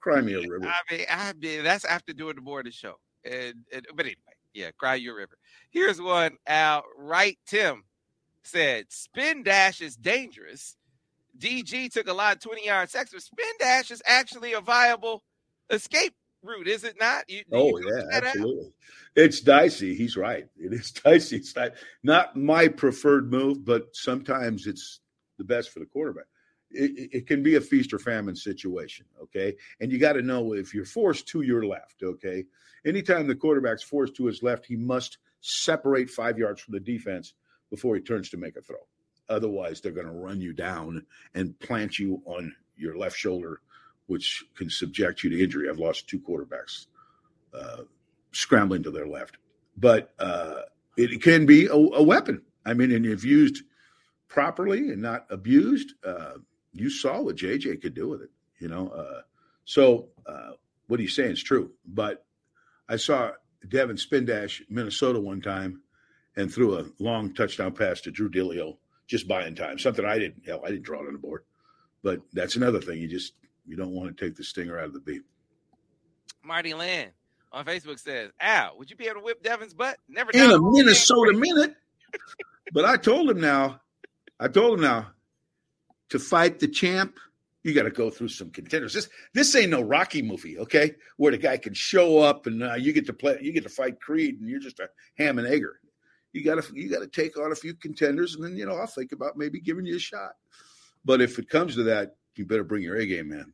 cry 0.00 0.20
me 0.20 0.34
a 0.34 0.40
river. 0.40 0.66
I 0.66 0.94
mean, 0.94 1.06
I 1.10 1.32
mean 1.34 1.64
that's 1.64 1.84
after 1.84 2.12
doing 2.12 2.36
the 2.36 2.42
morning 2.42 2.72
show. 2.72 2.94
And, 3.24 3.54
and 3.72 3.86
but 3.94 4.06
anyway, 4.06 4.16
yeah, 4.54 4.70
cry 4.70 4.94
you 4.94 5.12
a 5.12 5.16
river. 5.16 5.36
Here's 5.70 6.00
one. 6.00 6.36
Al 6.46 6.84
Right 6.96 7.38
Tim 7.46 7.84
said, 8.42 8.86
"Spin 8.90 9.42
dash 9.42 9.80
is 9.80 9.96
dangerous." 9.96 10.76
DG 11.38 11.92
took 11.92 12.08
a 12.08 12.12
lot 12.12 12.36
of 12.36 12.40
20 12.40 12.64
yard 12.64 12.88
sacks, 12.90 13.10
but 13.12 13.22
spin 13.22 13.44
dash 13.58 13.90
is 13.90 14.02
actually 14.06 14.54
a 14.54 14.60
viable 14.60 15.22
escape 15.70 16.14
route, 16.42 16.68
is 16.68 16.84
it 16.84 16.96
not? 16.98 17.28
You, 17.28 17.42
oh, 17.52 17.78
yeah, 17.78 18.02
absolutely. 18.12 18.66
Out? 18.66 18.72
It's 19.16 19.40
dicey. 19.40 19.94
He's 19.94 20.16
right. 20.16 20.46
It 20.56 20.72
is 20.72 20.90
dicey. 21.04 21.36
It's 21.36 21.54
not, 21.54 21.72
not 22.02 22.36
my 22.36 22.68
preferred 22.68 23.30
move, 23.30 23.64
but 23.64 23.94
sometimes 23.94 24.66
it's 24.66 25.00
the 25.38 25.44
best 25.44 25.70
for 25.70 25.80
the 25.80 25.86
quarterback. 25.86 26.26
It, 26.70 27.10
it 27.12 27.26
can 27.26 27.42
be 27.42 27.54
a 27.54 27.60
feast 27.60 27.92
or 27.92 27.98
famine 27.98 28.34
situation, 28.34 29.06
okay? 29.22 29.56
And 29.80 29.92
you 29.92 29.98
got 29.98 30.14
to 30.14 30.22
know 30.22 30.54
if 30.54 30.74
you're 30.74 30.84
forced 30.84 31.28
to 31.28 31.42
your 31.42 31.64
left, 31.64 32.02
okay? 32.02 32.44
Anytime 32.84 33.26
the 33.26 33.34
quarterback's 33.34 33.82
forced 33.82 34.16
to 34.16 34.26
his 34.26 34.42
left, 34.42 34.66
he 34.66 34.76
must 34.76 35.18
separate 35.40 36.10
five 36.10 36.38
yards 36.38 36.60
from 36.60 36.74
the 36.74 36.80
defense 36.80 37.34
before 37.70 37.94
he 37.94 38.00
turns 38.00 38.30
to 38.30 38.36
make 38.36 38.56
a 38.56 38.62
throw. 38.62 38.76
Otherwise, 39.28 39.80
they're 39.80 39.92
going 39.92 40.06
to 40.06 40.12
run 40.12 40.40
you 40.40 40.52
down 40.52 41.04
and 41.34 41.58
plant 41.58 41.98
you 41.98 42.22
on 42.26 42.54
your 42.76 42.96
left 42.96 43.16
shoulder, 43.16 43.60
which 44.06 44.44
can 44.56 44.70
subject 44.70 45.24
you 45.24 45.30
to 45.30 45.42
injury. 45.42 45.68
I've 45.68 45.78
lost 45.78 46.08
two 46.08 46.20
quarterbacks 46.20 46.86
uh, 47.54 47.82
scrambling 48.32 48.82
to 48.84 48.90
their 48.90 49.06
left, 49.06 49.38
but 49.76 50.12
uh, 50.18 50.62
it 50.96 51.22
can 51.22 51.46
be 51.46 51.66
a, 51.66 51.74
a, 51.74 52.02
weapon. 52.02 52.42
I 52.64 52.74
mean, 52.74 52.92
and 52.92 53.04
if 53.04 53.24
you've 53.24 53.24
used 53.24 53.62
properly 54.28 54.90
and 54.90 55.02
not 55.02 55.26
abused, 55.30 55.94
uh, 56.04 56.34
you 56.72 56.90
saw 56.90 57.20
what 57.20 57.36
JJ 57.36 57.80
could 57.82 57.94
do 57.94 58.08
with 58.08 58.22
it. 58.22 58.30
You 58.58 58.68
know, 58.68 58.88
uh, 58.88 59.22
so 59.64 60.08
uh, 60.26 60.52
what 60.86 61.00
he's 61.00 61.14
saying 61.14 61.32
is 61.32 61.42
true. 61.42 61.72
But 61.86 62.24
I 62.88 62.96
saw 62.96 63.32
Devin 63.68 63.96
Spindash 63.96 64.62
Minnesota 64.68 65.20
one 65.20 65.40
time 65.40 65.82
and 66.36 66.52
threw 66.52 66.78
a 66.78 66.86
long 66.98 67.34
touchdown 67.34 67.72
pass 67.72 68.00
to 68.02 68.10
Drew 68.10 68.30
Dileo 68.30 68.76
just 69.06 69.28
buying 69.28 69.54
time. 69.54 69.78
Something 69.78 70.04
I 70.04 70.18
didn't 70.18 70.46
hell, 70.46 70.62
I 70.64 70.70
didn't 70.70 70.84
draw 70.84 71.02
it 71.02 71.06
on 71.06 71.12
the 71.12 71.18
board. 71.18 71.44
But 72.02 72.20
that's 72.32 72.56
another 72.56 72.80
thing. 72.80 73.00
You 73.00 73.08
just 73.08 73.32
you 73.66 73.76
don't 73.76 73.92
want 73.92 74.16
to 74.16 74.24
take 74.24 74.36
the 74.36 74.44
stinger 74.44 74.78
out 74.78 74.86
of 74.86 74.92
the 74.92 75.00
beat. 75.00 75.22
Marty 76.44 76.74
Land 76.74 77.10
on 77.52 77.64
Facebook 77.64 77.98
says, 77.98 78.30
Al, 78.40 78.78
would 78.78 78.90
you 78.90 78.96
be 78.96 79.06
able 79.06 79.20
to 79.20 79.24
whip 79.24 79.42
Devin's 79.42 79.74
butt? 79.74 79.98
Never 80.08 80.30
in 80.32 80.50
a 80.50 80.58
Minnesota 80.60 81.36
minute. 81.36 81.74
but 82.72 82.84
I 82.84 82.96
told 82.96 83.30
him 83.30 83.40
now 83.40 83.80
I 84.38 84.48
told 84.48 84.74
him 84.74 84.82
now 84.82 85.08
to 86.10 86.18
fight 86.18 86.58
the 86.58 86.68
champ, 86.68 87.18
you 87.62 87.74
got 87.74 87.82
to 87.82 87.90
go 87.90 88.10
through 88.10 88.28
some 88.28 88.50
contenders. 88.50 88.92
This 88.94 89.08
this 89.34 89.54
ain't 89.56 89.70
no 89.70 89.80
Rocky 89.80 90.22
movie, 90.22 90.58
okay? 90.58 90.94
Where 91.16 91.32
the 91.32 91.38
guy 91.38 91.56
can 91.56 91.74
show 91.74 92.18
up 92.18 92.46
and 92.46 92.62
uh, 92.62 92.74
you 92.74 92.92
get 92.92 93.06
to 93.06 93.12
play, 93.12 93.38
you 93.42 93.52
get 93.52 93.64
to 93.64 93.68
fight 93.68 94.00
Creed, 94.00 94.40
and 94.40 94.48
you're 94.48 94.60
just 94.60 94.78
a 94.78 94.88
ham 95.18 95.38
and 95.38 95.48
egger. 95.48 95.80
You 96.32 96.44
got 96.44 96.62
to 96.62 96.72
you 96.74 96.88
got 96.88 97.00
to 97.00 97.08
take 97.08 97.38
on 97.38 97.50
a 97.50 97.56
few 97.56 97.74
contenders, 97.74 98.36
and 98.36 98.44
then 98.44 98.56
you 98.56 98.66
know 98.66 98.76
I'll 98.76 98.86
think 98.86 99.12
about 99.12 99.36
maybe 99.36 99.58
giving 99.58 99.86
you 99.86 99.96
a 99.96 100.00
shot. 100.00 100.32
But 101.04 101.20
if 101.20 101.38
it 101.38 101.48
comes 101.48 101.74
to 101.74 101.82
that, 101.84 102.16
you 102.36 102.44
better 102.44 102.64
bring 102.64 102.82
your 102.82 102.96
A 102.96 103.06
game, 103.06 103.30
man. 103.30 103.52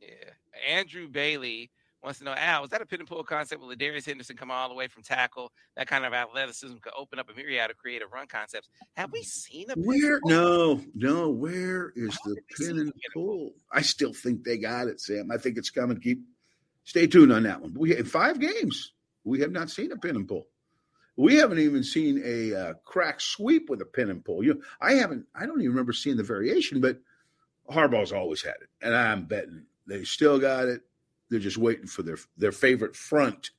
Yeah, 0.00 0.32
Andrew 0.68 1.08
Bailey 1.08 1.70
wants 2.02 2.18
to 2.18 2.24
know, 2.24 2.34
Al, 2.34 2.62
was 2.62 2.70
that 2.70 2.80
a 2.80 2.86
pin 2.86 3.00
and 3.00 3.08
pull 3.08 3.22
concept? 3.24 3.60
Will 3.60 3.74
Darius 3.74 4.06
Henderson 4.06 4.36
come 4.36 4.50
all 4.50 4.68
the 4.68 4.74
way 4.74 4.88
from 4.88 5.02
tackle? 5.02 5.52
That 5.76 5.86
kind 5.86 6.04
of 6.04 6.12
athleticism 6.12 6.76
could 6.78 6.92
open 6.96 7.18
up 7.18 7.28
a 7.30 7.34
myriad 7.34 7.70
of 7.70 7.76
creative 7.76 8.12
run 8.12 8.26
concepts. 8.26 8.68
Have 8.96 9.12
we 9.12 9.22
seen 9.22 9.70
a 9.70 9.74
where? 9.74 10.20
No, 10.24 10.80
no. 10.94 11.28
Where 11.28 11.92
is 11.96 12.18
the 12.24 12.36
pin 12.56 12.78
and 12.78 12.92
pull? 13.14 13.52
I 13.72 13.82
still 13.82 14.12
think 14.12 14.44
they 14.44 14.58
got 14.58 14.88
it, 14.88 15.00
Sam. 15.00 15.30
I 15.30 15.36
think 15.36 15.58
it's 15.58 15.70
coming. 15.70 16.00
Keep 16.00 16.22
stay 16.84 17.06
tuned 17.06 17.32
on 17.32 17.42
that 17.44 17.60
one. 17.60 17.74
We 17.78 17.90
have 17.94 18.10
five 18.10 18.40
games. 18.40 18.92
We 19.24 19.40
have 19.40 19.52
not 19.52 19.70
seen 19.70 19.92
a 19.92 19.96
pin 19.96 20.16
and 20.16 20.28
pull. 20.28 20.46
We 21.16 21.36
haven't 21.36 21.58
even 21.58 21.84
seen 21.84 22.22
a 22.24 22.54
uh, 22.54 22.74
crack 22.84 23.20
sweep 23.20 23.68
with 23.68 23.82
a 23.82 23.84
pin 23.84 24.08
and 24.08 24.24
pull. 24.24 24.42
You, 24.42 24.62
I 24.80 24.94
haven't. 24.94 25.26
I 25.34 25.44
don't 25.44 25.60
even 25.60 25.72
remember 25.72 25.92
seeing 25.92 26.16
the 26.16 26.22
variation, 26.22 26.80
but 26.80 26.98
Harbaugh's 27.70 28.12
always 28.12 28.42
had 28.42 28.54
it, 28.62 28.68
and 28.80 28.94
I'm 28.94 29.26
betting 29.26 29.66
they 29.90 30.04
still 30.04 30.38
got 30.38 30.68
it 30.68 30.82
they're 31.30 31.40
just 31.40 31.58
waiting 31.58 31.86
for 31.86 32.02
their 32.02 32.18
their 32.36 32.52
favorite 32.52 32.96
front 32.96 33.50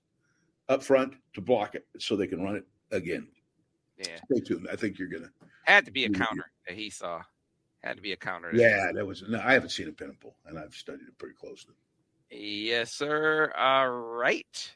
up 0.70 0.84
front 0.84 1.14
to 1.34 1.42
block 1.42 1.76
it 1.76 1.86
so 2.00 2.16
they 2.16 2.28
can 2.28 2.42
run 2.44 2.56
it 2.56 2.66
again. 2.92 3.28
Yeah. 3.98 4.18
Stay 4.32 4.42
tuned. 4.42 4.68
I 4.72 4.76
think 4.76 5.00
you're 5.00 5.08
gonna. 5.08 5.32
Had 5.66 5.86
to 5.86 5.92
be 5.92 6.06
a 6.06 6.10
counter 6.10 6.46
that 6.68 6.76
he 6.76 6.90
saw. 6.90 7.22
Had 7.84 7.98
to 7.98 8.02
be 8.02 8.12
a 8.12 8.18
counter. 8.18 8.52
Yeah, 8.54 8.92
that 8.94 9.06
was. 9.06 9.24
No, 9.28 9.40
I 9.40 9.54
haven't 9.54 9.70
seen 9.70 9.88
a 9.88 9.92
pin 9.92 10.10
and 10.10 10.20
pull, 10.20 10.36
and 10.46 10.58
I've 10.58 10.74
studied 10.74 11.08
it 11.08 11.18
pretty 11.18 11.36
closely. 11.36 11.74
Yes, 12.30 12.94
sir. 12.94 13.52
All 13.58 13.90
right. 13.90 14.76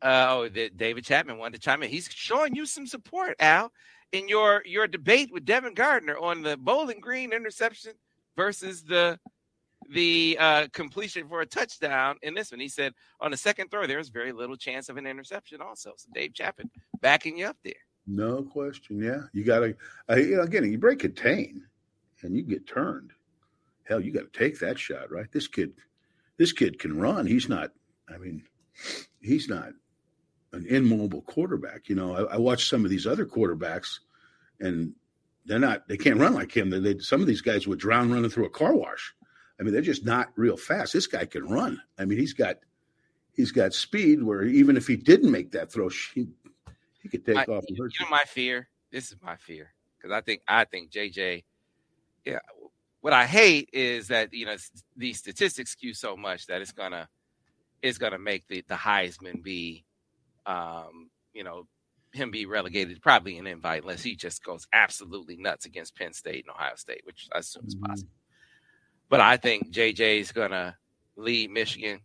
Uh, 0.00 0.26
oh, 0.28 0.48
the, 0.48 0.70
David 0.70 1.04
Chapman 1.04 1.38
wanted 1.38 1.54
to 1.54 1.60
chime 1.60 1.82
in. 1.82 1.90
He's 1.90 2.08
showing 2.12 2.54
you 2.54 2.66
some 2.66 2.86
support, 2.86 3.36
Al, 3.40 3.72
in 4.12 4.28
your 4.28 4.62
your 4.64 4.86
debate 4.86 5.32
with 5.32 5.44
Devin 5.44 5.74
Gardner 5.74 6.18
on 6.18 6.42
the 6.42 6.56
Bowling 6.56 7.00
Green 7.00 7.32
interception 7.32 7.92
versus 8.36 8.82
the 8.82 9.18
the 9.90 10.36
uh, 10.40 10.66
completion 10.72 11.28
for 11.28 11.40
a 11.40 11.46
touchdown 11.46 12.16
in 12.22 12.34
this 12.34 12.50
one. 12.50 12.60
He 12.60 12.68
said 12.68 12.94
on 13.20 13.30
the 13.30 13.36
second 13.36 13.70
throw, 13.70 13.86
there's 13.86 14.08
very 14.08 14.32
little 14.32 14.56
chance 14.56 14.88
of 14.88 14.96
an 14.96 15.06
interception. 15.06 15.60
Also, 15.60 15.92
so 15.96 16.08
Dave 16.14 16.34
Chapman 16.34 16.70
backing 17.00 17.38
you 17.38 17.46
up 17.46 17.56
there. 17.64 17.74
No 18.06 18.42
question. 18.42 19.02
Yeah, 19.02 19.22
you 19.32 19.44
got 19.44 19.60
to. 19.60 19.74
Uh, 20.10 20.16
you 20.16 20.36
know, 20.36 20.42
again, 20.42 20.70
you 20.70 20.78
break 20.78 21.04
a 21.04 21.08
contain, 21.08 21.64
and 22.22 22.36
you 22.36 22.42
get 22.42 22.66
turned. 22.66 23.12
Hell, 23.84 24.00
you 24.00 24.12
got 24.12 24.32
to 24.32 24.38
take 24.38 24.58
that 24.60 24.78
shot, 24.78 25.10
right? 25.10 25.30
This 25.32 25.48
kid, 25.48 25.72
this 26.36 26.52
kid 26.52 26.78
can 26.78 26.98
run. 26.98 27.26
He's 27.26 27.48
not. 27.48 27.70
I 28.08 28.18
mean, 28.18 28.44
he's 29.22 29.48
not 29.48 29.70
an 30.52 30.66
immobile 30.66 31.22
quarterback. 31.22 31.88
You 31.88 31.96
know, 31.96 32.14
I, 32.14 32.34
I 32.34 32.36
watch 32.36 32.68
some 32.68 32.84
of 32.84 32.90
these 32.90 33.06
other 33.06 33.24
quarterbacks, 33.24 34.00
and 34.60 34.94
they're 35.46 35.58
not. 35.58 35.88
They 35.88 35.96
can't 35.96 36.20
run 36.20 36.34
like 36.34 36.54
him. 36.54 36.70
They, 36.70 36.80
they, 36.80 36.98
some 36.98 37.20
of 37.20 37.26
these 37.26 37.42
guys 37.42 37.66
would 37.66 37.78
drown 37.78 38.12
running 38.12 38.30
through 38.30 38.46
a 38.46 38.50
car 38.50 38.74
wash. 38.74 39.14
I 39.58 39.62
mean, 39.62 39.72
they're 39.72 39.82
just 39.82 40.04
not 40.04 40.28
real 40.36 40.56
fast. 40.56 40.92
This 40.92 41.06
guy 41.06 41.24
can 41.26 41.48
run. 41.48 41.80
I 41.98 42.04
mean, 42.04 42.18
he's 42.18 42.34
got 42.34 42.56
he's 43.32 43.52
got 43.52 43.72
speed 43.72 44.22
where 44.22 44.44
even 44.44 44.76
if 44.76 44.86
he 44.86 44.96
didn't 44.96 45.30
make 45.30 45.52
that 45.52 45.72
throw, 45.72 45.88
he, 46.14 46.28
he 47.02 47.08
could 47.08 47.24
take 47.24 47.36
I, 47.36 47.44
off. 47.44 47.64
You 47.68 47.76
know 47.78 48.08
my 48.10 48.24
fear. 48.26 48.68
This 48.90 49.10
is 49.10 49.16
my 49.22 49.36
fear 49.36 49.72
because 49.96 50.12
I 50.12 50.20
think 50.20 50.42
I 50.48 50.64
think 50.64 50.90
JJ. 50.90 51.44
Yeah, 52.24 52.38
what 53.00 53.12
I 53.12 53.26
hate 53.26 53.68
is 53.72 54.08
that 54.08 54.32
you 54.32 54.46
know 54.46 54.56
these 54.96 55.18
statistics 55.18 55.72
skew 55.72 55.94
so 55.94 56.16
much 56.16 56.46
that 56.46 56.62
it's 56.62 56.72
gonna 56.72 57.08
it's 57.82 57.98
gonna 57.98 58.18
make 58.18 58.46
the 58.48 58.64
the 58.66 58.74
Heisman 58.74 59.42
be, 59.42 59.84
um, 60.46 61.10
you 61.34 61.44
know, 61.44 61.66
him 62.12 62.30
be 62.30 62.46
relegated 62.46 63.02
probably 63.02 63.36
an 63.36 63.46
invite 63.46 63.82
unless 63.82 64.02
he 64.02 64.16
just 64.16 64.42
goes 64.42 64.66
absolutely 64.72 65.36
nuts 65.36 65.66
against 65.66 65.96
Penn 65.96 66.14
State 66.14 66.46
and 66.46 66.54
Ohio 66.54 66.76
State, 66.76 67.02
which 67.04 67.28
I 67.34 67.40
assume 67.40 67.66
is 67.66 67.76
mm-hmm. 67.76 67.92
But 69.08 69.20
I 69.20 69.36
think 69.36 69.70
JJ 69.70 70.20
is 70.20 70.32
gonna 70.32 70.76
lead 71.16 71.50
Michigan 71.50 72.00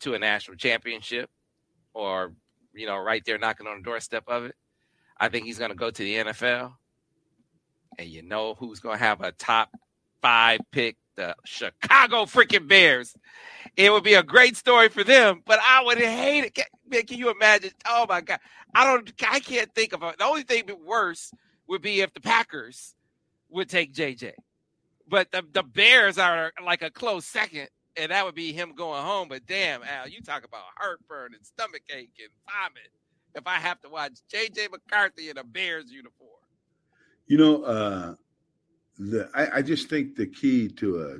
to 0.00 0.14
a 0.14 0.18
national 0.18 0.56
championship, 0.56 1.30
or 1.94 2.32
you 2.74 2.86
know, 2.86 2.98
right 2.98 3.22
there 3.24 3.38
knocking 3.38 3.66
on 3.66 3.78
the 3.78 3.82
doorstep 3.82 4.24
of 4.28 4.44
it. 4.44 4.54
I 5.18 5.28
think 5.28 5.46
he's 5.46 5.58
gonna 5.58 5.74
go 5.74 5.90
to 5.90 6.02
the 6.02 6.16
NFL, 6.16 6.74
and 7.98 8.08
you 8.08 8.22
know 8.22 8.54
who's 8.54 8.80
gonna 8.80 8.98
have 8.98 9.20
a 9.20 9.32
top 9.32 9.70
five 10.22 10.60
pick 10.70 10.96
the 11.16 11.36
Chicago 11.44 12.24
freaking 12.24 12.68
Bears. 12.68 13.14
It 13.76 13.92
would 13.92 14.04
be 14.04 14.14
a 14.14 14.22
great 14.22 14.56
story 14.56 14.88
for 14.88 15.04
them, 15.04 15.42
but 15.44 15.60
I 15.62 15.82
would 15.84 15.98
hate 15.98 16.44
it. 16.44 16.54
Can, 16.54 16.64
can 17.06 17.18
you 17.18 17.30
imagine? 17.30 17.70
Oh 17.86 18.06
my 18.08 18.20
god, 18.20 18.40
I 18.74 18.84
don't. 18.84 19.12
I 19.28 19.40
can't 19.40 19.72
think 19.74 19.92
of 19.92 20.02
it. 20.02 20.18
The 20.18 20.24
only 20.24 20.42
thing 20.42 20.64
worse 20.84 21.32
would 21.68 21.82
be 21.82 22.00
if 22.00 22.12
the 22.12 22.20
Packers 22.20 22.94
would 23.50 23.68
take 23.68 23.92
JJ, 23.92 24.32
but 25.10 25.30
the 25.32 25.44
the 25.52 25.62
Bears 25.62 26.16
are 26.18 26.52
like 26.64 26.82
a 26.82 26.90
close 26.90 27.26
second, 27.26 27.68
and 27.96 28.12
that 28.12 28.24
would 28.24 28.34
be 28.34 28.52
him 28.52 28.74
going 28.74 29.02
home. 29.02 29.28
But 29.28 29.44
damn, 29.46 29.82
Al, 29.82 30.08
you 30.08 30.22
talk 30.22 30.44
about 30.44 30.62
heartburn 30.76 31.34
and 31.34 31.44
stomach 31.44 31.82
ache 31.90 32.12
and 32.18 32.30
vomit 32.46 32.90
if 33.34 33.46
I 33.46 33.56
have 33.56 33.80
to 33.80 33.88
watch 33.88 34.12
JJ 34.32 34.70
McCarthy 34.70 35.28
in 35.28 35.38
a 35.38 35.44
Bears 35.44 35.90
uniform. 35.90 36.30
You 37.26 37.38
know, 37.38 37.62
uh, 37.64 38.14
the 38.98 39.28
I, 39.34 39.58
I 39.58 39.62
just 39.62 39.88
think 39.88 40.16
the 40.16 40.26
key 40.26 40.68
to 40.68 41.02
a 41.02 41.16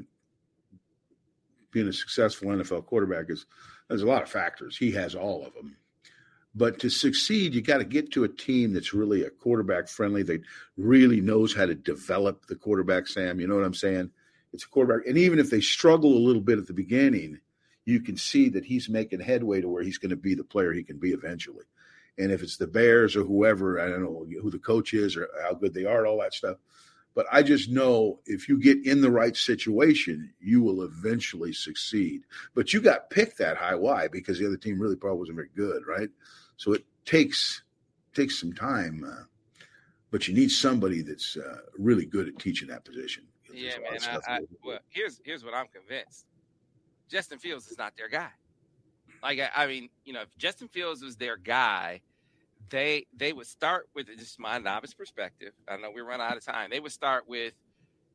being 1.72 1.88
a 1.88 1.92
successful 1.92 2.48
NFL 2.48 2.86
quarterback 2.86 3.26
is 3.28 3.46
there's 3.88 4.02
a 4.02 4.06
lot 4.06 4.22
of 4.22 4.28
factors. 4.28 4.76
He 4.76 4.92
has 4.92 5.14
all 5.14 5.44
of 5.44 5.52
them. 5.54 5.76
But 6.54 6.80
to 6.80 6.90
succeed, 6.90 7.54
you 7.54 7.62
got 7.62 7.78
to 7.78 7.84
get 7.84 8.10
to 8.12 8.24
a 8.24 8.28
team 8.28 8.72
that's 8.72 8.92
really 8.92 9.22
a 9.22 9.30
quarterback 9.30 9.88
friendly, 9.88 10.24
that 10.24 10.42
really 10.76 11.20
knows 11.20 11.54
how 11.54 11.66
to 11.66 11.74
develop 11.74 12.46
the 12.46 12.56
quarterback, 12.56 13.06
Sam. 13.06 13.40
You 13.40 13.46
know 13.46 13.54
what 13.54 13.64
I'm 13.64 13.74
saying? 13.74 14.10
It's 14.52 14.64
a 14.64 14.68
quarterback. 14.68 15.06
And 15.06 15.16
even 15.16 15.38
if 15.38 15.50
they 15.50 15.60
struggle 15.60 16.12
a 16.12 16.18
little 16.18 16.42
bit 16.42 16.58
at 16.58 16.66
the 16.66 16.72
beginning, 16.72 17.38
you 17.84 18.00
can 18.00 18.16
see 18.16 18.48
that 18.50 18.64
he's 18.64 18.88
making 18.88 19.20
headway 19.20 19.60
to 19.60 19.68
where 19.68 19.82
he's 19.82 19.98
going 19.98 20.10
to 20.10 20.16
be 20.16 20.34
the 20.34 20.44
player 20.44 20.72
he 20.72 20.82
can 20.82 20.98
be 20.98 21.12
eventually. 21.12 21.64
And 22.18 22.32
if 22.32 22.42
it's 22.42 22.56
the 22.56 22.66
Bears 22.66 23.16
or 23.16 23.22
whoever, 23.22 23.80
I 23.80 23.88
don't 23.88 24.02
know 24.02 24.26
who 24.42 24.50
the 24.50 24.58
coach 24.58 24.92
is 24.92 25.16
or 25.16 25.28
how 25.42 25.54
good 25.54 25.72
they 25.72 25.84
are, 25.84 26.04
all 26.04 26.20
that 26.20 26.34
stuff, 26.34 26.58
but 27.14 27.26
I 27.30 27.42
just 27.42 27.70
know 27.70 28.20
if 28.26 28.48
you 28.48 28.58
get 28.58 28.84
in 28.84 29.00
the 29.00 29.10
right 29.10 29.36
situation, 29.36 30.32
you 30.40 30.62
will 30.62 30.82
eventually 30.82 31.52
succeed. 31.52 32.22
But 32.54 32.72
you 32.72 32.80
got 32.80 33.10
picked 33.10 33.38
that 33.38 33.56
high. 33.56 33.74
Why? 33.74 34.08
Because 34.08 34.38
the 34.38 34.46
other 34.46 34.56
team 34.56 34.80
really 34.80 34.96
probably 34.96 35.18
wasn't 35.18 35.36
very 35.36 35.50
good, 35.56 35.82
right? 35.86 36.08
So 36.56 36.72
it 36.72 36.84
takes 37.04 37.62
takes 38.14 38.40
some 38.40 38.52
time, 38.52 39.04
uh, 39.06 39.24
but 40.10 40.28
you 40.28 40.34
need 40.34 40.50
somebody 40.50 41.02
that's 41.02 41.36
uh, 41.36 41.58
really 41.78 42.06
good 42.06 42.28
at 42.28 42.38
teaching 42.38 42.68
that 42.68 42.84
position. 42.84 43.24
Yeah, 43.52 43.78
man. 43.78 44.20
I, 44.26 44.34
I, 44.34 44.40
well, 44.64 44.78
here's 44.88 45.20
here's 45.24 45.44
what 45.44 45.54
I'm 45.54 45.66
convinced. 45.68 46.26
Justin 47.08 47.38
Fields 47.38 47.66
is 47.68 47.78
not 47.78 47.96
their 47.96 48.08
guy. 48.08 48.30
Like 49.22 49.40
I, 49.40 49.50
I 49.64 49.66
mean, 49.66 49.88
you 50.04 50.12
know, 50.12 50.22
if 50.22 50.36
Justin 50.38 50.68
Fields 50.68 51.02
was 51.02 51.16
their 51.16 51.36
guy, 51.36 52.00
they 52.70 53.06
they 53.16 53.32
would 53.32 53.46
start 53.46 53.88
with 53.94 54.06
just 54.18 54.38
my 54.38 54.58
novice 54.58 54.94
perspective. 54.94 55.52
I 55.68 55.76
know 55.76 55.90
we 55.90 56.00
run 56.00 56.20
out 56.20 56.36
of 56.36 56.44
time. 56.44 56.70
They 56.70 56.80
would 56.80 56.92
start 56.92 57.28
with 57.28 57.54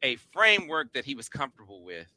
a 0.01 0.15
framework 0.33 0.93
that 0.93 1.05
he 1.05 1.15
was 1.15 1.29
comfortable 1.29 1.83
with, 1.83 2.07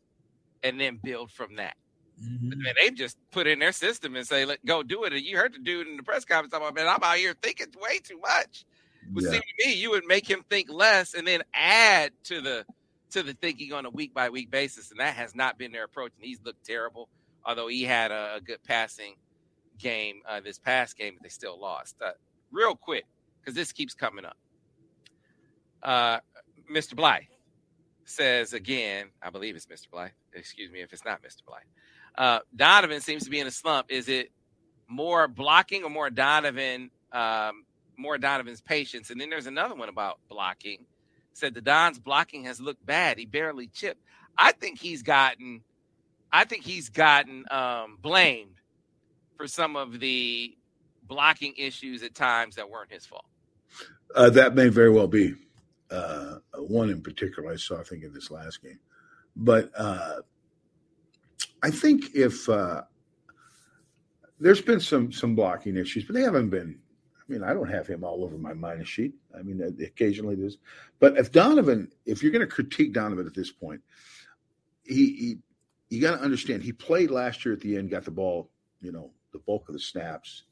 and 0.63 0.81
then 0.81 0.99
build 1.03 1.31
from 1.31 1.57
that. 1.57 1.77
Mm-hmm. 2.23 2.49
But 2.49 2.59
man, 2.59 2.75
they 2.81 2.91
just 2.91 3.17
put 3.31 3.47
in 3.47 3.59
their 3.59 3.73
system 3.73 4.17
and 4.17 4.27
say, 4.27 4.45
"Let 4.45 4.65
go 4.65 4.83
do 4.83 5.05
it." 5.05 5.13
And 5.13 5.23
you 5.23 5.37
heard 5.37 5.55
the 5.55 5.59
dude 5.59 5.87
in 5.87 5.97
the 5.97 6.03
press 6.03 6.25
conference 6.25 6.53
talking 6.53 6.67
about, 6.67 6.75
"Man, 6.75 6.89
I'm 6.89 7.03
out 7.03 7.17
here 7.17 7.35
thinking 7.41 7.69
way 7.81 7.99
too 7.99 8.19
much." 8.19 8.65
But 9.11 9.25
yeah. 9.25 9.31
seem 9.31 9.41
to 9.41 9.67
me, 9.67 9.75
you 9.75 9.91
would 9.91 10.05
make 10.05 10.29
him 10.29 10.45
think 10.49 10.71
less, 10.71 11.15
and 11.15 11.27
then 11.27 11.43
add 11.55 12.13
to 12.25 12.41
the 12.41 12.65
to 13.11 13.23
the 13.23 13.35
thinking 13.35 13.73
on 13.73 13.87
a 13.87 13.91
week 13.91 14.13
by 14.13 14.29
week 14.31 14.51
basis, 14.51 14.91
and 14.91 15.01
that 15.01 15.15
has 15.15 15.35
not 15.35 15.59
been 15.59 15.73
their 15.73 15.85
approach. 15.85 16.13
And 16.17 16.27
he's 16.27 16.41
looked 16.45 16.65
terrible, 16.65 17.09
although 17.45 17.69
he 17.69 17.85
had 17.85 18.11
a, 18.11 18.37
a 18.37 18.41
good 18.41 18.63
passing 18.65 19.15
game 19.79 20.21
uh, 20.29 20.41
this 20.41 20.59
past 20.59 20.97
game, 20.97 21.15
but 21.15 21.23
they 21.23 21.29
still 21.29 21.59
lost. 21.59 21.97
Uh, 22.05 22.11
real 22.53 22.75
quick, 22.75 23.05
because 23.41 23.55
this 23.55 23.73
keeps 23.73 23.95
coming 23.95 24.25
up. 24.25 24.37
Uh, 25.83 26.19
Mr. 26.73 26.97
Blythe 26.97 27.23
says 28.05 28.53
again, 28.53 29.07
I 29.23 29.31
believe 29.31 29.57
it's 29.57 29.67
Mr. 29.67 29.91
Blythe. 29.91 30.11
Excuse 30.33 30.71
me 30.71 30.81
if 30.81 30.93
it's 30.93 31.05
not 31.05 31.23
Mr. 31.23 31.45
Blythe. 31.47 31.63
Uh, 32.17 32.41
Donovan 32.57 33.01
seems 33.01 33.25
to 33.25 33.31
be 33.31 33.41
in 33.41 33.47
a 33.47 33.51
slump. 33.51 33.91
Is 33.91 34.09
it 34.09 34.31
more 34.89 35.29
blocking 35.29 35.85
or 35.85 35.91
more 35.91 36.11
Donovan, 36.11 36.91
um, 37.13 37.65
more 37.97 38.19
Donovan's 38.19 38.61
patience? 38.61 39.11
And 39.11 39.21
then 39.21 39.31
there's 39.31 39.47
another 39.47 39.75
one 39.75 39.89
about 39.89 40.19
blocking. 40.29 40.85
Said 41.33 41.55
the 41.55 41.61
Don's 41.61 41.99
blocking 41.99 42.45
has 42.45 42.61
looked 42.61 42.85
bad. 42.85 43.19
He 43.19 43.27
barely 43.27 43.69
chipped. 43.69 44.03
I 44.37 44.53
think 44.53 44.81
he's 44.81 45.03
gotten, 45.03 45.63
I 46.33 46.45
think 46.45 46.65
he's 46.65 46.89
gotten 46.89 47.45
um, 47.51 47.99
blamed 48.01 48.57
for 49.37 49.47
some 49.47 49.77
of 49.77 50.01
the 50.01 50.58
blocking 51.09 51.55
issues 51.57 52.03
at 52.03 52.15
times 52.15 52.57
that 52.57 52.69
weren't 52.69 52.93
his 52.93 53.07
fault? 53.07 53.27
Uh, 54.15 54.31
that 54.31 54.55
may 54.55 54.69
very 54.69 54.91
well 54.91 55.09
be 55.09 55.35
uh, 55.91 56.37
one 56.57 56.91
in 56.91 57.03
particular 57.03 57.51
I 57.51 57.57
saw, 57.57 57.81
I 57.81 57.83
think, 57.83 58.05
in 58.05 58.13
this 58.13 58.31
last 58.31 58.63
game. 58.63 58.79
But 59.37 59.71
uh, 59.77 60.21
I 61.63 61.71
think 61.71 62.15
if 62.15 62.49
uh, 62.49 62.83
there's 64.41 64.61
been 64.61 64.81
some 64.81 65.13
some 65.13 65.35
blocking 65.35 65.77
issues, 65.77 66.05
but 66.05 66.15
they 66.15 66.23
haven't 66.23 66.51
been. 66.51 66.79
I 67.17 67.33
mean, 67.33 67.43
I 67.43 67.53
don't 67.53 67.69
have 67.69 67.87
him 67.87 68.05
all 68.05 68.25
over 68.25 68.39
my 68.39 68.55
minus 68.55 68.89
sheet. 68.89 69.13
I 69.39 69.43
mean, 69.43 69.61
occasionally 69.85 70.35
there's, 70.35 70.57
but 70.99 71.19
if 71.19 71.31
Donovan, 71.31 71.93
if 72.07 72.23
you're 72.23 72.33
going 72.33 72.41
to 72.41 72.47
critique 72.47 72.95
Donovan 72.95 73.27
at 73.27 73.35
this 73.35 73.53
point, 73.53 73.83
he, 74.83 75.13
he 75.15 75.39
you 75.91 76.01
got 76.01 76.17
to 76.17 76.23
understand 76.23 76.63
he 76.63 76.73
played 76.73 77.11
last 77.11 77.45
year 77.45 77.53
at 77.53 77.61
the 77.61 77.77
end, 77.77 77.91
got 77.91 78.05
the 78.05 78.11
ball, 78.11 78.51
you 78.81 78.93
know, 78.93 79.11
the 79.33 79.41
bulk 79.41 79.69
of 79.69 79.75
the 79.75 79.81
snaps 79.81 80.45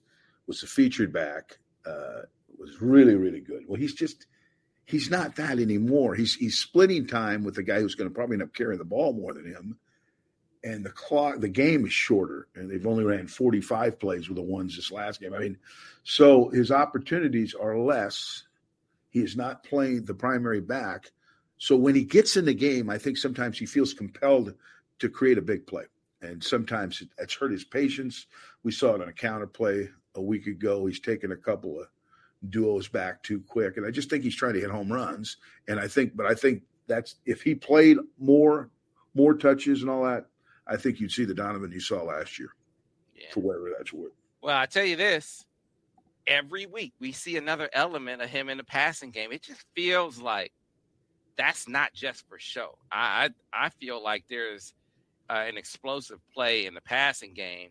was 0.47 0.61
the 0.61 0.67
featured 0.67 1.13
back, 1.13 1.59
uh, 1.85 2.23
was 2.59 2.81
really, 2.81 3.15
really 3.15 3.41
good. 3.41 3.65
Well, 3.67 3.81
he's 3.81 3.95
just 3.95 4.27
he's 4.87 5.11
not 5.11 5.37
that 5.37 5.59
anymore. 5.59 6.15
He's 6.15 6.35
he's 6.35 6.59
splitting 6.59 7.07
time 7.07 7.45
with 7.45 7.55
the 7.55 7.63
guy 7.63 7.81
who's 7.81 7.95
going 7.95 8.09
to 8.09 8.15
probably 8.15 8.35
end 8.35 8.43
up 8.43 8.55
carrying 8.55 8.79
the 8.79 8.85
ball 8.85 9.13
more 9.13 9.35
than 9.35 9.47
him. 9.47 9.79
And 10.65 10.85
the 10.85 10.91
clock, 10.91 11.39
the 11.39 11.49
game 11.49 11.87
is 11.87 11.93
shorter, 11.93 12.49
and 12.57 12.69
they've 12.69 12.87
only 12.87 13.05
ran 13.05 13.29
45 13.29 14.01
plays 14.01 14.29
with 14.29 14.37
the 14.37 14.43
ones 14.43 14.75
this 14.75 14.91
last 14.91 15.21
game. 15.21 15.33
I 15.33 15.39
mean, 15.39 15.59
so 16.03 16.49
his 16.49 16.73
opportunities 16.73 17.55
are 17.55 17.79
less. 17.79 18.43
He 19.11 19.21
is 19.21 19.37
not 19.37 19.63
playing 19.63 20.05
the 20.05 20.15
primary 20.15 20.61
back. 20.61 21.13
So 21.59 21.77
when 21.77 21.95
he 21.95 22.05
gets 22.05 22.37
in 22.37 22.45
the 22.45 22.55
game, 22.55 22.91
I 22.91 22.99
think 22.99 23.17
sometimes 23.17 23.59
he 23.59 23.67
feels 23.67 23.95
compelled 23.95 24.55
to 24.99 25.09
create 25.09 25.39
a 25.39 25.43
big 25.43 25.67
play. 25.67 25.85
And 26.21 26.43
sometimes 26.43 27.03
it's 27.19 27.35
hurt 27.35 27.53
his 27.53 27.65
patience. 27.65 28.27
We 28.65 28.73
saw 28.73 28.95
it 28.95 29.03
on 29.03 29.09
a 29.09 29.13
counter 29.13 29.47
play 29.47 29.89
a 30.17 30.23
week 30.23 30.47
ago. 30.47 30.87
He's 30.87 31.01
taken 31.01 31.33
a 31.33 31.37
couple 31.37 31.81
of 31.81 31.89
duos 32.51 32.89
back 32.89 33.23
too 33.23 33.43
quick. 33.47 33.77
And 33.77 33.87
I 33.87 33.91
just 33.91 34.11
think 34.11 34.25
he's 34.25 34.37
trying 34.37 34.55
to 34.55 34.61
hit 34.61 34.71
home 34.71 34.93
runs. 34.93 35.37
And 35.69 35.79
I 35.79 35.89
think, 35.89 36.17
but 36.17 36.27
I 36.27 36.35
think 36.35 36.63
that's 36.87 37.17
if 37.25 37.43
he 37.43 37.55
played 37.55 37.99
more, 38.19 38.71
more 39.15 39.35
touches 39.35 39.83
and 39.83 39.91
all 39.91 40.05
that, 40.05 40.27
I 40.67 40.77
think 40.77 41.01
you'd 41.01 41.13
see 41.13 41.25
the 41.25 41.35
Donovan 41.35 41.73
you 41.73 41.81
saw 41.81 42.03
last 42.03 42.39
year. 42.39 42.51
Yeah. 43.15 43.33
For 43.33 43.41
whatever 43.41 43.71
that's 43.77 43.93
worth. 43.93 44.13
Well, 44.43 44.57
I 44.57 44.67
tell 44.67 44.85
you 44.85 44.97
this. 44.97 45.47
Every 46.27 46.67
week 46.67 46.93
we 47.01 47.13
see 47.13 47.37
another 47.37 47.71
element 47.73 48.21
of 48.21 48.29
him 48.29 48.49
in 48.49 48.59
the 48.59 48.65
passing 48.65 49.11
game. 49.11 49.33
It 49.33 49.43
just 49.43 49.65
feels 49.75 50.21
like 50.21 50.53
that's 51.37 51.69
not 51.69 51.95
just 51.95 52.29
for 52.29 52.39
show. 52.39 52.77
I 52.91 53.31
I, 53.53 53.67
I 53.67 53.69
feel 53.71 54.03
like 54.03 54.25
there's 54.29 54.75
uh, 55.31 55.45
an 55.47 55.57
explosive 55.57 56.19
play 56.35 56.67
in 56.67 56.75
the 56.75 56.81
passing 56.81 57.33
game 57.33 57.71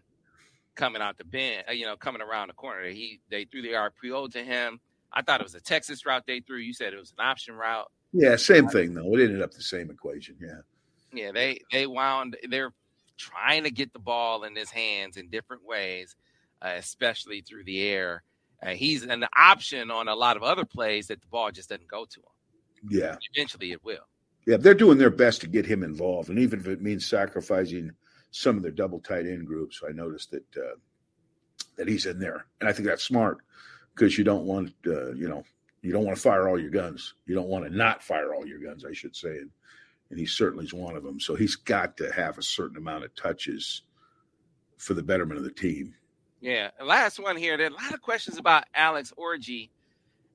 coming 0.76 1.02
out 1.02 1.18
the 1.18 1.24
bend, 1.24 1.64
uh, 1.70 1.72
you 1.72 1.86
know, 1.86 1.96
coming 1.96 2.22
around 2.22 2.50
the 2.50 2.54
corner. 2.54 2.88
He 2.88 3.20
they 3.30 3.46
threw 3.46 3.62
the 3.62 3.70
RPO 3.70 4.32
to 4.34 4.44
him. 4.44 4.80
I 5.12 5.22
thought 5.22 5.40
it 5.40 5.44
was 5.44 5.56
a 5.56 5.62
Texas 5.62 6.06
route 6.06 6.24
they 6.28 6.42
threw. 6.42 6.58
You 6.58 6.74
said 6.74 6.94
it 6.94 7.00
was 7.00 7.14
an 7.18 7.26
option 7.26 7.56
route. 7.56 7.90
Yeah, 8.12 8.36
same 8.36 8.68
thing 8.68 8.94
though. 8.94 9.16
It 9.16 9.24
ended 9.24 9.42
up 9.42 9.54
the 9.54 9.62
same 9.62 9.90
equation. 9.90 10.36
Yeah. 10.40 10.62
Yeah, 11.14 11.32
they 11.32 11.60
they 11.72 11.88
wound. 11.88 12.38
They're 12.50 12.74
trying 13.18 13.64
to 13.64 13.72
get 13.72 13.94
the 13.94 14.00
ball 14.00 14.44
in 14.44 14.56
his 14.56 14.70
hands 14.70 15.18
in 15.18 15.30
different 15.30 15.66
ways, 15.66 16.16
uh, 16.62 16.74
especially 16.76 17.42
through 17.42 17.64
the 17.64 17.82
air. 17.84 18.24
Uh, 18.62 18.70
he's 18.70 19.04
an 19.04 19.26
option 19.38 19.92
on 19.92 20.08
a 20.08 20.16
lot 20.16 20.38
of 20.38 20.44
other 20.44 20.66
plays 20.66 21.08
that 21.08 21.22
the 21.22 21.28
ball 21.28 21.52
just 21.52 21.70
doesn't 21.70 21.88
go 21.88 22.06
to 22.06 22.20
him. 22.20 22.90
Yeah. 22.90 23.16
Eventually, 23.34 23.72
it 23.72 23.84
will. 23.84 24.08
Yeah, 24.46 24.58
they're 24.58 24.74
doing 24.74 24.98
their 24.98 25.10
best 25.10 25.42
to 25.42 25.48
get 25.48 25.66
him 25.66 25.84
involved, 25.84 26.30
and 26.30 26.38
even 26.38 26.60
if 26.60 26.68
it 26.68 26.82
means 26.82 27.06
sacrificing 27.06 27.92
some 28.36 28.58
of 28.58 28.64
their 28.64 28.72
double 28.72 29.00
tight 29.00 29.26
end 29.26 29.48
groups. 29.48 29.82
I 29.88 29.94
noticed 29.94 30.32
that 30.32 30.58
uh, 30.58 30.76
that 31.78 31.88
he's 31.88 32.06
in 32.06 32.20
there, 32.20 32.46
and 32.60 32.70
I 32.70 32.74
think 32.74 32.86
that's 32.86 33.04
smart 33.04 33.38
because 33.94 34.18
you 34.18 34.26
don't 34.26 34.44
want 34.44 34.74
uh, 34.86 35.14
you 35.14 35.30
know 35.30 35.46
you 35.82 35.94
don't 35.94 36.04
want 36.04 36.18
to 36.18 36.22
fire 36.22 36.50
all 36.50 36.60
your 36.60 36.70
guns. 36.70 37.14
You 37.26 37.34
don't 37.34 37.48
want 37.48 37.64
to 37.64 37.76
not 37.76 38.04
fire 38.04 38.36
all 38.36 38.46
your 38.46 38.60
guns, 38.60 38.84
I 38.84 38.92
should 38.92 39.16
say, 39.16 39.30
and 39.30 39.52
and 40.10 40.20
he 40.20 40.26
certainly 40.26 40.66
is 40.66 40.74
one 40.74 40.98
of 40.98 41.04
them. 41.04 41.20
So 41.20 41.36
he's 41.36 41.56
got 41.56 41.96
to 41.98 42.12
have 42.12 42.38
a 42.38 42.44
certain 42.44 42.78
amount 42.78 43.06
of 43.06 43.16
touches 43.16 43.84
for 44.78 44.94
the 44.94 45.02
betterment 45.02 45.38
of 45.38 45.46
the 45.46 45.52
team. 45.52 45.96
Yeah. 46.42 46.72
Last 46.84 47.20
one 47.20 47.38
here. 47.38 47.58
There 47.58 47.68
are 47.68 47.70
a 47.70 47.74
lot 47.74 47.94
of 47.94 48.02
questions 48.02 48.38
about 48.38 48.66
Alex 48.76 49.14
Orji, 49.18 49.70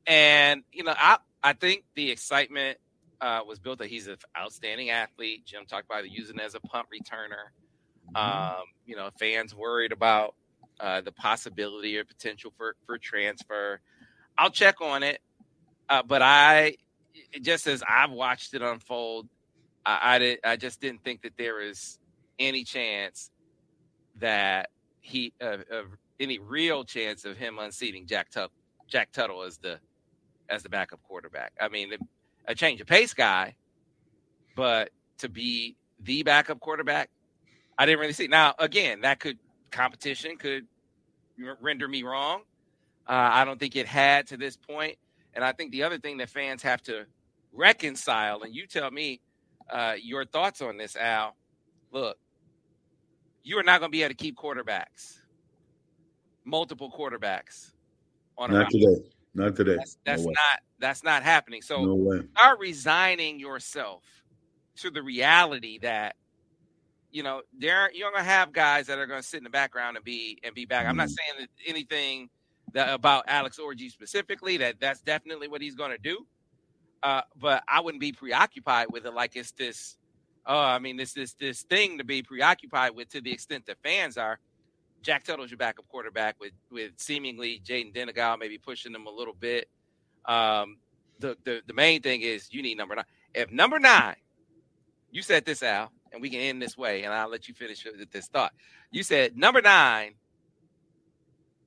and 0.06 0.62
you 0.72 0.84
know 0.84 0.94
I 0.96 1.18
I 1.42 1.52
think 1.52 1.84
the 1.94 2.10
excitement 2.10 2.78
uh, 3.20 3.42
was 3.46 3.58
built 3.58 3.80
that 3.80 3.90
he's 3.90 4.06
an 4.06 4.16
outstanding 4.36 4.88
athlete. 4.88 5.44
Jim 5.44 5.66
talked 5.66 5.84
about 5.84 6.10
using 6.10 6.40
as 6.40 6.54
a 6.54 6.60
punt 6.60 6.86
returner. 6.90 7.50
Mm-hmm. 8.14 8.60
Um, 8.60 8.64
you 8.86 8.96
know, 8.96 9.10
fans 9.18 9.54
worried 9.54 9.92
about 9.92 10.34
uh, 10.80 11.00
the 11.00 11.12
possibility 11.12 11.96
or 11.98 12.04
potential 12.04 12.52
for 12.56 12.74
for 12.86 12.98
transfer. 12.98 13.80
I'll 14.38 14.50
check 14.50 14.80
on 14.80 15.02
it, 15.02 15.20
uh, 15.88 16.02
but 16.02 16.22
I 16.22 16.76
just 17.40 17.66
as 17.66 17.82
I've 17.88 18.10
watched 18.10 18.54
it 18.54 18.62
unfold, 18.62 19.28
I, 19.84 20.14
I 20.14 20.18
did 20.18 20.38
I 20.44 20.56
just 20.56 20.80
didn't 20.80 21.04
think 21.04 21.22
that 21.22 21.32
there 21.36 21.60
is 21.60 21.98
any 22.38 22.64
chance 22.64 23.30
that 24.16 24.70
he 25.00 25.32
uh, 25.40 25.58
of 25.70 25.86
any 26.18 26.38
real 26.38 26.84
chance 26.84 27.24
of 27.24 27.36
him 27.36 27.58
unseating 27.58 28.06
Jack 28.06 28.30
Tut- 28.30 28.52
Jack 28.88 29.12
Tuttle 29.12 29.42
as 29.42 29.58
the 29.58 29.78
as 30.48 30.62
the 30.62 30.68
backup 30.68 31.02
quarterback. 31.02 31.52
I 31.60 31.68
mean, 31.68 31.92
a 32.46 32.54
change 32.54 32.80
of 32.80 32.86
pace 32.86 33.14
guy, 33.14 33.54
but 34.56 34.90
to 35.18 35.28
be 35.28 35.76
the 36.00 36.22
backup 36.22 36.60
quarterback, 36.60 37.10
I 37.80 37.86
didn't 37.86 38.00
really 38.00 38.12
see. 38.12 38.26
Now, 38.26 38.54
again, 38.58 39.00
that 39.00 39.20
could 39.20 39.38
competition 39.70 40.36
could 40.36 40.66
render 41.62 41.88
me 41.88 42.02
wrong. 42.02 42.42
Uh, 43.08 43.30
I 43.32 43.46
don't 43.46 43.58
think 43.58 43.74
it 43.74 43.86
had 43.86 44.26
to 44.26 44.36
this 44.36 44.54
point. 44.54 44.98
And 45.32 45.42
I 45.42 45.52
think 45.52 45.72
the 45.72 45.82
other 45.84 45.96
thing 45.96 46.18
that 46.18 46.28
fans 46.28 46.62
have 46.62 46.82
to 46.82 47.06
reconcile, 47.54 48.42
and 48.42 48.54
you 48.54 48.66
tell 48.66 48.90
me 48.90 49.22
uh, 49.70 49.94
your 49.98 50.26
thoughts 50.26 50.60
on 50.60 50.76
this, 50.76 50.94
Al. 50.94 51.34
Look, 51.90 52.18
you 53.44 53.58
are 53.58 53.62
not 53.62 53.80
going 53.80 53.90
to 53.90 53.96
be 53.96 54.02
able 54.02 54.10
to 54.10 54.14
keep 54.14 54.36
quarterbacks, 54.36 55.20
multiple 56.44 56.92
quarterbacks 56.94 57.72
on 58.36 58.50
not 58.52 58.68
today. 58.68 59.08
Not 59.32 59.56
today. 59.56 59.76
That's, 59.76 59.96
that's 60.04 60.24
no 60.24 60.28
not 60.28 60.60
that's 60.80 61.02
not 61.02 61.22
happening. 61.22 61.62
So 61.62 61.82
no 61.82 62.22
start 62.36 62.58
resigning 62.58 63.40
yourself 63.40 64.02
to 64.76 64.90
the 64.90 65.02
reality 65.02 65.78
that 65.78 66.16
you 67.12 67.22
know, 67.22 67.42
there 67.58 67.90
you're 67.92 68.10
gonna 68.10 68.24
have 68.24 68.52
guys 68.52 68.86
that 68.86 68.98
are 68.98 69.06
gonna 69.06 69.22
sit 69.22 69.38
in 69.38 69.44
the 69.44 69.50
background 69.50 69.96
and 69.96 70.04
be 70.04 70.38
and 70.42 70.54
be 70.54 70.64
back. 70.64 70.86
I'm 70.86 70.96
not 70.96 71.08
mm-hmm. 71.08 71.36
saying 71.36 71.48
that 71.64 71.70
anything 71.70 72.30
that 72.72 72.92
about 72.92 73.24
Alex 73.26 73.58
Orji 73.58 73.90
specifically 73.90 74.56
that 74.58 74.76
that's 74.80 75.00
definitely 75.00 75.48
what 75.48 75.60
he's 75.60 75.74
gonna 75.74 75.98
do. 75.98 76.26
Uh, 77.02 77.22
but 77.38 77.64
I 77.66 77.80
wouldn't 77.80 78.00
be 78.00 78.12
preoccupied 78.12 78.88
with 78.90 79.06
it 79.06 79.14
like 79.14 79.34
it's 79.34 79.52
this. 79.52 79.96
Oh, 80.46 80.58
I 80.58 80.78
mean, 80.78 80.96
this 80.96 81.12
this 81.12 81.34
this 81.34 81.62
thing 81.62 81.98
to 81.98 82.04
be 82.04 82.22
preoccupied 82.22 82.94
with 82.94 83.08
to 83.10 83.20
the 83.20 83.32
extent 83.32 83.66
that 83.66 83.78
fans 83.82 84.16
are. 84.16 84.38
Jack 85.02 85.24
Tuttle's 85.24 85.50
your 85.50 85.56
backup 85.56 85.88
quarterback 85.88 86.36
with 86.38 86.52
with 86.70 86.92
seemingly 86.96 87.60
Jayden 87.64 87.94
Denegal 87.94 88.38
maybe 88.38 88.58
pushing 88.58 88.94
him 88.94 89.06
a 89.06 89.10
little 89.10 89.34
bit. 89.34 89.68
Um, 90.26 90.76
the, 91.18 91.36
the 91.44 91.62
the 91.66 91.72
main 91.72 92.02
thing 92.02 92.20
is 92.20 92.52
you 92.52 92.62
need 92.62 92.76
number 92.76 92.94
nine. 92.94 93.06
If 93.34 93.50
number 93.50 93.78
nine, 93.78 94.16
you 95.10 95.22
said 95.22 95.44
this, 95.44 95.62
Al 95.62 95.90
and 96.12 96.20
we 96.20 96.30
can 96.30 96.40
end 96.40 96.60
this 96.60 96.76
way, 96.76 97.04
and 97.04 97.12
I'll 97.12 97.28
let 97.28 97.48
you 97.48 97.54
finish 97.54 97.84
with 97.84 98.10
this 98.10 98.26
thought. 98.28 98.52
You 98.90 99.02
said 99.02 99.36
number 99.36 99.60
nine, 99.60 100.14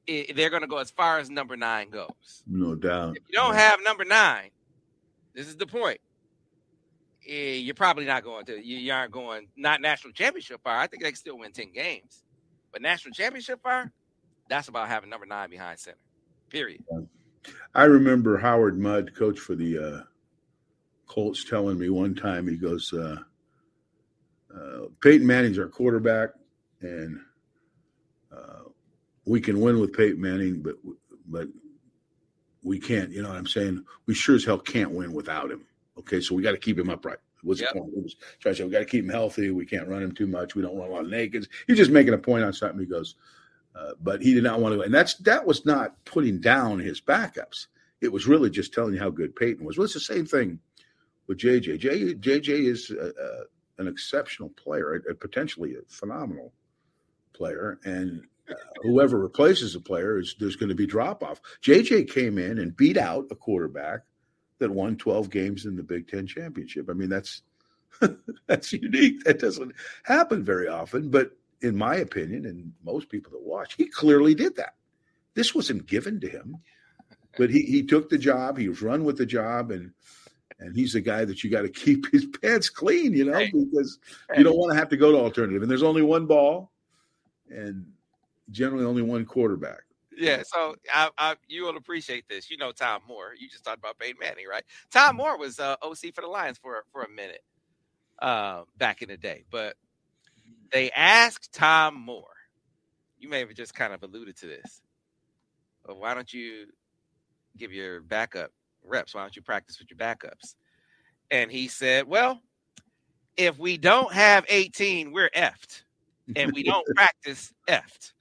it, 0.06 0.36
they're 0.36 0.50
going 0.50 0.62
to 0.62 0.68
go 0.68 0.78
as 0.78 0.92
far 0.92 1.20
as 1.20 1.30
number 1.30 1.56
nine 1.56 1.90
goes. 1.90 2.44
No 2.46 2.76
doubt. 2.76 3.18
If 3.18 3.24
you 3.30 3.38
don't 3.38 3.56
have 3.56 3.80
number 3.84 4.04
nine, 4.04 4.50
this 5.34 5.48
is 5.48 5.56
the 5.56 5.68
point. 5.68 6.00
Eh, 7.28 7.54
you're 7.54 7.74
probably 7.76 8.06
not 8.06 8.24
going 8.24 8.46
to. 8.46 8.66
You, 8.66 8.92
aren't 8.92 9.12
going. 9.12 9.48
Not 9.56 9.82
national 9.82 10.14
championship 10.14 10.62
fire. 10.62 10.80
I 10.80 10.88
think 10.88 11.04
they 11.04 11.10
can 11.10 11.16
still 11.16 11.38
win 11.38 11.54
ten 11.54 11.72
games, 11.72 12.24
but 12.72 12.82
national 12.82 13.14
championship 13.14 13.62
fire, 13.64 13.92
that's 14.50 14.68
about 14.68 14.90
having 14.90 15.10
number 15.10 15.26
nine 15.26 15.50
behind 15.50 15.80
center. 15.80 15.98
Period. 16.50 16.84
I 17.74 17.86
remember 17.86 18.38
Howard 18.38 18.78
Mudd, 18.78 19.16
coach 19.16 19.40
for 19.40 19.56
the 19.56 19.78
uh, 19.78 20.04
Colts, 21.08 21.46
telling 21.46 21.80
me 21.80 21.90
one 21.90 22.14
time. 22.14 22.48
He 22.48 22.58
goes. 22.58 22.92
Uh, 22.92 23.18
uh, 24.56 24.88
Peyton 25.02 25.26
Manning's 25.26 25.58
our 25.58 25.68
quarterback, 25.68 26.30
and 26.82 27.20
uh, 28.32 28.70
we 29.26 29.42
can 29.42 29.60
win 29.60 29.80
with 29.80 29.94
Peyton 29.94 30.22
Manning, 30.22 30.62
but 30.62 30.76
but 31.28 31.48
we 32.64 32.80
can't. 32.80 33.12
You 33.12 33.22
know 33.22 33.30
what 33.30 33.38
I'm 33.38 33.48
saying? 33.48 33.84
We 34.06 34.14
sure 34.14 34.36
as 34.36 34.46
hell 34.46 34.60
can't 34.60 34.92
win 34.92 35.14
without 35.14 35.52
him. 35.52 35.66
Okay, 36.00 36.22
so 36.22 36.36
we 36.36 36.44
got 36.44 36.52
to 36.52 36.58
keep 36.58 36.78
him 36.78 36.90
upright. 36.90 37.20
What's 37.42 37.62
yep. 37.62 37.74
the 37.74 37.82
point? 37.82 37.94
Was 37.96 38.16
trying 38.40 38.56
to 38.56 38.58
say 38.58 38.64
we 38.64 38.72
got 38.72 38.80
to 38.80 38.86
keep 38.86 39.04
him 39.04 39.10
healthy. 39.10 39.52
We 39.52 39.66
can't 39.66 39.88
run 39.88 40.02
him 40.02 40.14
too 40.14 40.28
much. 40.28 40.56
We 40.56 40.62
don't 40.62 40.78
run 40.78 40.90
a 40.90 40.94
lot 40.94 41.06
of 41.06 41.12
nakeds. 41.12 41.48
He's 41.68 41.78
just 41.78 41.92
making 41.92 42.14
a 42.14 42.18
point 42.18 42.44
on 42.44 42.54
something. 42.54 42.80
He 42.80 42.86
goes, 42.86 43.16
uh, 43.76 43.92
but 44.02 44.22
he 44.22 44.34
did 44.34 44.44
not 44.44 44.60
want 44.60 44.76
to. 44.76 44.82
And 44.82 44.94
that's 44.94 45.16
that 45.16 45.46
was 45.46 45.66
not 45.66 46.04
putting 46.06 46.40
down 46.40 46.80
his 46.80 47.02
backups. 47.02 47.68
It 48.02 48.12
was 48.12 48.28
really 48.28 48.50
just 48.50 48.74
telling 48.74 48.94
you 48.94 49.00
how 49.00 49.10
good 49.10 49.36
Peyton 49.36 49.66
was. 49.66 49.78
Well, 49.78 49.86
it's 49.86 49.94
the 49.94 50.00
same 50.00 50.26
thing 50.26 50.60
with 51.28 51.38
JJ. 51.38 51.80
J, 51.80 52.14
JJ 52.16 52.50
is 52.50 52.92
uh, 52.92 53.12
uh 53.22 53.44
an 53.78 53.88
exceptional 53.88 54.50
player, 54.50 54.96
a, 54.96 55.12
a 55.12 55.16
potentially 55.16 55.76
a 55.76 55.82
phenomenal 55.88 56.54
player, 57.34 57.80
and 57.84 58.24
uh, 58.50 58.54
whoever 58.82 59.18
replaces 59.18 59.76
a 59.76 59.80
player 59.80 60.20
is 60.20 60.36
there's 60.40 60.56
going 60.56 60.70
to 60.70 60.76
be 60.76 60.86
drop 60.86 61.24
off. 61.24 61.42
JJ 61.62 62.12
came 62.12 62.38
in 62.38 62.60
and 62.60 62.76
beat 62.76 62.98
out 62.98 63.28
a 63.32 63.36
quarterback 63.36 64.02
that 64.60 64.72
won 64.72 64.96
12 64.96 65.30
games 65.30 65.66
in 65.66 65.76
the 65.76 65.84
Big 65.84 66.08
Ten 66.08 66.28
championship. 66.28 66.90
I 66.90 66.94
mean, 66.94 67.10
that's 67.10 67.42
that's 68.48 68.74
unique. 68.74 69.24
That 69.24 69.40
doesn't 69.40 69.74
happen 70.04 70.44
very 70.44 70.68
often, 70.68 71.10
but 71.10 71.32
in 71.62 71.76
my 71.76 71.96
opinion, 71.96 72.46
and 72.46 72.74
most 72.84 73.10
people 73.10 73.32
that 73.32 73.42
watch, 73.42 73.76
he 73.76 73.88
clearly 73.88 74.36
did 74.36 74.56
that. 74.58 74.76
This 75.34 75.56
wasn't 75.56 75.88
given 75.88 76.20
to 76.20 76.30
him, 76.30 76.58
but 77.38 77.50
he 77.50 77.62
he 77.62 77.84
took 77.84 78.10
the 78.10 78.18
job. 78.18 78.58
He 78.58 78.70
was 78.70 78.82
run 78.82 79.04
with 79.04 79.18
the 79.18 79.26
job, 79.26 79.72
and 79.72 79.92
and 80.64 80.76
he's 80.76 80.94
the 80.94 81.02
guy 81.02 81.26
that 81.26 81.44
you 81.44 81.50
got 81.50 81.64
to 81.64 81.70
keep 81.70 82.10
his 82.12 82.26
pants 82.26 82.70
clean, 82.70 83.14
you 83.14 83.26
know, 83.26 83.34
right. 83.34 83.52
because 83.52 84.00
right. 84.30 84.38
you 84.38 84.44
don't 84.44 84.58
want 84.58 84.72
to 84.72 84.80
have 84.80 84.90
to 84.90 84.98
go 84.98 85.12
to 85.12 85.18
alternative. 85.18 85.62
And 85.62 85.70
there's 85.70 85.84
only 85.84 86.02
one 86.02 86.26
ball, 86.26 86.72
and 87.50 87.86
generally 88.50 88.86
only 88.86 89.02
one 89.02 89.26
quarterback. 89.26 89.82
Yeah, 90.16 90.44
so 90.46 90.76
I, 90.94 91.10
I, 91.18 91.36
you 91.48 91.64
will 91.64 91.76
appreciate 91.76 92.30
this. 92.30 92.50
You 92.50 92.58
know 92.58 92.72
Tom 92.72 93.02
Moore. 93.08 93.34
You 93.38 93.50
just 93.50 93.66
talked 93.66 93.80
about 93.80 93.98
Peyton 93.98 94.18
Manning, 94.22 94.46
right? 94.48 94.64
Tom 94.92 95.18
Moore 95.18 95.38
was 95.38 95.60
uh, 95.60 95.76
OC 95.82 96.14
for 96.14 96.22
the 96.22 96.28
Lions 96.28 96.58
for 96.58 96.84
for 96.92 97.04
a 97.04 97.10
minute 97.10 97.44
uh, 98.20 98.64
back 98.78 99.02
in 99.02 99.10
the 99.10 99.18
day, 99.18 99.44
but 99.50 99.76
they 100.72 100.92
asked 100.92 101.52
Tom 101.52 101.96
Moore. 102.00 102.28
You 103.20 103.28
may 103.28 103.40
have 103.40 103.54
just 103.54 103.74
kind 103.74 103.94
of 103.94 104.04
alluded 104.04 104.38
to 104.38 104.48
this. 104.48 104.82
Well, 105.88 105.98
why 105.98 106.14
don't 106.14 106.32
you 106.32 106.68
give 107.58 107.74
your 107.74 108.02
backup 108.02 108.52
reps. 108.86 109.16
Why 109.16 109.22
don't 109.22 109.36
you 109.36 109.42
practice 109.42 109.80
with 109.80 109.90
your 109.90 109.98
backups? 109.98 110.56
And 111.32 111.52
he 111.52 111.68
said, 111.68 112.08
Well, 112.08 112.42
if 113.38 113.58
we 113.58 113.78
don't 113.78 114.14
have 114.14 114.46
18, 114.48 115.12
we're 115.12 115.30
effed. 115.32 115.84
And 116.36 116.54
we 116.54 116.64
don't 116.64 116.86
practice 116.96 117.54
effed. 117.68 118.14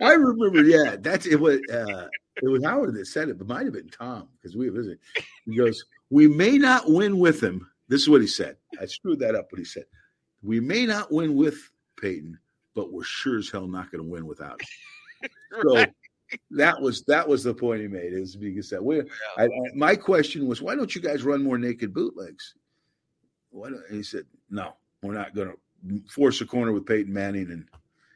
I 0.00 0.12
remember, 0.12 0.62
yeah, 0.62 0.96
that's 0.98 1.26
it 1.26 1.40
was 1.40 1.60
uh 1.72 2.06
it 2.42 2.48
was 2.48 2.64
Howard 2.64 2.94
that 2.94 3.06
said 3.06 3.28
it, 3.28 3.38
but 3.38 3.48
might 3.48 3.64
have 3.64 3.72
been 3.72 3.88
Tom 3.88 4.28
because 4.36 4.56
we 4.56 4.70
were 4.70 4.76
visiting. 4.76 4.98
He 5.44 5.56
goes, 5.56 5.84
"We 6.10 6.28
may 6.28 6.56
not 6.56 6.88
win 6.90 7.18
with 7.18 7.42
him." 7.42 7.68
This 7.88 8.02
is 8.02 8.08
what 8.08 8.20
he 8.20 8.26
said. 8.26 8.56
I 8.80 8.86
screwed 8.86 9.18
that 9.20 9.34
up, 9.34 9.48
but 9.50 9.58
he 9.58 9.64
said, 9.64 9.84
"We 10.42 10.60
may 10.60 10.86
not 10.86 11.10
win 11.10 11.34
with 11.34 11.58
Peyton, 12.00 12.38
but 12.74 12.92
we're 12.92 13.02
sure 13.02 13.38
as 13.38 13.50
hell 13.50 13.66
not 13.66 13.90
going 13.90 14.04
to 14.04 14.08
win 14.08 14.26
without 14.26 14.60
him." 14.60 14.68
Right. 15.50 15.92
That 16.50 16.80
was 16.80 17.04
that 17.04 17.28
was 17.28 17.44
the 17.44 17.54
point 17.54 17.80
he 17.80 17.88
made. 17.88 18.12
Is 18.12 18.36
because 18.36 18.70
that 18.70 18.84
we, 18.84 19.00
I, 19.36 19.44
I, 19.44 19.48
my 19.74 19.96
question 19.96 20.46
was, 20.46 20.60
why 20.60 20.74
don't 20.74 20.94
you 20.94 21.00
guys 21.00 21.22
run 21.22 21.42
more 21.42 21.58
naked 21.58 21.94
bootlegs? 21.94 22.54
Why 23.50 23.70
don't, 23.70 23.82
he 23.90 24.02
said, 24.02 24.24
no, 24.50 24.74
we're 25.02 25.14
not 25.14 25.34
going 25.34 25.48
to 25.48 26.02
force 26.10 26.40
a 26.40 26.46
corner 26.46 26.72
with 26.72 26.86
Peyton 26.86 27.12
Manning 27.12 27.50
and 27.50 27.66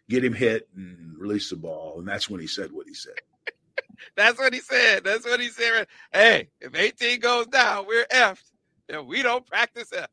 get 0.09 0.25
him 0.25 0.35
hit 0.35 0.69
and 0.77 1.17
release 1.19 1.51
the 1.51 1.57
ball. 1.57 1.99
And 1.99 2.07
that's 2.07 2.29
when 2.29 2.41
he 2.41 2.47
said 2.47 2.71
what 2.73 2.87
he 2.87 2.95
said. 2.95 3.15
That's 4.17 4.37
what 4.37 4.53
he 4.53 4.59
said. 4.59 5.05
That's 5.05 5.25
what 5.25 5.39
he 5.39 5.49
said. 5.49 5.87
Hey, 6.13 6.49
if 6.61 6.75
18 6.75 7.21
goes 7.21 7.47
down, 7.47 7.87
we're 7.87 8.05
effed. 8.07 8.51
And 8.89 9.07
we 9.07 9.23
don't 9.23 9.47
practice 9.47 9.93
F. 9.97 10.09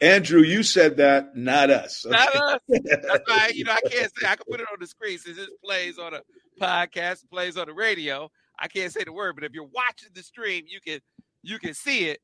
Andrew, 0.00 0.40
you 0.40 0.62
said 0.62 0.96
that, 0.96 1.36
not 1.36 1.70
us. 1.70 2.04
Not 2.06 2.34
us. 2.34 2.60
That's 2.68 3.28
why, 3.28 3.52
you 3.54 3.64
know, 3.64 3.72
I 3.72 3.80
can't 3.88 4.12
say 4.16 4.26
I 4.26 4.36
can 4.36 4.44
put 4.50 4.60
it 4.60 4.66
on 4.72 4.78
the 4.80 4.86
screen 4.86 5.18
since 5.18 5.38
it 5.38 5.50
plays 5.62 5.98
on 5.98 6.14
a 6.14 6.20
podcast, 6.60 7.28
plays 7.30 7.56
on 7.56 7.66
the 7.66 7.74
radio. 7.74 8.30
I 8.58 8.68
can't 8.68 8.92
say 8.92 9.04
the 9.04 9.12
word, 9.12 9.34
but 9.34 9.44
if 9.44 9.52
you're 9.52 9.64
watching 9.72 10.10
the 10.14 10.22
stream, 10.22 10.64
you 10.68 10.80
can 10.80 11.00
you 11.42 11.58
can 11.58 11.74
see 11.74 12.06
it. 12.06 12.20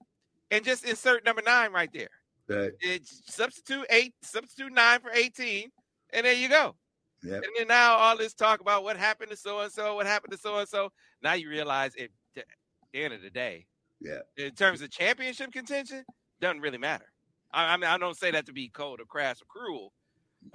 And 0.50 0.64
just 0.64 0.84
insert 0.84 1.24
number 1.24 1.42
nine 1.44 1.72
right 1.72 1.90
there. 1.92 2.08
That- 2.48 2.74
It's 2.80 3.22
substitute 3.32 3.86
eight, 3.90 4.14
substitute 4.22 4.72
nine 4.72 5.00
for 5.00 5.10
18, 5.12 5.70
and 6.12 6.26
there 6.26 6.32
you 6.34 6.48
go. 6.48 6.74
Yep. 7.22 7.34
And 7.34 7.44
then 7.58 7.68
now 7.68 7.96
all 7.96 8.16
this 8.16 8.34
talk 8.34 8.60
about 8.60 8.82
what 8.82 8.96
happened 8.96 9.30
to 9.30 9.36
so 9.36 9.60
and 9.60 9.70
so, 9.70 9.94
what 9.94 10.06
happened 10.06 10.32
to 10.32 10.38
so 10.38 10.58
and 10.58 10.68
so. 10.68 10.90
Now 11.22 11.34
you 11.34 11.48
realize 11.50 11.94
it 11.96 12.10
at 12.36 12.44
the 12.92 12.98
end 13.04 13.12
of 13.14 13.22
the 13.22 13.30
day, 13.30 13.66
Yeah. 14.00 14.20
in 14.38 14.52
terms 14.54 14.80
of 14.80 14.90
championship 14.90 15.52
contention, 15.52 16.04
doesn't 16.40 16.60
really 16.60 16.78
matter. 16.78 17.04
I, 17.52 17.74
I 17.74 17.76
mean, 17.76 17.90
I 17.90 17.98
don't 17.98 18.16
say 18.16 18.30
that 18.30 18.46
to 18.46 18.52
be 18.52 18.68
cold 18.70 19.00
or 19.00 19.04
crass 19.04 19.42
or 19.42 19.44
cruel, 19.46 19.92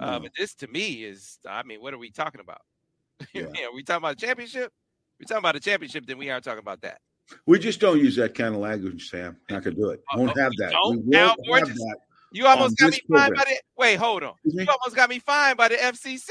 uh, 0.00 0.18
but 0.18 0.32
this 0.36 0.54
to 0.56 0.66
me 0.66 1.04
is, 1.04 1.38
I 1.48 1.62
mean, 1.62 1.80
what 1.80 1.94
are 1.94 1.98
we 1.98 2.10
talking 2.10 2.40
about? 2.40 2.62
Yeah. 3.32 3.42
yeah, 3.54 3.66
we 3.74 3.82
talking 3.82 3.98
about 3.98 4.12
a 4.14 4.26
championship. 4.26 4.72
We 5.18 5.24
talking 5.26 5.38
about 5.38 5.56
a 5.56 5.60
championship, 5.60 6.06
then 6.06 6.18
we 6.18 6.30
are 6.30 6.40
talking 6.40 6.58
about 6.60 6.82
that. 6.82 7.00
We 7.46 7.58
just 7.58 7.80
don't 7.80 7.98
use 7.98 8.14
that 8.16 8.34
kind 8.34 8.54
of 8.54 8.60
language, 8.60 9.08
Sam. 9.08 9.36
Not 9.50 9.64
gonna 9.64 9.74
do 9.76 9.90
it. 9.90 10.02
Won't 10.14 10.30
Uh, 10.36 10.42
have 10.42 10.52
that. 10.58 10.70
don't? 10.70 11.04
We 11.04 11.16
won't 11.16 11.28
have 11.28 11.36
Borges? 11.46 11.74
that. 11.76 11.96
You 12.32 12.46
almost 12.46 12.76
got 12.78 12.90
me 12.90 13.00
fined 13.10 13.34
by 13.34 13.44
the. 13.44 13.60
Wait, 13.78 13.96
hold 13.96 14.22
on. 14.22 14.34
You 14.44 14.66
almost 14.68 14.94
got 14.94 15.08
me 15.08 15.18
fined 15.18 15.56
by 15.56 15.68
the 15.68 15.76
FCC. 15.76 16.28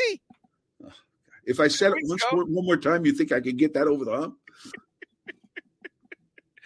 If 1.45 1.59
I 1.59 1.67
said 1.67 1.91
it 1.91 1.97
once 2.03 2.23
more, 2.31 2.45
one 2.45 2.65
more 2.65 2.77
time, 2.77 3.05
you 3.05 3.11
think 3.11 3.31
I 3.31 3.39
could 3.39 3.57
get 3.57 3.73
that 3.73 3.87
over 3.87 4.05
the 4.05 4.15
hump? 4.17 4.37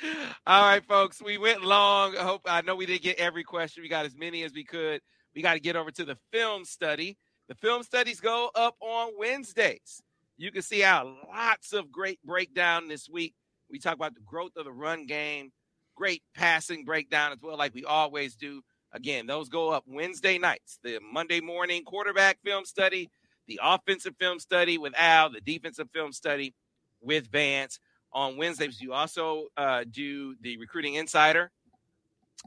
All 0.47 0.63
right, 0.63 0.83
folks. 0.85 1.21
We 1.21 1.37
went 1.37 1.63
long. 1.63 2.15
I 2.17 2.23
hope 2.23 2.41
I 2.45 2.61
know 2.61 2.75
we 2.75 2.85
didn't 2.85 3.01
get 3.01 3.19
every 3.19 3.43
question. 3.43 3.83
We 3.83 3.89
got 3.89 4.05
as 4.05 4.15
many 4.15 4.43
as 4.43 4.53
we 4.53 4.63
could. 4.63 5.01
We 5.35 5.41
got 5.41 5.53
to 5.55 5.59
get 5.59 5.75
over 5.75 5.91
to 5.91 6.05
the 6.05 6.17
film 6.31 6.63
study. 6.65 7.17
The 7.49 7.55
film 7.55 7.83
studies 7.83 8.19
go 8.19 8.49
up 8.55 8.75
on 8.79 9.11
Wednesdays. 9.17 10.01
You 10.39 10.53
can 10.53 10.61
see 10.61 10.79
how 10.79 11.17
lots 11.27 11.73
of 11.73 11.91
great 11.91 12.23
breakdown 12.23 12.87
this 12.87 13.09
week. 13.09 13.33
We 13.69 13.77
talk 13.77 13.95
about 13.95 14.13
the 14.13 14.21
growth 14.21 14.53
of 14.55 14.63
the 14.63 14.71
run 14.71 15.05
game, 15.05 15.51
great 15.97 16.23
passing 16.33 16.85
breakdown 16.85 17.33
as 17.33 17.39
well, 17.41 17.57
like 17.57 17.75
we 17.75 17.83
always 17.83 18.37
do. 18.37 18.61
Again, 18.93 19.27
those 19.27 19.49
go 19.49 19.71
up 19.71 19.83
Wednesday 19.85 20.37
nights. 20.37 20.79
The 20.81 21.01
Monday 21.01 21.41
morning 21.41 21.83
quarterback 21.83 22.39
film 22.41 22.63
study, 22.63 23.09
the 23.47 23.59
offensive 23.61 24.15
film 24.17 24.39
study 24.39 24.77
with 24.77 24.93
Al, 24.97 25.29
the 25.29 25.41
defensive 25.41 25.89
film 25.93 26.13
study 26.13 26.55
with 27.01 27.29
Vance 27.29 27.81
on 28.13 28.37
Wednesdays. 28.37 28.79
You 28.79 28.93
also 28.93 29.47
uh, 29.57 29.83
do 29.91 30.35
the 30.39 30.55
recruiting 30.55 30.93
insider, 30.93 31.51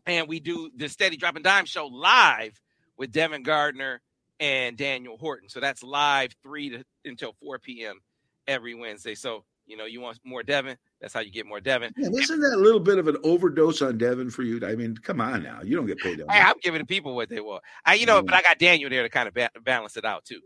and 0.07 0.29
we 0.29 0.41
do 0.41 0.71
the 0.75 0.89
steady 0.89 1.19
drop 1.19 1.37
and 1.37 1.45
dime 1.45 1.67
show 1.67 1.89
live 1.89 2.59
with 2.97 3.13
Devin 3.13 3.43
Gardner 3.43 4.01
and 4.43 4.77
Daniel 4.77 5.17
Horton. 5.17 5.49
So 5.49 5.61
that's 5.61 5.83
live 5.85 6.35
three 6.43 6.69
to 6.71 6.85
until 7.05 7.33
four 7.41 7.59
p.m. 7.59 8.01
every 8.49 8.75
Wednesday. 8.75 9.15
So 9.15 9.45
you 9.67 9.77
know 9.77 9.85
you 9.87 10.01
want 10.01 10.19
more 10.25 10.43
Devin. 10.43 10.77
That's 11.01 11.15
how 11.15 11.21
you 11.21 11.31
get 11.31 11.47
more 11.47 11.61
Devin. 11.61 11.93
Man, 11.97 12.13
isn't 12.13 12.41
that 12.41 12.53
a 12.55 12.57
little 12.61 12.81
bit 12.81 12.99
of 12.99 13.07
an 13.09 13.17
overdose 13.23 13.81
on 13.81 13.97
Devin 13.99 14.31
for 14.31 14.43
you? 14.43 14.61
I 14.67 14.75
mean, 14.75 14.97
come 14.97 15.21
on 15.21 15.43
now. 15.45 15.61
You 15.63 15.77
don't 15.77 15.87
get 15.87 15.99
paid 15.99 16.19
Hey. 16.19 16.41
I'm 16.41 16.55
giving 16.61 16.81
the 16.81 16.87
people 16.87 17.15
what 17.15 17.29
they 17.29 17.41
want. 17.41 17.63
I, 17.87 17.95
you 17.95 18.05
know, 18.07 18.21
Mm. 18.21 18.27
but 18.27 18.35
I 18.35 18.43
got 18.43 18.59
Daniel 18.59 18.91
there 18.91 19.03
to 19.05 19.09
kind 19.09 19.29
of 19.29 19.35
ba- 19.35 19.51
balance 19.65 19.97
it 19.97 20.05
out 20.05 20.25
too. 20.25 20.41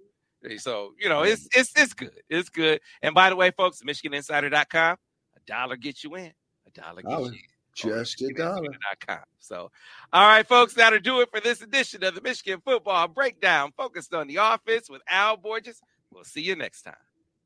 So 0.58 0.92
you 1.00 1.08
know, 1.08 1.22
it's 1.22 1.48
it's 1.56 1.72
it's 1.76 1.92
good. 1.94 2.10
It's 2.28 2.48
good. 2.50 2.80
And 3.02 3.14
by 3.14 3.30
the 3.30 3.36
way, 3.36 3.50
folks, 3.50 3.80
MichiganInsider.com, 3.82 4.96
a 5.36 5.40
dollar 5.46 5.76
gets 5.76 6.04
you 6.04 6.14
in, 6.16 6.32
a 6.66 6.70
dollar 6.80 7.02
gets 7.02 7.14
Dollar. 7.14 7.26
you 7.28 7.32
in. 7.32 7.55
Oh, 7.84 7.88
Just 8.04 8.22
a 8.22 8.32
dollar. 8.32 9.24
So, 9.38 9.70
all 10.12 10.26
right, 10.28 10.46
folks, 10.46 10.74
that'll 10.74 10.98
do 10.98 11.20
it 11.20 11.28
for 11.30 11.40
this 11.40 11.62
edition 11.62 12.02
of 12.04 12.14
the 12.14 12.20
Michigan 12.20 12.60
Football 12.64 13.08
Breakdown, 13.08 13.72
focused 13.76 14.14
on 14.14 14.26
the 14.26 14.36
offense 14.36 14.88
with 14.88 15.02
Al 15.08 15.36
Borges. 15.36 15.80
We'll 16.10 16.24
see 16.24 16.40
you 16.40 16.56
next 16.56 16.82
time. 16.82 16.94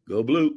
Go 0.09 0.23
blue. 0.23 0.57